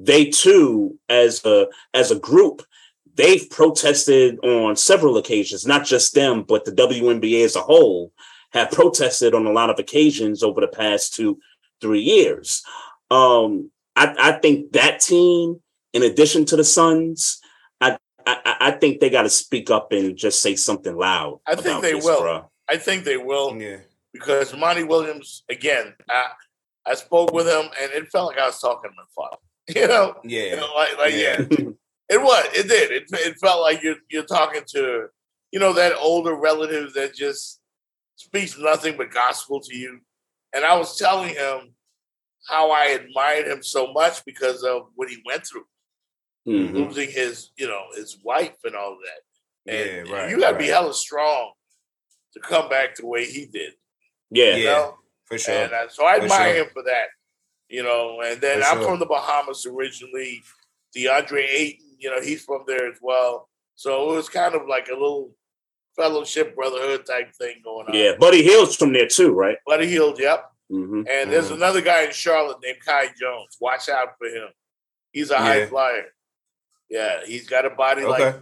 they 0.00 0.26
too, 0.26 0.98
as 1.08 1.44
a 1.44 1.66
as 1.92 2.10
a 2.10 2.18
group, 2.18 2.62
they've 3.14 3.48
protested 3.50 4.38
on 4.44 4.76
several 4.76 5.16
occasions, 5.16 5.66
not 5.66 5.84
just 5.84 6.14
them, 6.14 6.44
but 6.46 6.64
the 6.64 6.72
WNBA 6.72 7.44
as 7.44 7.56
a 7.56 7.60
whole 7.60 8.12
have 8.52 8.70
protested 8.70 9.34
on 9.34 9.46
a 9.46 9.52
lot 9.52 9.70
of 9.70 9.78
occasions 9.78 10.42
over 10.42 10.60
the 10.60 10.68
past 10.68 11.14
two, 11.14 11.38
three 11.80 12.02
years. 12.02 12.62
Um, 13.10 13.70
I, 13.96 14.14
I 14.18 14.32
think 14.32 14.72
that 14.72 15.00
team, 15.00 15.60
in 15.94 16.02
addition 16.02 16.44
to 16.46 16.56
the 16.56 16.64
Suns, 16.64 17.40
I 17.80 17.96
I, 18.26 18.56
I 18.60 18.70
think 18.72 19.00
they 19.00 19.08
got 19.08 19.22
to 19.22 19.30
speak 19.30 19.70
up 19.70 19.92
and 19.92 20.16
just 20.16 20.42
say 20.42 20.56
something 20.56 20.94
loud. 20.94 21.40
I 21.46 21.54
think 21.54 21.66
about 21.68 21.82
they 21.82 21.92
this, 21.92 22.04
will. 22.04 22.20
bruh. 22.20 22.46
I 22.68 22.76
think 22.76 23.04
they 23.04 23.16
will 23.16 23.56
Yeah. 23.60 23.78
because 24.12 24.54
Monty 24.56 24.82
Williams, 24.84 25.44
again, 25.50 25.94
I, 26.10 26.30
I 26.86 26.94
spoke 26.94 27.32
with 27.32 27.46
him 27.46 27.66
and 27.80 27.92
it 27.92 28.08
felt 28.10 28.28
like 28.28 28.38
I 28.38 28.46
was 28.46 28.60
talking 28.60 28.90
to 28.90 28.96
my 28.96 29.04
father. 29.14 29.36
You 29.74 29.88
know? 29.88 30.16
You 30.24 30.40
Yeah. 30.40 30.54
know, 30.56 30.68
like, 30.74 30.98
like 30.98 31.14
yeah. 31.14 31.40
Yeah. 31.50 31.70
It 32.10 32.20
was. 32.20 32.44
It 32.54 32.68
did. 32.68 32.90
It, 32.90 33.04
it 33.12 33.38
felt 33.40 33.62
like 33.62 33.82
you're 33.82 33.96
you're 34.10 34.24
talking 34.26 34.60
to, 34.74 35.06
you 35.52 35.58
know, 35.58 35.72
that 35.72 35.94
older 35.96 36.34
relative 36.34 36.92
that 36.94 37.14
just 37.14 37.60
speaks 38.16 38.58
nothing 38.58 38.96
but 38.98 39.10
gospel 39.10 39.60
to 39.60 39.74
you. 39.76 40.00
And 40.54 40.64
I 40.66 40.76
was 40.76 40.98
telling 40.98 41.30
him 41.34 41.74
how 42.48 42.70
I 42.72 42.88
admired 42.88 43.46
him 43.46 43.62
so 43.62 43.90
much 43.92 44.22
because 44.26 44.62
of 44.64 44.88
what 44.96 45.08
he 45.08 45.22
went 45.24 45.46
through, 45.46 45.64
Mhm. 46.46 46.74
losing 46.74 47.10
his, 47.10 47.50
you 47.56 47.66
know, 47.66 47.84
his 47.94 48.18
wife 48.22 48.56
and 48.64 48.74
all 48.76 48.98
that. 49.04 49.72
And 49.72 50.08
Yeah, 50.08 50.14
right, 50.14 50.30
you 50.30 50.38
got 50.38 50.52
to 50.52 50.58
be 50.58 50.66
hella 50.66 50.92
strong 50.94 51.52
to 52.34 52.40
come 52.40 52.68
back 52.68 52.96
the 52.96 53.06
way 53.06 53.24
he 53.24 53.46
did. 53.46 53.72
Yeah. 54.30 54.56
You 54.56 54.64
Yeah. 54.64 54.90
For 55.26 55.38
sure. 55.38 55.54
And 55.54 55.72
uh, 55.72 55.88
so 55.88 56.04
I 56.04 56.18
For 56.18 56.24
admire 56.24 56.54
sure. 56.54 56.64
him 56.64 56.70
for 56.72 56.82
that. 56.82 57.06
You 57.68 57.82
know, 57.82 58.20
and 58.20 58.40
then 58.42 58.60
For 58.60 58.66
I'm 58.66 58.76
sure. 58.78 58.88
from 58.90 58.98
the 58.98 59.06
Bahamas 59.06 59.64
originally. 59.66 60.42
DeAndre 60.94 61.48
Ayton, 61.48 61.96
you 61.98 62.10
know, 62.10 62.20
he's 62.20 62.44
from 62.44 62.64
there 62.66 62.86
as 62.92 62.98
well. 63.00 63.48
So 63.74 64.12
it 64.12 64.14
was 64.16 64.28
kind 64.28 64.54
of 64.54 64.68
like 64.68 64.88
a 64.88 64.92
little 64.92 65.34
fellowship, 65.96 66.54
brotherhood 66.54 67.04
type 67.06 67.32
thing 67.34 67.56
going 67.64 67.86
on. 67.88 67.94
Yeah. 67.94 68.12
Buddy 68.18 68.42
Hill's 68.42 68.76
from 68.76 68.92
there 68.92 69.08
too, 69.08 69.32
right? 69.32 69.56
Buddy 69.66 69.86
Hield, 69.88 70.18
yep. 70.20 70.50
hmm 70.70 71.02
And 71.08 71.32
there's 71.32 71.48
Mhm. 71.50 71.54
another 71.54 71.80
guy 71.80 72.02
in 72.02 72.12
Charlotte 72.12 72.58
named 72.62 72.78
Kai 72.84 73.08
Jones. 73.18 73.56
Watch 73.60 73.88
out 73.88 74.16
for 74.18 74.26
him. 74.28 74.48
He's 75.12 75.30
a 75.30 75.38
high 75.38 75.66
flyer. 75.66 76.12
Yeah, 76.94 77.26
he's 77.26 77.48
got 77.48 77.66
a 77.66 77.70
body 77.70 78.04
like 78.04 78.36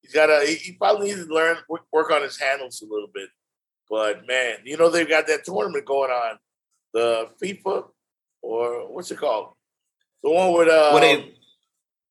he's 0.00 0.12
got 0.12 0.30
a. 0.30 0.46
He, 0.46 0.54
he 0.54 0.72
probably 0.72 1.08
needs 1.08 1.26
to 1.26 1.34
learn 1.34 1.56
work, 1.68 1.82
work 1.92 2.08
on 2.12 2.22
his 2.22 2.38
handles 2.38 2.80
a 2.82 2.84
little 2.84 3.08
bit. 3.12 3.28
But 3.90 4.28
man, 4.28 4.58
you 4.64 4.76
know 4.76 4.90
they've 4.90 5.08
got 5.08 5.26
that 5.26 5.44
tournament 5.44 5.84
going 5.84 6.12
on, 6.12 6.38
the 6.92 7.30
FIFA 7.42 7.86
or 8.42 8.94
what's 8.94 9.10
it 9.10 9.18
called? 9.18 9.54
The 10.22 10.30
one 10.30 10.52
with 10.52 10.68
uh. 10.68 10.90
What 10.90 11.00
they 11.00 11.34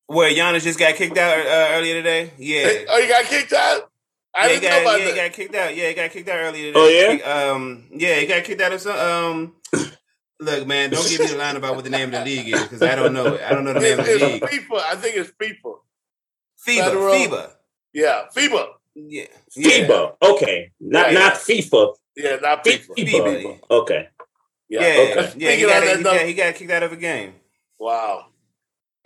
where 0.06 0.30
Giannis 0.30 0.64
just 0.64 0.78
got 0.78 0.96
kicked 0.96 1.16
out 1.16 1.38
uh, 1.38 1.78
earlier 1.78 1.94
today? 1.94 2.34
Yeah. 2.36 2.84
oh, 2.90 2.98
you 2.98 3.08
got 3.08 3.24
kicked 3.24 3.54
out. 3.54 3.90
I 4.36 4.48
yeah, 4.48 4.52
he 4.52 4.60
didn't 4.60 4.70
got, 4.70 4.76
know 4.76 4.82
about 4.82 5.00
yeah, 5.00 5.08
he 5.08 5.14
got 5.14 5.32
kicked 5.32 5.54
out. 5.54 5.76
Yeah, 5.76 5.88
he 5.88 5.94
got 5.94 6.10
kicked 6.10 6.28
out 6.28 6.36
earlier 6.36 6.72
today. 6.72 6.78
Oh, 6.78 7.12
today. 7.12 7.22
Um, 7.22 7.84
yeah, 7.90 8.16
he 8.16 8.26
got 8.26 8.44
kicked 8.44 8.60
out 8.60 8.72
of 8.74 8.80
some. 8.82 8.98
Um, 8.98 9.54
look, 10.44 10.66
man, 10.66 10.90
don't 10.90 11.08
give 11.08 11.20
me 11.20 11.26
the 11.26 11.36
line 11.36 11.56
about 11.56 11.74
what 11.74 11.84
the 11.84 11.90
name 11.90 12.12
of 12.12 12.12
the 12.12 12.24
league 12.24 12.48
is 12.54 12.62
because 12.62 12.82
I 12.82 12.94
don't 12.94 13.12
know. 13.12 13.34
it. 13.34 13.42
I 13.42 13.50
don't 13.50 13.64
know 13.64 13.72
the 13.72 13.80
name 13.80 13.98
of 13.98 14.06
the 14.06 14.14
league. 14.14 14.42
FIFA. 14.42 14.80
I 14.82 14.94
think 14.96 15.16
it's 15.16 15.30
FIFA. 15.32 15.74
FIBA, 16.66 16.84
Federal- 16.84 17.14
FIBA. 17.14 17.50
Yeah, 17.92 18.22
FIBA. 18.34 18.66
Yeah, 18.94 19.24
yeah. 19.56 19.86
FIBA. 19.86 20.16
Okay. 20.22 20.70
Not 20.80 21.12
Yeah, 21.12 21.18
not. 21.18 21.32
FIFA. 21.34 21.94
Yeah, 22.16 22.36
not 22.36 22.64
FIFA. 22.64 22.88
FIBA. 22.96 23.08
FIBA. 23.08 23.58
Okay. 23.70 24.08
Yeah, 24.68 24.80
Yeah. 24.80 24.86
yeah, 24.86 25.02
okay. 25.20 25.32
yeah. 25.36 25.50
He 25.52 25.62
got, 25.62 25.82
on 25.88 25.98
he, 25.98 26.02
got, 26.04 26.26
he 26.26 26.34
got 26.34 26.54
kicked 26.54 26.70
out 26.70 26.82
of 26.82 26.92
a 26.92 26.96
game. 26.96 27.34
Wow. 27.78 28.26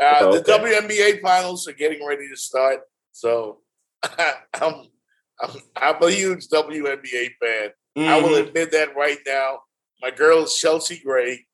Uh, 0.00 0.30
The 0.30 0.38
Okay. 0.40 0.52
WNBA 0.78 1.20
finals 1.20 1.66
are 1.68 1.72
getting 1.72 2.06
ready 2.06 2.28
to 2.28 2.36
start, 2.36 2.80
so 3.12 3.58
I'm, 4.02 4.86
I'm 5.40 5.50
I'm 5.76 6.02
a 6.02 6.10
huge 6.10 6.46
WNBA 6.48 7.30
fan. 7.40 7.70
I 7.96 8.20
will 8.20 8.30
Mhm. 8.30 8.46
admit 8.48 8.70
that 8.72 8.94
right 8.94 9.18
now. 9.26 9.60
My 10.00 10.10
girl 10.10 10.44
is 10.44 10.54
Chelsea 10.56 10.98
Gray. 10.98 11.46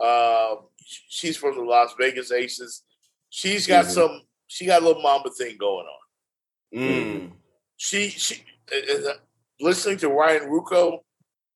Um, 0.00 0.66
she's 1.08 1.36
from 1.36 1.56
the 1.56 1.62
Las 1.62 1.94
Vegas 1.98 2.30
Aces. 2.32 2.82
She's 3.30 3.66
got 3.66 3.86
Mhm. 3.86 3.90
some. 3.90 4.22
She 4.46 4.66
got 4.66 4.82
a 4.82 4.86
little 4.86 5.02
mamba 5.02 5.30
thing 5.30 5.56
going 5.56 5.86
on. 5.86 6.78
Mm. 6.78 7.32
She 7.76 8.10
she 8.10 8.44
uh, 8.72 9.08
uh, 9.10 9.14
listening 9.60 9.98
to 9.98 10.08
Ryan 10.08 10.48
Ruocco, 10.50 11.00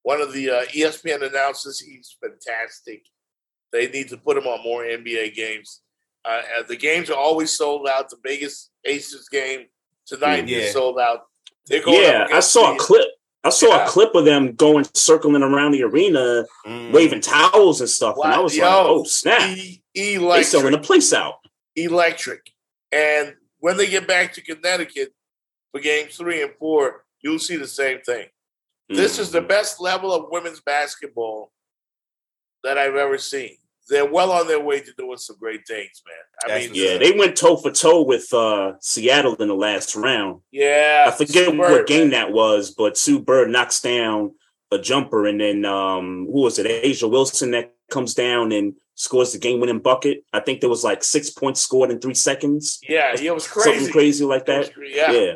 one 0.03 0.21
of 0.21 0.33
the 0.33 0.51
uh, 0.51 0.65
ESPN 0.67 1.23
announcers. 1.23 1.81
He's 1.81 2.17
fantastic. 2.21 3.05
They 3.73 3.89
need 3.89 4.09
to 4.09 4.17
put 4.17 4.37
him 4.37 4.47
on 4.47 4.63
more 4.63 4.83
NBA 4.85 5.35
games. 5.35 5.83
Uh, 6.25 6.43
uh, 6.59 6.63
the 6.65 6.77
games 6.77 7.09
are 7.11 7.17
always 7.19 7.57
sold 7.57 7.87
out. 7.89 8.11
The 8.11 8.17
Vegas 8.23 8.71
Aces 8.85 9.29
game 9.29 9.69
tonight 10.07 10.49
Yeah. 10.49 10.59
is 10.59 10.73
sold 10.73 10.99
out. 10.99 11.27
They're 11.67 11.83
going 11.83 12.03
Yeah, 12.03 12.27
I 12.33 12.41
saw 12.41 12.75
a 12.75 12.79
clip. 12.79 13.09
I 13.43 13.51
saw 13.51 13.69
Yeah. 13.69 13.87
a 13.87 13.89
clip 13.89 14.15
of 14.15 14.25
them 14.27 14.55
going 14.55 14.85
circling 14.95 15.43
around 15.43 15.73
the 15.73 15.83
arena, 15.83 16.45
Mm. 16.67 16.93
waving 16.93 17.23
towels 17.23 17.81
and 17.81 17.89
stuff, 17.89 18.17
and 18.23 18.33
I 18.33 18.39
was 18.39 18.55
yo, 18.57 18.65
like, 18.65 18.75
"Oh 18.87 19.05
snap! 19.05 19.57
E- 19.57 19.83
They 19.95 20.15
electric. 20.15 20.47
selling 20.47 20.73
the 20.73 20.79
place 20.79 21.13
out." 21.13 21.37
electric. 21.77 22.53
And 22.93 23.37
when 23.61 23.77
they 23.79 23.87
get 23.87 24.07
back 24.07 24.35
to 24.35 24.43
Connecticut 24.43 25.15
for 25.71 25.81
games 25.81 26.17
three 26.17 26.43
and 26.43 26.53
four, 26.59 27.05
you'll 27.23 27.39
see 27.39 27.57
the 27.57 27.69
same 27.69 28.01
thing. 28.03 28.29
This 28.89 29.19
is 29.19 29.31
the 29.31 29.41
Mhm. 29.41 29.49
best 29.49 29.81
level 29.81 30.13
of 30.13 30.31
women's 30.31 30.61
basketball 30.61 31.53
that 32.65 32.77
I've 32.77 32.97
ever 32.97 33.17
seen. 33.19 33.57
They're 33.91 34.11
well 34.11 34.33
on 34.33 34.47
their 34.49 34.61
way 34.61 34.81
to 34.81 34.93
doing 34.97 35.19
some 35.19 35.37
great 35.39 35.67
things, 35.67 36.03
man. 36.07 36.17
I 36.45 36.49
That's 36.61 36.73
mean, 36.73 36.83
Yeah, 36.83 36.97
they 36.99 37.13
went 37.13 37.37
toe 37.37 37.57
for 37.57 37.71
toe 37.71 38.03
with 38.03 38.33
uh, 38.33 38.75
Seattle 38.81 39.35
in 39.37 39.49
the 39.49 39.55
last 39.55 39.95
round. 39.97 40.41
yeah. 40.53 41.05
I 41.07 41.11
forget 41.11 41.47
superb, 41.47 41.59
what 41.59 41.87
game 41.87 42.11
man. 42.11 42.11
that 42.11 42.33
was, 42.33 42.71
but 42.71 42.97
Sue 42.97 43.19
Bird 43.21 43.51
knocks 43.51 43.81
down 43.81 44.33
a 44.73 44.79
jumper, 44.79 45.27
and 45.27 45.41
then 45.41 45.65
um, 45.65 46.27
who 46.33 46.43
was 46.43 46.59
it? 46.61 46.67
A'ja 46.67 47.11
Wilson 47.11 47.51
that 47.51 47.75
comes 47.91 48.15
down 48.15 48.53
and 48.53 48.75
scores 48.95 49.33
the 49.33 49.39
game-winning 49.39 49.81
bucket. 49.81 50.23
I 50.33 50.39
think 50.41 50.61
there 50.61 50.71
was 50.71 50.85
like 50.85 51.03
six 51.03 51.29
points 51.31 51.61
scored 51.61 51.91
in 51.91 51.99
three 51.99 52.15
seconds, 52.15 52.79
Yeah, 52.89 53.15
it 53.21 53.35
was 53.35 53.49
crazy. 53.49 53.71
something 53.79 53.93
crazy 53.93 54.25
like 54.25 54.49
It 54.49 54.59
was 54.59 54.67
that. 54.69 54.75
cra- 54.75 54.89
yeah. 54.89 55.11
Yeah, 55.13 55.33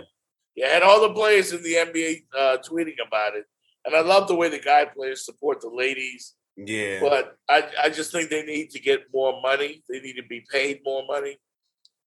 yeah. 0.54 0.66
And 0.76 0.84
all 0.84 1.00
the 1.00 1.12
players 1.14 1.52
in 1.52 1.62
the 1.64 1.74
NBA 1.74 2.26
uh, 2.38 2.58
tweeting 2.58 2.96
about 3.04 3.34
it. 3.34 3.46
And 3.84 3.94
I 3.96 4.00
love 4.02 4.28
the 4.28 4.34
way 4.36 4.48
the 4.48 4.58
guy 4.60 4.84
players 4.84 5.24
support 5.26 5.60
the 5.60 5.68
ladies. 5.68 6.34
Yeah. 6.56 7.00
But 7.00 7.36
I, 7.48 7.64
I 7.84 7.88
just 7.88 8.12
think 8.12 8.30
they 8.30 8.42
need 8.44 8.70
to 8.70 8.80
get 8.80 9.04
more 9.12 9.40
money. 9.42 9.82
They 9.88 10.00
need 10.00 10.14
to 10.16 10.22
be 10.22 10.44
paid 10.50 10.80
more 10.84 11.04
money. 11.06 11.38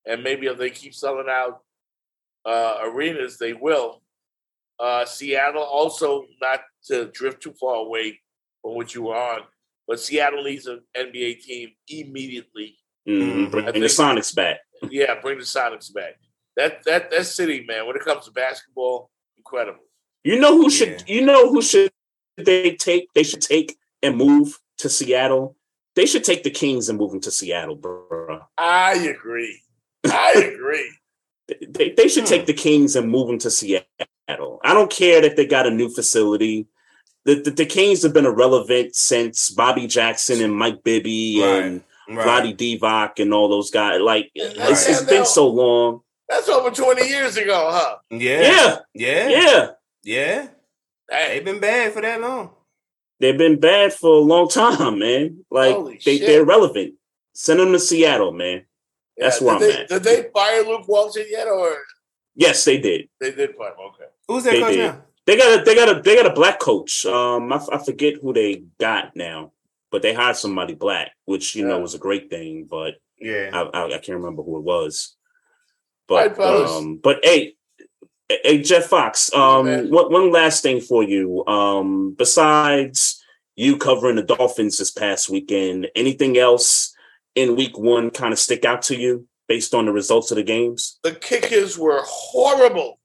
And 0.06 0.24
maybe 0.24 0.48
if 0.48 0.57
they 0.57 0.69
keep 0.69 0.94
selling 0.94 1.28
out 1.30 1.60
uh, 2.45 2.78
arenas, 2.84 3.38
they 3.38 3.53
will. 3.53 4.02
Uh, 4.80 5.06
Seattle 5.06 5.64
also, 5.64 6.26
not 6.41 6.61
to 6.86 7.06
drift 7.07 7.41
too 7.44 7.53
far 7.60 7.76
away 7.76 8.19
from 8.61 8.76
what 8.76 8.94
you 8.95 9.03
were 9.03 9.15
on, 9.15 9.41
but 9.88 9.99
Seattle 9.99 10.44
needs 10.44 10.68
an 10.68 10.82
NBA 10.95 11.41
team 11.41 11.72
immediately. 11.90 12.78
Mhm. 13.07 13.49
Bring 13.52 13.68
I 13.68 13.72
the 13.72 13.80
Sonics 13.82 14.34
back. 14.36 14.60
Yeah, 14.90 15.19
bring 15.19 15.40
the 15.40 15.44
Sonics 15.45 15.94
back. 15.94 16.19
That 16.56 16.84
that 16.84 17.10
that 17.11 17.26
city, 17.26 17.65
man. 17.68 17.88
When 17.88 17.95
it 17.95 18.03
comes 18.03 18.26
to 18.26 18.32
basketball, 18.32 19.10
incredible. 19.38 19.84
You 20.24 20.40
know 20.40 20.56
who 20.57 20.69
should 20.69 21.03
Yeah. 21.07 21.15
you 21.15 21.26
know 21.26 21.49
who 21.49 21.61
should 21.61 21.91
they 22.38 22.76
take 22.76 23.11
they 23.14 23.24
should 23.24 23.41
take 23.41 23.78
and 24.02 24.18
move 24.18 24.60
to 24.80 24.90
Seattle? 24.90 25.56
They 25.95 26.06
should 26.06 26.24
take 26.24 26.44
the 26.44 26.52
Kings 26.52 26.90
and 26.90 26.98
move 26.99 27.11
them 27.11 27.22
to 27.22 27.32
Seattle, 27.32 27.76
bro. 27.76 28.41
I 28.57 28.94
agree. 28.95 29.61
I 30.06 30.34
agree. 30.56 30.91
They, 31.69 31.91
they 31.91 32.07
should 32.07 32.24
Hmm. 32.26 32.30
take 32.30 32.45
the 32.45 32.53
Kings 32.53 32.95
and 32.95 33.10
move 33.10 33.28
them 33.28 33.40
to 33.40 33.49
Seattle. 33.52 33.86
I 34.30 34.74
don't 34.74 34.91
care 34.91 35.22
that 35.22 35.36
they 35.38 35.45
got 35.45 35.65
a 35.68 35.72
new 35.72 35.90
facility. 35.90 36.68
The, 37.26 37.36
the, 37.41 37.52
the 37.52 37.65
Kings 37.65 38.03
have 38.03 38.14
been 38.14 38.26
irrelevant 38.26 38.95
since 38.95 39.49
Bobby 39.49 39.88
Jackson 39.88 40.41
and 40.41 40.53
Mike 40.53 40.84
Bibby 40.84 41.41
and 41.44 41.82
Right. 42.10 42.26
Vlade 42.45 42.56
Divac 42.80 43.19
and 43.22 43.34
all 43.34 43.49
those 43.49 43.69
guys. 43.69 43.99
Like 43.99 44.32
it's, 44.34 44.57
Right. 44.57 44.69
it's 44.72 45.02
been 45.03 45.26
so 45.26 45.48
long. 45.49 46.02
That's 46.30 46.48
over 46.48 46.72
twenty 46.72 47.06
years 47.07 47.36
ago, 47.36 47.69
huh? 47.69 47.98
Yeah. 48.11 48.80
Yeah, 48.94 49.28
Yeah. 49.28 49.30
yeah. 49.30 49.68
Yeah. 50.03 50.48
They've 51.10 51.44
been 51.44 51.60
bad 51.60 51.91
for 51.94 52.02
that 52.02 52.22
long. 52.22 52.52
They've 53.19 53.38
been 53.38 53.60
bad 53.60 53.94
for 53.94 54.15
a 54.15 54.19
long 54.19 54.48
time, 54.49 54.99
man. 54.99 55.44
Like 55.49 55.76
Holy 55.76 55.99
they, 56.06 56.18
shit. 56.18 56.27
they're 56.27 56.45
relevant. 56.45 56.95
Send 57.34 57.60
them 57.60 57.72
to 57.72 57.80
Seattle, 57.80 58.31
man. 58.31 58.65
That's 59.18 59.41
yeah, 59.41 59.48
where 59.48 59.60
did 59.60 59.69
I'm 59.69 59.76
they, 59.76 59.81
at. 59.84 59.89
Did 59.89 60.03
they 60.03 60.30
fire 60.31 60.64
Luke 60.64 60.88
Walton 60.88 61.26
yet, 61.30 61.48
or 61.48 61.76
Yes, 62.35 62.64
they 62.65 62.77
did. 62.77 63.10
they 63.19 63.31
did 63.31 63.56
fire 63.56 63.69
him? 63.72 63.77
Okay. 63.94 64.06
Who's 64.27 64.44
that 64.44 64.52
They 64.52 64.61
coach 64.61 64.73
did. 64.73 64.80
now? 64.91 65.02
They 65.26 65.35
got 65.38 65.60
a 65.60 65.64
they 65.64 65.76
got 65.76 65.98
a 65.98 66.02
they 66.02 66.15
got 66.15 66.26
a 66.31 66.34
black 66.34 66.60
coach. 66.60 67.06
Um, 67.06 67.52
I, 67.52 67.57
f- 67.57 67.69
I 67.72 67.77
forget 67.84 68.15
who 68.22 68.31
they 68.34 68.64
got 68.80 69.15
now, 69.15 69.52
but 69.91 70.02
they 70.02 70.14
hired 70.14 70.38
somebody 70.38 70.73
black, 70.76 71.11
which 71.26 71.56
you 71.56 71.68
know 71.68 71.80
was 71.80 71.95
a 71.95 71.99
great 71.99 72.30
thing. 72.30 72.65
But 72.69 72.95
Yeah. 73.19 73.49
I, 73.52 73.61
I, 73.64 73.85
I 73.88 73.98
can't 73.98 74.19
remember 74.19 74.44
who 74.44 74.57
it 74.57 74.64
was. 74.64 75.15
But 76.07 76.38
fellas. 76.38 76.72
um, 76.72 76.98
but 76.98 77.19
hey, 77.23 77.56
hey 78.30 78.62
Jeff 78.62 78.86
Fox. 78.86 79.34
Um, 79.34 79.66
man. 79.66 79.90
one 79.90 80.12
one 80.12 80.32
last 80.32 80.64
thing 80.64 80.82
for 80.82 81.04
you. 81.04 81.45
Um, 81.45 82.16
besides 82.18 83.24
you 83.56 83.78
covering 83.78 84.16
the 84.16 84.24
Dolphins 84.24 84.78
this 84.78 84.91
past 84.91 85.30
weekend, 85.30 85.88
anything 85.95 86.38
else 86.38 86.95
in 87.36 87.56
Week 87.56 87.78
One 87.78 88.10
kind 88.10 88.34
of 88.34 88.40
stick 88.40 88.66
out 88.66 88.82
to 88.84 88.95
you 88.95 89.28
based 89.48 89.74
on 89.74 89.86
the 89.86 89.91
results 89.91 90.32
of 90.32 90.38
the 90.38 90.44
games? 90.44 90.99
The 91.04 91.14
kickers 91.14 91.78
were 91.78 92.02
horrible. 92.04 92.99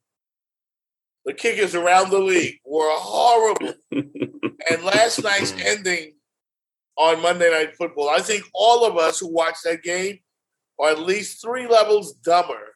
The 1.25 1.35
kickers 1.35 1.75
around 1.75 2.11
the 2.11 2.19
league 2.19 2.61
were 2.65 2.91
horrible. 2.91 3.75
And 4.71 4.85
last 4.85 5.23
night's 5.25 5.53
ending 5.53 6.13
on 6.97 7.21
Monday 7.21 7.51
Night 7.51 7.75
Football, 7.75 8.11
I 8.11 8.21
think 8.21 8.45
all 8.55 8.85
of 8.85 8.97
us 8.97 9.19
who 9.19 9.27
watched 9.29 9.65
that 9.65 9.83
game 9.83 10.21
are 10.79 10.91
at 10.91 11.01
least 11.01 11.43
three 11.43 11.67
levels 11.67 12.13
dumber 12.15 12.72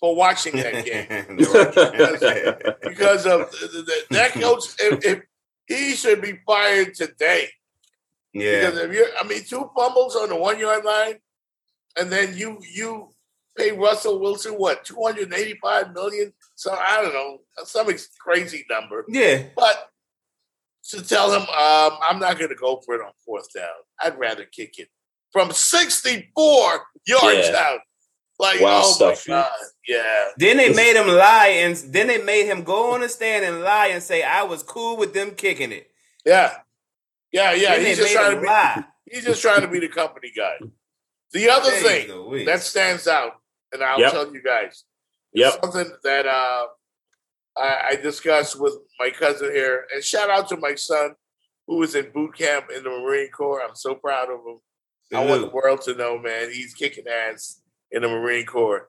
for 0.00 0.14
watching 0.14 0.56
that 0.56 0.84
game. 0.84 1.36
because 1.36 3.26
of 3.26 3.50
the, 3.50 3.68
the, 3.72 3.82
the- 3.82 4.04
that 4.10 4.32
coach. 4.32 4.64
If, 4.78 5.04
if 5.04 5.22
he 5.66 5.94
should 5.96 6.22
be 6.22 6.38
fired 6.46 6.94
today, 6.94 7.48
yeah. 8.32 8.70
because 8.70 8.78
if 8.80 8.92
you're, 8.92 9.08
I 9.20 9.26
mean, 9.26 9.42
two 9.44 9.70
fumbles 9.76 10.14
on 10.16 10.28
the 10.28 10.36
one 10.36 10.58
yard 10.58 10.84
line, 10.84 11.16
and 11.98 12.10
then 12.10 12.36
you 12.36 12.58
you 12.72 13.08
pay 13.56 13.72
Russell 13.72 14.20
Wilson 14.20 14.54
what 14.54 14.84
two 14.84 15.00
hundred 15.02 15.32
eighty 15.32 15.58
five 15.62 15.92
million. 15.92 16.32
So 16.54 16.72
I 16.72 17.02
don't 17.02 17.14
know 17.14 17.38
some 17.64 17.88
crazy 18.20 18.64
number, 18.70 19.04
Yeah. 19.08 19.44
but 19.56 19.90
to 20.90 21.02
tell 21.02 21.32
him 21.32 21.40
um, 21.42 21.98
I'm 22.02 22.20
not 22.20 22.38
going 22.38 22.50
to 22.50 22.54
go 22.54 22.80
for 22.84 22.94
it 22.94 23.00
on 23.04 23.10
fourth 23.24 23.52
down. 23.52 23.66
I'd 24.00 24.18
rather 24.18 24.44
kick 24.44 24.78
it 24.78 24.88
from 25.32 25.50
sixty 25.50 26.30
four 26.34 26.82
yards 27.06 27.48
Yeah. 27.48 27.56
out. 27.58 27.80
Like 28.38 28.60
Wild 28.60 28.84
oh 28.86 28.92
stuff, 28.92 29.28
my 29.28 29.34
man. 29.34 29.42
god, 29.44 29.52
yeah. 29.88 30.24
Then 30.36 30.56
they 30.58 30.70
made 30.72 30.94
him 30.94 31.08
lie, 31.08 31.54
and 31.62 31.74
then 31.76 32.06
they 32.06 32.22
made 32.22 32.44
him 32.46 32.64
go 32.64 32.92
on 32.92 33.00
the 33.00 33.08
stand 33.08 33.44
and 33.46 33.62
lie 33.62 33.86
and 33.88 34.02
say, 34.02 34.22
"I 34.22 34.42
was 34.42 34.62
cool 34.62 34.96
with 34.98 35.14
them 35.14 35.30
kicking 35.30 35.72
it." 35.72 35.90
Yeah. 36.24 36.58
Yeah, 37.32 37.52
yeah. 37.54 37.76
Then 37.76 37.86
He's 37.86 37.96
just 37.98 38.12
trying 38.12 38.34
to 38.34 38.40
be 38.40 38.46
lie. 38.46 38.84
he's 39.10 39.24
just 39.24 39.40
trying 39.42 39.62
to 39.62 39.68
be 39.68 39.78
the 39.80 39.88
company 39.88 40.32
guy. 40.36 40.56
The 41.32 41.48
other 41.50 41.70
Jeez 41.70 41.82
thing 41.82 42.08
Louise. 42.12 42.46
that 42.46 42.62
stands 42.62 43.08
out, 43.08 43.32
and 43.72 43.82
I'll 43.82 43.98
Yep. 44.00 44.12
tell 44.12 44.32
you 44.34 44.42
guys, 44.42 44.84
Yep. 45.32 45.52
something 45.62 45.92
that 46.04 46.26
uh 46.26 46.66
I, 47.56 47.86
I 47.92 47.96
discussed 47.96 48.60
with 48.60 48.74
my 49.00 49.10
cousin 49.10 49.50
here, 49.50 49.86
and 49.94 50.04
shout 50.04 50.28
out 50.28 50.48
to 50.50 50.58
my 50.58 50.74
son 50.74 51.14
who 51.66 51.76
was 51.78 51.94
in 51.94 52.10
boot 52.12 52.36
camp 52.36 52.66
in 52.70 52.84
the 52.84 52.90
Marine 52.90 53.30
Corps. 53.30 53.62
I'm 53.66 53.74
so 53.74 53.94
proud 53.94 54.28
of 54.30 54.40
him. 54.46 54.60
I 55.14 55.24
want 55.24 55.40
the 55.40 55.48
world 55.48 55.80
to 55.82 55.94
know, 55.94 56.18
man, 56.18 56.50
he's 56.52 56.74
kicking 56.74 57.04
ass 57.08 57.62
in 57.90 58.02
the 58.02 58.08
Marine 58.08 58.46
Corps. 58.46 58.88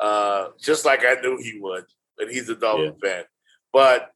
Uh, 0.00 0.48
just 0.60 0.84
like 0.84 1.00
I 1.04 1.20
knew 1.20 1.38
he 1.38 1.58
would, 1.60 1.84
but 2.18 2.28
he's 2.30 2.48
a 2.48 2.56
Dolphin 2.56 2.94
fan. 3.02 3.24
But 3.72 4.10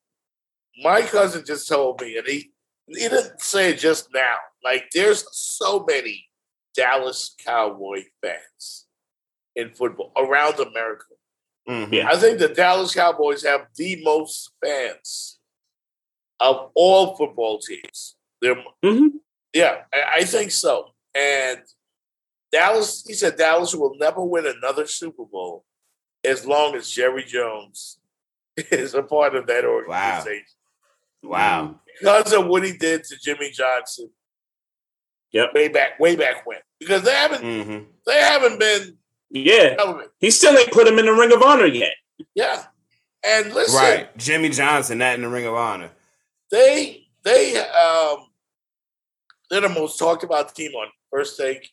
my 0.83 1.03
cousin 1.03 1.45
just 1.47 1.69
told 1.69 2.01
me, 2.01 2.17
and 2.19 2.27
he 2.27 2.51
he 2.89 3.09
didn't 3.09 3.41
say 3.41 3.71
it 3.71 3.79
just 3.79 4.09
now. 4.13 4.37
Like 4.65 4.87
there's 4.93 5.25
so 5.33 5.85
many 5.89 6.27
Dallas 6.75 7.35
Cowboy 7.45 8.05
fans 8.23 8.87
in 9.55 9.71
football 9.71 10.13
around 10.17 10.59
America. 10.61 11.05
Mhm. 11.69 11.93
Yeah. 11.93 12.09
I 12.09 12.17
think 12.17 12.39
the 12.39 12.49
Dallas 12.49 12.95
Cowboys 12.95 13.43
have 13.45 13.67
the 13.77 14.03
most 14.05 14.51
fans 14.65 15.39
of 16.41 16.71
all 16.75 17.17
football 17.17 17.59
teams. 17.59 18.17
They're 18.43 18.63
Mhm. 18.85 19.11
yeah, 19.53 19.85
I, 19.93 20.03
I 20.17 20.25
think 20.25 20.51
so. 20.51 20.95
And 21.15 21.61
Dallas, 22.61 23.05
he 23.07 23.13
said 23.15 23.37
Dallas 23.37 23.75
will 23.75 23.95
never 23.99 24.25
win 24.25 24.47
another 24.47 24.87
Super 24.87 25.25
Bowl 25.25 25.65
as 26.25 26.47
long 26.47 26.75
as 26.75 26.91
Jerry 26.91 27.23
Jones 27.25 27.99
is 28.57 28.95
a 28.95 29.03
part 29.03 29.35
of 29.37 29.47
that 29.49 29.65
organization. 29.65 30.45
Wow. 31.23 31.81
Because 32.01 32.33
of 32.33 32.47
what 32.47 32.65
he 32.65 32.73
did 32.77 33.05
to 33.05 33.17
Jimmy 33.23 33.51
Johnson. 33.51 34.11
Yep. 35.33 35.55
Way 35.55 35.69
back, 35.69 36.01
way 36.01 36.17
back 36.17 36.47
when. 36.47 36.59
Because 36.81 37.03
they 37.03 37.13
haven't 37.13 37.43
hmm 37.43 37.85
they 38.07 38.19
haven't 38.21 38.59
been 38.61 38.97
Yeah, 39.31 39.75
relevant. 39.75 40.11
he 40.21 40.31
still 40.31 40.57
ain't 40.57 40.71
put 40.73 40.87
him 40.87 40.99
in 40.99 41.07
the 41.07 41.13
Ring 41.13 41.33
of 41.33 41.43
Honor 41.43 41.67
yet. 41.67 41.95
Yeah. 42.35 42.65
And 43.27 43.53
listen, 43.53 43.77
Right. 43.77 44.17
Jimmy 44.17 44.49
Johnson, 44.51 44.99
not 44.99 45.15
in 45.17 45.23
the 45.23 45.29
Ring 45.29 45.47
of 45.47 45.55
Honor. 45.55 45.91
they 46.51 47.07
they 47.25 47.59
um 47.59 48.29
they're 49.51 49.61
the 49.61 49.69
most 49.69 49.99
talked 49.99 50.23
about 50.25 50.55
team 50.55 50.73
on 50.73 50.89
first 51.11 51.37
take, 51.39 51.71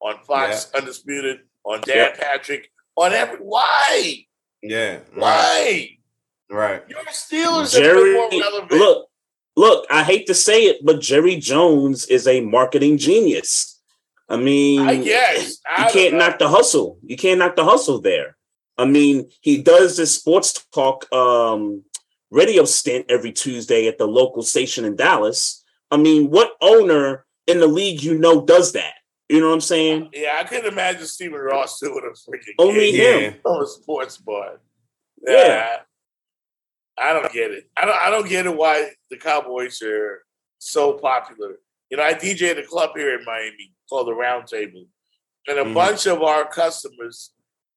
on 0.00 0.18
Fox 0.26 0.70
Undisputed, 0.74 1.40
on 1.64 1.80
Dan 1.82 1.96
Yep. 1.96 2.18
Patrick, 2.18 2.70
on 2.96 3.12
every 3.12 3.38
why? 3.38 4.26
Yeah. 4.62 4.98
Right. 5.16 5.16
Why? 5.16 5.88
Right. 6.50 6.82
Your 6.88 7.00
Steelers 7.06 7.72
Jerry, 7.74 8.14
have 8.14 8.30
more 8.32 8.40
relevant. 8.40 8.72
look, 8.72 9.08
look. 9.56 9.86
I 9.90 10.02
hate 10.04 10.26
to 10.28 10.34
say 10.34 10.64
it, 10.64 10.84
but 10.84 11.00
Jerry 11.00 11.36
Jones 11.36 12.06
is 12.06 12.26
a 12.26 12.40
marketing 12.40 12.98
genius. 12.98 13.80
I 14.28 14.36
mean, 14.36 14.80
I 14.82 14.96
guess. 14.96 15.58
I 15.68 15.86
you 15.86 15.92
can't 15.92 16.12
know. 16.14 16.20
knock 16.20 16.38
the 16.38 16.48
hustle. 16.48 16.98
You 17.04 17.16
can't 17.16 17.38
knock 17.38 17.56
the 17.56 17.64
hustle 17.64 18.00
there. 18.00 18.36
I 18.78 18.84
mean, 18.86 19.30
he 19.40 19.62
does 19.62 19.96
this 19.96 20.14
sports 20.14 20.64
talk 20.72 21.10
um, 21.12 21.82
radio 22.30 22.64
stint 22.64 23.06
every 23.08 23.32
Tuesday 23.32 23.86
at 23.86 23.98
the 23.98 24.06
local 24.06 24.42
station 24.42 24.84
in 24.84 24.96
Dallas. 24.96 25.62
I 25.90 25.96
mean, 25.96 26.30
what 26.30 26.52
owner 26.60 27.24
in 27.46 27.60
the 27.60 27.66
league 27.68 28.02
you 28.02 28.18
know 28.18 28.44
does 28.44 28.72
that? 28.72 28.94
You 29.28 29.40
know 29.40 29.48
what 29.48 29.54
I'm 29.54 29.60
saying? 29.62 30.10
Yeah, 30.12 30.36
I 30.38 30.44
couldn't 30.44 30.70
imagine 30.72 31.06
Stephen 31.06 31.38
Ross 31.40 31.80
doing 31.80 32.02
a 32.04 32.10
freaking 32.30 32.54
Only 32.58 32.92
game 32.92 33.20
him. 33.22 33.34
Yeah. 33.44 33.50
on 33.50 33.62
a 33.62 33.66
sports 33.66 34.18
bar. 34.18 34.60
Yeah. 35.26 35.78
I 36.98 37.12
don't 37.12 37.32
get 37.32 37.50
it. 37.50 37.64
I 37.76 37.86
don't 37.86 37.96
I 37.96 38.10
don't 38.10 38.28
get 38.28 38.46
it 38.46 38.54
why 38.56 38.90
the 39.10 39.16
Cowboys 39.16 39.80
are 39.82 40.22
so 40.58 40.92
popular. 40.92 41.56
You 41.90 41.96
know, 41.96 42.02
I 42.04 42.12
DJ 42.14 42.50
at 42.50 42.58
a 42.58 42.62
club 42.66 42.90
here 42.94 43.18
in 43.18 43.24
Miami 43.24 43.72
called 43.88 44.06
the 44.08 44.14
Round 44.14 44.46
Table. 44.46 44.84
And 45.46 45.58
a 45.58 45.64
Mhm. 45.64 45.74
bunch 45.74 46.06
of 46.06 46.22
our 46.22 46.46
customers 46.48 47.32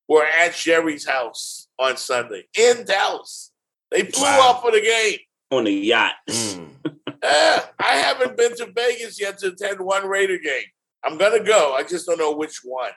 were 0.08 0.26
at 0.26 0.54
Jerry's 0.56 1.06
house 1.08 1.68
on 1.80 1.98
Sunday 1.98 2.48
in 2.58 2.86
Dallas. 2.86 3.52
They 3.92 4.04
flew 4.04 4.24
Wow. 4.24 4.52
up 4.52 4.62
for 4.62 4.72
the 4.72 4.82
game. 4.82 5.20
On 5.52 5.64
the 5.64 5.72
yacht. 5.72 6.16
Mm. 6.30 6.76
I 7.24 7.96
haven't 7.98 8.38
been 8.38 8.56
to 8.58 8.66
Vegas 8.74 9.20
yet 9.20 9.38
to 9.40 9.48
attend 9.48 9.80
one 9.80 10.08
Raider 10.08 10.38
game. 10.38 10.66
I'm 11.08 11.18
gonna 11.18 11.44
go. 11.44 11.74
I 11.74 11.84
just 11.84 12.06
don't 12.06 12.18
know 12.20 12.34
which 12.36 12.60
one. 12.64 12.92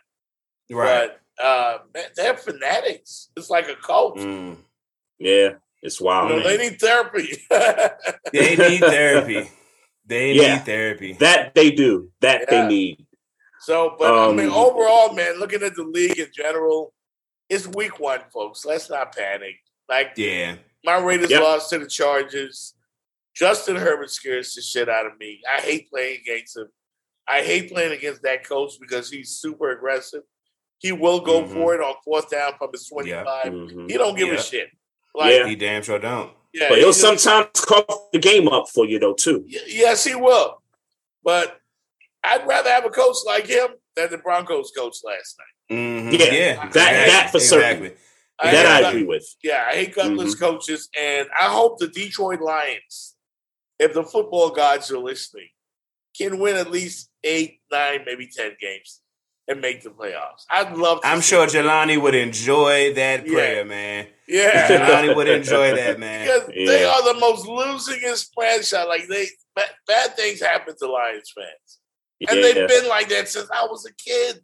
Right. 0.70 1.10
But 1.38 1.44
uh, 1.44 1.78
man, 1.94 2.04
they're 2.16 2.36
fanatics. 2.36 3.30
It's 3.36 3.48
like 3.50 3.68
a 3.68 3.76
cult. 3.76 4.18
Mm. 4.18 4.56
Yeah, 5.18 5.50
it's 5.82 6.00
wild. 6.00 6.30
You 6.30 6.36
know, 6.36 6.42
they 6.42 6.56
need 6.70 6.80
therapy. 6.80 7.28
They 8.32 8.56
need 8.56 8.80
therapy. 8.80 9.50
They 10.06 10.32
Yeah. 10.32 10.56
need 10.56 10.64
therapy. 10.64 11.12
That 11.14 11.54
they 11.54 11.70
do. 11.70 12.10
That 12.20 12.42
Yeah. 12.42 12.62
they 12.62 12.68
need. 12.68 13.06
so, 13.60 13.94
but 13.98 14.12
I 14.12 14.32
mean, 14.32 14.46
Um, 14.48 14.54
overall, 14.54 15.12
man, 15.12 15.38
looking 15.38 15.62
at 15.62 15.76
the 15.76 15.84
league 15.84 16.18
in 16.18 16.30
general, 16.34 16.92
it's 17.48 17.66
week 17.66 17.98
one, 18.00 18.20
folks. 18.32 18.64
Let's 18.64 18.90
not 18.90 19.14
panic. 19.14 19.56
Like 19.88 20.12
Yeah. 20.16 20.56
my 20.84 20.96
Raiders 20.98 21.30
Yep. 21.30 21.42
lost 21.42 21.70
to 21.70 21.78
the 21.78 21.86
Chargers. 21.86 22.74
Justin 23.34 23.76
Herbert 23.76 24.10
scares 24.10 24.54
the 24.54 24.62
shit 24.62 24.88
out 24.88 25.06
of 25.06 25.18
me. 25.18 25.40
I 25.48 25.60
hate 25.60 25.88
playing 25.90 26.20
against 26.20 26.56
him. 26.56 26.68
I 27.28 27.42
hate 27.42 27.70
playing 27.70 27.92
against 27.92 28.22
that 28.22 28.46
coach 28.46 28.72
because 28.80 29.10
he's 29.10 29.30
super 29.30 29.70
aggressive. 29.70 30.22
He 30.78 30.92
will 30.92 31.20
go 31.20 31.42
Mhm. 31.42 31.52
for 31.52 31.74
it 31.74 31.80
on 31.80 31.94
fourth 32.04 32.30
down 32.30 32.54
from 32.58 32.70
his 32.72 32.88
25. 32.88 33.46
Mhm. 33.52 33.90
He 33.90 33.96
don't 33.96 34.16
give 34.16 34.28
Yeah. 34.28 34.34
a 34.34 34.42
shit. 34.42 34.70
Like, 35.14 35.34
Yeah. 35.34 35.46
He 35.46 35.54
damn 35.56 35.82
sure 35.82 35.98
don't. 35.98 36.32
yeah, 36.52 36.68
But 36.68 36.76
he 36.78 36.80
he'll 36.84 36.90
just- 36.92 37.00
sometimes 37.00 37.60
cough 37.60 38.10
the 38.12 38.18
game 38.18 38.48
up 38.48 38.68
for 38.68 38.86
you 38.86 38.98
though 38.98 39.14
too. 39.14 39.44
Y- 39.46 39.60
Yes, 39.66 40.04
he 40.04 40.14
will. 40.14 40.62
But 41.22 41.60
I'd 42.24 42.46
rather 42.46 42.70
have 42.70 42.84
a 42.84 42.90
coach 42.90 43.16
like 43.26 43.46
him 43.46 43.68
than 43.94 44.10
the 44.10 44.18
Broncos 44.18 44.72
coach 44.76 44.96
last 45.04 45.36
night. 45.38 45.76
Mhm. 45.76 46.12
Yeah, 46.18 46.32
yeah, 46.32 46.68
that- 46.68 46.72
that 46.72 47.30
for 47.30 47.40
certain. 47.40 47.84
Exactly. 47.84 48.04
I 48.38 48.50
that 48.52 48.66
hate 48.78 48.84
I 48.86 48.88
agree 48.88 49.04
with. 49.04 49.36
Yeah, 49.42 49.66
I 49.68 49.74
hate 49.74 49.94
gutless 49.94 50.34
Mhm. 50.34 50.38
coaches, 50.40 50.88
and 50.96 51.28
I 51.38 51.50
hope 51.52 51.78
the 51.78 51.88
Detroit 51.88 52.40
Lions, 52.40 53.16
if 53.78 53.92
the 53.92 54.02
football 54.02 54.48
gods 54.50 54.90
are 54.90 54.98
listening, 54.98 55.50
can 56.16 56.38
win 56.38 56.56
at 56.56 56.70
least 56.70 57.10
eight, 57.24 57.60
nine, 57.70 58.00
maybe 58.06 58.26
ten 58.28 58.52
games 58.60 59.00
and 59.48 59.60
make 59.60 59.82
the 59.82 59.90
playoffs. 59.90 60.44
I'd 60.50 60.76
love. 60.76 61.00
to 61.02 61.06
I'm 61.08 61.20
sure 61.20 61.44
it. 61.44 61.50
Jelani 61.50 62.00
would 62.00 62.14
enjoy 62.14 62.94
that 62.94 63.26
Yeah. 63.26 63.64
man. 63.64 64.06
Yeah, 64.28 64.68
Jelani 64.70 65.14
would 65.16 65.28
enjoy 65.28 65.74
that, 65.74 65.98
man. 66.04 66.26
because 66.26 66.48
they 66.54 66.84
are 66.84 67.12
the 67.14 67.18
most 67.18 67.46
losingest 67.46 68.28
franchise. 68.34 68.86
Like 68.86 69.08
they, 69.08 69.26
bad, 69.56 69.70
bad 69.86 70.16
things 70.16 70.40
happen 70.40 70.74
to 70.78 70.86
Lions 70.86 71.32
fans, 71.34 71.78
and 72.28 72.38
Yeah, 72.38 72.42
they've 72.52 72.68
been 72.68 72.88
like 72.88 73.08
that 73.08 73.28
since 73.28 73.48
I 73.52 73.64
was 73.66 73.84
a 73.86 73.92
kid. 73.94 74.40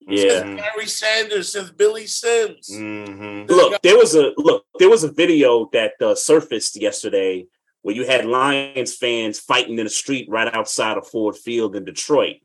yeah. 0.00 0.30
Since 0.30 0.60
Barry 0.62 0.86
Sanders, 0.86 1.52
since 1.52 1.70
Billy 1.70 2.06
Sims. 2.06 2.68
hmm 2.72 3.44
Look, 3.48 3.82
there 3.82 3.96
was 3.98 4.14
a 4.14 4.32
look. 4.38 4.64
There 4.78 4.88
was 4.88 5.04
a 5.04 5.12
video 5.12 5.68
that 5.72 5.92
uh, 6.00 6.14
surfaced 6.14 6.76
yesterday 6.80 7.46
where 7.88 7.96
you 7.96 8.04
had 8.04 8.26
Lions 8.26 8.94
fans 8.94 9.40
fighting 9.40 9.78
in 9.78 9.84
the 9.84 9.90
street 9.90 10.28
right 10.28 10.54
outside 10.54 10.98
of 10.98 11.06
Ford 11.08 11.34
Field 11.34 11.74
in 11.74 11.86
Detroit. 11.86 12.36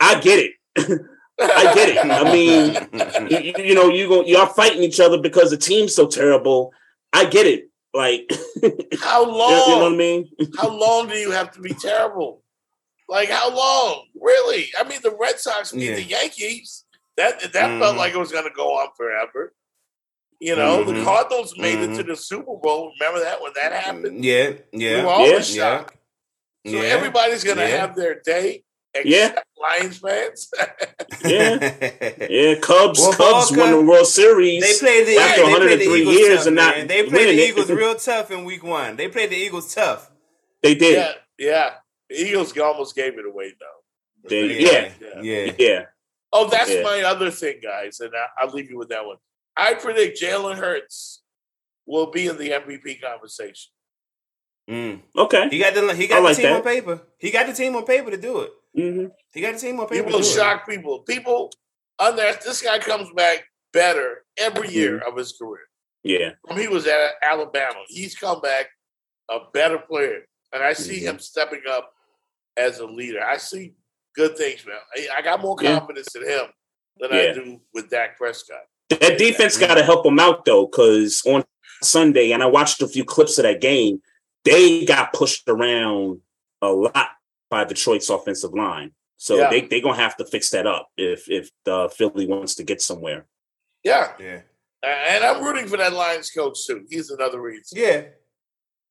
I 0.00 0.20
get 0.20 0.38
it. 0.38 0.52
I 1.40 1.74
get 1.74 1.88
it. 1.88 1.98
I 1.98 2.32
mean, 2.32 3.52
you, 3.58 3.64
you- 3.64 3.74
know, 3.74 3.88
you 3.88 4.08
go, 4.08 4.22
y'all 4.24 4.46
fighting 4.46 4.84
each 4.84 5.00
other 5.00 5.18
because 5.18 5.50
the 5.50 5.56
team's 5.56 5.92
so 5.92 6.06
terrible. 6.06 6.72
I 7.12 7.24
get 7.24 7.48
it. 7.48 7.68
Like, 7.92 8.30
How 9.00 9.28
long? 9.28 9.50
You 9.50 9.74
know 9.74 9.82
what 9.82 9.92
I 9.92 9.96
mean? 9.96 10.30
how 10.56 10.68
long 10.68 11.08
do 11.08 11.14
you 11.16 11.32
have 11.32 11.50
to 11.52 11.60
be 11.60 11.74
terrible? 11.74 12.40
Like 13.08 13.30
how 13.30 13.52
long? 13.52 14.04
Really? 14.20 14.66
I 14.78 14.84
mean, 14.88 15.00
the 15.02 15.16
Red 15.20 15.40
Sox 15.40 15.72
beat 15.72 15.82
Yeah. 15.82 15.94
the 15.96 16.02
Yankees. 16.04 16.84
That 17.16 17.40
that 17.40 17.80
felt 17.80 17.96
Mhm. 17.96 17.98
like 17.98 18.14
it 18.14 18.18
was 18.18 18.30
going 18.30 18.44
to 18.44 18.54
go 18.54 18.76
on 18.78 18.88
forever. 18.96 19.52
You 20.44 20.56
know, 20.56 20.84
the 20.84 20.92
Mhm. 20.92 21.04
Cardinals 21.04 21.56
made 21.56 21.78
it 21.78 21.94
to 21.96 22.04
Mhm. 22.04 22.08
the 22.08 22.16
Super 22.16 22.56
Bowl. 22.64 22.92
Remember 23.00 23.20
that 23.20 23.40
when 23.40 23.52
that 23.54 23.72
happened? 23.72 24.22
Yeah, 24.24 24.34
yeah. 24.42 24.52
We 24.72 24.84
yeah, 24.84 25.02
were 25.04 25.10
all 25.10 25.26
Yeah. 25.28 25.36
in 25.36 25.42
shock. 25.42 25.94
So 26.66 26.72
yeah. 26.82 26.82
everybody's 26.96 27.44
going 27.44 27.56
to 27.58 27.62
Yeah. 27.68 27.76
have 27.80 27.96
their 27.96 28.20
day, 28.20 28.64
Yeah. 29.04 29.38
Lions 29.56 29.98
fans. 29.98 30.50
Yeah. 31.24 31.72
Yeah, 32.30 32.54
Cubs. 32.56 33.00
Well, 33.00 33.12
Cubs 33.14 33.56
won 33.56 33.70
the 33.70 33.80
World 33.80 34.06
Series. 34.06 34.62
They 34.62 34.78
played 34.78 35.06
the, 35.06 35.16
After 35.16 35.42
they 35.42 35.42
played 35.54 35.80
the 35.80 35.88
103 35.88 36.02
years 36.04 36.38
tough, 36.38 36.46
and 36.48 36.56
not 36.56 36.76
man. 36.76 36.86
They 36.88 37.02
played 37.04 37.12
winning 37.12 37.36
the. 37.36 37.46
Eagles 37.48 37.70
real 37.82 37.94
tough 37.94 38.30
in 38.30 38.44
week 38.44 38.62
one. 38.62 38.96
They 38.96 39.08
played 39.08 39.30
the 39.30 39.36
Eagles 39.36 39.74
tough. 39.74 40.10
They 40.62 40.74
did. 40.74 40.94
yeah, 40.98 41.12
yeah. 41.38 41.70
The 42.10 42.16
Eagles 42.20 42.56
almost 42.58 42.94
gave 42.94 43.18
it 43.18 43.24
away, 43.26 43.54
though. 43.58 44.28
They- 44.28 44.60
yeah. 44.60 44.90
Yeah. 45.00 45.20
yeah. 45.22 45.52
Yeah. 45.58 45.82
Oh, 46.32 46.48
that's 46.48 46.70
Yeah. 46.70 46.82
my 46.82 47.02
other 47.02 47.30
thing, 47.30 47.60
guys, 47.62 48.00
and 48.00 48.12
I'll 48.38 48.50
leave 48.50 48.68
you 48.70 48.76
with 48.78 48.90
that 48.90 49.04
one. 49.06 49.16
I 49.56 49.74
predict 49.74 50.20
Jalen 50.20 50.56
Hurts 50.56 51.22
will 51.86 52.10
be 52.10 52.26
in 52.26 52.36
the 52.38 52.50
MVP 52.50 53.00
conversation. 53.00 53.70
Mm. 54.68 55.02
Okay. 55.16 55.48
He 55.50 55.58
got 55.58 55.74
the 55.74 55.94
he 55.94 56.04
I 56.04 56.08
got 56.08 56.22
like 56.22 56.36
the 56.36 56.42
team 56.42 56.50
that. 56.52 56.56
on 56.58 56.62
paper. 56.62 57.00
He 57.18 57.30
got 57.30 57.46
the 57.46 57.52
team 57.52 57.76
on 57.76 57.84
paper 57.84 58.10
to 58.10 58.16
do 58.16 58.40
it. 58.40 58.50
hmm 58.74 59.06
He 59.32 59.40
got 59.42 59.54
the 59.54 59.60
team 59.60 59.78
on 59.78 59.86
He 59.88 59.96
paper. 59.96 60.06
will 60.10 60.18
to 60.20 60.24
do 60.24 60.28
shock 60.30 60.66
people. 60.68 61.00
People, 61.00 61.50
under 61.98 62.22
this 62.44 62.62
guy 62.62 62.78
comes 62.78 63.10
back 63.14 63.44
better 63.72 64.24
every 64.38 64.70
year 64.70 64.98
Mm-hmm. 65.00 65.08
of 65.12 65.18
his 65.18 65.32
career. 65.32 65.60
Yeah. 66.02 66.30
When 66.44 66.58
he 66.58 66.68
was 66.68 66.86
at 66.86 67.12
Alabama, 67.22 67.80
he's 67.88 68.14
come 68.14 68.40
back 68.40 68.66
a 69.30 69.38
better 69.52 69.78
player, 69.78 70.22
and 70.52 70.62
I 70.62 70.72
see 70.72 70.98
Mm-hmm. 71.00 71.08
him 71.10 71.18
stepping 71.18 71.62
up 71.70 71.92
as 72.56 72.78
a 72.78 72.86
leader. 72.86 73.22
I 73.22 73.36
see 73.36 73.74
good 74.16 74.36
things, 74.38 74.64
man. 74.66 74.76
I, 74.96 75.18
I 75.18 75.22
got 75.22 75.40
more 75.42 75.56
Yeah. 75.60 75.78
confidence 75.78 76.14
in 76.14 76.26
him 76.26 76.46
than 76.98 77.12
I 77.12 77.32
do 77.32 77.60
with 77.74 77.90
Dak 77.90 78.16
Prescott. 78.16 78.64
That 78.90 79.18
defense 79.18 79.56
got 79.56 79.74
to 79.74 79.82
help 79.82 80.04
them 80.04 80.18
out 80.18 80.44
though, 80.44 80.66
because 80.66 81.22
on 81.26 81.44
Sunday, 81.82 82.32
and 82.32 82.42
I 82.42 82.46
watched 82.46 82.82
a 82.82 82.88
few 82.88 83.04
clips 83.04 83.38
of 83.38 83.44
that 83.44 83.60
game, 83.60 84.00
they 84.44 84.84
got 84.84 85.12
pushed 85.12 85.48
around 85.48 86.20
a 86.62 86.68
lot 86.68 87.08
by 87.50 87.64
Detroit's 87.64 88.10
offensive 88.10 88.52
line. 88.52 88.92
So 89.16 89.36
Yeah. 89.36 89.48
they 89.50 89.62
they 89.62 89.80
gonna 89.80 89.96
have 89.96 90.16
to 90.18 90.24
fix 90.26 90.50
that 90.50 90.66
up 90.66 90.88
if 90.96 91.30
if 91.30 91.50
the 91.64 91.88
Philly 91.96 92.26
wants 92.26 92.54
to 92.56 92.64
get 92.64 92.82
somewhere. 92.82 93.26
Yeah. 93.82 94.12
Yeah. 94.18 94.40
and 94.86 95.24
I'm 95.24 95.42
rooting 95.42 95.66
for 95.66 95.78
that 95.78 95.94
Lions 95.94 96.30
coach 96.30 96.66
too. 96.66 96.84
He's 96.90 97.10
another 97.10 97.40
reason. 97.40 97.78
Yeah. 97.78 98.02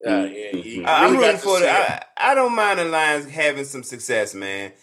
Yeah, 0.02 0.26
yeah. 0.26 0.52
He 0.62 0.80
Mhm. 0.80 0.88
I- 0.88 1.06
I'm 1.06 1.16
rooting 1.16 1.38
for 1.38 1.58
see 1.60 1.66
the. 1.66 1.72
I, 1.72 2.04
I 2.18 2.34
don't 2.36 2.56
mind 2.56 2.80
the 2.80 2.86
Lions 2.86 3.30
having 3.30 3.64
some 3.66 3.84
success, 3.84 4.34
man. 4.34 4.74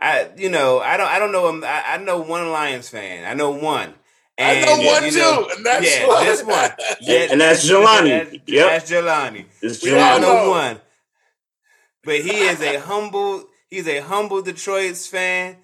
I 0.00 0.30
you 0.36 0.48
know 0.48 0.78
I 0.78 0.96
don't 0.96 1.08
I 1.08 1.18
don't 1.18 1.32
know 1.32 1.48
him. 1.48 1.64
I, 1.64 1.82
I 1.94 1.96
know 1.98 2.18
one 2.20 2.50
Lions 2.52 2.88
fan. 2.88 3.24
I 3.24 3.34
know 3.34 3.50
one. 3.50 3.94
I 4.40 4.60
know 4.64 4.76
one 4.86 5.04
you 5.04 5.10
too, 5.12 5.48
and 5.56 5.66
that's 5.66 5.86
yeah, 5.98 6.06
one. 6.06 6.24
that's 6.24 6.42
one. 6.44 6.70
Yeah, 7.00 7.28
And 7.30 7.40
that's 7.40 7.68
Jelani. 7.68 8.30
That- 8.30 8.48
Yep. 8.48 8.66
That's 8.68 8.90
Jelani. 8.90 9.44
It's 9.62 9.82
We 9.84 9.94
I 9.98 10.12
all 10.12 10.20
know 10.20 10.44
know. 10.44 10.50
one. 10.50 10.80
But 12.04 12.20
he 12.20 12.38
is 12.38 12.60
a 12.62 12.80
humble. 12.80 13.44
He's 13.68 13.86
a 13.86 13.98
humble 14.00 14.42
Detroit's 14.42 15.06
fan, 15.06 15.58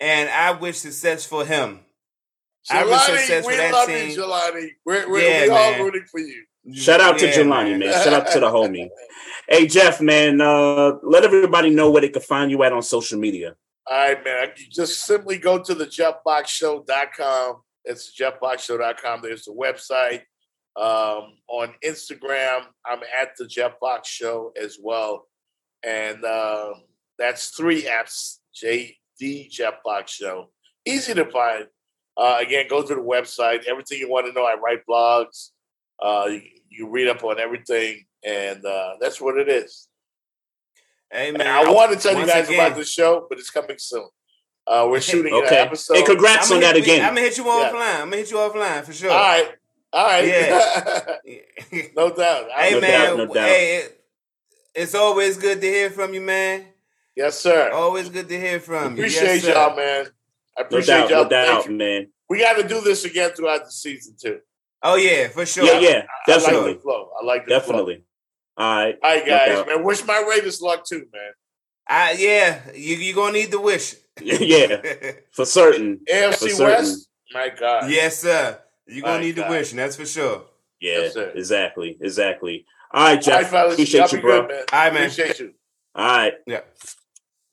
and 0.00 0.30
I 0.30 0.52
wish 0.52 0.78
success 0.78 1.26
for 1.26 1.44
him. 1.44 1.80
I 2.70 2.84
wish 2.84 3.00
success 3.02 3.44
we 3.46 3.52
for 3.52 3.56
that 3.58 3.72
love 3.72 3.88
team. 3.88 4.10
you, 4.10 4.16
Jelani. 4.16 4.68
We're, 4.86 5.10
we're, 5.10 5.20
Yeah, 5.20 5.42
we 5.44 5.50
all 5.50 5.84
rooting 5.84 6.04
for 6.10 6.20
you. 6.20 6.44
Shout 6.74 7.00
out 7.00 7.18
to 7.18 7.26
Yeah, 7.26 7.32
Jelani, 7.32 7.78
man. 7.78 7.92
Shout 8.04 8.12
out 8.14 8.30
to 8.32 8.40
the 8.40 8.46
homie. 8.46 8.88
Hey 9.48 9.66
Jeff, 9.66 10.00
man, 10.00 10.40
uh, 10.40 10.92
let 11.02 11.24
everybody 11.24 11.70
know 11.70 11.90
where 11.90 12.00
they 12.02 12.08
can 12.08 12.22
find 12.22 12.50
you 12.52 12.62
at 12.62 12.72
on 12.72 12.82
social 12.82 13.18
media. 13.18 13.56
All 13.90 13.96
right, 13.98 14.24
man. 14.24 14.52
You 14.56 14.66
just 14.70 15.00
simply 15.04 15.36
go 15.38 15.58
to 15.58 15.74
the 15.74 15.86
jeffboxshow.com. 15.86 17.62
It's 17.84 18.12
jeffboxshow.com. 18.18 19.20
There's 19.22 19.44
the 19.44 19.52
website. 19.52 20.22
Um, 20.74 21.34
on 21.48 21.74
Instagram, 21.84 22.62
I'm 22.86 23.00
at 23.20 23.36
the 23.36 23.46
Jeff 23.46 23.78
Box 23.80 24.08
Show 24.08 24.52
as 24.60 24.78
well. 24.82 25.28
And 25.84 26.24
uh, 26.24 26.74
that's 27.18 27.48
three 27.48 27.82
apps, 27.82 28.38
JD 28.62 29.50
Jeff 29.50 29.74
Box 29.84 30.12
Show. 30.12 30.50
Easy 30.86 31.12
to 31.14 31.26
find. 31.30 31.66
Uh, 32.16 32.38
again, 32.40 32.66
go 32.68 32.82
to 32.82 32.94
the 32.94 33.00
website. 33.00 33.64
Everything 33.64 33.98
you 33.98 34.08
want 34.10 34.26
to 34.26 34.32
know, 34.32 34.44
I 34.44 34.56
write 34.62 34.80
blogs. 34.88 35.50
Uh, 36.02 36.26
you, 36.30 36.42
you 36.70 36.88
read 36.90 37.08
up 37.08 37.22
on 37.24 37.38
everything, 37.38 38.04
and 38.24 38.64
uh, 38.64 38.94
that's 39.00 39.20
what 39.20 39.38
it 39.38 39.48
is. 39.48 39.88
Hey 41.10 41.28
And 41.28 41.42
I 41.42 41.70
want 41.70 41.92
to 41.92 41.98
tell 41.98 42.18
you 42.18 42.26
guys 42.26 42.48
again- 42.48 42.64
about 42.66 42.78
the 42.78 42.84
show, 42.84 43.26
but 43.28 43.38
it's 43.38 43.50
coming 43.50 43.76
soon. 43.78 44.08
Uh, 44.66 44.86
we're 44.88 45.00
shooting 45.00 45.32
Okay. 45.34 45.46
an 45.60 45.66
episode. 45.66 45.94
Hey, 45.96 46.02
congrats 46.04 46.46
I'ma 46.50 46.54
on 46.56 46.60
that 46.62 46.76
again. 46.76 47.00
I'm 47.02 47.08
gonna 47.14 47.20
hit 47.22 47.36
you 47.36 47.44
Yeah. 47.44 47.50
offline. 47.72 47.94
I'm 48.02 48.04
gonna 48.10 48.16
hit 48.18 48.30
you 48.30 48.36
offline 48.36 48.84
for 48.84 48.92
sure. 48.92 49.10
All 49.10 49.18
right, 49.18 49.48
all 49.92 50.06
right. 50.06 50.26
Yeah. 50.26 51.16
no 51.96 52.10
doubt. 52.14 52.50
hey 52.52 52.70
No 52.72 52.80
man, 52.80 52.90
doubt, 53.06 53.16
no 53.18 53.26
doubt. 53.26 53.48
hey, 53.48 53.76
it- 53.78 53.98
it's 54.74 54.94
always 54.94 55.36
good 55.36 55.60
to 55.60 55.66
hear 55.66 55.90
from 55.90 56.14
you, 56.14 56.20
man. 56.22 56.66
Yes, 57.14 57.38
sir. 57.38 57.70
Always 57.72 58.08
good 58.08 58.28
to 58.30 58.40
hear 58.40 58.58
from 58.58 58.96
you. 58.96 59.02
appreciate 59.02 59.42
Yes, 59.42 59.46
y'all, 59.48 59.76
man. 59.76 60.06
I 60.56 60.62
No 60.62 60.66
appreciate 60.66 60.94
doubt, 60.96 61.10
y'all. 61.10 61.24
no 61.24 61.28
Thank 61.28 61.48
doubt, 61.48 61.66
you. 61.66 61.72
man. 61.76 62.06
We 62.30 62.40
got 62.40 62.54
to 62.56 62.66
do 62.66 62.80
this 62.80 63.04
again 63.04 63.32
throughout 63.32 63.64
the 63.66 63.70
season 63.70 64.16
too. 64.18 64.40
Oh 64.82 64.94
yeah, 64.96 65.28
for 65.28 65.44
sure. 65.44 65.64
Yeah, 65.66 65.78
yeah, 65.80 65.88
I 65.88 66.30
like 66.30 66.40
definitely, 66.40 66.72
the 66.74 66.78
flow. 66.80 67.10
I 67.20 67.24
like 67.26 67.44
the 67.44 67.50
flow. 67.50 67.58
definitely. 67.58 68.04
All 68.56 68.76
right, 68.76 68.96
All 69.02 69.10
right, 69.10 69.26
guys, 69.26 69.48
doubt. 69.48 69.66
man. 69.66 69.84
Wish 69.84 70.04
my 70.06 70.24
Raiders 70.28 70.60
luck 70.62 70.84
too, 70.86 71.06
man. 71.12 71.32
I, 71.86 72.12
yeah, 72.12 72.60
you 72.74 72.96
you 72.96 73.14
gonna 73.14 73.32
need 73.34 73.50
the 73.50 73.60
wish. 73.60 73.94
yeah, 74.22 74.80
for 75.32 75.44
certain. 75.46 76.00
AFC 76.12 76.50
certain. 76.50 76.66
West. 76.66 77.08
My 77.32 77.48
God. 77.58 77.90
yes, 77.90 78.18
sir. 78.20 78.58
You're 78.86 79.02
gonna 79.02 79.18
My 79.18 79.20
need 79.24 79.36
the 79.36 79.42
God. 79.42 79.50
wish, 79.50 79.70
and 79.70 79.78
that's 79.78 79.96
for 79.96 80.04
sure. 80.06 80.44
Yeah, 80.80 80.98
Yes, 80.98 81.14
sir. 81.14 81.32
exactly, 81.34 81.96
exactly. 82.00 82.66
All 82.92 83.02
right, 83.04 83.08
All 83.08 83.14
right, 83.14 83.22
Jeff. 83.42 83.50
fellas. 83.50 83.74
appreciate 83.74 84.00
y'all 84.00 84.10
you, 84.10 84.20
bro. 84.20 84.40
good, 84.42 84.48
man. 84.50 84.64
All 84.72 84.78
right, 84.80 84.92
man. 84.94 85.02
Appreciate 85.04 85.38
you. 85.40 85.54
All 85.94 86.04
right. 86.06 86.34
Yeah. 86.46 86.60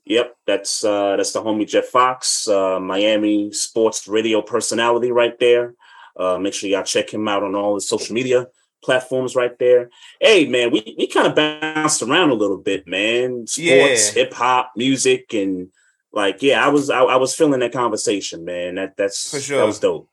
Yep, 0.05 0.35
that's 0.47 0.83
uh 0.83 1.15
that's 1.17 1.33
the 1.33 1.41
homie 1.41 1.67
Jeff 1.67 1.85
Fox, 1.85 2.47
uh 2.47 2.79
Miami 2.79 3.51
sports 3.53 4.07
radio 4.07 4.41
personality 4.41 5.11
right 5.11 5.37
there. 5.39 5.75
Uh 6.17 6.39
make 6.39 6.53
sure 6.55 6.69
y'all 6.69 6.83
check 6.83 7.13
him 7.13 7.27
out 7.27 7.43
on 7.43 7.53
all 7.55 7.75
the 7.75 7.81
social 7.81 8.15
media 8.15 8.47
platforms 8.83 9.35
right 9.35 9.57
there. 9.59 9.89
Hey 10.19 10.47
man, 10.47 10.71
we, 10.71 10.95
we 10.97 11.05
kind 11.07 11.27
of 11.27 11.35
bounced 11.35 12.01
around 12.01 12.31
a 12.31 12.33
little 12.33 12.57
bit, 12.57 12.87
man. 12.87 13.45
Sports, 13.45 13.57
Yeah. 13.59 13.95
hip 14.23 14.33
hop, 14.33 14.71
music, 14.75 15.33
and 15.35 15.69
like 16.11 16.41
yeah, 16.41 16.65
I 16.65 16.69
was 16.69 16.89
I, 16.89 17.01
I 17.01 17.15
was 17.17 17.35
feeling 17.35 17.59
that 17.59 17.73
conversation, 17.73 18.45
man. 18.45 18.75
That 18.75 18.97
that's 18.97 19.31
For 19.31 19.39
sure. 19.39 19.59
that 19.59 19.65
was 19.65 19.79
dope. 19.79 20.09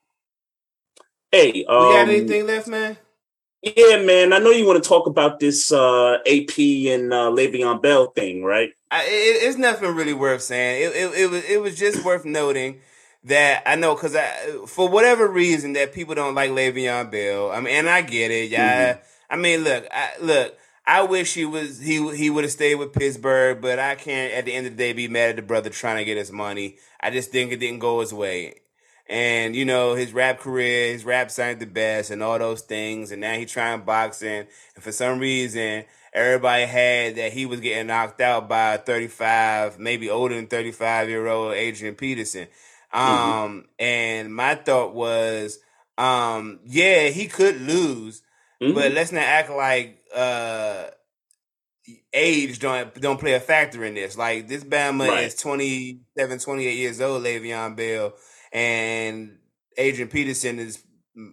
Hey, 1.32 1.64
um, 1.64 1.88
We 1.88 1.94
got 1.94 2.08
anything 2.08 2.46
left, 2.46 2.68
man? 2.68 2.96
Yeah, 3.62 4.02
man. 4.02 4.32
I 4.32 4.38
know 4.38 4.50
you 4.50 4.66
want 4.66 4.82
to 4.82 4.88
talk 4.88 5.06
about 5.06 5.40
this 5.40 5.72
uh, 5.72 6.18
AP 6.26 6.58
and 6.58 7.12
uh, 7.12 7.30
Le'Veon 7.30 7.82
Bell 7.82 8.06
thing, 8.06 8.44
right? 8.44 8.70
I, 8.90 9.02
it, 9.02 9.42
it's 9.42 9.58
nothing 9.58 9.94
really 9.94 10.12
worth 10.12 10.42
saying. 10.42 10.82
It, 10.82 10.94
it, 10.94 11.20
it 11.20 11.30
was 11.30 11.44
it 11.44 11.60
was 11.60 11.76
just 11.76 12.04
worth 12.04 12.24
noting 12.24 12.80
that 13.24 13.62
I 13.66 13.74
know 13.74 13.94
because 13.94 14.14
I 14.14 14.28
for 14.66 14.88
whatever 14.88 15.26
reason 15.26 15.72
that 15.72 15.92
people 15.92 16.14
don't 16.14 16.34
like 16.34 16.50
Le'Veon 16.50 17.10
Bell. 17.10 17.50
I 17.50 17.60
mean, 17.60 17.74
and 17.74 17.88
I 17.88 18.02
get 18.02 18.30
it. 18.30 18.50
Yeah, 18.50 18.94
mm-hmm. 18.94 19.00
I 19.30 19.36
mean, 19.36 19.64
look, 19.64 19.86
I, 19.90 20.10
look. 20.20 20.56
I 20.86 21.02
wish 21.02 21.34
he 21.34 21.44
was 21.44 21.80
he 21.80 22.16
he 22.16 22.30
would 22.30 22.44
have 22.44 22.52
stayed 22.52 22.76
with 22.76 22.92
Pittsburgh, 22.92 23.60
but 23.60 23.78
I 23.78 23.96
can't 23.96 24.32
at 24.32 24.44
the 24.44 24.52
end 24.52 24.66
of 24.66 24.76
the 24.76 24.78
day 24.78 24.92
be 24.92 25.08
mad 25.08 25.30
at 25.30 25.36
the 25.36 25.42
brother 25.42 25.70
trying 25.70 25.96
to 25.96 26.04
get 26.04 26.16
his 26.16 26.30
money. 26.30 26.76
I 27.00 27.10
just 27.10 27.30
think 27.30 27.52
it 27.52 27.56
didn't 27.56 27.80
go 27.80 28.00
his 28.00 28.14
way. 28.14 28.60
And 29.08 29.56
you 29.56 29.64
know, 29.64 29.94
his 29.94 30.12
rap 30.12 30.38
career, 30.38 30.92
his 30.92 31.04
rap 31.04 31.30
sounded 31.30 31.60
the 31.60 31.66
best 31.66 32.10
and 32.10 32.22
all 32.22 32.38
those 32.38 32.62
things, 32.62 33.10
and 33.10 33.20
now 33.20 33.34
he 33.34 33.46
trying 33.46 33.82
boxing, 33.82 34.46
and 34.74 34.84
for 34.84 34.92
some 34.92 35.18
reason 35.18 35.84
everybody 36.16 36.64
had 36.64 37.16
that 37.16 37.32
he 37.32 37.44
was 37.44 37.60
getting 37.60 37.88
knocked 37.88 38.22
out 38.22 38.48
by 38.48 38.74
a 38.74 38.78
35, 38.78 39.78
maybe 39.78 40.08
older 40.08 40.34
than 40.34 40.46
35 40.46 41.10
year 41.10 41.26
old 41.26 41.52
Adrian 41.52 41.94
Peterson. 41.94 42.48
Mm-hmm. 42.92 42.98
Um, 42.98 43.50
mm-hmm. 43.50 43.60
and 43.78 44.34
my 44.34 44.54
thought 44.54 44.94
was, 44.94 45.58
um, 45.98 46.60
yeah, 46.64 47.08
he 47.08 47.26
could 47.26 47.60
lose, 47.60 48.22
mm-hmm. 48.62 48.74
but 48.74 48.92
let's 48.92 49.12
not 49.12 49.24
act 49.24 49.50
like 49.50 49.95
uh 50.14 50.90
age 52.12 52.58
don't 52.58 52.94
don't 53.00 53.20
play 53.20 53.34
a 53.34 53.40
factor 53.40 53.84
in 53.84 53.94
this. 53.94 54.16
Like 54.16 54.48
this 54.48 54.64
Bama 54.64 55.08
right. 55.08 55.24
is 55.24 55.34
27, 55.36 56.38
28 56.38 56.76
years 56.76 57.00
old, 57.00 57.22
Le'Veon 57.22 57.76
Bell, 57.76 58.14
and 58.52 59.38
Adrian 59.76 60.08
Peterson 60.08 60.58
is 60.58 60.82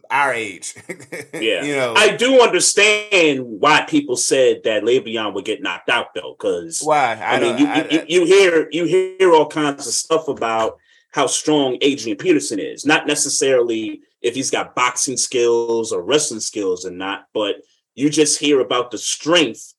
our 0.09 0.33
age. 0.33 0.75
yeah, 1.33 1.63
you 1.63 1.75
know, 1.75 1.93
I 1.95 2.15
do 2.15 2.41
understand 2.41 3.43
why 3.43 3.81
people 3.81 4.15
said 4.15 4.61
that 4.63 4.83
Le'Veon 4.83 5.33
would 5.33 5.45
get 5.45 5.61
knocked 5.61 5.89
out 5.89 6.13
though, 6.13 6.35
because 6.37 6.81
why? 6.81 7.15
I, 7.15 7.35
I 7.35 7.39
mean, 7.39 7.57
you, 7.57 7.67
I, 7.67 7.87
you, 7.89 8.05
you 8.07 8.25
hear 8.25 8.69
you 8.71 8.85
hear 8.85 9.33
all 9.33 9.47
kinds 9.47 9.87
of 9.87 9.93
stuff 9.93 10.27
about 10.27 10.77
how 11.11 11.27
strong 11.27 11.77
Adrian 11.81 12.17
Peterson 12.17 12.59
is, 12.59 12.85
not 12.85 13.07
necessarily 13.07 14.01
if 14.21 14.35
he's 14.35 14.49
got 14.49 14.73
boxing 14.73 15.17
skills 15.17 15.91
or 15.91 16.01
wrestling 16.01 16.39
skills 16.39 16.85
or 16.85 16.91
not, 16.91 17.27
but 17.33 17.57
you 17.95 18.09
just 18.09 18.39
hear 18.39 18.59
about 18.59 18.91
the 18.91 18.97
strength 18.97 19.73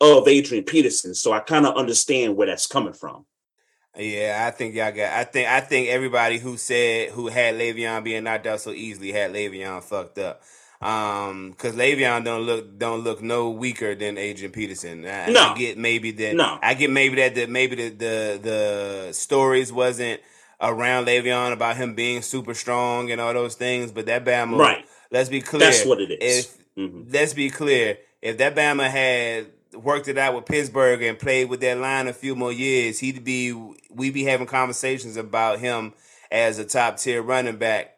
of 0.00 0.26
Adrian 0.26 0.64
Peterson. 0.64 1.14
So 1.14 1.32
I 1.32 1.40
kind 1.40 1.66
of 1.66 1.76
understand 1.76 2.36
where 2.36 2.46
that's 2.46 2.66
coming 2.66 2.92
from. 2.92 3.26
Yeah, 3.96 4.44
I 4.46 4.50
think 4.52 4.74
y'all 4.74 4.92
got. 4.92 5.12
I 5.12 5.24
think 5.24 5.48
I 5.48 5.60
think 5.60 5.88
everybody 5.88 6.38
who 6.38 6.56
said 6.56 7.10
who 7.10 7.26
had 7.26 7.56
Le'Veon 7.56 8.04
being 8.04 8.24
knocked 8.24 8.46
out 8.46 8.60
so 8.60 8.70
easily 8.70 9.12
had 9.12 9.32
Le'Veon 9.32 9.82
fucked 9.82 10.18
up. 10.18 10.42
Um, 10.80 11.50
because 11.50 11.74
Le'Veon 11.74 12.24
don't 12.24 12.42
look 12.42 12.78
don't 12.78 13.02
look 13.02 13.20
no 13.20 13.50
weaker 13.50 13.94
than 13.94 14.16
Adrian 14.16 14.52
Peterson. 14.52 15.04
I, 15.04 15.26
no. 15.30 15.40
I 15.40 15.58
get 15.58 15.76
maybe 15.76 16.12
that. 16.12 16.36
No, 16.36 16.58
I 16.62 16.74
get 16.74 16.90
maybe 16.90 17.16
that 17.16 17.34
the 17.34 17.46
maybe 17.46 17.76
the 17.76 17.88
the 17.90 18.40
the 18.40 19.12
stories 19.12 19.72
wasn't 19.72 20.20
around 20.60 21.06
Le'Veon 21.06 21.52
about 21.52 21.76
him 21.76 21.94
being 21.94 22.22
super 22.22 22.54
strong 22.54 23.10
and 23.10 23.20
all 23.20 23.34
those 23.34 23.56
things, 23.56 23.90
but 23.90 24.06
that 24.06 24.24
Bama. 24.24 24.56
Right. 24.56 24.86
Let's 25.10 25.28
be 25.28 25.40
clear. 25.40 25.60
That's 25.60 25.84
what 25.84 26.00
it 26.00 26.22
is. 26.22 26.46
If, 26.46 26.59
mm-hmm. 26.80 27.10
Let's 27.10 27.34
be 27.34 27.50
clear. 27.50 27.98
If 28.22 28.38
that 28.38 28.54
Bama 28.54 28.88
had 28.88 29.46
worked 29.74 30.08
it 30.08 30.18
out 30.18 30.34
with 30.34 30.46
Pittsburgh 30.46 31.02
and 31.02 31.18
played 31.18 31.48
with 31.48 31.60
that 31.60 31.78
line 31.78 32.08
a 32.08 32.12
few 32.12 32.34
more 32.34 32.52
years, 32.52 32.98
he'd 32.98 33.24
be 33.24 33.52
we'd 33.90 34.14
be 34.14 34.24
having 34.24 34.46
conversations 34.46 35.16
about 35.16 35.60
him 35.60 35.94
as 36.30 36.58
a 36.58 36.64
top 36.64 36.98
tier 36.98 37.22
running 37.22 37.56
back. 37.56 37.96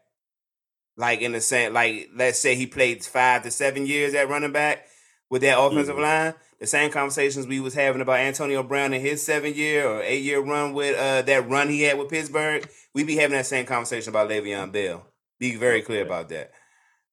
Like 0.97 1.21
in 1.21 1.33
the 1.33 1.41
same, 1.41 1.73
like 1.73 2.11
let's 2.15 2.39
say 2.39 2.55
he 2.55 2.67
played 2.67 3.05
five 3.05 3.43
to 3.45 3.51
seven 3.51 3.87
years 3.87 4.15
at 4.15 4.29
running 4.29 4.53
back 4.53 4.87
with 5.31 5.43
that 5.43 5.59
offensive 5.59 5.95
mm-hmm. 5.95 6.03
line. 6.03 6.35
The 6.61 6.67
same 6.69 6.91
conversations 6.91 7.47
we 7.47 7.59
was 7.59 7.75
having 7.75 8.03
about 8.03 8.21
Antonio 8.21 8.63
Brown 8.63 8.93
in 8.93 9.01
his 9.01 9.25
seven 9.25 9.55
year 9.55 9.89
or 9.89 10.01
eight 10.03 10.23
year 10.23 10.41
run 10.41 10.75
with 10.75 10.97
uh, 10.97 11.23
that 11.23 11.49
run 11.49 11.69
he 11.69 11.83
had 11.83 11.99
with 11.99 12.09
Pittsburgh, 12.11 12.69
We'd 12.95 13.07
be 13.07 13.17
having 13.17 13.37
that 13.37 13.47
same 13.47 13.65
conversation 13.65 14.11
about 14.11 14.29
Le'Veon 14.29 14.71
Bell. 14.71 15.07
Be 15.39 15.57
very 15.57 15.83
clear 15.83 16.05
about 16.05 16.29
that. 16.29 16.53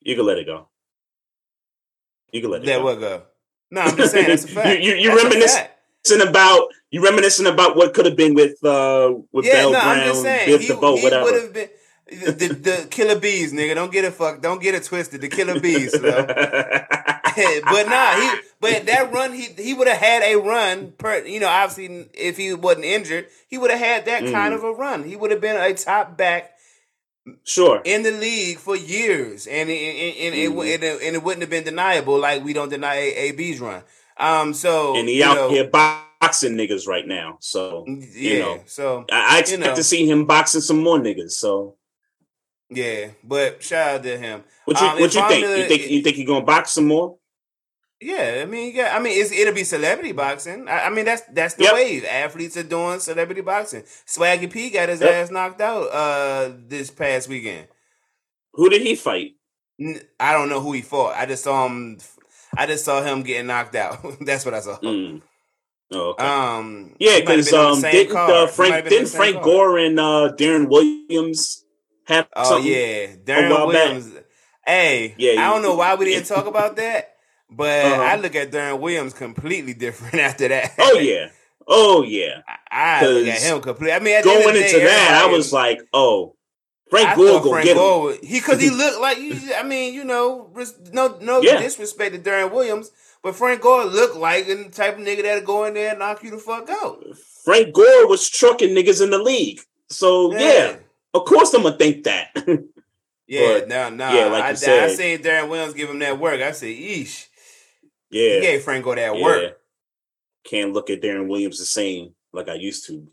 You 0.01 0.15
can 0.15 0.25
let 0.25 0.37
it 0.37 0.45
go. 0.45 0.67
You 2.31 2.41
can 2.41 2.51
let 2.51 2.63
it 2.63 2.67
let 2.67 2.77
go. 2.77 2.83
what 2.83 2.99
go? 2.99 3.23
No, 3.71 3.81
I'm 3.81 3.97
just 3.97 4.11
saying 4.11 4.27
that's 4.27 4.45
a 4.45 4.47
fact. 4.49 4.81
you, 4.81 4.95
you, 4.95 5.11
are 5.11 5.17
reminiscing 5.17 5.67
about 6.27 6.69
you 6.91 7.03
reminiscing 7.03 7.45
about 7.45 7.75
what 7.75 7.93
could 7.93 8.05
have 8.05 8.15
been 8.15 8.33
with 8.33 8.63
uh 8.63 9.13
with 9.31 9.45
yeah, 9.45 9.53
Bell 9.53 9.71
no, 9.71 9.79
Brown, 9.79 9.99
I'm 9.99 10.07
just 10.07 10.21
saying, 10.23 10.47
Biff 10.47 10.61
he, 10.61 10.67
DeVoe, 10.67 10.95
he 10.95 11.03
whatever. 11.03 11.23
Would 11.25 11.43
have 11.43 11.53
been 11.53 11.69
the, 12.09 12.31
the, 12.31 12.47
the, 12.53 12.87
killer 12.89 13.19
bees, 13.19 13.53
nigga. 13.53 13.75
Don't 13.75 13.91
get 13.91 14.03
it 14.03 14.13
fuck. 14.13 14.41
Don't 14.41 14.61
get 14.61 14.73
it 14.73 14.83
twisted. 14.83 15.21
The 15.21 15.27
killer 15.27 15.59
bees, 15.59 15.91
but 15.99 16.17
nah, 17.35 18.15
he 18.15 18.31
but 18.59 18.85
that 18.87 19.09
run 19.13 19.33
he 19.33 19.49
he 19.57 19.73
would 19.73 19.87
have 19.87 19.97
had 19.97 20.23
a 20.23 20.35
run 20.35 20.93
per 20.97 21.23
you 21.25 21.39
know 21.39 21.47
obviously 21.47 22.09
if 22.13 22.37
he 22.37 22.53
wasn't 22.53 22.85
injured 22.85 23.27
he 23.47 23.57
would 23.57 23.71
have 23.71 23.79
had 23.79 24.05
that 24.05 24.23
mm. 24.23 24.31
kind 24.31 24.53
of 24.53 24.63
a 24.63 24.71
run. 24.71 25.03
He 25.03 25.15
would 25.15 25.31
have 25.31 25.41
been 25.41 25.55
a 25.55 25.73
top 25.73 26.17
back 26.17 26.51
sure 27.43 27.81
in 27.85 28.03
the 28.03 28.11
league 28.11 28.57
for 28.57 28.75
years, 28.75 29.47
and 29.47 29.69
and, 29.69 30.17
and, 30.17 30.35
mm-hmm. 30.35 30.59
it, 30.59 30.83
it, 30.83 31.01
and 31.01 31.15
it 31.15 31.23
wouldn't 31.23 31.41
have 31.41 31.49
been 31.49 31.63
deniable 31.63 32.19
like 32.19 32.43
we 32.43 32.53
don't 32.53 32.69
deny 32.69 32.95
AB's 33.15 33.59
run. 33.59 33.83
Um, 34.17 34.53
so 34.53 34.95
and 34.95 35.07
he 35.07 35.23
out 35.23 35.35
know, 35.35 35.49
here 35.49 35.67
boxing 35.67 36.55
niggas 36.55 36.87
right 36.87 37.07
now. 37.07 37.37
So 37.39 37.85
yeah, 37.87 38.05
you 38.13 38.39
know, 38.39 38.61
so 38.65 39.05
I, 39.11 39.37
I 39.37 39.39
expect 39.39 39.61
you 39.61 39.67
know, 39.67 39.75
to 39.75 39.83
see 39.83 40.09
him 40.09 40.25
boxing 40.25 40.61
some 40.61 40.81
more 40.83 40.99
niggas. 40.99 41.31
So 41.31 41.75
yeah, 42.69 43.09
but 43.23 43.63
shout 43.63 43.95
out 43.95 44.03
to 44.03 44.17
him. 44.17 44.43
What 44.65 44.79
you 44.79 44.87
um, 44.87 44.99
what 44.99 45.15
you 45.15 45.27
think? 45.27 45.41
you 45.41 45.67
think 45.67 45.89
you 45.89 46.01
think 46.01 46.15
he's 46.17 46.27
gonna 46.27 46.45
box 46.45 46.71
some 46.71 46.87
more? 46.87 47.17
Yeah, 48.01 48.39
I 48.41 48.45
mean, 48.45 48.73
yeah, 48.73 48.95
I 48.95 48.99
mean, 48.99 49.17
it'll 49.17 49.53
be 49.53 49.65
celebrity 49.65 50.13
boxing. 50.13 50.69
I, 50.69 50.85
I, 50.85 50.89
mean, 50.89 51.03
that's 51.03 51.21
that's 51.33 51.55
the 51.55 51.65
yep. 51.65 51.73
wave. 51.73 52.05
Athletes 52.05 52.55
are 52.55 52.63
doing 52.63 52.99
celebrity 52.99 53.41
boxing. 53.41 53.83
Swaggy 54.07 54.49
P 54.49 54.69
got 54.69 54.87
his 54.87 55.01
yep. 55.01 55.11
ass 55.11 55.31
knocked 55.31 55.59
out 55.59 55.83
uh 55.91 56.53
this 56.67 56.91
past 56.91 57.27
weekend. 57.27 57.67
Who 58.53 58.69
did 58.69 58.81
he 58.81 58.95
fight? 58.95 59.31
I 60.19 60.33
don't 60.33 60.47
know 60.49 60.61
who 60.61 60.71
he 60.71 60.81
fought. 60.81 61.15
I 61.15 61.25
just 61.25 61.43
saw 61.43 61.65
him. 61.65 61.97
I 62.57 62.67
just 62.67 62.85
saw 62.85 63.01
him 63.01 63.23
getting 63.23 63.47
knocked 63.47 63.75
out. 63.75 63.99
that's 64.21 64.45
what 64.45 64.53
I 64.53 64.61
saw. 64.61 64.77
Mm. 64.79 65.21
Oh, 65.91 66.11
okay. 66.11 66.23
Um, 66.23 66.95
yeah, 66.99 67.19
because 67.19 67.51
um, 67.51 67.81
didn't 67.81 68.15
uh, 68.15 68.47
Frank 68.47 68.87
didn't 68.87 69.09
Frank 69.09 69.43
Gore 69.43 69.77
and 69.77 69.99
uh, 69.99 70.31
Deron 70.37 70.69
Williams 70.69 71.65
have? 72.05 72.27
Oh 72.35 72.59
yeah, 72.59 73.15
Deron 73.15 73.67
Williams. 73.67 74.09
Back? 74.09 74.25
Hey, 74.65 75.15
yeah, 75.17 75.41
I 75.41 75.51
don't 75.51 75.63
know 75.63 75.75
why 75.75 75.95
we 75.95 76.05
didn't 76.05 76.27
talk 76.27 76.45
about 76.45 76.75
that. 76.75 77.15
But 77.51 77.85
uh-huh. 77.85 78.01
I 78.01 78.15
look 78.17 78.35
at 78.35 78.51
Deron 78.51 78.79
Williams 78.79 79.13
completely 79.13 79.73
different 79.73 80.15
after 80.23 80.47
that. 80.47 80.73
Oh 80.77 80.99
yeah. 80.99 81.29
Oh 81.67 82.03
yeah. 82.03 82.41
I, 82.69 83.05
I 83.05 83.07
look 83.07 83.27
at 83.27 83.41
him 83.41 83.61
completely. 83.61 83.93
I 83.93 83.99
mean, 83.99 84.23
going 84.23 84.55
into 84.55 84.71
day, 84.71 84.85
that, 84.85 85.23
I 85.23 85.31
was 85.31 85.51
like, 85.51 85.81
oh, 85.93 86.35
Frank 86.89 87.15
Gore 87.15 87.41
go 87.41 87.63
get 87.63 87.75
Gore, 87.75 88.13
him. 88.13 88.19
He 88.23 88.39
because 88.39 88.61
he 88.61 88.69
looked 88.75 88.99
like 88.99 89.19
you. 89.19 89.39
I 89.55 89.63
mean, 89.63 89.93
you 89.93 90.03
know, 90.03 90.51
no 90.91 91.17
no 91.21 91.41
yeah. 91.41 91.59
disrespect 91.59 92.15
to 92.15 92.21
Deron 92.21 92.51
Williams, 92.51 92.91
but 93.21 93.35
Frank 93.35 93.61
Gore 93.61 93.85
looked 93.85 94.15
like 94.15 94.47
the 94.47 94.69
type 94.69 94.97
of 94.97 95.05
nigga 95.05 95.23
that'll 95.23 95.45
go 95.45 95.65
in 95.65 95.75
there 95.75 95.91
and 95.91 95.99
knock 95.99 96.23
you 96.23 96.31
the 96.31 96.37
fuck 96.37 96.69
out. 96.69 97.03
Frank 97.43 97.73
Gore 97.73 98.07
was 98.07 98.29
trucking 98.29 98.75
niggas 98.75 99.03
in 99.03 99.11
the 99.11 99.19
league, 99.19 99.61
so 99.89 100.33
yeah, 100.33 100.39
yeah 100.39 100.75
of 101.13 101.25
course 101.25 101.53
I'm 101.53 101.63
gonna 101.63 101.77
think 101.77 102.03
that. 102.03 102.29
yeah, 103.27 103.61
no, 103.67 103.89
no. 103.89 104.13
Yeah, 104.13 104.25
like 104.25 104.43
I, 104.43 104.49
you 104.51 104.55
said, 104.55 104.83
I 104.83 104.93
seen 104.93 105.19
Deron 105.19 105.49
Williams 105.49 105.73
give 105.73 105.89
him 105.89 105.99
that 105.99 106.19
work. 106.19 106.41
I 106.41 106.51
said, 106.51 106.69
"Eesh." 106.69 107.27
Yeah. 108.09 108.35
He 108.35 108.41
gave 108.41 108.63
Franco 108.63 108.95
that 108.95 109.15
yeah. 109.15 109.23
work. 109.23 109.57
Can't 110.43 110.73
look 110.73 110.89
at 110.89 111.01
Deron 111.01 111.27
Williams 111.27 111.59
the 111.59 111.65
same 111.65 112.15
like 112.33 112.49
I 112.49 112.55
used 112.55 112.87
to. 112.87 113.07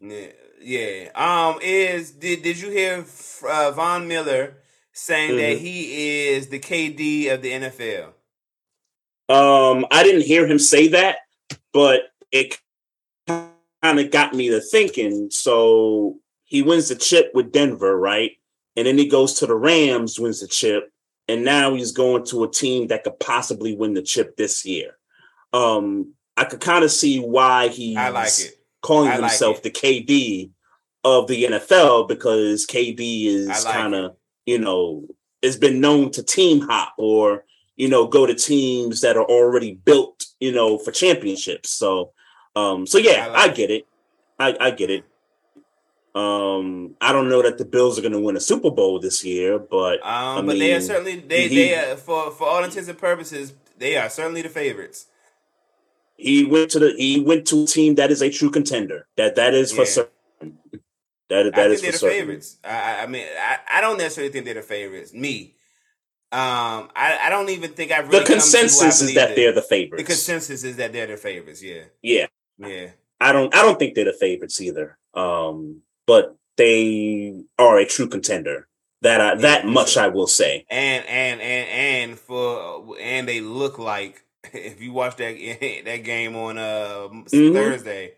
Yeah. 0.00 0.28
Yeah. 0.60 1.10
Um. 1.14 1.60
Is 1.60 2.12
did 2.12 2.42
did 2.42 2.60
you 2.60 2.70
hear 2.70 3.04
uh, 3.48 3.70
Von 3.72 4.06
Miller 4.08 4.58
saying 4.92 5.30
mm-hmm. 5.30 5.38
that 5.38 5.58
he 5.58 6.28
is 6.28 6.48
the 6.48 6.60
KD 6.60 7.32
of 7.32 7.42
the 7.42 7.52
NFL? 7.52 8.12
Um. 9.28 9.86
I 9.90 10.02
didn't 10.02 10.22
hear 10.22 10.46
him 10.46 10.58
say 10.58 10.88
that, 10.88 11.18
but 11.72 12.02
it 12.30 12.58
kind 13.26 13.98
of 13.98 14.10
got 14.10 14.34
me 14.34 14.50
to 14.50 14.60
thinking. 14.60 15.30
So 15.30 16.18
he 16.44 16.62
wins 16.62 16.88
the 16.88 16.94
chip 16.94 17.32
with 17.34 17.52
Denver, 17.52 17.98
right? 17.98 18.32
And 18.76 18.86
then 18.86 18.96
he 18.96 19.08
goes 19.08 19.34
to 19.34 19.46
the 19.46 19.54
Rams, 19.54 20.18
wins 20.18 20.40
the 20.40 20.48
chip, 20.48 20.90
and 21.28 21.44
now 21.44 21.74
he's 21.74 21.92
going 21.92 22.24
to 22.26 22.44
a 22.44 22.50
team 22.50 22.88
that 22.88 23.04
could 23.04 23.18
possibly 23.20 23.76
win 23.76 23.94
the 23.94 24.02
chip 24.02 24.36
this 24.36 24.64
year. 24.64 24.96
Um, 25.52 26.14
I 26.36 26.44
could 26.44 26.60
kind 26.60 26.84
of 26.84 26.90
see 26.90 27.20
why 27.20 27.68
he's 27.68 27.96
I 27.96 28.08
like 28.08 28.38
it. 28.38 28.58
calling 28.80 29.10
I 29.10 29.16
himself 29.16 29.56
like 29.56 29.62
the 29.64 29.70
KD 29.70 30.50
of 31.04 31.26
the 31.26 31.44
NFL 31.44 32.08
because 32.08 32.66
KD 32.66 33.26
is 33.26 33.48
like 33.48 33.64
kind 33.64 33.94
of, 33.94 34.16
you 34.46 34.58
know, 34.58 35.06
has 35.42 35.56
been 35.56 35.80
known 35.80 36.10
to 36.12 36.22
team 36.22 36.60
hop 36.60 36.94
or, 36.98 37.44
you 37.76 37.88
know, 37.88 38.06
go 38.06 38.26
to 38.26 38.34
teams 38.34 39.00
that 39.02 39.16
are 39.16 39.24
already 39.24 39.74
built, 39.74 40.24
you 40.40 40.52
know, 40.52 40.78
for 40.78 40.90
championships. 40.90 41.70
So, 41.70 42.12
um, 42.56 42.86
so 42.86 42.98
yeah, 42.98 43.26
I, 43.26 43.28
like 43.28 43.50
I 43.50 43.54
get 43.54 43.70
it. 43.70 43.86
I, 44.38 44.56
I 44.60 44.70
get 44.70 44.90
it. 44.90 45.04
Um, 46.14 46.94
I 47.00 47.12
don't 47.12 47.28
know 47.30 47.40
that 47.42 47.56
the 47.58 47.64
Bills 47.64 47.98
are 47.98 48.02
going 48.02 48.12
to 48.12 48.20
win 48.20 48.36
a 48.36 48.40
Super 48.40 48.70
Bowl 48.70 49.00
this 49.00 49.24
year, 49.24 49.58
but 49.58 49.94
Um, 50.02 50.38
I 50.38 50.42
but 50.42 50.58
they 50.58 50.74
are 50.74 50.80
certainly 50.80 51.16
they 51.20 51.48
he- 51.48 51.56
they 51.56 51.74
are, 51.74 51.96
for 51.96 52.30
for 52.30 52.46
all 52.48 52.62
intents 52.64 52.88
and 52.88 52.98
purposes 52.98 53.54
they 53.78 53.96
are 53.96 54.10
certainly 54.10 54.42
the 54.42 54.48
favorites. 54.50 55.06
he 56.16 56.44
went 56.44 56.70
to 56.70 56.78
the 56.78 56.94
he 56.98 57.18
went 57.20 57.46
to 57.46 57.64
a 57.64 57.66
team 57.66 57.94
that 57.96 58.10
is 58.10 58.20
a 58.22 58.30
true 58.30 58.50
contender. 58.50 59.06
That 59.16 59.36
that 59.36 59.54
is 59.54 59.72
for 59.72 59.82
Yeah. 59.84 59.90
certain. 59.96 60.58
That 61.30 61.46
I 61.46 61.50
that 61.50 61.54
think 61.54 61.72
is 61.72 61.80
for 61.92 61.92
certain. 61.98 62.18
favorites. 62.18 62.58
I, 62.62 62.68
I- 62.68 63.02
I 63.04 63.06
mean, 63.06 63.26
I, 63.38 63.78
I 63.78 63.80
don't 63.80 63.96
necessarily 63.96 64.30
think 64.32 64.44
they're 64.44 64.54
the 64.54 64.62
favorites. 64.62 65.14
Me, 65.14 65.54
um, 66.30 66.90
I, 66.94 67.18
I 67.24 67.30
don't 67.30 67.48
even 67.48 67.72
think 67.72 67.90
I've 67.90 68.08
really 68.08 68.20
The 68.20 68.26
come 68.26 68.38
to 68.38 68.44
who 68.44 68.56
I 68.56 68.60
consensus 68.60 69.00
is 69.00 69.14
that 69.14 69.30
it. 69.30 69.36
they're 69.36 69.52
the 69.52 69.62
favorites. 69.62 70.02
the 70.02 70.06
consensus 70.06 70.62
is 70.62 70.76
that 70.76 70.92
they're 70.92 71.06
the 71.06 71.16
favorites. 71.16 71.62
Yeah, 71.62 71.84
yeah, 72.02 72.26
yeah. 72.58 72.88
I 73.18 73.32
don't 73.32 73.54
I 73.54 73.62
don't 73.62 73.78
think 73.78 73.94
they're 73.94 74.04
the 74.04 74.12
favorites 74.12 74.60
either. 74.60 74.98
Um, 75.14 75.80
but 76.06 76.36
they 76.56 77.44
are 77.58 77.78
a 77.78 77.86
true 77.86 78.08
contender. 78.08 78.68
That 79.02 79.20
I, 79.20 79.34
that 79.36 79.66
much. 79.66 79.96
I 79.96 80.06
will 80.08 80.28
say. 80.28 80.64
And 80.70 81.04
and 81.06 81.40
and 81.40 81.68
and 82.10 82.18
for 82.18 82.96
and 83.00 83.26
they 83.26 83.40
look 83.40 83.78
like 83.80 84.22
if 84.52 84.80
you 84.80 84.92
watch 84.92 85.16
that 85.16 85.34
that 85.84 86.04
game 86.04 86.36
on 86.36 86.56
uh 86.58 87.08
Mhm. 87.10 87.52
Thursday, 87.52 88.12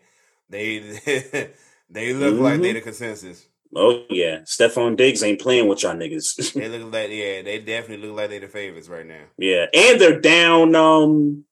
they 0.49 0.77
they 1.89 2.13
look 2.13 2.39
like 2.39 2.59
Mhm. 2.59 2.61
they 2.61 2.73
the 2.73 2.81
consensus. 2.81 3.47
Oh 3.75 4.05
yeah, 4.11 4.41
Stefon 4.41 4.95
Diggs 4.95 5.23
ain't 5.23 5.41
playing 5.41 5.67
with 5.67 5.81
y'all 5.81 5.95
niggas. 5.95 6.53
They 6.53 6.69
look 6.69 6.93
like 6.93 7.09
yeah, 7.09 7.41
they 7.41 7.59
definitely 7.65 8.07
look 8.07 8.17
like 8.17 8.29
they 8.29 8.39
the 8.39 8.47
favorites 8.47 8.87
right 8.87 9.05
now. 9.07 9.23
yeah, 9.39 9.65
and 9.73 9.99
they're 9.99 10.19
down. 10.21 10.75
Um, 10.75 11.45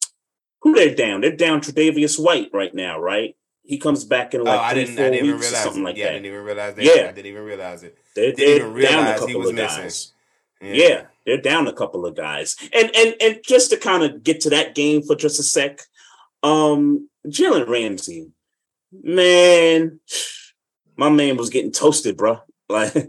who 0.62 0.74
they're 0.76 0.94
down? 0.96 1.22
They're 1.22 1.36
down 1.36 1.60
Tre'Davious 1.62 2.18
White 2.24 2.50
right 2.54 2.74
now, 2.74 3.00
right? 3.00 3.36
He 3.66 3.78
comes 3.78 4.04
back 4.04 4.34
in 4.34 4.44
like 4.44 4.60
oh, 4.60 4.64
I 4.64 4.74
didn't. 4.74 4.96
four 4.96 5.06
I 5.06 5.10
didn't 5.10 5.26
even 5.26 5.36
weeks 5.38 5.48
or 5.48 5.50
realize. 5.52 5.64
something 5.64 5.82
it. 5.82 5.86
like 5.86 5.98
yeah, 5.98 6.08
I 6.08 6.12
didn't 6.14 6.26
even 6.26 6.44
realize 6.44 6.76
that. 6.76 6.84
Yeah. 6.84 6.92
I 6.92 7.12
didn't 7.14 7.26
even 7.28 7.44
realize 7.44 7.84
it. 7.84 7.98
They're, 8.16 8.32
Didn't 8.34 8.38
they're 8.38 8.56
even 8.56 8.62
down 8.62 8.74
a 8.74 8.76
realize 8.78 9.20
he 9.20 9.26
couple 9.26 9.40
was 9.40 9.50
of 9.50 9.56
missing. 9.56 9.84
guys. 9.84 10.14
Yeah. 10.62 11.02
they're 11.26 11.38
down 11.42 11.68
a 11.68 11.74
couple 11.74 12.06
of 12.06 12.16
guys. 12.16 12.56
And 12.74 12.92
and 12.96 13.16
and 13.22 13.40
just 13.44 13.70
to 13.72 13.78
kind 13.78 14.04
of 14.04 14.24
get 14.24 14.42
to 14.42 14.50
that 14.52 14.76
game 14.76 15.02
for 15.02 15.16
just 15.16 15.40
a 15.40 15.44
sec, 15.44 15.82
um, 16.44 17.10
Jalen 17.28 17.68
Ramsey, 17.70 18.32
man, 18.92 20.00
my 20.98 21.10
man 21.10 21.38
was 21.38 21.50
getting 21.50 21.72
toasted, 21.72 22.18
bro. 22.18 22.40
Like 22.70 22.96
uh, 22.96 23.02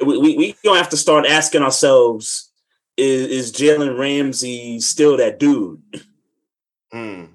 we 0.04 0.18
we 0.18 0.36
we 0.36 0.56
gonna 0.64 0.78
have 0.78 0.90
to 0.90 0.96
start 0.96 1.24
asking 1.26 1.62
ourselves, 1.62 2.50
is 2.96 3.28
is 3.28 3.52
Jalen 3.52 3.96
Ramsey 3.98 4.80
still 4.80 5.16
that 5.18 5.38
dude? 5.38 5.80
Mm. 6.92 7.28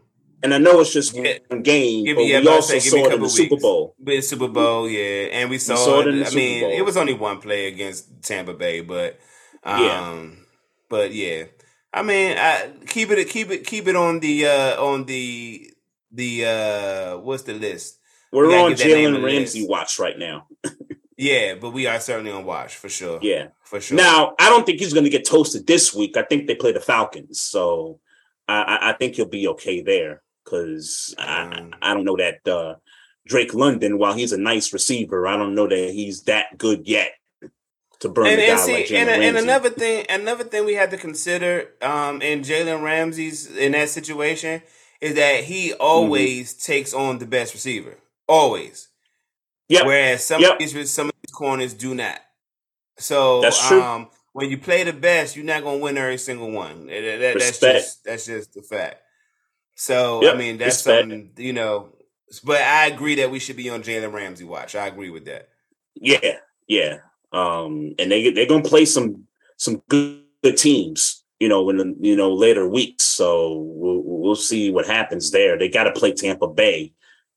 And 0.43 0.53
I 0.53 0.57
know 0.57 0.79
it's 0.81 0.91
just 0.93 1.13
Yeah. 1.15 1.37
one 1.47 1.61
game, 1.61 2.05
Give 2.05 2.15
but 2.15 2.23
me- 2.25 2.39
we 2.39 2.47
also 2.47 2.77
say, 2.77 2.79
give 2.79 2.93
me 2.93 2.99
a 3.01 3.03
saw 3.05 3.09
it 3.11 3.13
in 3.15 3.21
the 3.21 3.29
Super. 3.29 3.57
Bowl. 3.57 3.95
But 3.99 4.23
Super 4.23 4.47
Bowl, 4.47 4.89
yeah, 4.89 5.27
and 5.37 5.49
we 5.49 5.57
saw, 5.57 5.75
saw 5.75 5.99
it 6.01 6.11
the 6.11 6.21
I 6.21 6.23
Super 6.25 6.35
mean, 6.37 6.61
Bowl. 6.61 6.71
it 6.71 6.81
was 6.81 6.97
only 6.97 7.13
one 7.13 7.39
play 7.39 7.67
against 7.67 8.23
Tampa 8.23 8.53
Bay, 8.53 8.81
but 8.81 9.19
um, 9.63 9.83
Yeah. 9.83 10.25
but 10.89 11.13
yeah, 11.13 11.43
I 11.93 12.01
mean, 12.03 12.37
I, 12.37 12.69
keep 12.87 13.11
it, 13.11 13.29
keep 13.29 13.51
it, 13.51 13.67
keep 13.67 13.87
it 13.87 13.95
on 13.95 14.19
the 14.19 14.45
uh 14.47 14.83
on 14.83 15.05
the 15.05 15.71
the 16.11 16.45
uh 16.45 17.17
what's 17.19 17.43
the 17.43 17.53
list? 17.53 17.99
We're 18.31 18.47
gotta 18.49 18.61
on 18.63 18.69
get 18.71 18.79
that 18.79 18.87
name 18.87 19.13
Jalen 19.15 19.23
Ramsey 19.23 19.67
watch 19.67 19.99
right 19.99 20.17
now. 20.17 20.47
Yeah, 21.17 21.53
but 21.55 21.69
we 21.71 21.85
are 21.85 21.99
certainly 21.99 22.31
on 22.31 22.45
watch 22.45 22.75
for 22.77 22.89
sure. 22.89 23.19
Yeah. 23.21 23.49
for 23.63 23.79
sure. 23.79 23.95
Now, 23.95 24.33
I 24.39 24.49
don't 24.49 24.65
think 24.65 24.79
he's 24.79 24.91
going 24.93 25.03
to 25.03 25.09
get 25.11 25.23
toasted 25.27 25.67
this 25.67 25.93
week. 25.93 26.17
I 26.17 26.23
think 26.23 26.47
they 26.47 26.55
play 26.55 26.71
the 26.71 26.79
Falcons, 26.79 27.39
so 27.39 27.99
I, 28.47 28.61
I, 28.63 28.89
I 28.89 28.93
think 28.93 29.15
he'll 29.15 29.25
be 29.27 29.47
okay 29.49 29.81
there 29.81 30.23
because 30.43 31.13
I, 31.17 31.41
Um, 31.43 31.73
I 31.81 31.93
don't 31.93 32.05
know 32.05 32.17
that 32.17 32.47
uh, 32.47 32.75
Drake 33.25 33.53
London, 33.53 33.97
while 33.97 34.13
he's 34.13 34.31
a 34.31 34.37
nice 34.37 34.73
receiver, 34.73 35.27
I 35.27 35.37
don't 35.37 35.55
know 35.55 35.67
that 35.67 35.91
he's 35.91 36.23
that 36.23 36.57
good 36.57 36.87
yet 36.87 37.11
to 37.99 38.09
burn 38.09 38.27
and, 38.27 38.41
and 38.41 38.57
guy 38.57 38.65
see, 38.65 38.73
like 38.73 38.85
Jalen 38.87 39.07
and, 39.07 39.23
and 39.23 39.37
another 39.37 39.69
thing, 39.69 40.05
another 40.09 40.43
thing 40.43 40.65
we 40.65 40.73
had 40.73 40.89
to 40.91 40.97
consider 40.97 41.69
um, 41.81 42.21
in 42.21 42.41
Jalen 42.41 42.81
Ramsey's 42.83 43.45
in 43.55 43.73
that 43.73 43.89
situation 43.89 44.61
is 44.99 45.15
that 45.15 45.43
he 45.43 45.69
Mm-hmm. 45.69 45.81
always 45.81 46.53
takes 46.53 46.93
on 46.93 47.19
the 47.19 47.25
best 47.25 47.53
receiver, 47.53 47.97
always. 48.27 48.87
Yep. 49.69 49.85
Whereas 49.85 50.23
some 50.25 50.41
Yep. 50.41 50.53
of 50.53 50.59
these 50.59 50.91
some 50.91 51.07
of 51.09 51.13
these 51.23 51.33
corners 51.33 51.73
do 51.73 51.93
not. 51.95 52.19
So 52.97 53.41
That's 53.41 53.67
true. 53.67 53.81
um, 53.81 54.09
when 54.33 54.49
you 54.49 54.57
play 54.57 54.83
the 54.83 54.93
best, 54.93 55.35
you're 55.35 55.45
not 55.45 55.63
gonna 55.63 55.77
win 55.77 55.97
every 55.97 56.17
single 56.17 56.51
one. 56.51 56.87
That- 56.87 57.19
that- 57.19 57.39
that's 57.39 57.59
just 57.59 58.03
that's 58.03 58.25
just 58.25 58.53
the 58.53 58.61
fact. 58.63 59.01
So 59.81 60.21
Yep, 60.21 60.35
I 60.35 60.37
mean 60.37 60.57
that's 60.59 60.83
something 60.83 61.31
you 61.37 61.53
know. 61.53 61.89
But 62.43 62.61
I 62.61 62.85
agree 62.85 63.15
that 63.15 63.31
we 63.31 63.39
should 63.39 63.55
be 63.57 63.71
on 63.71 63.81
Jalen 63.81 64.13
Ramsey 64.13 64.45
watch. 64.45 64.75
I 64.75 64.85
agree 64.85 65.09
with 65.09 65.25
that. 65.25 65.49
Yeah, 65.95 66.37
yeah. 66.67 66.97
Um, 67.33 67.95
and 67.97 68.11
they 68.11 68.29
they're 68.29 68.45
gonna 68.45 68.61
play 68.61 68.85
some 68.85 69.23
some 69.57 69.81
good, 69.89 70.21
good 70.43 70.57
teams, 70.57 71.23
you 71.39 71.49
know, 71.49 71.67
in 71.71 71.77
the 71.77 71.95
you 71.99 72.15
know 72.15 72.31
later 72.31 72.67
weeks. 72.69 73.05
So 73.05 73.57
we'll 73.57 74.03
we'll 74.03 74.35
see 74.35 74.69
what 74.69 74.85
happens 74.85 75.31
there. 75.31 75.57
They 75.57 75.67
got 75.67 75.85
to 75.85 75.93
play 75.93 76.13
Tampa 76.13 76.47
Bay 76.47 76.93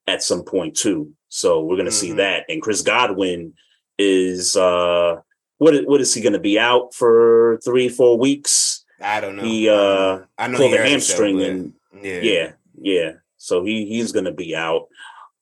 at 0.06 0.22
some 0.22 0.44
point 0.44 0.76
too. 0.76 1.12
So 1.30 1.64
we're 1.64 1.78
gonna 1.78 1.90
see 1.90 2.10
Mhm. 2.10 2.16
that. 2.16 2.44
And 2.50 2.60
Chris 2.60 2.82
Godwin 2.82 3.54
is 3.98 4.54
uh 4.54 5.16
what 5.56 5.74
is- 5.74 5.86
what 5.86 6.02
is 6.02 6.12
he 6.12 6.20
gonna 6.20 6.38
be 6.38 6.58
out 6.58 6.92
for 6.94 7.58
three 7.64 7.88
four 7.88 8.18
weeks? 8.18 8.84
I 9.00 9.20
don't 9.20 9.36
know. 9.36 9.42
He, 9.44 9.68
uh. 9.68 10.20
I 10.38 10.48
know 10.48 10.58
pulled 10.58 10.74
a 10.74 10.82
hamstring 10.86 11.40
and 11.42 11.72
yeah, 12.04 12.20
yeah 12.20 12.52
yeah. 12.80 13.12
So 13.38 13.64
he 13.64 13.86
he's 13.86 14.12
gonna 14.12 14.32
be 14.32 14.54
out. 14.54 14.88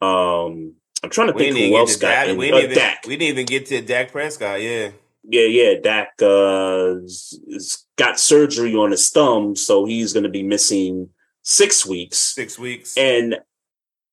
Um, 0.00 0.74
I'm 1.04 1.10
trying 1.10 1.28
to 1.28 1.32
We 1.34 1.52
think 1.52 1.56
who 1.72 1.76
else 1.76 1.96
got 1.96 2.08
Dak. 2.08 2.28
in. 2.28 2.36
We 2.38 2.50
Uh, 2.52 2.56
didn't 2.56 2.70
even. 2.72 2.78
Dak. 2.78 3.04
We 3.06 3.16
didn't 3.16 3.30
even 3.38 3.46
get 3.46 3.66
to 3.66 3.80
Dak 3.82 4.12
Prescott. 4.12 4.62
Yeah. 4.62 4.90
Yeah, 5.24 5.46
yeah. 5.46 5.74
Dak 5.80 6.08
uh, 6.22 6.96
s- 7.04 7.38
s- 7.54 7.86
got 7.96 8.18
surgery 8.18 8.74
on 8.74 8.90
his 8.90 9.08
thumb, 9.10 9.54
so 9.54 9.84
he's 9.84 10.12
going 10.12 10.24
to 10.24 10.28
be 10.28 10.42
missing 10.42 11.08
six 11.42 11.86
weeks. 11.86 12.18
Six 12.18 12.58
weeks. 12.58 12.96
And 12.96 13.36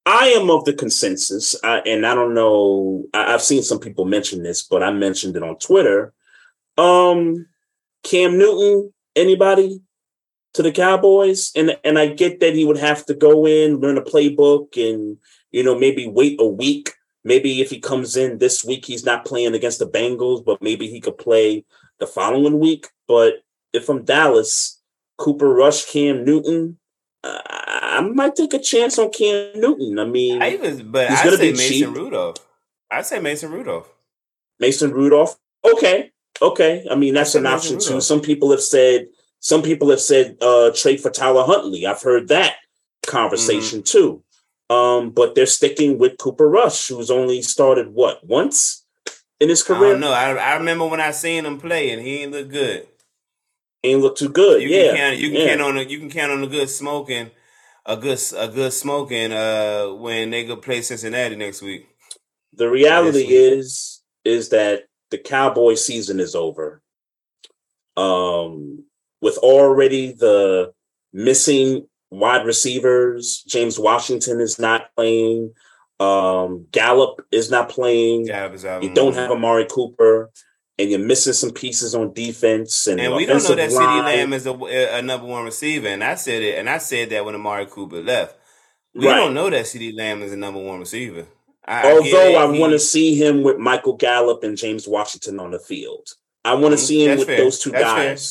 I 0.05 0.27
am 0.29 0.49
of 0.51 0.65
the 0.65 0.73
consensus, 0.73 1.55
uh, 1.63 1.81
and 1.85 2.05
I 2.05 2.13
don't 2.15 2.33
know. 2.35 3.05
I, 3.13 3.33
I've 3.33 3.41
seen 3.41 3.63
some 3.63 3.79
people 3.79 4.05
mention 4.05 4.43
this, 4.43 4.61
but 4.63 4.83
I 4.83 4.91
mentioned 4.91 5.35
it 5.35 5.43
on 5.43 5.57
Twitter. 5.57 6.13
Um, 6.77 7.47
Cam 8.03 8.37
Newton, 8.37 8.93
anybody 9.15 9.81
to 10.53 10.63
the 10.63 10.71
Cowboys, 10.71 11.51
and 11.55 11.77
and 11.83 11.99
I 11.99 12.07
get 12.07 12.39
that 12.39 12.55
he 12.55 12.65
would 12.65 12.77
have 12.77 13.05
to 13.07 13.13
go 13.13 13.45
in, 13.45 13.79
learn 13.79 13.97
a 13.97 14.01
playbook, 14.01 14.77
and 14.77 15.17
you 15.51 15.63
know 15.63 15.77
maybe 15.77 16.07
wait 16.07 16.39
a 16.39 16.47
week. 16.47 16.93
Maybe 17.23 17.61
if 17.61 17.69
he 17.69 17.79
comes 17.79 18.15
in 18.15 18.37
this 18.37 18.63
week, 18.63 18.85
he's 18.85 19.05
not 19.05 19.25
playing 19.25 19.53
against 19.53 19.79
the 19.79 19.87
Bengals, 19.87 20.43
but 20.43 20.61
maybe 20.61 20.87
he 20.87 21.01
could 21.01 21.17
play 21.17 21.65
the 21.99 22.07
following 22.07 22.59
week. 22.59 22.87
But 23.07 23.43
if 23.73 23.89
I'm 23.89 24.05
Dallas, 24.05 24.81
Cooper 25.17 25.53
Rush, 25.53 25.85
Cam 25.91 26.23
Newton, 26.23 26.77
uh, 27.23 27.41
I 27.45 28.01
might 28.01 28.35
take 28.35 28.53
a 28.53 28.59
chance 28.59 28.97
on 28.97 29.11
Cam 29.11 29.59
Newton. 29.59 29.99
I 29.99 30.05
mean, 30.05 30.41
I 30.41 30.53
even, 30.53 30.91
but 30.91 31.11
I 31.11 31.29
say 31.29 31.51
Mason 31.51 31.67
cheap. 31.67 31.87
Rudolph. 31.95 32.37
I 32.89 33.01
say 33.01 33.19
Mason 33.19 33.51
Rudolph. 33.51 33.89
Mason 34.59 34.91
Rudolph. 34.91 35.37
Okay, 35.65 36.11
okay. 36.41 36.85
I 36.89 36.95
mean, 36.95 37.13
that's 37.13 37.35
an 37.35 37.43
Mason 37.43 37.55
option 37.75 37.79
too. 37.79 38.01
Some 38.01 38.21
people 38.21 38.51
have 38.51 38.61
said, 38.61 39.07
some 39.39 39.61
people 39.61 39.89
have 39.89 40.01
said, 40.01 40.37
uh, 40.41 40.71
trade 40.75 40.99
for 40.99 41.09
Tyler 41.09 41.43
Huntley. 41.43 41.85
I've 41.85 42.01
heard 42.01 42.27
that 42.29 42.55
conversation 43.05 43.79
Mm-hmm. 43.79 43.97
too. 43.97 44.23
Um, 44.69 45.09
but 45.09 45.33
they're 45.33 45.45
sticking 45.47 45.97
with 45.97 46.17
Cooper 46.19 46.47
Rush, 46.47 46.89
who's 46.89 47.09
only 47.09 47.41
started 47.41 47.89
what 47.93 48.25
once 48.25 48.85
in 49.39 49.49
his 49.49 49.63
career. 49.63 49.93
don't. 49.93 50.03
I, 50.03 50.35
I 50.35 50.55
remember 50.57 50.85
when 50.85 51.01
I 51.01 51.09
seen 51.11 51.45
him 51.45 51.59
play, 51.59 51.89
and 51.89 52.01
he 52.01 52.21
ain't 52.21 52.31
look 52.31 52.49
good. 52.49 52.87
Ain't 53.83 54.01
look 54.01 54.15
too 54.17 54.29
good. 54.29 54.61
You 54.61 54.69
yeah, 54.69 54.87
can 54.89 54.95
count. 54.97 55.17
You 55.17 55.29
can 55.29 55.41
yeah. 55.41 55.47
count 55.47 55.61
on. 55.61 55.77
A, 55.77 55.81
you 55.81 55.97
can 55.99 56.11
count 56.11 56.31
on 56.31 56.43
a 56.43 56.47
good 56.47 56.69
smoking, 56.69 57.31
a 57.85 57.97
good 57.97 58.19
a 58.37 58.47
good 58.47 58.73
smoking. 58.73 59.33
Uh, 59.33 59.87
when 59.93 60.29
they 60.29 60.45
go 60.45 60.55
play 60.55 60.83
Cincinnati 60.83 61.35
next 61.35 61.63
week. 61.63 61.87
the 62.53 62.69
reality 62.69 63.19
week. 63.19 63.29
is 63.31 64.01
is 64.23 64.49
that 64.49 64.83
the 65.09 65.17
cowboy 65.17 65.73
season 65.73 66.19
is 66.19 66.35
over 66.35 66.81
um 67.97 68.83
with 69.21 69.37
already 69.37 70.11
the 70.13 70.73
missing 71.13 71.87
wide 72.11 72.45
receivers 72.45 73.43
james 73.47 73.77
washington 73.79 74.39
is 74.39 74.57
not 74.59 74.93
playing 74.95 75.51
um 75.99 76.65
gallup 76.71 77.21
is 77.31 77.51
not 77.51 77.69
playing 77.69 78.29
out. 78.31 78.53
you 78.83 78.93
don't 78.93 79.13
have 79.15 79.29
amari 79.31 79.65
cooper 79.69 80.31
and 80.77 80.89
you're 80.89 80.99
missing 80.99 81.33
some 81.33 81.51
pieces 81.51 81.93
on 81.93 82.13
defense 82.13 82.87
and, 82.87 82.99
And 83.01 83.13
we 83.13 83.25
don't 83.25 83.43
know 83.43 83.55
that 83.55 83.69
CeeDee. 83.69 84.03
Lamb 84.05 84.31
is 84.33 84.47
a, 84.47 84.53
a 84.53 85.01
number 85.01 85.27
one 85.27 85.43
receiver, 85.43 85.89
and 85.89 86.01
I 86.01 86.15
said 86.15 86.41
it, 86.41 86.57
and 86.57 86.69
I 86.69 86.77
said 86.77 87.09
that 87.09 87.25
when 87.25 87.35
Amari 87.35 87.65
Cooper 87.65 88.01
left. 88.01 88.37
We 88.95 89.05
Right. 89.05 89.17
don't 89.17 89.33
know 89.33 89.49
that 89.49 89.65
CeeDee 89.65 89.93
Lamb 89.97 90.21
is 90.21 90.31
a 90.31 90.37
number 90.37 90.61
one 90.61 90.79
receiver. 90.79 91.27
I, 91.67 91.91
although 91.91 92.35
i 92.37 92.45
want 92.45 92.71
to 92.71 92.79
see 92.79 93.13
him 93.13 93.43
with 93.43 93.57
michael 93.57 93.95
gallup 93.97 94.43
and 94.43 94.57
james 94.57 94.87
washington 94.87 95.39
on 95.39 95.51
the 95.51 95.59
field 95.59 96.07
i 96.43 96.53
want 96.55 96.71
to 96.73 96.81
Mhm. 96.81 96.87
see 96.87 97.03
him 97.03 97.09
That's 97.09 97.19
with 97.19 97.27
fair. 97.27 97.37
those 97.37 97.59
two 97.59 97.69
That's 97.71 97.83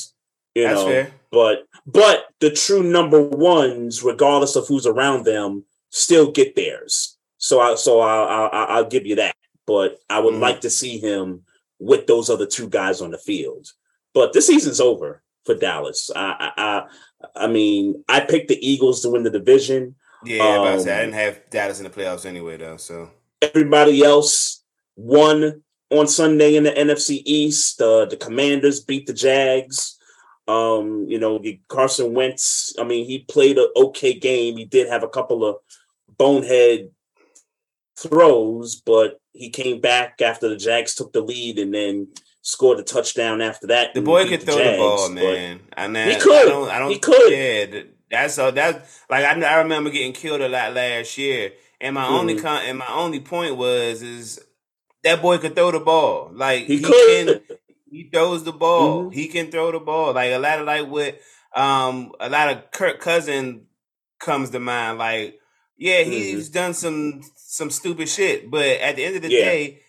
fair. 0.02 0.17
You 0.58 0.68
That's 0.68 0.80
know 0.80 0.86
fair. 0.86 1.12
but 1.30 1.66
but 1.86 2.26
the 2.40 2.50
true 2.50 2.82
number 2.82 3.22
ones, 3.22 4.02
regardless 4.02 4.56
of 4.56 4.66
who's 4.66 4.86
around 4.86 5.24
them, 5.24 5.64
still 5.90 6.30
get 6.30 6.54
theirs. 6.56 7.16
So 7.38 7.60
I 7.60 7.74
so 7.76 8.00
I, 8.00 8.46
I 8.46 8.64
I'll 8.76 8.84
give 8.88 9.06
you 9.06 9.16
that. 9.16 9.34
but 9.66 9.98
I 10.08 10.18
would 10.20 10.34
Mhm. 10.34 10.40
like 10.40 10.60
to 10.62 10.70
see 10.70 10.98
him 10.98 11.42
with 11.78 12.06
those 12.06 12.30
other 12.30 12.46
two 12.46 12.68
guys 12.68 13.00
on 13.02 13.10
the 13.10 13.18
field. 13.18 13.68
But 14.14 14.32
this 14.32 14.46
season's 14.46 14.80
over 14.80 15.22
for 15.44 15.54
Dallas. 15.54 16.10
I 16.16 16.28
I 16.46 16.52
I, 16.56 17.44
I 17.44 17.46
mean, 17.48 18.02
I 18.08 18.20
picked 18.20 18.48
the 18.48 18.58
Eagles 18.66 19.02
to 19.02 19.10
win 19.10 19.24
the 19.24 19.30
division. 19.30 19.94
Yeah, 20.24 20.42
I, 20.42 20.56
about 20.56 20.74
to 20.76 20.80
say, 20.80 20.92
I 20.92 20.98
Um, 20.98 21.04
didn't 21.10 21.20
have 21.24 21.50
Dallas 21.50 21.78
in 21.80 21.84
the 21.84 21.90
playoffs 21.90 22.24
anyway, 22.26 22.56
though. 22.56 22.78
So 22.78 23.10
Everybody 23.42 24.02
else 24.02 24.64
won 24.96 25.62
on 25.90 26.06
Sunday 26.08 26.56
in 26.56 26.64
the 26.64 26.72
NFC 26.72 27.22
East. 27.24 27.80
Uh, 27.80 28.06
the 28.06 28.16
Commanders 28.16 28.80
beat 28.80 29.06
the 29.06 29.12
Jags. 29.12 29.97
Um, 30.48 31.04
you 31.08 31.18
know, 31.18 31.40
Carson 31.68 32.14
Wentz. 32.14 32.74
I 32.80 32.84
mean, 32.84 33.04
he 33.06 33.20
played 33.20 33.58
an 33.58 33.68
okay 33.76 34.14
game. 34.14 34.56
He 34.56 34.64
did 34.64 34.88
have 34.88 35.02
a 35.02 35.08
couple 35.08 35.44
of 35.44 35.56
bonehead 36.16 36.90
throws, 37.96 38.76
but 38.76 39.20
he 39.32 39.50
came 39.50 39.80
back 39.80 40.20
after 40.22 40.48
the 40.48 40.56
Jags 40.56 40.94
took 40.94 41.12
the 41.12 41.20
lead 41.20 41.58
and 41.58 41.72
then 41.74 42.08
scored 42.42 42.78
a 42.78 42.82
touchdown 42.82 43.40
after 43.42 43.66
that. 43.68 43.92
the 43.94 44.00
boy 44.00 44.26
could 44.28 44.40
the 44.40 44.46
throw 44.46 44.56
the 44.56 44.76
ball, 44.78 45.08
man. 45.10 45.60
And 45.76 45.96
He 45.96 46.16
could. 46.16 46.46
I 46.46 46.48
don't, 46.48 46.70
I 46.70 46.78
don't, 46.78 46.90
He 46.90 46.98
could. 46.98 47.30
Yeah, 47.32 47.82
that's 48.10 48.38
all. 48.38 48.52
That 48.52 48.86
like 49.10 49.24
I, 49.24 49.40
I 49.42 49.58
remember 49.58 49.90
getting 49.90 50.12
killed 50.12 50.40
a 50.40 50.48
lot 50.48 50.72
last 50.74 51.18
year, 51.18 51.52
and 51.80 51.94
my 51.94 52.06
only 52.06 52.36
Mhm. 52.36 52.42
con, 52.42 52.62
and 52.64 52.78
my 52.78 52.88
only 52.88 53.20
point 53.20 53.56
was 53.56 54.00
is 54.02 54.40
that 55.04 55.20
boy 55.20 55.38
could 55.38 55.54
throw 55.54 55.70
the 55.72 55.80
ball. 55.80 56.30
Like 56.32 56.64
He 56.64 56.78
he, 56.78 56.82
could. 56.84 57.42
can, 57.48 57.58
he 57.90 58.08
throws 58.12 58.44
the 58.44 58.52
ball. 58.52 59.04
Mhm. 59.06 59.14
He 59.14 59.28
can 59.28 59.50
throw 59.50 59.72
the 59.72 59.80
ball. 59.80 60.12
Like 60.14 60.32
a 60.32 60.38
lot 60.38 60.60
of 60.60 60.66
like 60.66 60.86
what 60.88 61.20
um 61.54 62.12
a 62.20 62.28
lot 62.28 62.50
of 62.50 62.70
Kirk 62.70 63.00
Cousin 63.00 63.66
comes 64.20 64.50
to 64.50 64.60
mind. 64.60 64.98
Like 64.98 65.38
yeah, 65.76 66.00
Mm-hmm. 66.02 66.10
he's 66.12 66.48
done 66.48 66.74
some 66.74 67.22
some 67.36 67.70
stupid 67.70 68.08
shit, 68.08 68.50
but 68.50 68.64
at 68.66 68.96
the 68.96 69.04
end 69.04 69.16
of 69.16 69.22
the 69.22 69.30
Yeah. 69.30 69.44
day. 69.44 69.82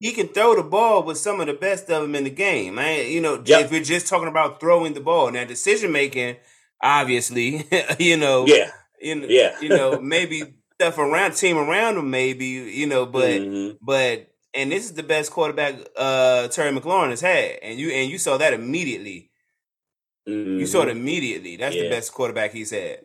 He 0.00 0.12
can 0.12 0.28
throw 0.28 0.54
the 0.54 0.62
ball 0.62 1.02
with 1.04 1.16
some 1.16 1.40
of 1.40 1.46
the 1.46 1.54
best 1.54 1.88
of 1.88 2.02
them 2.02 2.14
in 2.14 2.24
the 2.24 2.30
game. 2.30 2.74
Man, 2.74 3.10
you 3.10 3.22
know, 3.22 3.40
Yep. 3.42 3.64
if 3.66 3.70
we're 3.70 3.82
just 3.82 4.06
talking 4.06 4.28
about 4.28 4.60
throwing 4.60 4.92
the 4.92 5.00
ball, 5.00 5.30
now 5.30 5.44
decision 5.44 5.92
making, 5.92 6.36
obviously, 6.82 7.66
you 7.98 8.16
know, 8.16 8.44
yeah, 8.46 8.70
you 9.00 9.14
know, 9.14 9.26
yeah. 9.28 9.56
you 9.60 9.68
know, 9.70 10.00
maybe 10.02 10.42
stuff 10.74 10.98
around 10.98 11.36
team 11.36 11.56
around 11.56 11.96
him, 11.96 12.10
maybe, 12.10 12.44
you 12.46 12.86
know, 12.86 13.06
but 13.06 13.40
Mhm. 13.40 13.78
but 13.80 14.28
and 14.54 14.70
this 14.72 14.84
is 14.84 14.94
the 14.94 15.02
best 15.02 15.30
quarterback 15.30 15.74
uh 15.96 16.48
Terry 16.48 16.70
McLaurin 16.76 17.10
has 17.10 17.20
had, 17.20 17.58
and 17.62 17.78
you 17.78 17.90
and 17.90 18.10
you 18.10 18.18
saw 18.18 18.36
that 18.38 18.52
immediately. 18.52 19.30
You 20.26 20.64
saw 20.66 20.82
it 20.82 20.86
Mhm. 20.88 20.92
immediately. 20.92 21.56
That's 21.56 21.74
the 21.76 21.90
best 21.90 22.12
quarterback 22.14 22.52
he's 22.52 22.70
had. 22.70 23.00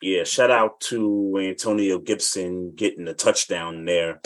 yeah, 0.00 0.24
shout 0.24 0.50
out 0.50 0.80
to 0.80 1.36
Antonio 1.40 1.98
Gibson 1.98 2.72
getting 2.74 3.06
a 3.08 3.14
touchdown 3.14 3.84
there, 3.84 4.20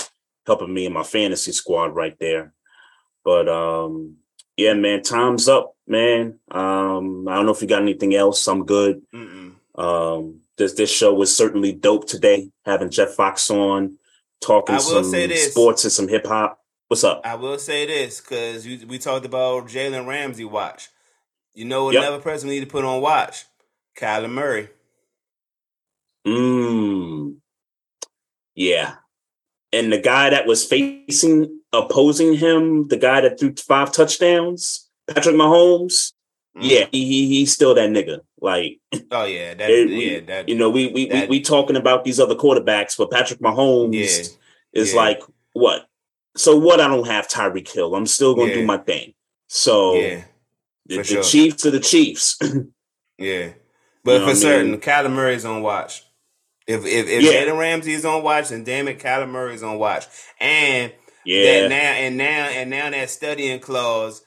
helping 0.47 0.73
me 0.73 0.85
in 0.87 0.93
my 0.93 1.03
fantasy 1.03 1.51
squad 1.53 1.95
right 1.97 2.17
there. 2.21 2.53
But 3.25 3.49
um, 3.49 4.17
yeah, 4.57 4.75
man, 4.75 5.03
time's 5.03 5.49
up, 5.49 5.75
man. 5.87 6.39
Um, 6.51 7.27
I 7.27 7.35
don't 7.37 7.47
know 7.47 7.53
if 7.53 7.63
you 7.63 7.69
got 7.69 7.83
anything 7.83 8.15
else. 8.15 8.47
I'm 8.47 8.65
good. 8.67 9.01
Mm-mm. 9.15 9.55
Um, 9.77 10.41
this 10.59 10.75
this 10.75 10.91
show 10.93 11.13
was 11.15 11.35
certainly 11.35 11.73
dope 11.73 12.07
today. 12.07 12.51
Having 12.67 12.91
Jeff 12.91 13.15
Fox 13.15 13.51
on, 13.51 13.99
talking 14.41 14.79
some 14.79 15.05
say 15.05 15.27
this. 15.27 15.51
sports 15.53 15.85
and 15.85 15.93
some 15.93 16.09
hip 16.09 16.27
hop. 16.27 16.61
What's 16.89 17.05
up? 17.05 17.23
I 17.25 17.35
will 17.35 17.59
say 17.59 17.87
this 17.87 18.21
because 18.21 18.67
we 18.67 18.99
talked 18.99 19.25
about 19.27 19.67
Jalen 19.69 20.07
Ramsey 20.07 20.45
watch. 20.45 20.89
You 21.55 21.65
know 21.65 21.91
Yep. 21.91 22.03
another 22.03 22.21
person 22.23 22.49
we 22.49 22.57
need 22.57 22.65
to 22.67 22.71
put 22.71 22.85
on 22.85 23.01
watch? 23.01 23.45
Kyler 23.99 24.31
Murray. 24.31 24.69
Mm. 26.27 27.37
Yeah. 28.55 28.95
And 29.73 29.93
the 29.93 29.99
guy 29.99 30.31
that 30.31 30.47
was 30.47 30.65
facing 30.65 31.61
opposing 31.73 32.35
him, 32.35 32.89
the 32.89 32.97
guy 32.97 33.21
that 33.21 33.39
threw 33.39 33.55
five 33.57 33.93
touchdowns, 33.93 34.89
Patrick 35.09 35.35
Mahomes. 35.37 36.13
Mm. 36.57 36.61
Yeah, 36.63 36.87
he, 36.93 37.05
he 37.07 37.29
he's 37.29 37.53
still 37.53 37.75
that 37.75 37.91
nigga. 37.91 38.21
Like 38.45 38.79
Oh 39.11 39.25
yeah, 39.25 39.55
that 39.55 39.71
It- 39.71 39.89
yeah, 39.89 40.21
that 40.27 40.49
you 40.51 40.55
know, 40.55 40.69
we 40.69 40.89
we, 40.89 41.09
That- 41.09 41.31
we 41.31 41.39
we 41.39 41.41
talking 41.41 41.77
about 41.77 42.05
these 42.05 42.21
other 42.21 42.35
quarterbacks, 42.35 42.95
but 42.99 43.11
Patrick 43.11 43.41
Mahomes 43.41 43.95
yeah. 43.95 44.81
is 44.83 44.93
yeah. 44.93 45.01
like 45.01 45.23
what? 45.55 45.87
So 46.37 46.55
what? 46.57 46.79
I 46.79 46.89
don't 46.89 47.07
have 47.07 47.27
Tyreek 47.27 47.73
Hill. 47.73 47.95
I'm 47.95 48.07
still 48.07 48.35
gonna 48.35 48.49
Yeah. 48.51 48.57
do 48.57 48.67
my 48.67 48.77
thing. 48.77 49.15
So 49.49 49.95
Yeah, 49.95 50.25
the, 50.85 51.03
for 51.03 51.15
the. 51.15 51.23
Chiefs 51.23 51.63
to 51.63 51.71
the 51.71 51.81
Chiefs. 51.81 52.39
yeah. 53.19 53.55
But 54.05 54.19
know 54.19 54.29
for 54.29 54.35
certain, 54.35 54.73
mean? 54.73 54.81
Kyler 54.81 55.11
Murray's 55.11 55.47
on 55.47 55.63
watch. 55.63 56.05
If 56.67 56.85
if, 56.85 57.09
if 57.09 57.23
Yeah. 57.23 57.33
Jalen 57.33 57.59
Ramsey 57.59 57.95
is 57.95 58.05
on 58.05 58.23
watch, 58.23 58.51
then 58.51 58.63
damn 58.63 58.89
it, 58.89 58.99
Kyler 58.99 59.27
Murray's 59.31 59.63
on 59.63 59.79
watch. 59.79 60.05
And 60.39 60.93
yeah. 61.25 61.63
that 61.63 61.69
now 61.71 61.77
and 61.77 62.17
now 62.19 62.49
and 62.59 62.69
now 62.69 62.91
that 62.91 63.09
studying 63.09 63.61
clause, 63.61 64.23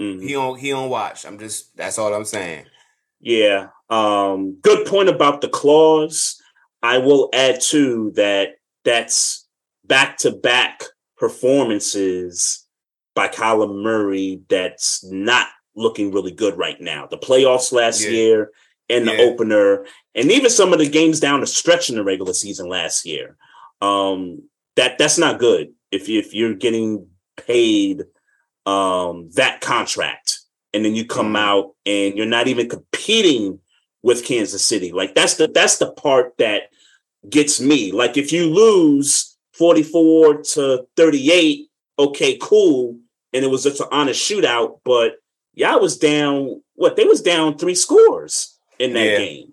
Mhm. 0.00 0.22
he 0.26 0.34
on 0.36 0.58
he 0.58 0.72
on 0.72 0.88
watch. 0.88 1.24
I'm 1.26 1.38
just 1.38 1.76
that's 1.76 1.98
all 1.98 2.12
I'm 2.14 2.24
saying. 2.24 2.64
Yeah. 3.20 3.68
Um, 3.90 4.54
good 4.62 4.86
point 4.86 5.08
about 5.08 5.40
the 5.40 5.48
clause. 5.48 6.40
I 6.82 6.98
will 6.98 7.28
add 7.34 7.60
too 7.60 8.12
that 8.16 8.56
that's 8.84 9.46
back 9.84 10.16
to 10.18 10.30
back 10.30 10.82
performances 11.18 12.66
by 13.14 13.28
Kyler 13.28 13.74
Murray 13.82 14.40
that's 14.48 15.04
not 15.04 15.48
looking 15.76 16.12
really 16.12 16.30
good 16.32 16.56
right 16.56 16.80
now. 16.80 17.06
The 17.06 17.18
playoffs 17.18 17.72
last 17.72 18.02
Yeah. 18.04 18.10
year 18.10 18.50
and 18.88 19.06
the 19.06 19.12
Yeah. 19.14 19.22
opener, 19.22 19.86
and 20.14 20.32
even 20.32 20.50
some 20.50 20.72
of 20.72 20.78
the 20.78 20.88
games 20.88 21.20
down 21.20 21.40
the 21.40 21.46
stretch 21.46 21.90
in 21.90 21.96
the 21.96 22.04
regular 22.04 22.32
season 22.32 22.68
last 22.68 23.04
year. 23.04 23.36
Um, 23.80 24.42
that 24.76 24.98
that's 24.98 25.18
not 25.18 25.38
good 25.38 25.72
if 25.90 26.08
you 26.08 26.18
if 26.20 26.32
you're 26.34 26.54
getting 26.54 27.08
paid 27.36 28.04
um 28.66 29.30
that 29.34 29.60
contract 29.60 30.40
and 30.72 30.84
then 30.84 30.94
you 30.94 31.04
come 31.06 31.32
Mhm. 31.32 31.38
out 31.38 31.74
and 31.86 32.16
you're 32.16 32.26
not 32.26 32.46
even 32.48 32.68
competing 32.68 33.58
with 34.02 34.24
Kansas 34.24 34.64
City. 34.64 34.92
Like 34.92 35.14
that's 35.14 35.34
the 35.34 35.48
that's 35.48 35.78
the 35.78 35.92
part 35.92 36.34
that 36.38 36.64
gets 37.28 37.60
me. 37.60 37.92
Like 37.92 38.16
if 38.16 38.32
you 38.32 38.46
lose 38.46 39.36
44 39.52 40.42
to 40.54 40.86
38, 40.96 41.68
okay, 41.98 42.38
cool. 42.40 42.98
And 43.32 43.44
it 43.44 43.48
was 43.48 43.62
just 43.64 43.80
an 43.80 43.88
honest 43.92 44.20
shootout, 44.28 44.80
but 44.84 45.16
y'all 45.54 45.80
was 45.80 45.98
down 45.98 46.62
what 46.74 46.96
they 46.96 47.04
was 47.04 47.22
down 47.22 47.58
three 47.58 47.74
scores 47.74 48.58
in 48.78 48.94
that 48.94 49.04
Yeah. 49.04 49.18
game. 49.18 49.52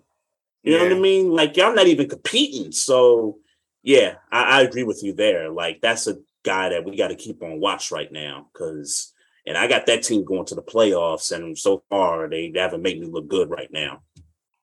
You 0.62 0.76
know 0.76 0.84
what 0.84 0.92
I 0.92 0.98
mean? 0.98 1.30
Like 1.30 1.56
y'all 1.56 1.74
not 1.74 1.86
even 1.86 2.08
competing. 2.08 2.72
So 2.72 3.38
yeah, 3.82 4.16
I, 4.30 4.58
I 4.58 4.62
agree 4.62 4.82
with 4.82 5.02
you 5.02 5.12
there. 5.12 5.50
Like 5.50 5.80
that's 5.80 6.06
a 6.06 6.16
guy 6.44 6.68
that 6.70 6.84
we 6.84 6.96
got 6.96 7.08
to 7.08 7.14
keep 7.14 7.42
on 7.42 7.60
watch 7.60 7.90
right 7.90 8.10
now 8.12 8.48
because 8.52 9.12
and 9.46 9.56
I 9.56 9.66
got 9.66 9.86
that 9.86 10.02
team 10.02 10.24
going 10.24 10.44
to 10.46 10.54
the 10.54 10.62
playoffs, 10.62 11.32
and 11.34 11.56
so 11.56 11.82
far 11.88 12.28
they 12.28 12.52
haven't 12.54 12.82
made 12.82 13.00
me 13.00 13.06
look 13.06 13.28
good 13.28 13.48
right 13.50 13.70
now. 13.72 14.02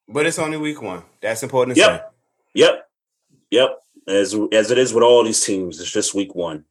But 0.08 0.28
it's 0.28 0.38
only 0.38 0.58
week 0.58 0.82
one. 0.82 1.02
That's 1.22 1.42
important 1.42 1.76
to 1.76 1.82
Yep. 1.82 1.90
say. 1.90 2.06
Yep, 2.54 2.90
yep. 3.50 3.70
As 4.08 4.36
as 4.52 4.70
it 4.70 4.78
is 4.78 4.94
with 4.94 5.04
all 5.04 5.24
these 5.24 5.44
teams, 5.44 5.82
it's 5.82 5.92
just 5.92 6.14
week 6.14 6.36
one. 6.36 6.66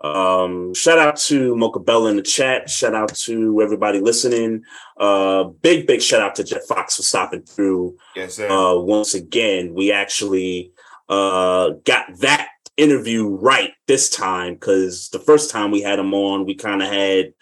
Um, 0.00 0.74
shout 0.74 0.98
out 0.98 1.16
to 1.28 1.54
Mocha 1.56 1.78
Bella 1.80 2.10
in 2.10 2.16
the 2.16 2.22
chat. 2.22 2.68
Shout 2.68 2.94
out 2.94 3.14
to 3.14 3.60
everybody 3.62 4.00
listening. 4.00 4.62
Uh, 4.98 5.44
big 5.44 5.86
big 5.86 6.02
shout 6.02 6.20
out 6.22 6.34
to 6.36 6.44
Jeff 6.44 6.64
Fox 6.64 6.96
for 6.96 7.02
stopping 7.02 7.42
through 7.42 7.96
Yes, 8.16 8.34
sir. 8.34 8.48
uh, 8.50 8.74
once 8.76 9.14
again. 9.14 9.74
We 9.74 9.92
actually 9.92 10.72
uh, 11.08 11.70
got 11.84 12.06
that 12.20 12.48
interview 12.76 13.28
right 13.28 13.72
this 13.86 14.10
time 14.10 14.54
because 14.54 15.08
the 15.10 15.18
first 15.18 15.50
time 15.50 15.70
we 15.70 15.82
had 15.82 15.98
him 15.98 16.14
on, 16.14 16.46
we 16.46 16.54
kind 16.54 16.82
of 16.82 16.88
had 16.88 17.32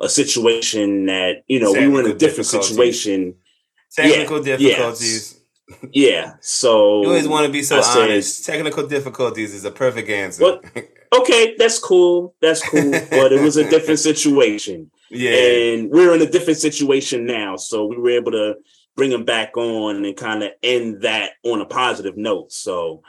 a 0.00 0.08
situation 0.08 1.06
that 1.06 1.42
you 1.46 1.60
know 1.60 1.72
we 1.72 1.88
were 1.88 2.00
in 2.00 2.10
a 2.10 2.14
different 2.14 2.46
situation. 2.46 3.34
Technical 3.94 4.46
yeah, 4.46 4.56
difficulties. 4.56 5.40
Yeah, 5.92 6.34
so 6.40 7.02
You 7.02 7.08
always 7.08 7.28
want 7.28 7.46
to 7.46 7.52
be 7.52 7.62
so 7.62 7.78
I 7.78 7.80
said- 7.82 8.02
honest. 8.02 8.44
Technical 8.46 8.86
difficulties 8.86 9.54
is 9.54 9.64
a 9.64 9.70
perfect 9.70 10.08
answer. 10.08 10.42
What? 10.42 10.64
okay, 11.20 11.54
that's 11.58 11.78
cool, 11.78 12.34
that's 12.40 12.66
cool, 12.66 12.90
but 12.90 13.32
it 13.32 13.42
was 13.42 13.56
a 13.56 13.68
different 13.68 13.98
situation. 13.98 14.90
yeah. 15.10 15.74
and 15.74 15.90
we're 15.90 16.14
in 16.14 16.22
a 16.22 16.30
different 16.30 16.58
situation 16.58 17.24
now 17.26 17.56
so 17.56 17.86
we 17.86 17.96
were 17.96 18.10
able 18.10 18.32
to 18.32 18.54
bring 18.96 19.12
him 19.12 19.24
back 19.24 19.56
on 19.56 20.04
and 20.04 20.16
kind 20.16 20.42
of 20.42 20.50
end 20.62 21.02
that 21.02 21.32
on 21.44 21.60
a 21.60 21.66
positive 21.66 22.16
note 22.16 22.52
so 22.52 23.02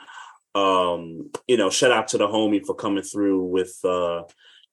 um 0.54 1.30
you 1.46 1.56
know 1.56 1.70
shout 1.70 1.92
out 1.92 2.08
to 2.08 2.18
the 2.18 2.26
homie 2.26 2.64
for 2.64 2.74
coming 2.74 3.02
through 3.02 3.44
with 3.44 3.78
uh 3.84 4.22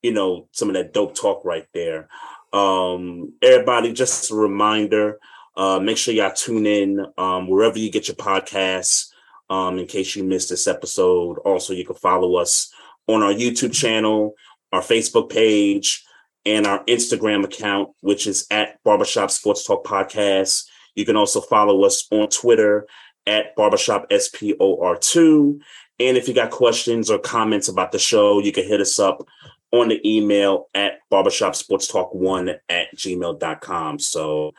you 0.02 0.12
know 0.12 0.48
some 0.52 0.70
of 0.70 0.76
that 0.76 0.94
dope 0.94 1.16
talk 1.16 1.46
right 1.46 1.68
there 1.74 2.08
um 2.54 3.34
everybody 3.42 3.94
just 3.94 4.32
a 4.32 4.36
reminder 4.36 5.20
uh 5.56 5.80
make 5.80 5.98
sure 5.98 6.14
y'all 6.14 6.32
tune 6.34 6.66
in 6.66 7.06
um 7.18 7.48
wherever 7.48 7.78
you 7.78 7.92
get 7.92 8.08
your 8.08 8.16
podcasts 8.16 9.10
um 9.50 9.78
in 9.78 9.86
case 9.86 10.16
you 10.16 10.24
missed 10.24 10.50
this 10.50 10.68
episode 10.68 11.38
also 11.40 11.74
you 11.74 11.86
can 11.86 11.96
follow 11.96 12.36
us 12.38 12.74
on 13.08 13.22
our 13.22 13.34
youtube 13.34 13.74
channel 13.74 14.34
our 14.72 14.82
facebook 14.82 15.30
page 15.30 16.04
and 16.48 16.66
our 16.66 16.82
Instagram 16.86 17.44
account, 17.44 17.90
which 18.00 18.26
is 18.26 18.48
at 18.50 18.82
Barbershop 18.84 19.30
Sports 19.30 19.66
Talk 19.66 19.86
Podcast. 19.86 20.64
You 20.96 21.06
can 21.06 21.18
also 21.18 21.42
follow 21.42 21.84
us 21.84 22.08
on 22.10 22.30
Twitter 22.30 22.88
at 23.28 23.56
Barbershop 23.56 24.10
SPOR2. 24.10 25.60
And 26.00 26.16
if 26.18 26.28
you 26.28 26.34
got 26.34 26.50
questions 26.52 27.10
or 27.12 27.20
comments 27.20 27.68
about 27.68 27.92
the 27.92 28.00
show, 28.00 28.40
you 28.40 28.52
can 28.52 28.66
hit 28.68 28.80
us 28.82 28.98
up 29.00 29.28
on 29.72 29.90
the 29.90 30.00
email 30.10 30.68
at 30.74 30.94
barbershopsportstalk1 31.12 32.56
at 32.70 32.88
gmail.com. 32.96 34.00
So 34.00 34.54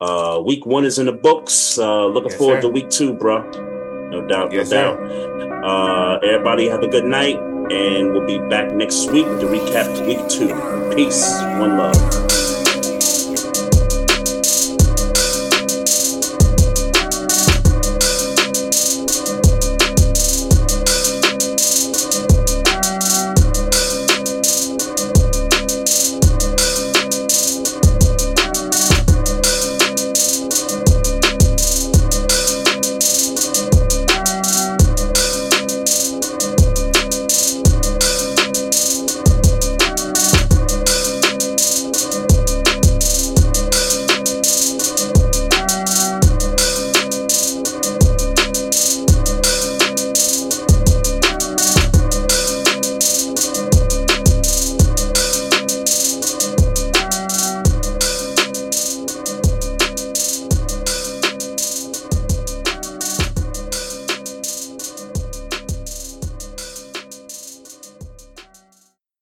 uh 0.00 0.40
week 0.46 0.64
one 0.66 0.84
is 0.84 0.98
in 0.98 1.06
the 1.06 1.12
books. 1.12 1.78
Uh 1.78 2.06
looking 2.06 2.30
Yes, 2.30 2.38
forward 2.38 2.56
sir. 2.58 2.60
to 2.62 2.68
week 2.68 2.88
two, 2.90 3.14
bro. 3.14 3.42
No 4.10 4.26
doubt, 4.26 4.52
Yes, 4.52 4.70
no 4.70 4.96
doubt. 4.96 5.64
Uh 5.64 6.18
everybody 6.22 6.68
have 6.68 6.82
a 6.82 6.88
good 6.88 7.04
night 7.04 7.38
and 7.72 8.12
we'll 8.12 8.26
be 8.26 8.38
back 8.48 8.72
next 8.74 9.10
week 9.10 9.24
to 9.26 9.46
recap 9.46 10.06
week 10.06 10.20
two. 10.28 10.48
Peace. 10.94 11.32
One 11.58 11.76
love. 11.78 12.51